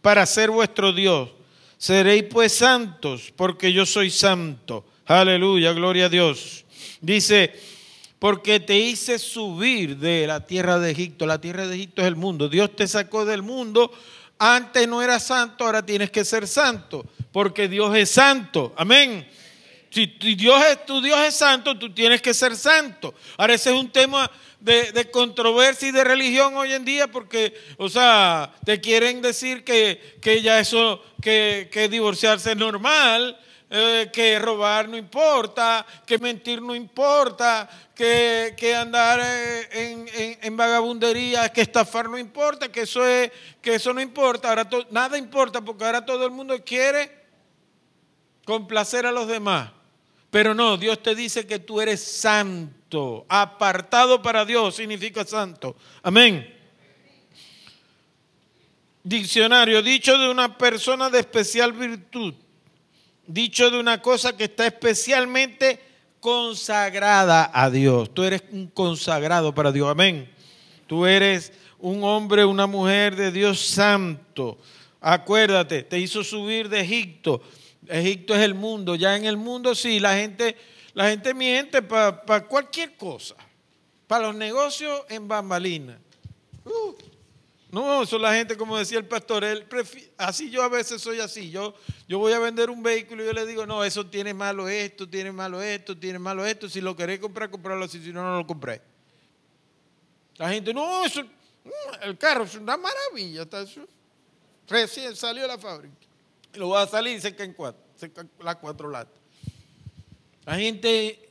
para 0.00 0.24
ser 0.24 0.50
vuestro 0.50 0.94
Dios. 0.94 1.28
Seréis 1.76 2.24
pues 2.30 2.54
santos, 2.54 3.30
porque 3.36 3.74
yo 3.74 3.84
soy 3.84 4.08
santo. 4.08 4.86
Aleluya, 5.06 5.72
gloria 5.72 6.06
a 6.06 6.08
Dios. 6.08 6.64
Dice, 7.00 7.52
porque 8.18 8.60
te 8.60 8.78
hice 8.78 9.18
subir 9.18 9.96
de 9.96 10.26
la 10.28 10.46
tierra 10.46 10.78
de 10.78 10.92
Egipto. 10.92 11.26
La 11.26 11.40
tierra 11.40 11.66
de 11.66 11.74
Egipto 11.74 12.02
es 12.02 12.08
el 12.08 12.16
mundo. 12.16 12.48
Dios 12.48 12.74
te 12.76 12.86
sacó 12.86 13.24
del 13.24 13.42
mundo. 13.42 13.92
Antes 14.38 14.86
no 14.88 15.02
eras 15.02 15.24
santo, 15.24 15.64
ahora 15.64 15.84
tienes 15.84 16.10
que 16.10 16.24
ser 16.24 16.48
santo, 16.48 17.06
porque 17.30 17.68
Dios 17.68 17.96
es 17.96 18.10
santo. 18.10 18.72
Amén. 18.76 19.28
Si 19.90 20.06
Dios 20.06 20.60
es, 20.70 20.86
tu 20.86 21.02
Dios 21.02 21.20
es 21.20 21.34
santo, 21.34 21.78
tú 21.78 21.92
tienes 21.92 22.22
que 22.22 22.32
ser 22.32 22.56
santo. 22.56 23.14
Ahora 23.36 23.54
ese 23.54 23.70
es 23.70 23.76
un 23.76 23.90
tema 23.90 24.30
de, 24.58 25.10
controversia 25.12 25.88
y 25.88 25.92
de 25.92 26.02
religión 26.02 26.56
hoy 26.56 26.72
en 26.72 26.84
día 26.84 27.08
porque, 27.08 27.54
o 27.76 27.88
sea, 27.88 28.52
te 28.64 28.80
quieren 28.80 29.20
decir 29.20 29.64
que, 29.64 30.16
que 30.20 30.42
ya 30.42 30.60
eso, 30.60 31.02
que, 31.20 31.68
que 31.70 31.88
divorciarse 31.88 32.52
es 32.52 32.56
normal, 32.56 33.38
eh, 33.74 34.10
que 34.12 34.38
robar 34.38 34.86
no 34.86 34.98
importa, 34.98 35.86
que 36.04 36.18
mentir 36.18 36.60
no 36.60 36.74
importa, 36.74 37.66
que, 37.94 38.54
que 38.54 38.74
andar 38.74 39.18
eh, 39.22 39.68
en, 39.72 40.38
en, 40.42 40.56
vagabundería, 40.58 41.50
que 41.50 41.62
estafar 41.62 42.10
no 42.10 42.18
importa, 42.18 42.70
que 42.70 42.82
eso, 42.82 43.06
es, 43.06 43.32
que 43.62 43.76
eso 43.76 43.94
no 43.94 44.02
importa. 44.02 44.50
Ahora 44.50 44.68
nada 44.90 45.16
importa 45.16 45.62
porque 45.62 45.86
ahora 45.86 46.04
todo 46.04 46.26
el 46.26 46.32
mundo 46.32 46.62
quiere 46.62 47.10
complacer 48.44 49.06
a 49.06 49.12
los 49.12 49.26
demás. 49.26 49.70
Pero 50.30 50.52
no, 50.52 50.76
Dios 50.76 51.02
te 51.02 51.14
dice 51.14 51.46
que 51.46 51.58
tú 51.58 51.80
eres 51.80 52.04
santo. 52.04 53.24
Apartado 53.26 54.20
para 54.20 54.44
Dios 54.44 54.76
significa 54.76 55.24
santo. 55.24 55.76
Amén. 56.02 56.58
Diccionario, 59.02 59.80
dicho 59.80 60.18
de 60.18 60.28
una 60.28 60.58
persona 60.58 61.08
de 61.08 61.20
especial 61.20 61.72
virtud. 61.72 62.34
Dicho 63.26 63.70
de 63.70 63.78
una 63.78 64.02
cosa 64.02 64.36
que 64.36 64.44
está 64.44 64.66
especialmente 64.66 65.80
consagrada 66.20 67.50
a 67.52 67.70
Dios. 67.70 68.12
Tú 68.12 68.24
eres 68.24 68.42
un 68.50 68.66
consagrado 68.68 69.54
para 69.54 69.72
Dios. 69.72 69.88
Amén. 69.88 70.30
Tú 70.86 71.06
eres 71.06 71.52
un 71.78 72.04
hombre, 72.04 72.44
una 72.44 72.66
mujer 72.66 73.16
de 73.16 73.30
Dios 73.30 73.60
santo. 73.60 74.58
Acuérdate, 75.00 75.82
te 75.82 75.98
hizo 75.98 76.22
subir 76.22 76.68
de 76.68 76.80
Egipto 76.80 77.42
Egipto 77.88 78.34
es 78.34 78.40
el 78.40 78.54
mundo. 78.54 78.94
Ya 78.94 79.16
en 79.16 79.24
el 79.24 79.36
mundo 79.36 79.74
sí, 79.74 80.00
la 80.00 80.14
gente, 80.14 80.56
la 80.94 81.08
gente 81.08 81.34
miente 81.34 81.82
para 81.82 82.46
cualquier 82.46 82.96
cosa. 82.96 83.34
Para 84.06 84.26
los 84.26 84.34
negocios 84.34 85.02
en 85.08 85.26
bambalina. 85.26 85.98
Uh, 86.64 86.94
no, 87.72 88.02
eso 88.02 88.18
la 88.18 88.34
gente, 88.34 88.56
como 88.56 88.78
decía 88.78 88.98
el 88.98 89.06
pastor, 89.06 89.42
él 89.42 89.66
así 90.18 90.50
yo 90.50 90.62
a 90.62 90.68
veces 90.68 91.02
soy 91.02 91.18
así. 91.18 91.50
Yo, 91.50 91.74
yo 92.06 92.18
voy 92.18 92.32
a 92.32 92.38
vender 92.38 92.70
un 92.70 92.82
vehículo 92.82 93.24
y 93.24 93.26
yo 93.26 93.32
le 93.32 93.44
digo, 93.46 93.66
no, 93.66 93.82
eso 93.82 94.06
tiene 94.06 94.32
malo 94.32 94.68
esto, 94.68 95.08
tiene 95.08 95.32
malo 95.32 95.60
esto, 95.60 95.98
tiene 95.98 96.18
malo 96.20 96.46
esto. 96.46 96.68
Si 96.68 96.80
lo 96.80 96.94
querés 96.94 97.18
comprar, 97.18 97.50
comprarlo 97.50 97.86
así, 97.86 98.00
si 98.00 98.12
no, 98.12 98.22
no 98.22 98.36
lo 98.36 98.46
compré. 98.46 98.80
La 100.36 100.50
gente, 100.50 100.72
no, 100.72 101.04
eso, 101.04 101.24
mm, 101.24 102.02
el 102.02 102.16
carro 102.16 102.44
es 102.44 102.54
una 102.54 102.76
maravilla. 102.76 103.42
Está, 103.42 103.64
recién 104.68 105.16
salió 105.16 105.42
de 105.42 105.48
la 105.48 105.58
fábrica 105.58 106.02
lo 106.54 106.70
va 106.70 106.82
a 106.82 106.86
salir 106.86 107.16
y 107.16 107.20
se 107.20 107.34
caen 107.34 107.52
cuatro, 107.52 107.82
se 107.96 108.12
caen 108.12 108.30
las 108.40 108.56
cuatro 108.56 108.90
latas. 108.90 109.20
La 110.44 110.56
gente 110.56 111.30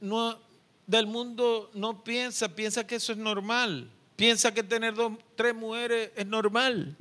no, 0.00 0.38
del 0.86 1.06
mundo 1.06 1.70
no 1.74 2.02
piensa, 2.02 2.48
piensa 2.54 2.86
que 2.86 2.96
eso 2.96 3.12
es 3.12 3.18
normal, 3.18 3.90
piensa 4.22 4.54
que 4.54 4.62
tener 4.62 4.94
dos, 4.94 5.14
tres 5.34 5.52
mujeres 5.52 6.12
es 6.14 6.24
normal, 6.24 6.96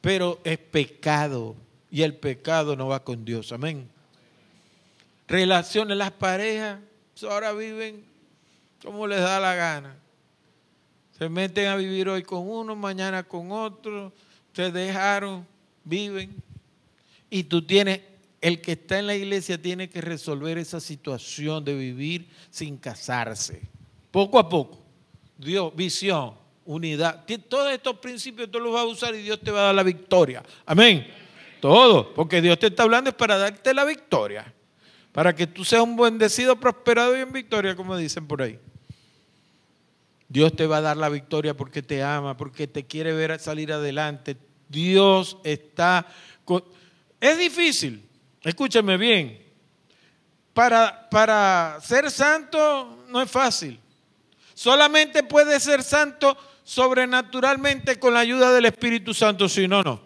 pero 0.00 0.40
es 0.42 0.56
pecado 0.56 1.54
y 1.90 2.00
el 2.00 2.14
pecado 2.14 2.74
no 2.74 2.88
va 2.88 3.04
con 3.04 3.22
Dios, 3.22 3.52
amén. 3.52 3.86
Relaciones, 5.28 5.98
las 5.98 6.10
parejas 6.10 6.78
ahora 7.28 7.52
viven 7.52 8.02
como 8.82 9.06
les 9.06 9.20
da 9.20 9.38
la 9.38 9.54
gana. 9.54 9.94
Se 11.18 11.28
meten 11.28 11.66
a 11.66 11.76
vivir 11.76 12.08
hoy 12.08 12.22
con 12.22 12.48
uno, 12.48 12.74
mañana 12.74 13.22
con 13.22 13.52
otro, 13.52 14.10
se 14.54 14.72
dejaron 14.72 15.46
viven. 15.84 16.34
Y 17.28 17.42
tú 17.42 17.60
tienes, 17.60 18.00
el 18.40 18.62
que 18.62 18.72
está 18.72 19.00
en 19.00 19.06
la 19.06 19.16
iglesia 19.16 19.60
tiene 19.60 19.90
que 19.90 20.00
resolver 20.00 20.56
esa 20.56 20.80
situación 20.80 21.62
de 21.62 21.74
vivir 21.74 22.26
sin 22.48 22.78
casarse. 22.78 23.60
Poco 24.10 24.38
a 24.38 24.48
poco. 24.48 24.83
Dios, 25.36 25.74
visión, 25.74 26.34
unidad. 26.64 27.24
Todos 27.48 27.72
estos 27.72 27.98
principios 27.98 28.50
tú 28.50 28.60
los 28.60 28.72
vas 28.72 28.82
a 28.82 28.86
usar 28.86 29.14
y 29.14 29.22
Dios 29.22 29.40
te 29.40 29.50
va 29.50 29.60
a 29.60 29.64
dar 29.64 29.74
la 29.74 29.82
victoria. 29.82 30.42
Amén. 30.66 31.06
Todo. 31.60 32.14
Porque 32.14 32.40
Dios 32.40 32.58
te 32.58 32.68
está 32.68 32.82
hablando 32.82 33.10
es 33.10 33.16
para 33.16 33.38
darte 33.38 33.74
la 33.74 33.84
victoria. 33.84 34.52
Para 35.12 35.34
que 35.34 35.46
tú 35.46 35.64
seas 35.64 35.82
un 35.82 35.96
bendecido, 35.96 36.56
prosperado 36.56 37.16
y 37.16 37.20
en 37.20 37.32
victoria, 37.32 37.76
como 37.76 37.96
dicen 37.96 38.26
por 38.26 38.42
ahí. 38.42 38.58
Dios 40.28 40.54
te 40.56 40.66
va 40.66 40.78
a 40.78 40.80
dar 40.80 40.96
la 40.96 41.08
victoria 41.08 41.56
porque 41.56 41.82
te 41.82 42.02
ama, 42.02 42.36
porque 42.36 42.66
te 42.66 42.84
quiere 42.84 43.12
ver 43.12 43.38
salir 43.38 43.72
adelante. 43.72 44.36
Dios 44.68 45.38
está... 45.44 46.06
Es 47.20 47.38
difícil, 47.38 48.04
escúchame 48.42 48.96
bien. 48.96 49.42
Para, 50.52 51.08
para 51.08 51.78
ser 51.80 52.10
santo 52.10 53.04
no 53.08 53.22
es 53.22 53.30
fácil. 53.30 53.80
Solamente 54.54 55.22
puede 55.22 55.60
ser 55.60 55.82
santo 55.82 56.36
sobrenaturalmente 56.62 57.98
con 57.98 58.14
la 58.14 58.20
ayuda 58.20 58.52
del 58.52 58.66
Espíritu 58.66 59.12
Santo, 59.12 59.48
si 59.48 59.68
no, 59.68 59.82
no. 59.82 60.00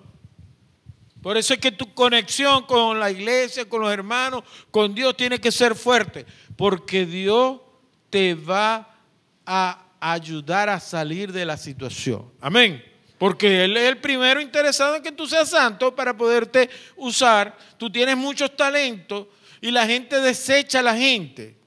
Por 1.22 1.36
eso 1.36 1.54
es 1.54 1.60
que 1.60 1.72
tu 1.72 1.92
conexión 1.94 2.64
con 2.64 2.98
la 2.98 3.10
iglesia, 3.10 3.68
con 3.68 3.82
los 3.82 3.92
hermanos, 3.92 4.44
con 4.70 4.94
Dios 4.94 5.16
tiene 5.16 5.40
que 5.40 5.52
ser 5.52 5.74
fuerte, 5.74 6.24
porque 6.56 7.04
Dios 7.04 7.60
te 8.08 8.34
va 8.34 8.96
a 9.44 9.84
ayudar 10.00 10.68
a 10.68 10.80
salir 10.80 11.32
de 11.32 11.44
la 11.44 11.56
situación. 11.56 12.30
Amén. 12.40 12.84
Porque 13.18 13.64
Él 13.64 13.76
es 13.76 13.88
el 13.88 13.98
primero 13.98 14.40
interesado 14.40 14.94
en 14.94 15.02
que 15.02 15.10
tú 15.10 15.26
seas 15.26 15.50
santo 15.50 15.94
para 15.94 16.16
poderte 16.16 16.70
usar. 16.96 17.56
Tú 17.76 17.90
tienes 17.90 18.16
muchos 18.16 18.56
talentos 18.56 19.26
y 19.60 19.72
la 19.72 19.86
gente 19.86 20.20
desecha 20.20 20.78
a 20.78 20.82
la 20.82 20.96
gente. 20.96 21.57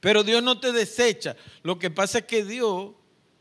Pero 0.00 0.22
Dios 0.22 0.42
no 0.42 0.58
te 0.58 0.72
desecha. 0.72 1.36
Lo 1.62 1.78
que 1.78 1.90
pasa 1.90 2.18
es 2.18 2.24
que 2.24 2.44
Dios 2.44 2.92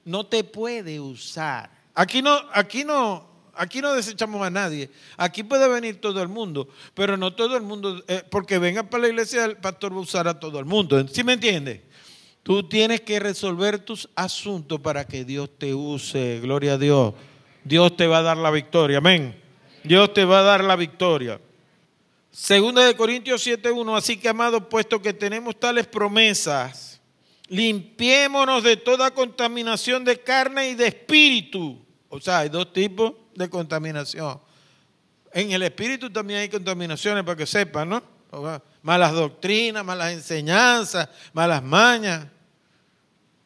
no 0.06 0.26
te 0.26 0.44
puede 0.44 1.00
usar. 1.00 1.72
Aquí 1.96 2.22
no, 2.22 2.40
aquí 2.54 2.84
no, 2.84 3.28
aquí 3.56 3.82
no 3.82 3.94
desechamos 3.94 4.42
a 4.42 4.50
nadie. 4.50 4.90
Aquí 5.18 5.44
puede 5.44 5.68
venir 5.68 6.02
todo 6.02 6.22
el 6.22 6.28
mundo, 6.28 6.68
pero 6.94 7.18
no 7.18 7.34
todo 7.34 7.56
el 7.56 7.64
mundo, 7.64 8.04
eh, 8.08 8.24
porque 8.30 8.58
venga 8.60 8.84
para 8.84 9.04
la 9.04 9.10
iglesia, 9.10 9.46
el 9.46 9.58
pastor 9.58 9.94
va 9.94 9.98
a 9.98 10.02
usar 10.02 10.28
a 10.28 10.40
todo 10.40 10.60
el 10.60 10.66
mundo. 10.66 11.06
¿Sí 11.08 11.24
me 11.24 11.34
entiende? 11.34 11.84
Tú 12.44 12.68
tienes 12.68 13.02
que 13.02 13.20
resolver 13.20 13.80
tus 13.80 14.10
asuntos 14.16 14.80
para 14.80 15.06
que 15.06 15.24
Dios 15.24 15.50
te 15.58 15.74
use. 15.74 16.40
Gloria 16.42 16.74
a 16.74 16.78
Dios. 16.78 17.14
Dios 17.64 17.96
te 17.96 18.08
va 18.08 18.20
a 18.20 18.24
dar 18.24 18.38
la 18.38 18.50
victoria. 18.50 18.98
Amén. 18.98 19.40
Dios 19.84 20.14
te 20.14 20.26
va 20.26 20.40
a 20.40 20.44
dar 20.44 20.64
la 20.64 20.76
victoria. 20.76 21.40
Segunda 22.32 22.86
de 22.86 22.96
Corintios 22.96 23.46
7:1. 23.46 23.96
Así 23.96 24.18
que, 24.18 24.30
amados, 24.30 24.64
puesto 24.70 25.02
que 25.02 25.14
tenemos 25.14 25.60
tales 25.60 25.88
promesas, 25.88 27.02
limpiémonos 27.48 28.64
de 28.64 28.78
toda 28.78 29.12
contaminación 29.12 30.06
de 30.06 30.20
carne 30.20 30.70
y 30.70 30.76
de 30.76 30.88
espíritu. 30.88 31.84
O 32.10 32.20
sea, 32.20 32.40
hay 32.40 32.50
dos 32.50 32.72
tipos 32.72 33.14
de 33.36 33.50
contaminación. 33.50 34.40
En 35.34 35.52
el 35.52 35.64
espíritu 35.64 36.10
también 36.10 36.40
hay 36.40 36.50
contaminaciones 36.50 37.24
para 37.24 37.36
que 37.36 37.46
sepan, 37.46 37.90
¿no? 37.90 38.20
malas 38.82 39.14
doctrinas, 39.14 39.84
malas 39.84 40.14
enseñanzas, 40.14 41.10
malas 41.34 41.64
mañas. 41.64 42.28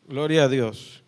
Gloria 0.06 0.44
a 0.44 0.48
Dios. 0.48 1.02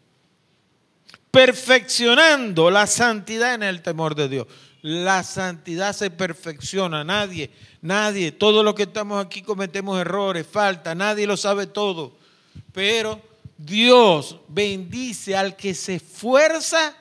Perfeccionando 1.32 2.72
la 2.72 2.88
santidad 2.88 3.54
en 3.54 3.64
el 3.64 3.82
temor 3.82 4.16
de 4.16 4.30
Dios. 4.30 4.48
La 4.88 5.24
santidad 5.24 5.94
se 5.94 6.12
perfecciona. 6.12 7.04
Nadie, 7.04 7.50
nadie, 7.82 8.32
todos 8.32 8.64
los 8.64 8.76
que 8.76 8.84
estamos 8.84 9.26
aquí 9.26 9.42
cometemos 9.42 10.00
errores, 10.00 10.46
falta, 10.46 10.94
nadie 10.94 11.26
lo 11.26 11.36
sabe 11.38 11.66
todo. 11.66 12.16
Pero 12.72 13.20
Dios 13.58 14.38
bendice 14.48 15.36
al 15.36 15.56
que 15.56 15.74
se 15.74 15.96
esfuerza 15.96 16.96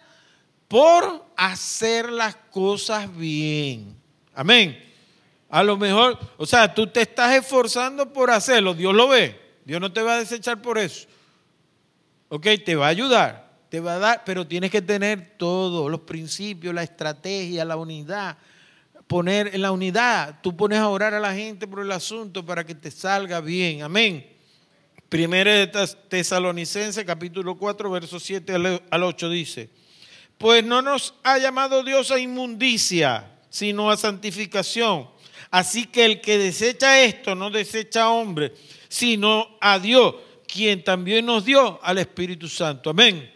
por 0.66 1.26
hacer 1.36 2.10
las 2.10 2.34
cosas 2.50 3.14
bien. 3.14 3.94
Amén. 4.34 4.82
A 5.50 5.62
lo 5.62 5.76
mejor, 5.76 6.18
o 6.38 6.46
sea, 6.46 6.72
tú 6.72 6.86
te 6.86 7.02
estás 7.02 7.34
esforzando 7.34 8.10
por 8.10 8.30
hacerlo, 8.30 8.72
Dios 8.72 8.94
lo 8.94 9.08
ve, 9.08 9.38
Dios 9.62 9.78
no 9.78 9.92
te 9.92 10.00
va 10.00 10.14
a 10.14 10.20
desechar 10.20 10.62
por 10.62 10.78
eso. 10.78 11.06
Ok, 12.30 12.46
te 12.64 12.76
va 12.76 12.86
a 12.86 12.88
ayudar, 12.88 13.43
te 13.74 13.80
va 13.80 13.96
a 13.96 13.98
dar, 13.98 14.22
pero 14.24 14.46
tienes 14.46 14.70
que 14.70 14.80
tener 14.80 15.36
todos 15.36 15.90
los 15.90 16.02
principios, 16.02 16.72
la 16.72 16.84
estrategia, 16.84 17.64
la 17.64 17.74
unidad. 17.76 18.38
Poner 19.08 19.50
en 19.52 19.62
la 19.62 19.72
unidad, 19.72 20.38
tú 20.44 20.56
pones 20.56 20.78
a 20.78 20.88
orar 20.88 21.12
a 21.12 21.18
la 21.18 21.34
gente 21.34 21.66
por 21.66 21.80
el 21.80 21.90
asunto 21.90 22.46
para 22.46 22.62
que 22.62 22.76
te 22.76 22.92
salga 22.92 23.40
bien. 23.40 23.82
Amén. 23.82 24.24
Primera 25.08 25.52
de 25.54 25.66
Tesalonicenses, 26.08 27.04
capítulo 27.04 27.56
4, 27.56 27.90
verso 27.90 28.20
7 28.20 28.80
al 28.88 29.02
8 29.02 29.28
dice, 29.28 29.70
pues 30.38 30.64
no 30.64 30.80
nos 30.80 31.12
ha 31.24 31.38
llamado 31.38 31.82
Dios 31.82 32.12
a 32.12 32.20
inmundicia, 32.20 33.28
sino 33.50 33.90
a 33.90 33.96
santificación. 33.96 35.08
Así 35.50 35.86
que 35.86 36.04
el 36.04 36.20
que 36.20 36.38
desecha 36.38 37.02
esto 37.02 37.34
no 37.34 37.50
desecha 37.50 38.04
a 38.04 38.10
hombre, 38.10 38.54
sino 38.86 39.58
a 39.60 39.80
Dios, 39.80 40.14
quien 40.46 40.84
también 40.84 41.26
nos 41.26 41.44
dio 41.44 41.80
al 41.82 41.98
Espíritu 41.98 42.48
Santo. 42.48 42.90
Amén. 42.90 43.33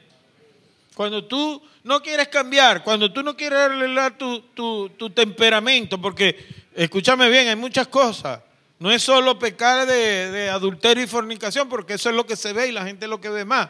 Cuando 0.98 1.24
tú 1.24 1.62
no 1.84 2.02
quieres 2.02 2.26
cambiar, 2.26 2.82
cuando 2.82 3.12
tú 3.12 3.22
no 3.22 3.36
quieres 3.36 3.60
arreglar 3.60 4.18
tu, 4.18 4.40
tu 4.50 5.10
temperamento, 5.10 6.00
porque 6.00 6.44
escúchame 6.74 7.28
bien, 7.28 7.46
hay 7.46 7.54
muchas 7.54 7.86
cosas. 7.86 8.40
No 8.80 8.90
es 8.90 9.00
solo 9.00 9.38
pecar 9.38 9.86
de, 9.86 10.50
adulterio 10.50 11.04
y 11.04 11.06
fornicación, 11.06 11.68
porque 11.68 11.94
eso 11.94 12.10
es 12.10 12.16
lo 12.16 12.26
que 12.26 12.34
se 12.34 12.52
ve 12.52 12.66
y 12.66 12.72
la 12.72 12.84
gente 12.84 13.04
es 13.04 13.08
lo 13.08 13.20
que 13.20 13.28
ve 13.28 13.44
más. 13.44 13.68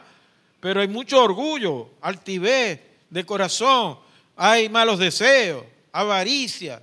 Pero 0.60 0.80
hay 0.80 0.88
mucho 0.88 1.22
orgullo, 1.22 1.90
altivez 2.00 2.80
de 3.10 3.26
corazón, 3.26 3.98
hay 4.34 4.70
malos 4.70 4.98
deseos, 4.98 5.64
avaricia. 5.92 6.82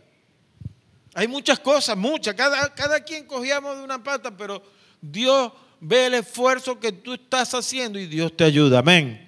Hay 1.16 1.28
muchas 1.28 1.58
cosas, 1.58 1.98
muchas. 1.98 2.36
Cada, 2.36 2.72
cada 2.76 3.00
quien 3.00 3.26
cogíamos 3.26 3.78
de 3.78 3.84
una 3.84 4.04
pata, 4.04 4.30
pero 4.38 4.62
Dios 5.02 5.52
ve 5.80 6.06
el 6.06 6.14
esfuerzo 6.14 6.80
que 6.80 6.92
tú 6.92 7.16
estás 7.16 7.52
haciendo 7.56 7.98
y 7.98 8.06
Dios 8.06 8.38
te 8.38 8.44
ayuda. 8.44 8.78
Amén. 8.78 9.26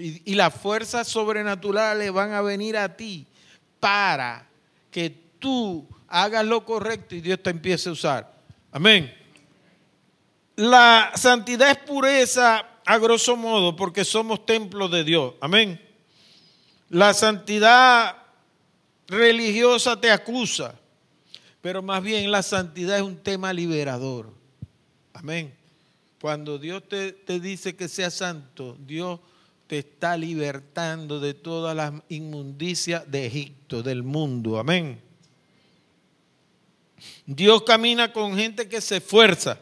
Y, 0.00 0.36
las 0.36 0.54
fuerzas 0.54 1.08
sobrenaturales 1.08 2.12
van 2.12 2.32
a 2.32 2.40
venir 2.40 2.76
a 2.76 2.96
ti 2.96 3.26
para 3.80 4.46
que 4.92 5.10
tú 5.40 5.88
hagas 6.06 6.44
lo 6.44 6.64
correcto 6.64 7.16
y 7.16 7.20
Dios 7.20 7.42
te 7.42 7.50
empiece 7.50 7.88
a 7.88 7.92
usar. 7.92 8.32
Amén. 8.70 9.12
La 10.54 11.10
santidad 11.16 11.72
es 11.72 11.78
pureza 11.78 12.64
a 12.84 12.98
grosso 12.98 13.36
modo 13.36 13.74
porque 13.74 14.04
somos 14.04 14.46
templos 14.46 14.88
de 14.92 15.02
Dios. 15.02 15.34
Amén. 15.40 15.80
La 16.90 17.12
santidad 17.12 18.18
religiosa 19.08 20.00
te 20.00 20.12
acusa, 20.12 20.76
pero 21.60 21.82
más 21.82 22.04
bien 22.04 22.30
la 22.30 22.44
santidad 22.44 22.98
es 22.98 23.02
un 23.02 23.16
tema 23.16 23.52
liberador. 23.52 24.32
Amén. 25.12 25.52
Cuando 26.20 26.56
Dios 26.56 26.86
te, 26.88 27.10
te 27.12 27.40
dice 27.40 27.74
que 27.74 27.88
seas 27.88 28.14
santo, 28.14 28.76
Dios 28.78 29.18
te 29.68 29.78
está 29.78 30.16
libertando 30.16 31.20
de 31.20 31.34
todas 31.34 31.76
las 31.76 31.92
inmundicias 32.08 33.08
de 33.08 33.26
Egipto, 33.26 33.82
del 33.82 34.02
mundo. 34.02 34.58
Amén. 34.58 34.98
Dios 37.26 37.62
camina 37.62 38.12
con 38.12 38.34
gente 38.34 38.66
que 38.66 38.80
se 38.80 38.96
esfuerza 38.96 39.60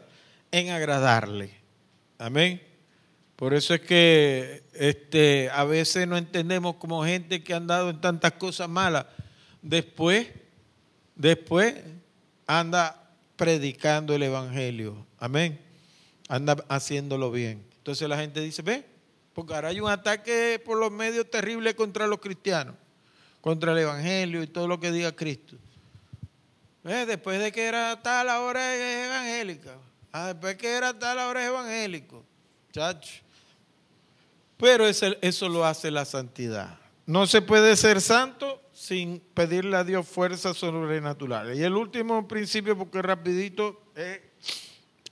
en 0.49 0.69
agradarle. 0.69 1.51
Amén. 2.17 2.61
Por 3.35 3.53
eso 3.53 3.73
es 3.73 3.81
que 3.81 4.63
este, 4.73 5.49
a 5.51 5.65
veces 5.65 6.07
no 6.07 6.17
entendemos 6.17 6.77
como 6.77 7.03
gente 7.05 7.43
que 7.43 7.53
ha 7.53 7.57
andado 7.57 7.89
en 7.89 7.99
tantas 7.99 8.31
cosas 8.31 8.69
malas. 8.69 9.05
Después, 9.61 10.27
después 11.15 11.75
anda 12.47 13.11
predicando 13.35 14.15
el 14.15 14.23
Evangelio. 14.23 15.05
Amén. 15.19 15.59
Anda 16.29 16.63
haciéndolo 16.69 17.29
bien. 17.29 17.61
Entonces 17.77 18.07
la 18.07 18.17
gente 18.17 18.39
dice, 18.39 18.61
ve, 18.61 18.85
porque 19.37 19.53
ahora 19.53 19.67
hay 19.67 19.79
un 19.79 19.87
ataque 19.87 20.59
por 20.65 20.79
los 20.79 20.91
medios 20.91 21.29
terrible 21.29 21.75
contra 21.75 22.07
los 22.07 22.17
cristianos, 22.17 22.73
contra 23.39 23.71
el 23.71 23.77
Evangelio 23.77 24.41
y 24.41 24.47
todo 24.47 24.67
lo 24.67 24.79
que 24.79 24.91
diga 24.91 25.15
Cristo. 25.15 25.57
Eh, 26.83 27.05
después 27.05 27.39
de 27.39 27.51
que 27.51 27.65
era 27.65 28.01
tal, 28.01 28.29
ahora 28.29 28.73
es 28.73 29.05
evangélica. 29.05 29.77
Ah, 30.11 30.29
después 30.29 30.55
que 30.55 30.71
era 30.71 30.97
tal, 30.97 31.19
ahora 31.19 31.43
es 31.43 31.49
evangélico. 31.49 32.25
Chacho. 32.71 33.21
Pero 34.57 34.87
eso, 34.87 35.05
eso 35.21 35.49
lo 35.49 35.63
hace 35.65 35.91
la 35.91 36.05
santidad. 36.05 36.79
No 37.05 37.27
se 37.27 37.43
puede 37.43 37.75
ser 37.75 38.01
santo 38.01 38.59
sin 38.73 39.19
pedirle 39.35 39.77
a 39.77 39.83
Dios 39.83 40.07
fuerzas 40.07 40.57
sobrenaturales. 40.57 41.59
Y 41.59 41.61
el 41.61 41.75
último 41.75 42.27
principio, 42.27 42.75
porque 42.75 43.03
rapidito, 43.03 43.83
es 43.93 44.19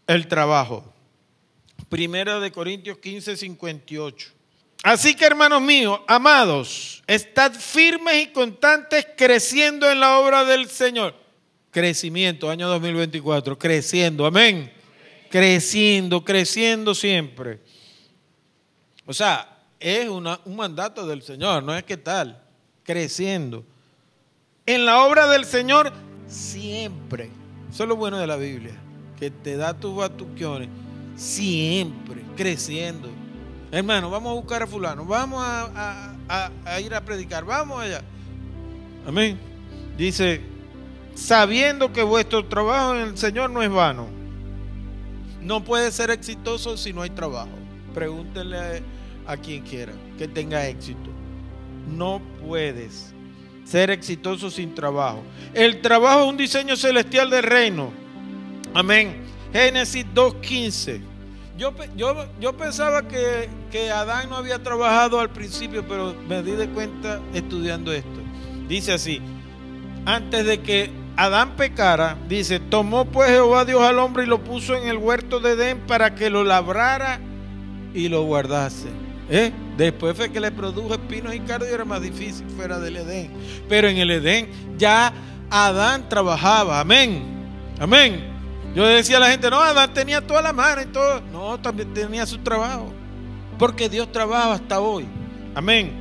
el 0.07 0.27
trabajo. 0.27 0.94
Primera 1.89 2.39
de 2.39 2.51
Corintios 2.51 2.97
15, 2.97 3.37
58. 3.37 4.29
Así 4.83 5.15
que 5.15 5.25
hermanos 5.25 5.61
míos, 5.61 5.99
amados, 6.07 7.03
estad 7.07 7.53
firmes 7.53 8.23
y 8.23 8.27
constantes 8.27 9.07
creciendo 9.17 9.89
en 9.89 9.99
la 9.99 10.19
obra 10.19 10.45
del 10.45 10.69
Señor 10.69 11.25
Crecimiento, 11.75 12.49
año 12.49 12.69
2024, 12.69 13.59
creciendo, 13.59 14.25
amén. 14.25 14.71
Creciendo, 15.29 16.23
creciendo 16.23 16.95
siempre. 16.95 17.59
O 19.05 19.13
sea, 19.13 19.61
es 19.77 20.07
un 20.07 20.55
mandato 20.55 21.05
del 21.05 21.21
Señor, 21.21 21.63
no 21.63 21.75
es 21.75 21.83
que 21.83 21.97
tal, 21.97 22.41
creciendo. 22.83 23.65
En 24.65 24.85
la 24.85 25.03
obra 25.03 25.27
del 25.27 25.43
Señor, 25.43 25.91
siempre. 26.27 27.29
Eso 27.69 27.83
es 27.83 27.89
lo 27.89 27.97
bueno 27.97 28.19
de 28.19 28.27
la 28.27 28.37
Biblia, 28.37 28.75
que 29.19 29.29
te 29.29 29.57
da 29.57 29.77
tus 29.77 29.93
batuquiones, 29.97 30.69
siempre, 31.15 32.21
creciendo. 32.35 33.09
Hermano, 33.71 34.09
vamos 34.09 34.31
a 34.31 34.35
buscar 34.35 34.63
a 34.63 34.67
fulano, 34.67 35.05
vamos 35.05 35.43
a 35.43 36.79
ir 36.81 36.93
a 36.93 37.01
predicar, 37.03 37.43
vamos 37.45 37.81
allá. 37.81 38.01
Amén. 39.07 39.37
Dice 39.97 40.41
sabiendo 41.15 41.91
que 41.93 42.03
vuestro 42.03 42.45
trabajo 42.45 42.95
en 42.95 43.01
el 43.01 43.17
Señor 43.17 43.49
no 43.49 43.63
es 43.63 43.69
vano. 43.69 44.07
No 45.41 45.63
puede 45.63 45.91
ser 45.91 46.11
exitoso 46.11 46.77
si 46.77 46.91
no 46.93 47.01
hay 47.01 47.09
trabajo. 47.09 47.51
Pregúntenle 47.93 48.83
a 49.25 49.37
quien 49.37 49.63
quiera 49.63 49.93
que 50.17 50.27
tenga 50.27 50.67
éxito. 50.67 51.09
No 51.87 52.21
puedes 52.45 53.13
ser 53.63 53.89
exitoso 53.89 54.51
sin 54.51 54.75
trabajo. 54.75 55.23
El 55.53 55.81
trabajo 55.81 56.23
es 56.23 56.29
un 56.29 56.37
diseño 56.37 56.75
celestial 56.75 57.29
del 57.29 57.43
reino. 57.43 57.91
Amén. 58.73 59.24
Génesis 59.55 60.05
2.15. 60.13 60.99
Yo, 61.57 61.73
yo, 61.95 62.25
yo 62.41 62.57
pensaba 62.57 63.07
que, 63.07 63.47
que 63.71 63.89
Adán 63.89 64.29
no 64.29 64.35
había 64.35 64.61
trabajado 64.61 65.17
al 65.17 65.29
principio, 65.29 65.87
pero 65.87 66.13
me 66.27 66.43
di 66.43 66.51
de 66.51 66.67
cuenta 66.67 67.21
estudiando 67.33 67.93
esto. 67.93 68.19
Dice 68.67 68.91
así, 68.91 69.21
antes 70.05 70.45
de 70.45 70.59
que 70.59 70.91
Adán 71.15 71.55
pecara, 71.55 72.17
dice, 72.27 72.59
tomó 72.59 73.05
pues 73.05 73.29
Jehová 73.29 73.63
Dios 73.63 73.81
al 73.81 73.97
hombre 73.99 74.23
y 74.23 74.27
lo 74.27 74.43
puso 74.43 74.75
en 74.75 74.89
el 74.89 74.97
huerto 74.97 75.39
de 75.39 75.51
Edén 75.51 75.79
para 75.87 76.15
que 76.15 76.29
lo 76.29 76.43
labrara 76.43 77.21
y 77.93 78.09
lo 78.09 78.23
guardase. 78.23 78.89
¿Eh? 79.29 79.53
Después 79.77 80.17
fue 80.17 80.33
que 80.33 80.41
le 80.41 80.51
produjo 80.51 80.95
espinos 80.95 81.33
y 81.33 81.39
cardo 81.39 81.65
y 81.65 81.73
era 81.73 81.85
más 81.85 82.01
difícil 82.01 82.45
fuera 82.57 82.77
del 82.77 82.97
Edén. 82.97 83.31
Pero 83.69 83.87
en 83.87 83.99
el 83.99 84.11
Edén 84.11 84.49
ya 84.77 85.13
Adán 85.49 86.09
trabajaba. 86.09 86.81
Amén. 86.81 87.23
Amén. 87.79 88.34
Yo 88.75 88.85
decía 88.85 89.17
a 89.17 89.19
la 89.21 89.31
gente, 89.31 89.49
no, 89.49 89.61
Adán 89.61 89.93
tenía 89.93 90.19
toda 90.19 90.41
la 90.41 90.51
mano 90.51 90.81
y 90.81 90.87
todo. 90.87 91.21
No, 91.31 91.57
también 91.59 91.93
tenía 91.93 92.25
su 92.25 92.39
trabajo. 92.39 92.91
Porque 93.57 93.87
Dios 93.87 94.11
trabaja 94.11 94.51
hasta 94.51 94.81
hoy. 94.81 95.05
Amén. 95.55 95.93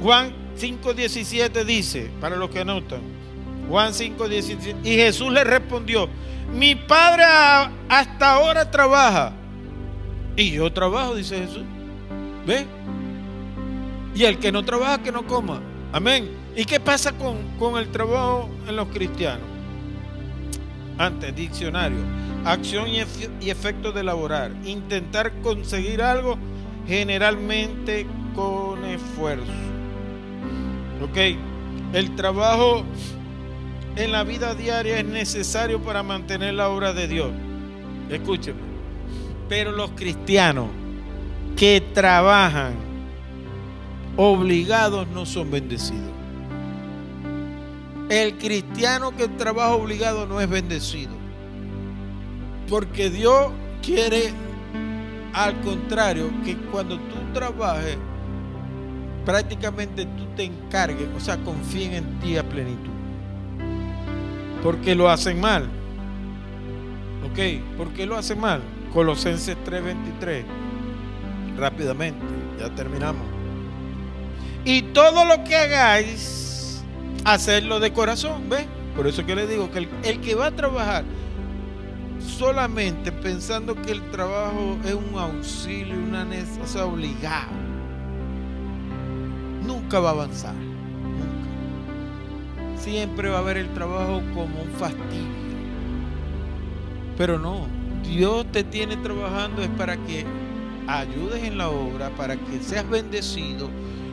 Juan 0.00 0.32
5.17 0.56 1.64
dice, 1.64 2.10
para 2.20 2.36
los 2.36 2.50
que 2.50 2.60
anotan, 2.60 3.00
Juan 3.68 3.92
5, 3.94 4.28
17. 4.28 4.88
Y 4.88 4.94
Jesús 4.94 5.32
le 5.32 5.42
respondió, 5.42 6.08
mi 6.52 6.74
padre 6.74 7.24
hasta 7.88 8.34
ahora 8.34 8.70
trabaja. 8.70 9.32
Y 10.36 10.52
yo 10.52 10.70
trabajo, 10.70 11.14
dice 11.14 11.38
Jesús. 11.38 11.64
¿Ve? 12.46 12.66
Y 14.14 14.24
el 14.24 14.38
que 14.38 14.52
no 14.52 14.64
trabaja, 14.64 15.02
que 15.02 15.10
no 15.10 15.26
coma. 15.26 15.60
Amén. 15.92 16.30
¿Y 16.54 16.64
qué 16.64 16.78
pasa 16.78 17.12
con, 17.12 17.36
con 17.58 17.76
el 17.78 17.90
trabajo 17.90 18.48
en 18.68 18.76
los 18.76 18.88
cristianos? 18.88 19.55
Antes, 20.98 21.34
diccionario. 21.34 21.98
Acción 22.44 22.88
y, 22.88 22.98
y 23.40 23.50
efecto 23.50 23.92
de 23.92 24.00
elaborar. 24.00 24.52
Intentar 24.64 25.32
conseguir 25.42 26.02
algo 26.02 26.38
generalmente 26.86 28.06
con 28.34 28.84
esfuerzo. 28.84 29.52
¿Ok? 31.02 31.18
El 31.92 32.14
trabajo 32.16 32.84
en 33.96 34.12
la 34.12 34.24
vida 34.24 34.54
diaria 34.54 34.98
es 34.98 35.04
necesario 35.04 35.80
para 35.82 36.02
mantener 36.02 36.54
la 36.54 36.68
obra 36.68 36.92
de 36.92 37.08
Dios. 37.08 37.30
Escúcheme. 38.10 38.60
Pero 39.48 39.72
los 39.72 39.90
cristianos 39.92 40.68
que 41.56 41.80
trabajan 41.80 42.74
obligados 44.16 45.06
no 45.08 45.24
son 45.26 45.50
bendecidos. 45.50 46.15
El 48.08 48.38
cristiano 48.38 49.16
que 49.16 49.28
trabaja 49.28 49.74
obligado 49.74 50.26
no 50.26 50.40
es 50.40 50.48
bendecido. 50.48 51.12
Porque 52.68 53.10
Dios 53.10 53.52
quiere, 53.82 54.32
al 55.32 55.60
contrario, 55.60 56.30
que 56.44 56.56
cuando 56.56 56.96
tú 56.96 57.16
trabajes, 57.32 57.96
prácticamente 59.24 60.04
tú 60.04 60.26
te 60.36 60.44
encargues, 60.44 61.08
o 61.16 61.20
sea, 61.20 61.36
confíen 61.38 61.94
en 61.94 62.20
ti 62.20 62.36
a 62.36 62.48
plenitud. 62.48 62.90
Porque 64.62 64.94
lo 64.94 65.08
hacen 65.08 65.40
mal. 65.40 65.68
¿Ok? 67.30 67.76
¿Por 67.76 67.92
qué 67.92 68.06
lo 68.06 68.16
hacen 68.16 68.40
mal? 68.40 68.62
Colosenses 68.92 69.56
3:23. 69.64 70.44
Rápidamente, 71.56 72.24
ya 72.58 72.70
terminamos. 72.70 73.22
Y 74.64 74.82
todo 74.82 75.24
lo 75.24 75.44
que 75.44 75.54
hagáis, 75.54 76.45
hacerlo 77.26 77.80
de 77.80 77.92
corazón, 77.92 78.48
¿ves? 78.48 78.66
Por 78.94 79.06
eso 79.06 79.26
que 79.26 79.34
le 79.34 79.46
digo 79.46 79.70
que 79.70 79.80
el, 79.80 79.88
el 80.04 80.20
que 80.20 80.34
va 80.34 80.46
a 80.46 80.52
trabajar 80.52 81.04
solamente 82.20 83.12
pensando 83.12 83.74
que 83.74 83.92
el 83.92 84.00
trabajo 84.10 84.78
es 84.84 84.94
un 84.94 85.18
auxilio, 85.18 85.96
una 85.96 86.24
necesidad 86.24 86.86
obligada, 86.86 87.48
nunca 89.66 90.00
va 90.00 90.10
a 90.10 90.12
avanzar. 90.12 90.54
Nunca. 90.54 91.26
Siempre 92.80 93.28
va 93.28 93.40
a 93.40 93.42
ver 93.42 93.58
el 93.58 93.68
trabajo 93.74 94.22
como 94.32 94.62
un 94.62 94.70
fastidio. 94.78 95.36
Pero 97.18 97.38
no, 97.38 97.66
Dios 98.04 98.46
te 98.52 98.62
tiene 98.62 98.96
trabajando 98.98 99.62
es 99.62 99.68
para 99.70 99.96
que 99.96 100.24
ayudes 100.86 101.42
en 101.42 101.58
la 101.58 101.70
obra, 101.70 102.10
para 102.10 102.36
que 102.36 102.60
seas 102.60 102.88
bendecido 102.88 103.68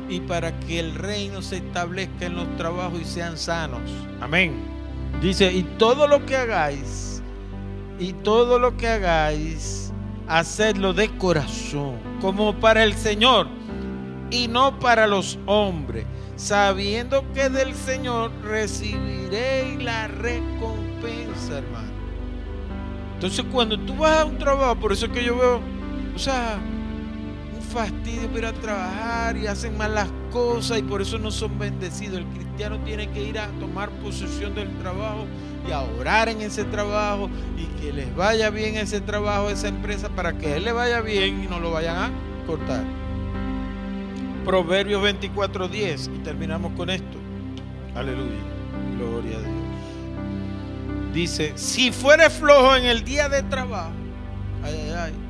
y 0.09 0.19
para 0.21 0.59
que 0.61 0.80
el 0.80 0.95
reino 0.95 1.41
se 1.41 1.57
establezca 1.57 2.25
en 2.25 2.35
los 2.35 2.55
trabajos 2.57 3.01
y 3.01 3.05
sean 3.05 3.38
sanos. 3.38 3.81
Amén. 4.21 4.53
Dice, 5.21 5.51
y 5.51 5.63
todo 5.77 6.07
lo 6.07 6.25
que 6.25 6.35
hagáis, 6.35 7.21
y 7.99 8.13
todo 8.13 8.59
lo 8.59 8.75
que 8.75 8.88
hagáis, 8.88 9.93
hacedlo 10.27 10.93
de 10.93 11.09
corazón, 11.17 11.97
como 12.21 12.53
para 12.59 12.84
el 12.84 12.93
Señor 12.93 13.47
y 14.31 14.47
no 14.47 14.80
para 14.80 15.07
los 15.07 15.38
hombres, 15.45 16.05
sabiendo 16.35 17.23
que 17.34 17.49
del 17.49 17.73
Señor 17.75 18.31
recibiréis 18.43 19.81
la 19.84 20.07
recompensa, 20.07 21.59
hermano. 21.59 21.93
Entonces 23.15 23.45
cuando 23.51 23.80
tú 23.80 23.95
vas 23.95 24.21
a 24.21 24.25
un 24.25 24.38
trabajo, 24.38 24.75
por 24.75 24.91
eso 24.91 25.05
es 25.05 25.11
que 25.11 25.23
yo 25.23 25.38
veo, 25.38 25.61
o 26.15 26.19
sea, 26.19 26.59
fastidio 27.73 28.29
para 28.31 28.49
a 28.49 28.53
trabajar 28.53 29.35
y 29.35 29.47
hacen 29.47 29.75
mal 29.77 29.95
las 29.95 30.09
cosas 30.31 30.77
y 30.77 30.83
por 30.83 31.01
eso 31.01 31.17
no 31.17 31.31
son 31.31 31.57
bendecidos. 31.57 32.19
El 32.19 32.25
cristiano 32.27 32.79
tiene 32.85 33.09
que 33.09 33.23
ir 33.23 33.39
a 33.39 33.47
tomar 33.59 33.89
posesión 33.89 34.53
del 34.53 34.69
trabajo 34.77 35.25
y 35.67 35.71
a 35.71 35.81
orar 35.81 36.29
en 36.29 36.41
ese 36.41 36.63
trabajo 36.65 37.29
y 37.57 37.65
que 37.81 37.91
les 37.91 38.15
vaya 38.15 38.51
bien 38.51 38.77
ese 38.77 39.01
trabajo, 39.01 39.49
esa 39.49 39.69
empresa, 39.69 40.09
para 40.09 40.37
que 40.37 40.47
a 40.47 40.57
él 40.57 40.65
le 40.65 40.71
vaya 40.71 41.01
bien 41.01 41.43
y 41.43 41.47
no 41.47 41.59
lo 41.59 41.71
vayan 41.71 41.97
a 41.97 42.11
cortar. 42.45 42.83
Proverbios 44.45 45.01
24:10 45.01 46.11
y 46.15 46.19
terminamos 46.19 46.73
con 46.73 46.89
esto. 46.89 47.17
Aleluya. 47.95 48.41
Gloria 48.97 49.37
a 49.37 49.41
Dios. 49.41 49.53
Dice, 51.13 51.53
si 51.55 51.91
fueres 51.91 52.33
flojo 52.33 52.75
en 52.75 52.85
el 52.85 53.03
día 53.03 53.29
de 53.29 53.41
trabajo, 53.43 53.91
ay, 54.63 54.73
ay, 54.73 54.93
ay. 54.95 55.22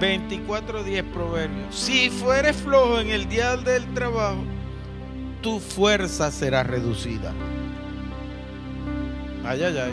24:10 0.00 1.02
Proverbios. 1.12 1.74
Si 1.74 2.10
fueres 2.10 2.56
flojo 2.56 3.00
en 3.00 3.10
el 3.10 3.28
día 3.28 3.56
del 3.56 3.84
trabajo, 3.94 4.44
tu 5.42 5.60
fuerza 5.60 6.30
será 6.30 6.62
reducida. 6.62 7.32
Ay, 9.44 9.62
ay, 9.62 9.78
ay. 9.78 9.92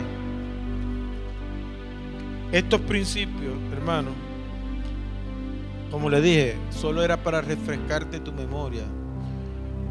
Estos 2.52 2.80
principios, 2.82 3.54
hermano, 3.72 4.10
como 5.90 6.10
le 6.10 6.20
dije, 6.20 6.56
solo 6.70 7.02
era 7.02 7.16
para 7.22 7.40
refrescarte 7.40 8.20
tu 8.20 8.32
memoria 8.32 8.84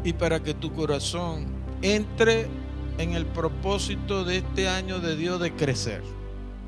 y 0.04 0.12
para 0.12 0.42
que 0.42 0.54
tu 0.54 0.72
corazón 0.72 1.46
entre 1.82 2.46
en 2.98 3.12
el 3.12 3.26
propósito 3.26 4.24
de 4.24 4.38
este 4.38 4.68
año 4.68 5.00
de 5.00 5.16
Dios 5.16 5.40
de 5.40 5.52
crecer, 5.52 6.02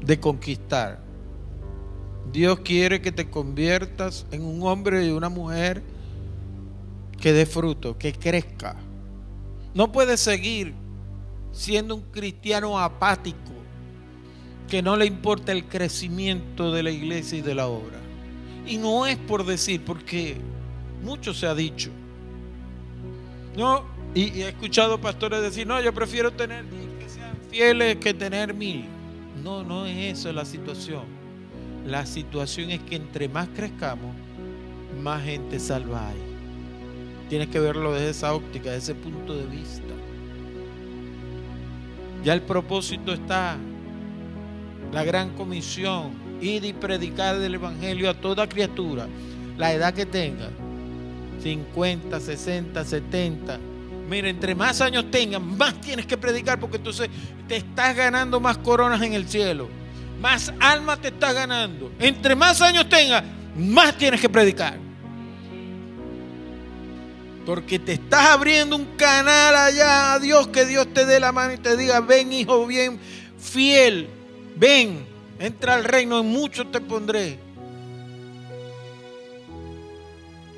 de 0.01 0.21
conquistar. 0.21 1.08
Dios 2.33 2.61
quiere 2.61 3.01
que 3.01 3.13
te 3.13 3.31
conviertas 3.31 4.27
en 4.31 4.45
un 4.45 4.63
hombre 4.63 5.07
y 5.07 5.11
una 5.11 5.29
mujer 5.29 5.83
que 7.21 7.33
dé 7.33 7.47
fruto, 7.47 7.97
que 7.99 8.13
crezca. 8.13 8.77
No 9.75 9.93
puedes 9.93 10.21
seguir 10.21 10.75
siendo 11.53 11.95
un 11.95 12.03
cristiano 12.03 12.79
apático, 12.79 13.53
que 14.69 14.83
no 14.83 14.97
le 14.97 15.07
importa 15.07 15.53
el 15.53 15.65
crecimiento 15.65 16.73
de 16.73 16.83
la 16.83 16.91
iglesia 16.91 17.39
y 17.39 17.43
de 17.43 17.55
la 17.55 17.67
obra. 17.67 17.99
Y 18.67 18.77
no 18.77 19.07
es 19.07 19.17
por 19.17 19.47
decir, 19.47 19.83
porque 19.85 20.37
mucho 21.03 21.33
se 21.33 21.47
ha 21.47 21.55
dicho. 21.55 21.91
No, 23.57 23.85
y, 24.15 24.43
he 24.43 24.49
escuchado 24.49 25.01
pastores 25.01 25.41
decir, 25.41 25.67
no, 25.67 25.81
yo 25.81 25.93
prefiero 25.95 26.33
tener 26.33 26.69
diez 26.71 26.87
que 26.99 27.09
sean 27.09 27.37
fieles 27.51 27.97
que 27.97 28.13
tener 28.13 28.53
mil. 28.53 28.85
No, 29.43 29.65
no 29.65 29.87
es 29.87 30.19
eso 30.19 30.33
la 30.33 30.45
situación. 30.45 31.18
La 31.89 32.05
situación 32.05 32.71
es 32.71 32.81
que 32.81 32.97
entre 32.97 33.31
más 33.31 33.49
crezcamos, 33.49 34.15
más 35.03 35.25
gente 35.25 35.59
salva 35.59 36.11
hay. 36.11 36.19
Tienes 37.31 37.49
que 37.49 37.59
verlo 37.61 37.95
desde 37.95 38.11
esa 38.11 38.35
óptica, 38.35 38.71
desde 38.71 38.93
ese 38.93 38.95
punto 38.95 39.35
de 39.35 39.47
vista. 39.47 39.95
Ya 42.23 42.35
el 42.35 42.43
propósito 42.43 43.15
está. 43.15 43.57
La 44.93 45.03
gran 45.03 45.31
comisión. 45.31 46.13
Ir 46.43 46.63
y 46.67 46.75
predicar 46.75 47.37
el 47.37 47.55
Evangelio 47.55 48.11
a 48.11 48.15
toda 48.15 48.47
criatura. 48.47 49.07
La 49.57 49.73
edad 49.73 49.95
que 49.95 50.05
tenga. 50.05 50.51
50, 51.43 52.21
60, 52.21 52.85
70. 52.85 53.59
Mira, 54.11 54.29
entre 54.29 54.55
más 54.55 54.83
años 54.83 55.11
tengas, 55.11 55.41
más 55.41 55.81
tienes 55.81 56.05
que 56.05 56.19
predicar 56.19 56.61
porque 56.61 56.77
entonces 56.77 57.09
te 57.47 57.57
estás 57.57 57.97
ganando 57.97 58.41
más 58.41 58.59
coronas 58.59 59.01
en 59.01 59.15
el 59.15 59.27
cielo. 59.27 59.69
Más 60.21 60.53
almas 60.59 61.01
te 61.01 61.09
estás 61.09 61.35
ganando. 61.35 61.93
Entre 61.99 62.35
más 62.35 62.61
años 62.61 62.89
tengas, 62.89 63.23
más 63.57 63.97
tienes 63.97 64.21
que 64.21 64.29
predicar. 64.29 64.79
Porque 67.47 67.79
te 67.79 67.95
estás 67.95 68.27
abriendo 68.27 68.77
un 68.77 68.85
canal 68.97 69.55
allá 69.57 70.15
a 70.15 70.19
Dios, 70.19 70.49
que 70.49 70.67
Dios 70.67 70.93
te 70.93 71.07
dé 71.07 71.19
la 71.19 71.33
mano 71.33 71.55
y 71.55 71.59
te 71.59 71.77
diga, 71.77 72.01
ven 72.01 72.33
hijo 72.33 72.67
bien 72.67 72.99
fiel, 73.39 74.09
ven, 74.57 75.07
entra 75.39 75.75
al 75.75 75.85
reino, 75.85 76.21
en 76.21 76.27
mucho 76.27 76.67
te 76.67 76.81
pondré. 76.81 77.39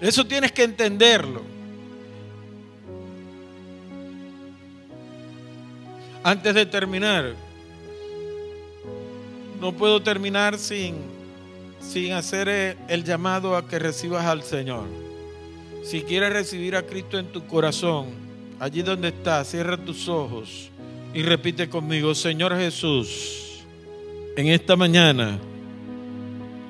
Eso 0.00 0.26
tienes 0.26 0.50
que 0.50 0.64
entenderlo. 0.64 1.42
Antes 6.22 6.54
de 6.54 6.66
terminar, 6.66 7.34
no 9.60 9.72
puedo 9.72 10.02
terminar 10.02 10.58
sin, 10.58 10.94
sin 11.80 12.12
hacer 12.12 12.76
el 12.88 13.04
llamado 13.04 13.56
a 13.56 13.68
que 13.68 13.78
recibas 13.78 14.24
al 14.24 14.42
Señor. 14.42 14.86
Si 15.82 16.02
quieres 16.02 16.32
recibir 16.32 16.76
a 16.76 16.82
Cristo 16.82 17.18
en 17.18 17.26
tu 17.26 17.46
corazón, 17.46 18.06
allí 18.58 18.82
donde 18.82 19.08
estás, 19.08 19.48
cierra 19.48 19.76
tus 19.76 20.08
ojos 20.08 20.70
y 21.12 21.22
repite 21.22 21.68
conmigo, 21.68 22.14
Señor 22.14 22.56
Jesús, 22.56 23.60
en 24.36 24.48
esta 24.48 24.76
mañana 24.76 25.38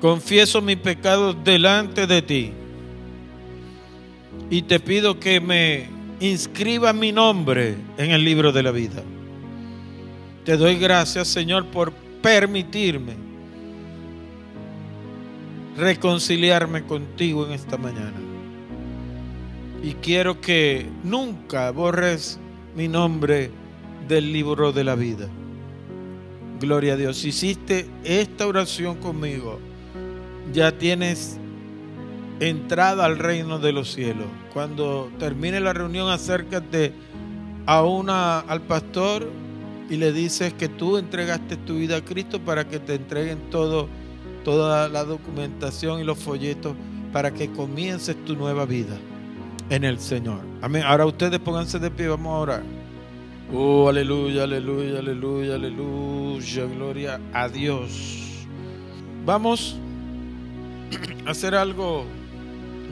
confieso 0.01 0.61
mis 0.61 0.77
pecados 0.77 1.35
delante 1.43 2.07
de 2.07 2.21
ti 2.21 2.51
y 4.49 4.63
te 4.63 4.79
pido 4.79 5.19
que 5.19 5.39
me 5.39 5.87
inscriba 6.19 6.91
mi 6.91 7.11
nombre 7.11 7.75
en 7.97 8.11
el 8.11 8.23
libro 8.23 8.51
de 8.51 8.63
la 8.63 8.71
vida. 8.71 9.03
Te 10.43 10.57
doy 10.57 10.75
gracias, 10.75 11.27
Señor, 11.27 11.67
por 11.67 11.93
permitirme 12.21 13.15
reconciliarme 15.77 16.83
contigo 16.83 17.45
en 17.45 17.53
esta 17.53 17.77
mañana. 17.77 18.19
Y 19.83 19.93
quiero 19.95 20.39
que 20.39 20.87
nunca 21.03 21.71
borres 21.71 22.39
mi 22.75 22.87
nombre 22.87 23.51
del 24.07 24.31
libro 24.31 24.71
de 24.71 24.83
la 24.83 24.95
vida. 24.95 25.27
Gloria 26.59 26.93
a 26.93 26.97
Dios. 26.97 27.17
Si 27.17 27.29
hiciste 27.29 27.87
esta 28.03 28.45
oración 28.45 28.97
conmigo, 28.97 29.59
ya 30.53 30.77
tienes 30.77 31.39
entrada 32.39 33.05
al 33.05 33.17
reino 33.17 33.57
de 33.57 33.71
los 33.71 33.91
cielos. 33.91 34.27
Cuando 34.53 35.11
termine 35.17 35.59
la 35.59 35.73
reunión, 35.73 36.09
acércate 36.09 36.93
a 37.65 37.83
una, 37.83 38.39
al 38.39 38.61
pastor 38.61 39.27
y 39.91 39.97
le 39.97 40.13
dices 40.13 40.53
que 40.53 40.69
tú 40.69 40.97
entregaste 40.97 41.57
tu 41.57 41.75
vida 41.75 41.97
a 41.97 42.01
Cristo 42.01 42.39
para 42.39 42.65
que 42.65 42.79
te 42.79 42.95
entreguen 42.95 43.49
todo, 43.49 43.89
toda 44.45 44.87
la 44.87 45.03
documentación 45.03 45.99
y 45.99 46.05
los 46.05 46.17
folletos 46.17 46.77
para 47.11 47.33
que 47.33 47.51
comiences 47.51 48.15
tu 48.23 48.37
nueva 48.37 48.65
vida 48.65 48.95
en 49.69 49.83
el 49.83 49.99
Señor. 49.99 50.39
Amén. 50.61 50.83
Ahora 50.85 51.05
ustedes 51.05 51.39
pónganse 51.39 51.77
de 51.77 51.91
pie, 51.91 52.07
vamos 52.07 52.31
a 52.33 52.37
orar. 52.37 52.63
Oh, 53.53 53.89
aleluya, 53.89 54.43
aleluya, 54.43 54.99
aleluya, 54.99 55.55
aleluya. 55.55 56.65
Gloria 56.73 57.19
a 57.33 57.49
Dios. 57.49 58.45
Vamos 59.25 59.75
a 61.25 61.31
hacer 61.31 61.53
algo 61.53 62.05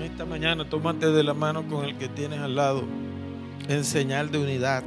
esta 0.03 0.25
mañana. 0.25 0.69
Tómate 0.69 1.07
de 1.11 1.23
la 1.23 1.33
mano 1.33 1.65
con 1.65 1.85
el 1.85 1.97
que 1.97 2.09
tienes 2.09 2.39
al 2.39 2.55
lado. 2.55 2.83
En 3.69 3.85
señal 3.85 4.31
de 4.31 4.39
unidad. 4.39 4.83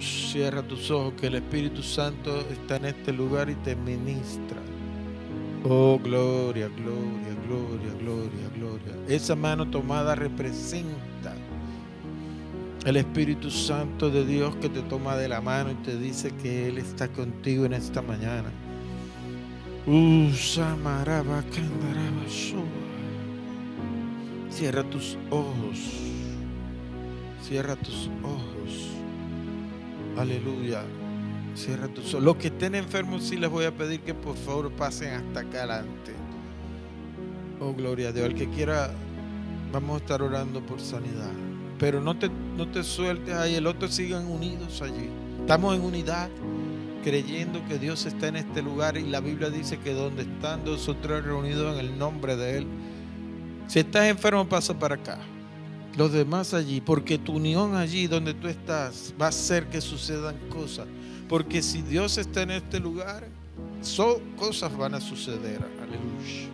Cierra 0.00 0.62
tus 0.62 0.90
ojos 0.90 1.14
que 1.20 1.28
el 1.28 1.36
Espíritu 1.36 1.82
Santo 1.82 2.40
está 2.50 2.76
en 2.76 2.86
este 2.86 3.12
lugar 3.12 3.48
y 3.48 3.54
te 3.54 3.76
ministra. 3.76 4.58
Oh, 5.62 6.00
gloria, 6.02 6.68
gloria, 6.68 7.34
gloria, 7.46 7.94
gloria, 8.00 8.48
gloria. 8.56 8.94
Esa 9.08 9.36
mano 9.36 9.70
tomada 9.70 10.16
representa 10.16 11.34
el 12.84 12.96
Espíritu 12.96 13.50
Santo 13.50 14.10
de 14.10 14.26
Dios 14.26 14.56
que 14.56 14.68
te 14.68 14.82
toma 14.82 15.16
de 15.16 15.28
la 15.28 15.40
mano 15.40 15.70
y 15.70 15.74
te 15.76 15.96
dice 15.96 16.32
que 16.42 16.68
Él 16.68 16.78
está 16.78 17.08
contigo 17.08 17.64
en 17.64 17.72
esta 17.72 18.02
mañana. 18.02 18.50
Uh. 19.86 20.30
Cierra 24.56 24.84
tus 24.84 25.18
ojos. 25.28 25.78
Cierra 27.42 27.76
tus 27.76 28.08
ojos. 28.22 28.88
Aleluya. 30.16 30.82
Cierra 31.54 31.88
tus 31.88 32.14
ojos. 32.14 32.24
Los 32.24 32.36
que 32.36 32.46
estén 32.46 32.74
enfermos, 32.74 33.24
sí 33.24 33.36
les 33.36 33.50
voy 33.50 33.66
a 33.66 33.76
pedir 33.76 34.00
que 34.00 34.14
por 34.14 34.34
favor 34.34 34.72
pasen 34.72 35.12
hasta 35.12 35.40
acá 35.40 35.58
adelante. 35.58 36.12
Oh, 37.60 37.74
gloria 37.74 38.08
a 38.08 38.12
Dios. 38.12 38.24
El 38.24 38.34
que 38.34 38.48
quiera, 38.48 38.92
vamos 39.72 39.96
a 39.96 39.98
estar 39.98 40.22
orando 40.22 40.64
por 40.64 40.80
sanidad. 40.80 41.32
Pero 41.78 42.00
no 42.00 42.18
te, 42.18 42.30
no 42.56 42.66
te 42.66 42.82
sueltes 42.82 43.34
ahí. 43.34 43.56
El 43.56 43.66
otro 43.66 43.88
sigan 43.88 44.26
unidos 44.26 44.80
allí. 44.80 45.10
Estamos 45.38 45.76
en 45.76 45.82
unidad, 45.82 46.30
creyendo 47.04 47.62
que 47.68 47.78
Dios 47.78 48.06
está 48.06 48.28
en 48.28 48.36
este 48.36 48.62
lugar. 48.62 48.96
Y 48.96 49.02
la 49.02 49.20
Biblia 49.20 49.50
dice 49.50 49.76
que 49.80 49.92
donde 49.92 50.22
están 50.22 50.64
dos 50.64 50.88
o 50.88 50.96
tres 50.96 51.22
reunidos 51.26 51.78
en 51.78 51.84
el 51.84 51.98
nombre 51.98 52.36
de 52.36 52.56
Él. 52.56 52.66
Si 53.66 53.80
estás 53.80 54.06
enfermo, 54.06 54.48
pasa 54.48 54.78
para 54.78 54.94
acá. 54.94 55.18
Los 55.96 56.12
demás 56.12 56.52
allí, 56.54 56.80
porque 56.80 57.18
tu 57.18 57.32
unión 57.36 57.74
allí 57.74 58.06
donde 58.06 58.34
tú 58.34 58.48
estás 58.48 59.14
va 59.20 59.26
a 59.26 59.28
hacer 59.30 59.66
que 59.66 59.80
sucedan 59.80 60.36
cosas. 60.50 60.86
Porque 61.28 61.62
si 61.62 61.82
Dios 61.82 62.18
está 62.18 62.42
en 62.42 62.52
este 62.52 62.78
lugar, 62.78 63.26
so, 63.80 64.20
cosas 64.36 64.76
van 64.76 64.94
a 64.94 65.00
suceder. 65.00 65.60
Aleluya. 65.82 66.48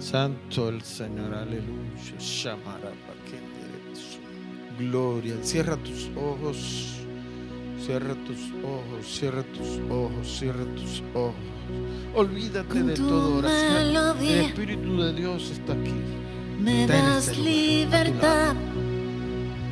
Santo 0.00 0.68
el 0.68 0.82
Señor, 0.82 1.34
aleluya. 1.34 2.18
Shamara, 2.18 2.92
Gloria. 4.78 5.34
Cierra 5.42 5.76
tus 5.76 6.08
ojos. 6.16 6.94
Cierra 7.84 8.14
tus 8.26 8.38
ojos, 8.62 9.06
cierra 9.06 9.42
tus 9.42 9.80
ojos, 9.90 10.38
cierra 10.38 10.64
tus 10.74 11.02
ojos. 11.14 11.34
Olvídate 12.14 12.82
de 12.82 12.94
tu 12.94 13.06
toda 13.08 13.36
oración. 13.38 14.16
El 14.20 14.40
Espíritu 14.46 15.02
de 15.02 15.12
Dios 15.14 15.50
está 15.50 15.72
aquí. 15.72 15.94
Me 16.58 16.82
Está 16.82 16.94
das 16.94 17.28
este 17.28 17.36
lugar, 17.36 18.06
libertad, 18.06 18.56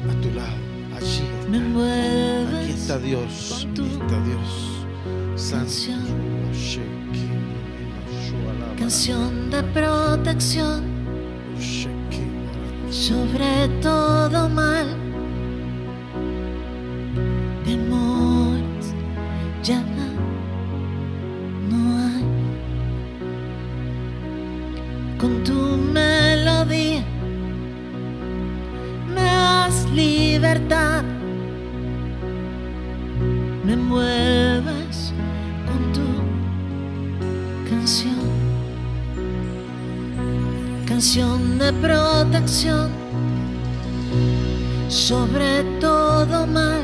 A 0.08 0.20
tu 0.20 0.30
lado, 0.30 0.56
allí 0.96 1.22
está. 1.22 1.48
me 1.50 1.56
envuelves. 1.58 2.64
Aquí 2.64 2.72
está 2.72 2.98
Dios, 2.98 3.66
aquí 3.70 3.90
está 4.00 4.20
Dios. 4.24 4.50
Santo. 5.36 5.66
canción. 5.66 6.16
Canción 8.78 9.50
de 9.50 9.62
protección 9.62 10.96
sobre 12.90 13.68
todo 13.82 14.48
mal. 14.48 14.86
Temores 17.64 18.94
ya 19.62 19.82
me 26.66 27.04
das 29.14 29.84
libertad. 29.92 31.02
Me 33.64 33.72
envuelves 33.72 35.12
con 35.66 35.92
tu 35.92 36.08
canción 37.68 38.16
canción 40.86 41.58
de 41.58 41.72
protección 41.72 42.90
sobre 44.88 45.64
todo 45.80 46.46
mal. 46.46 46.75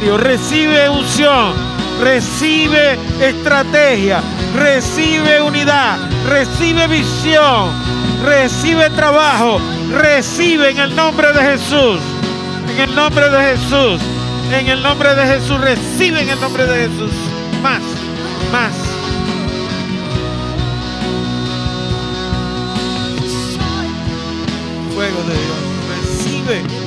Recibe 0.00 0.88
unción, 0.88 1.52
recibe 2.00 2.98
estrategia, 3.20 4.22
recibe 4.56 5.42
unidad, 5.42 5.98
recibe 6.30 6.86
visión, 6.86 7.70
recibe 8.24 8.88
trabajo, 8.90 9.60
recibe 9.90 10.70
en 10.70 10.78
el 10.78 10.96
nombre 10.96 11.32
de 11.32 11.42
Jesús. 11.42 12.00
En 12.70 12.80
el 12.80 12.94
nombre 12.94 13.28
de 13.28 13.38
Jesús. 13.38 14.00
En 14.50 14.66
el 14.66 14.82
nombre 14.82 15.14
de 15.14 15.26
Jesús. 15.26 15.60
Recibe 15.60 16.22
en 16.22 16.30
el 16.30 16.40
nombre 16.40 16.64
de 16.64 16.88
Jesús. 16.88 17.12
Más, 17.62 17.82
más. 18.50 18.72
Fuego 24.94 25.22
de 25.24 25.34
Dios. 25.34 25.62
Recibe 26.00 26.81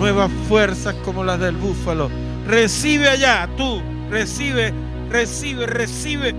nuevas 0.00 0.30
fuerzas 0.48 0.94
como 1.04 1.22
las 1.22 1.38
del 1.38 1.56
búfalo. 1.56 2.10
Recibe 2.46 3.06
allá, 3.10 3.46
tú. 3.58 3.82
Recibe, 4.10 4.72
recibe, 5.10 5.66
recibe, 5.66 6.34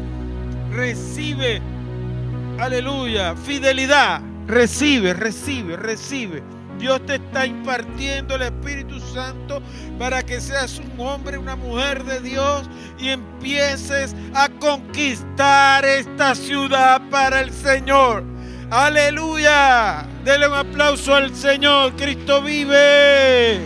recibe. 0.71 1.61
Aleluya. 2.57 3.35
Fidelidad. 3.35 4.19
Recibe, 4.47 5.13
recibe, 5.13 5.77
recibe. 5.77 6.41
Dios 6.79 7.05
te 7.05 7.15
está 7.15 7.45
impartiendo 7.45 8.33
el 8.35 8.41
Espíritu 8.41 8.99
Santo 8.99 9.61
para 9.99 10.23
que 10.23 10.41
seas 10.41 10.79
un 10.79 10.99
hombre, 10.99 11.37
una 11.37 11.55
mujer 11.55 12.03
de 12.03 12.19
Dios 12.19 12.67
y 12.97 13.09
empieces 13.09 14.15
a 14.33 14.49
conquistar 14.49 15.85
esta 15.85 16.33
ciudad 16.33 16.99
para 17.11 17.41
el 17.41 17.51
Señor. 17.51 18.30
Aleluya. 18.71 20.07
Dele 20.23 20.47
un 20.47 20.53
aplauso 20.53 21.13
al 21.13 21.35
Señor. 21.35 21.93
Cristo 21.97 22.41
vive. 22.41 23.59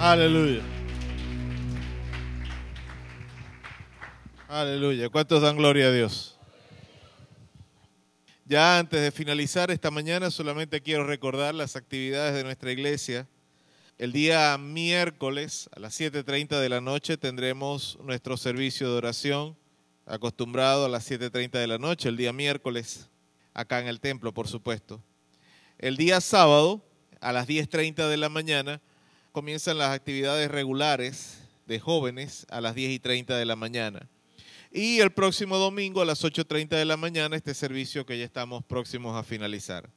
Aleluya. 0.00 0.62
Aleluya. 4.48 5.08
¿Cuántos 5.10 5.42
dan 5.42 5.56
gloria 5.56 5.86
a 5.86 5.92
Dios? 5.92 6.33
Ya 8.46 8.78
antes 8.78 9.00
de 9.00 9.10
finalizar 9.10 9.70
esta 9.70 9.90
mañana, 9.90 10.30
solamente 10.30 10.82
quiero 10.82 11.06
recordar 11.06 11.54
las 11.54 11.76
actividades 11.76 12.34
de 12.34 12.44
nuestra 12.44 12.70
iglesia. 12.70 13.26
El 13.96 14.12
día 14.12 14.58
miércoles 14.58 15.70
a 15.74 15.80
las 15.80 15.98
7.30 15.98 16.60
de 16.60 16.68
la 16.68 16.82
noche 16.82 17.16
tendremos 17.16 17.98
nuestro 18.02 18.36
servicio 18.36 18.90
de 18.90 18.98
oración, 18.98 19.56
acostumbrado 20.04 20.84
a 20.84 20.90
las 20.90 21.10
7.30 21.10 21.52
de 21.52 21.66
la 21.66 21.78
noche, 21.78 22.10
el 22.10 22.18
día 22.18 22.34
miércoles, 22.34 23.08
acá 23.54 23.80
en 23.80 23.86
el 23.86 23.98
templo, 23.98 24.34
por 24.34 24.46
supuesto. 24.46 25.02
El 25.78 25.96
día 25.96 26.20
sábado, 26.20 26.84
a 27.22 27.32
las 27.32 27.48
10.30 27.48 28.10
de 28.10 28.16
la 28.18 28.28
mañana, 28.28 28.82
comienzan 29.32 29.78
las 29.78 29.94
actividades 29.94 30.50
regulares 30.50 31.38
de 31.64 31.80
jóvenes 31.80 32.46
a 32.50 32.60
las 32.60 32.74
10 32.74 32.90
y 32.90 32.98
30 32.98 33.38
de 33.38 33.44
la 33.46 33.56
mañana. 33.56 34.06
Y 34.76 34.98
el 34.98 35.12
próximo 35.12 35.56
domingo 35.56 36.02
a 36.02 36.04
las 36.04 36.24
8.30 36.24 36.70
de 36.70 36.84
la 36.84 36.96
mañana 36.96 37.36
este 37.36 37.54
servicio 37.54 38.04
que 38.04 38.18
ya 38.18 38.24
estamos 38.24 38.64
próximos 38.64 39.16
a 39.16 39.22
finalizar. 39.22 39.88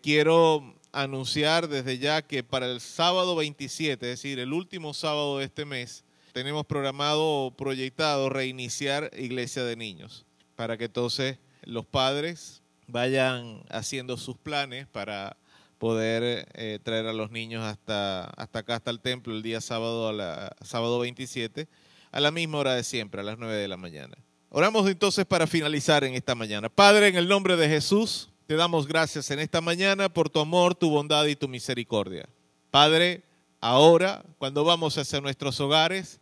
Quiero 0.00 0.74
anunciar 0.92 1.68
desde 1.68 1.98
ya 1.98 2.22
que 2.22 2.42
para 2.42 2.64
el 2.72 2.80
sábado 2.80 3.36
27, 3.36 4.06
es 4.06 4.22
decir, 4.22 4.38
el 4.38 4.54
último 4.54 4.94
sábado 4.94 5.36
de 5.36 5.44
este 5.44 5.66
mes, 5.66 6.06
tenemos 6.32 6.64
programado 6.64 7.22
o 7.22 7.50
proyectado 7.54 8.30
reiniciar 8.30 9.10
Iglesia 9.14 9.62
de 9.64 9.76
Niños, 9.76 10.24
para 10.56 10.78
que 10.78 10.86
entonces 10.86 11.38
los 11.64 11.84
padres 11.84 12.62
vayan 12.86 13.62
haciendo 13.68 14.16
sus 14.16 14.38
planes 14.38 14.86
para 14.86 15.36
poder 15.76 16.48
eh, 16.54 16.78
traer 16.82 17.08
a 17.08 17.12
los 17.12 17.30
niños 17.30 17.62
hasta, 17.62 18.24
hasta 18.24 18.60
acá, 18.60 18.76
hasta 18.76 18.90
el 18.90 19.00
templo, 19.00 19.34
el 19.34 19.42
día 19.42 19.60
sábado, 19.60 20.08
a 20.08 20.56
sábado 20.64 20.98
27, 21.00 21.68
a 22.10 22.20
la 22.20 22.30
misma 22.30 22.58
hora 22.58 22.74
de 22.74 22.84
siempre, 22.84 23.20
a 23.20 23.24
las 23.24 23.38
9 23.38 23.54
de 23.54 23.68
la 23.68 23.76
mañana. 23.76 24.16
Oramos 24.50 24.88
entonces 24.88 25.26
para 25.26 25.46
finalizar 25.46 26.04
en 26.04 26.14
esta 26.14 26.34
mañana. 26.34 26.68
Padre, 26.68 27.08
en 27.08 27.16
el 27.16 27.28
nombre 27.28 27.56
de 27.56 27.68
Jesús, 27.68 28.30
te 28.46 28.54
damos 28.54 28.86
gracias 28.86 29.30
en 29.30 29.40
esta 29.40 29.60
mañana 29.60 30.08
por 30.08 30.30
tu 30.30 30.40
amor, 30.40 30.74
tu 30.74 30.88
bondad 30.90 31.26
y 31.26 31.36
tu 31.36 31.48
misericordia. 31.48 32.28
Padre, 32.70 33.22
ahora, 33.60 34.24
cuando 34.38 34.64
vamos 34.64 34.96
hacia 34.96 35.20
nuestros 35.20 35.60
hogares, 35.60 36.20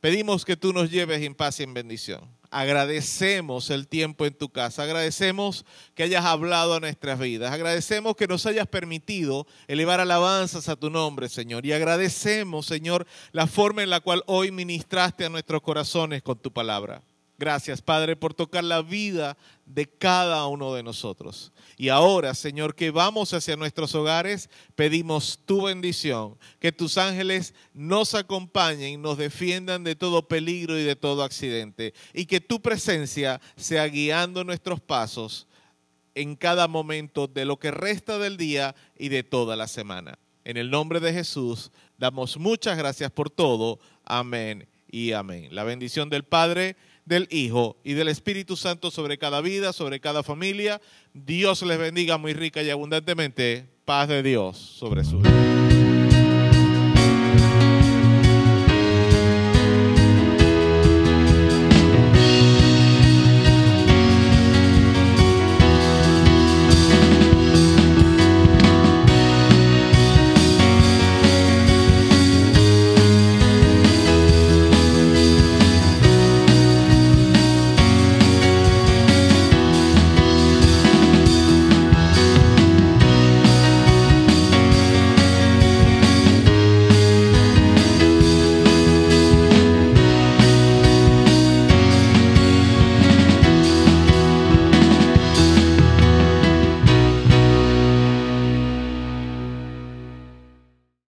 pedimos 0.00 0.44
que 0.44 0.56
tú 0.56 0.72
nos 0.72 0.90
lleves 0.90 1.22
en 1.22 1.34
paz 1.34 1.60
y 1.60 1.62
en 1.62 1.72
bendición 1.72 2.41
agradecemos 2.52 3.70
el 3.70 3.88
tiempo 3.88 4.26
en 4.26 4.34
tu 4.34 4.50
casa, 4.50 4.82
agradecemos 4.82 5.64
que 5.94 6.04
hayas 6.04 6.24
hablado 6.24 6.74
a 6.74 6.80
nuestras 6.80 7.18
vidas, 7.18 7.52
agradecemos 7.52 8.14
que 8.14 8.28
nos 8.28 8.46
hayas 8.46 8.68
permitido 8.68 9.46
elevar 9.66 10.00
alabanzas 10.00 10.68
a 10.68 10.76
tu 10.76 10.90
nombre, 10.90 11.28
Señor, 11.28 11.66
y 11.66 11.72
agradecemos, 11.72 12.66
Señor, 12.66 13.06
la 13.32 13.46
forma 13.46 13.82
en 13.82 13.90
la 13.90 14.00
cual 14.00 14.22
hoy 14.26 14.50
ministraste 14.50 15.24
a 15.24 15.30
nuestros 15.30 15.62
corazones 15.62 16.22
con 16.22 16.38
tu 16.38 16.52
palabra. 16.52 17.02
Gracias, 17.42 17.82
Padre, 17.82 18.14
por 18.14 18.34
tocar 18.34 18.62
la 18.62 18.82
vida 18.82 19.36
de 19.66 19.88
cada 19.88 20.46
uno 20.46 20.74
de 20.74 20.84
nosotros. 20.84 21.50
Y 21.76 21.88
ahora, 21.88 22.34
Señor, 22.34 22.76
que 22.76 22.92
vamos 22.92 23.34
hacia 23.34 23.56
nuestros 23.56 23.96
hogares, 23.96 24.48
pedimos 24.76 25.40
tu 25.44 25.62
bendición, 25.62 26.38
que 26.60 26.70
tus 26.70 26.98
ángeles 26.98 27.52
nos 27.74 28.14
acompañen, 28.14 29.02
nos 29.02 29.18
defiendan 29.18 29.82
de 29.82 29.96
todo 29.96 30.28
peligro 30.28 30.78
y 30.78 30.84
de 30.84 30.94
todo 30.94 31.24
accidente, 31.24 31.94
y 32.14 32.26
que 32.26 32.40
tu 32.40 32.62
presencia 32.62 33.40
sea 33.56 33.88
guiando 33.88 34.44
nuestros 34.44 34.80
pasos 34.80 35.48
en 36.14 36.36
cada 36.36 36.68
momento 36.68 37.26
de 37.26 37.44
lo 37.44 37.58
que 37.58 37.72
resta 37.72 38.18
del 38.18 38.36
día 38.36 38.76
y 38.96 39.08
de 39.08 39.24
toda 39.24 39.56
la 39.56 39.66
semana. 39.66 40.16
En 40.44 40.56
el 40.56 40.70
nombre 40.70 41.00
de 41.00 41.12
Jesús, 41.12 41.72
damos 41.98 42.36
muchas 42.36 42.78
gracias 42.78 43.10
por 43.10 43.30
todo. 43.30 43.80
Amén 44.04 44.68
y 44.92 45.10
amén. 45.10 45.48
La 45.50 45.64
bendición 45.64 46.08
del 46.08 46.22
Padre 46.22 46.76
del 47.04 47.28
Hijo 47.30 47.76
y 47.84 47.94
del 47.94 48.08
Espíritu 48.08 48.56
Santo 48.56 48.90
sobre 48.90 49.18
cada 49.18 49.40
vida, 49.40 49.72
sobre 49.72 50.00
cada 50.00 50.22
familia. 50.22 50.80
Dios 51.14 51.62
les 51.62 51.78
bendiga 51.78 52.18
muy 52.18 52.32
rica 52.32 52.62
y 52.62 52.70
abundantemente. 52.70 53.66
Paz 53.84 54.08
de 54.08 54.22
Dios 54.22 54.56
sobre 54.56 55.04
su 55.04 55.18
vida. 55.18 55.61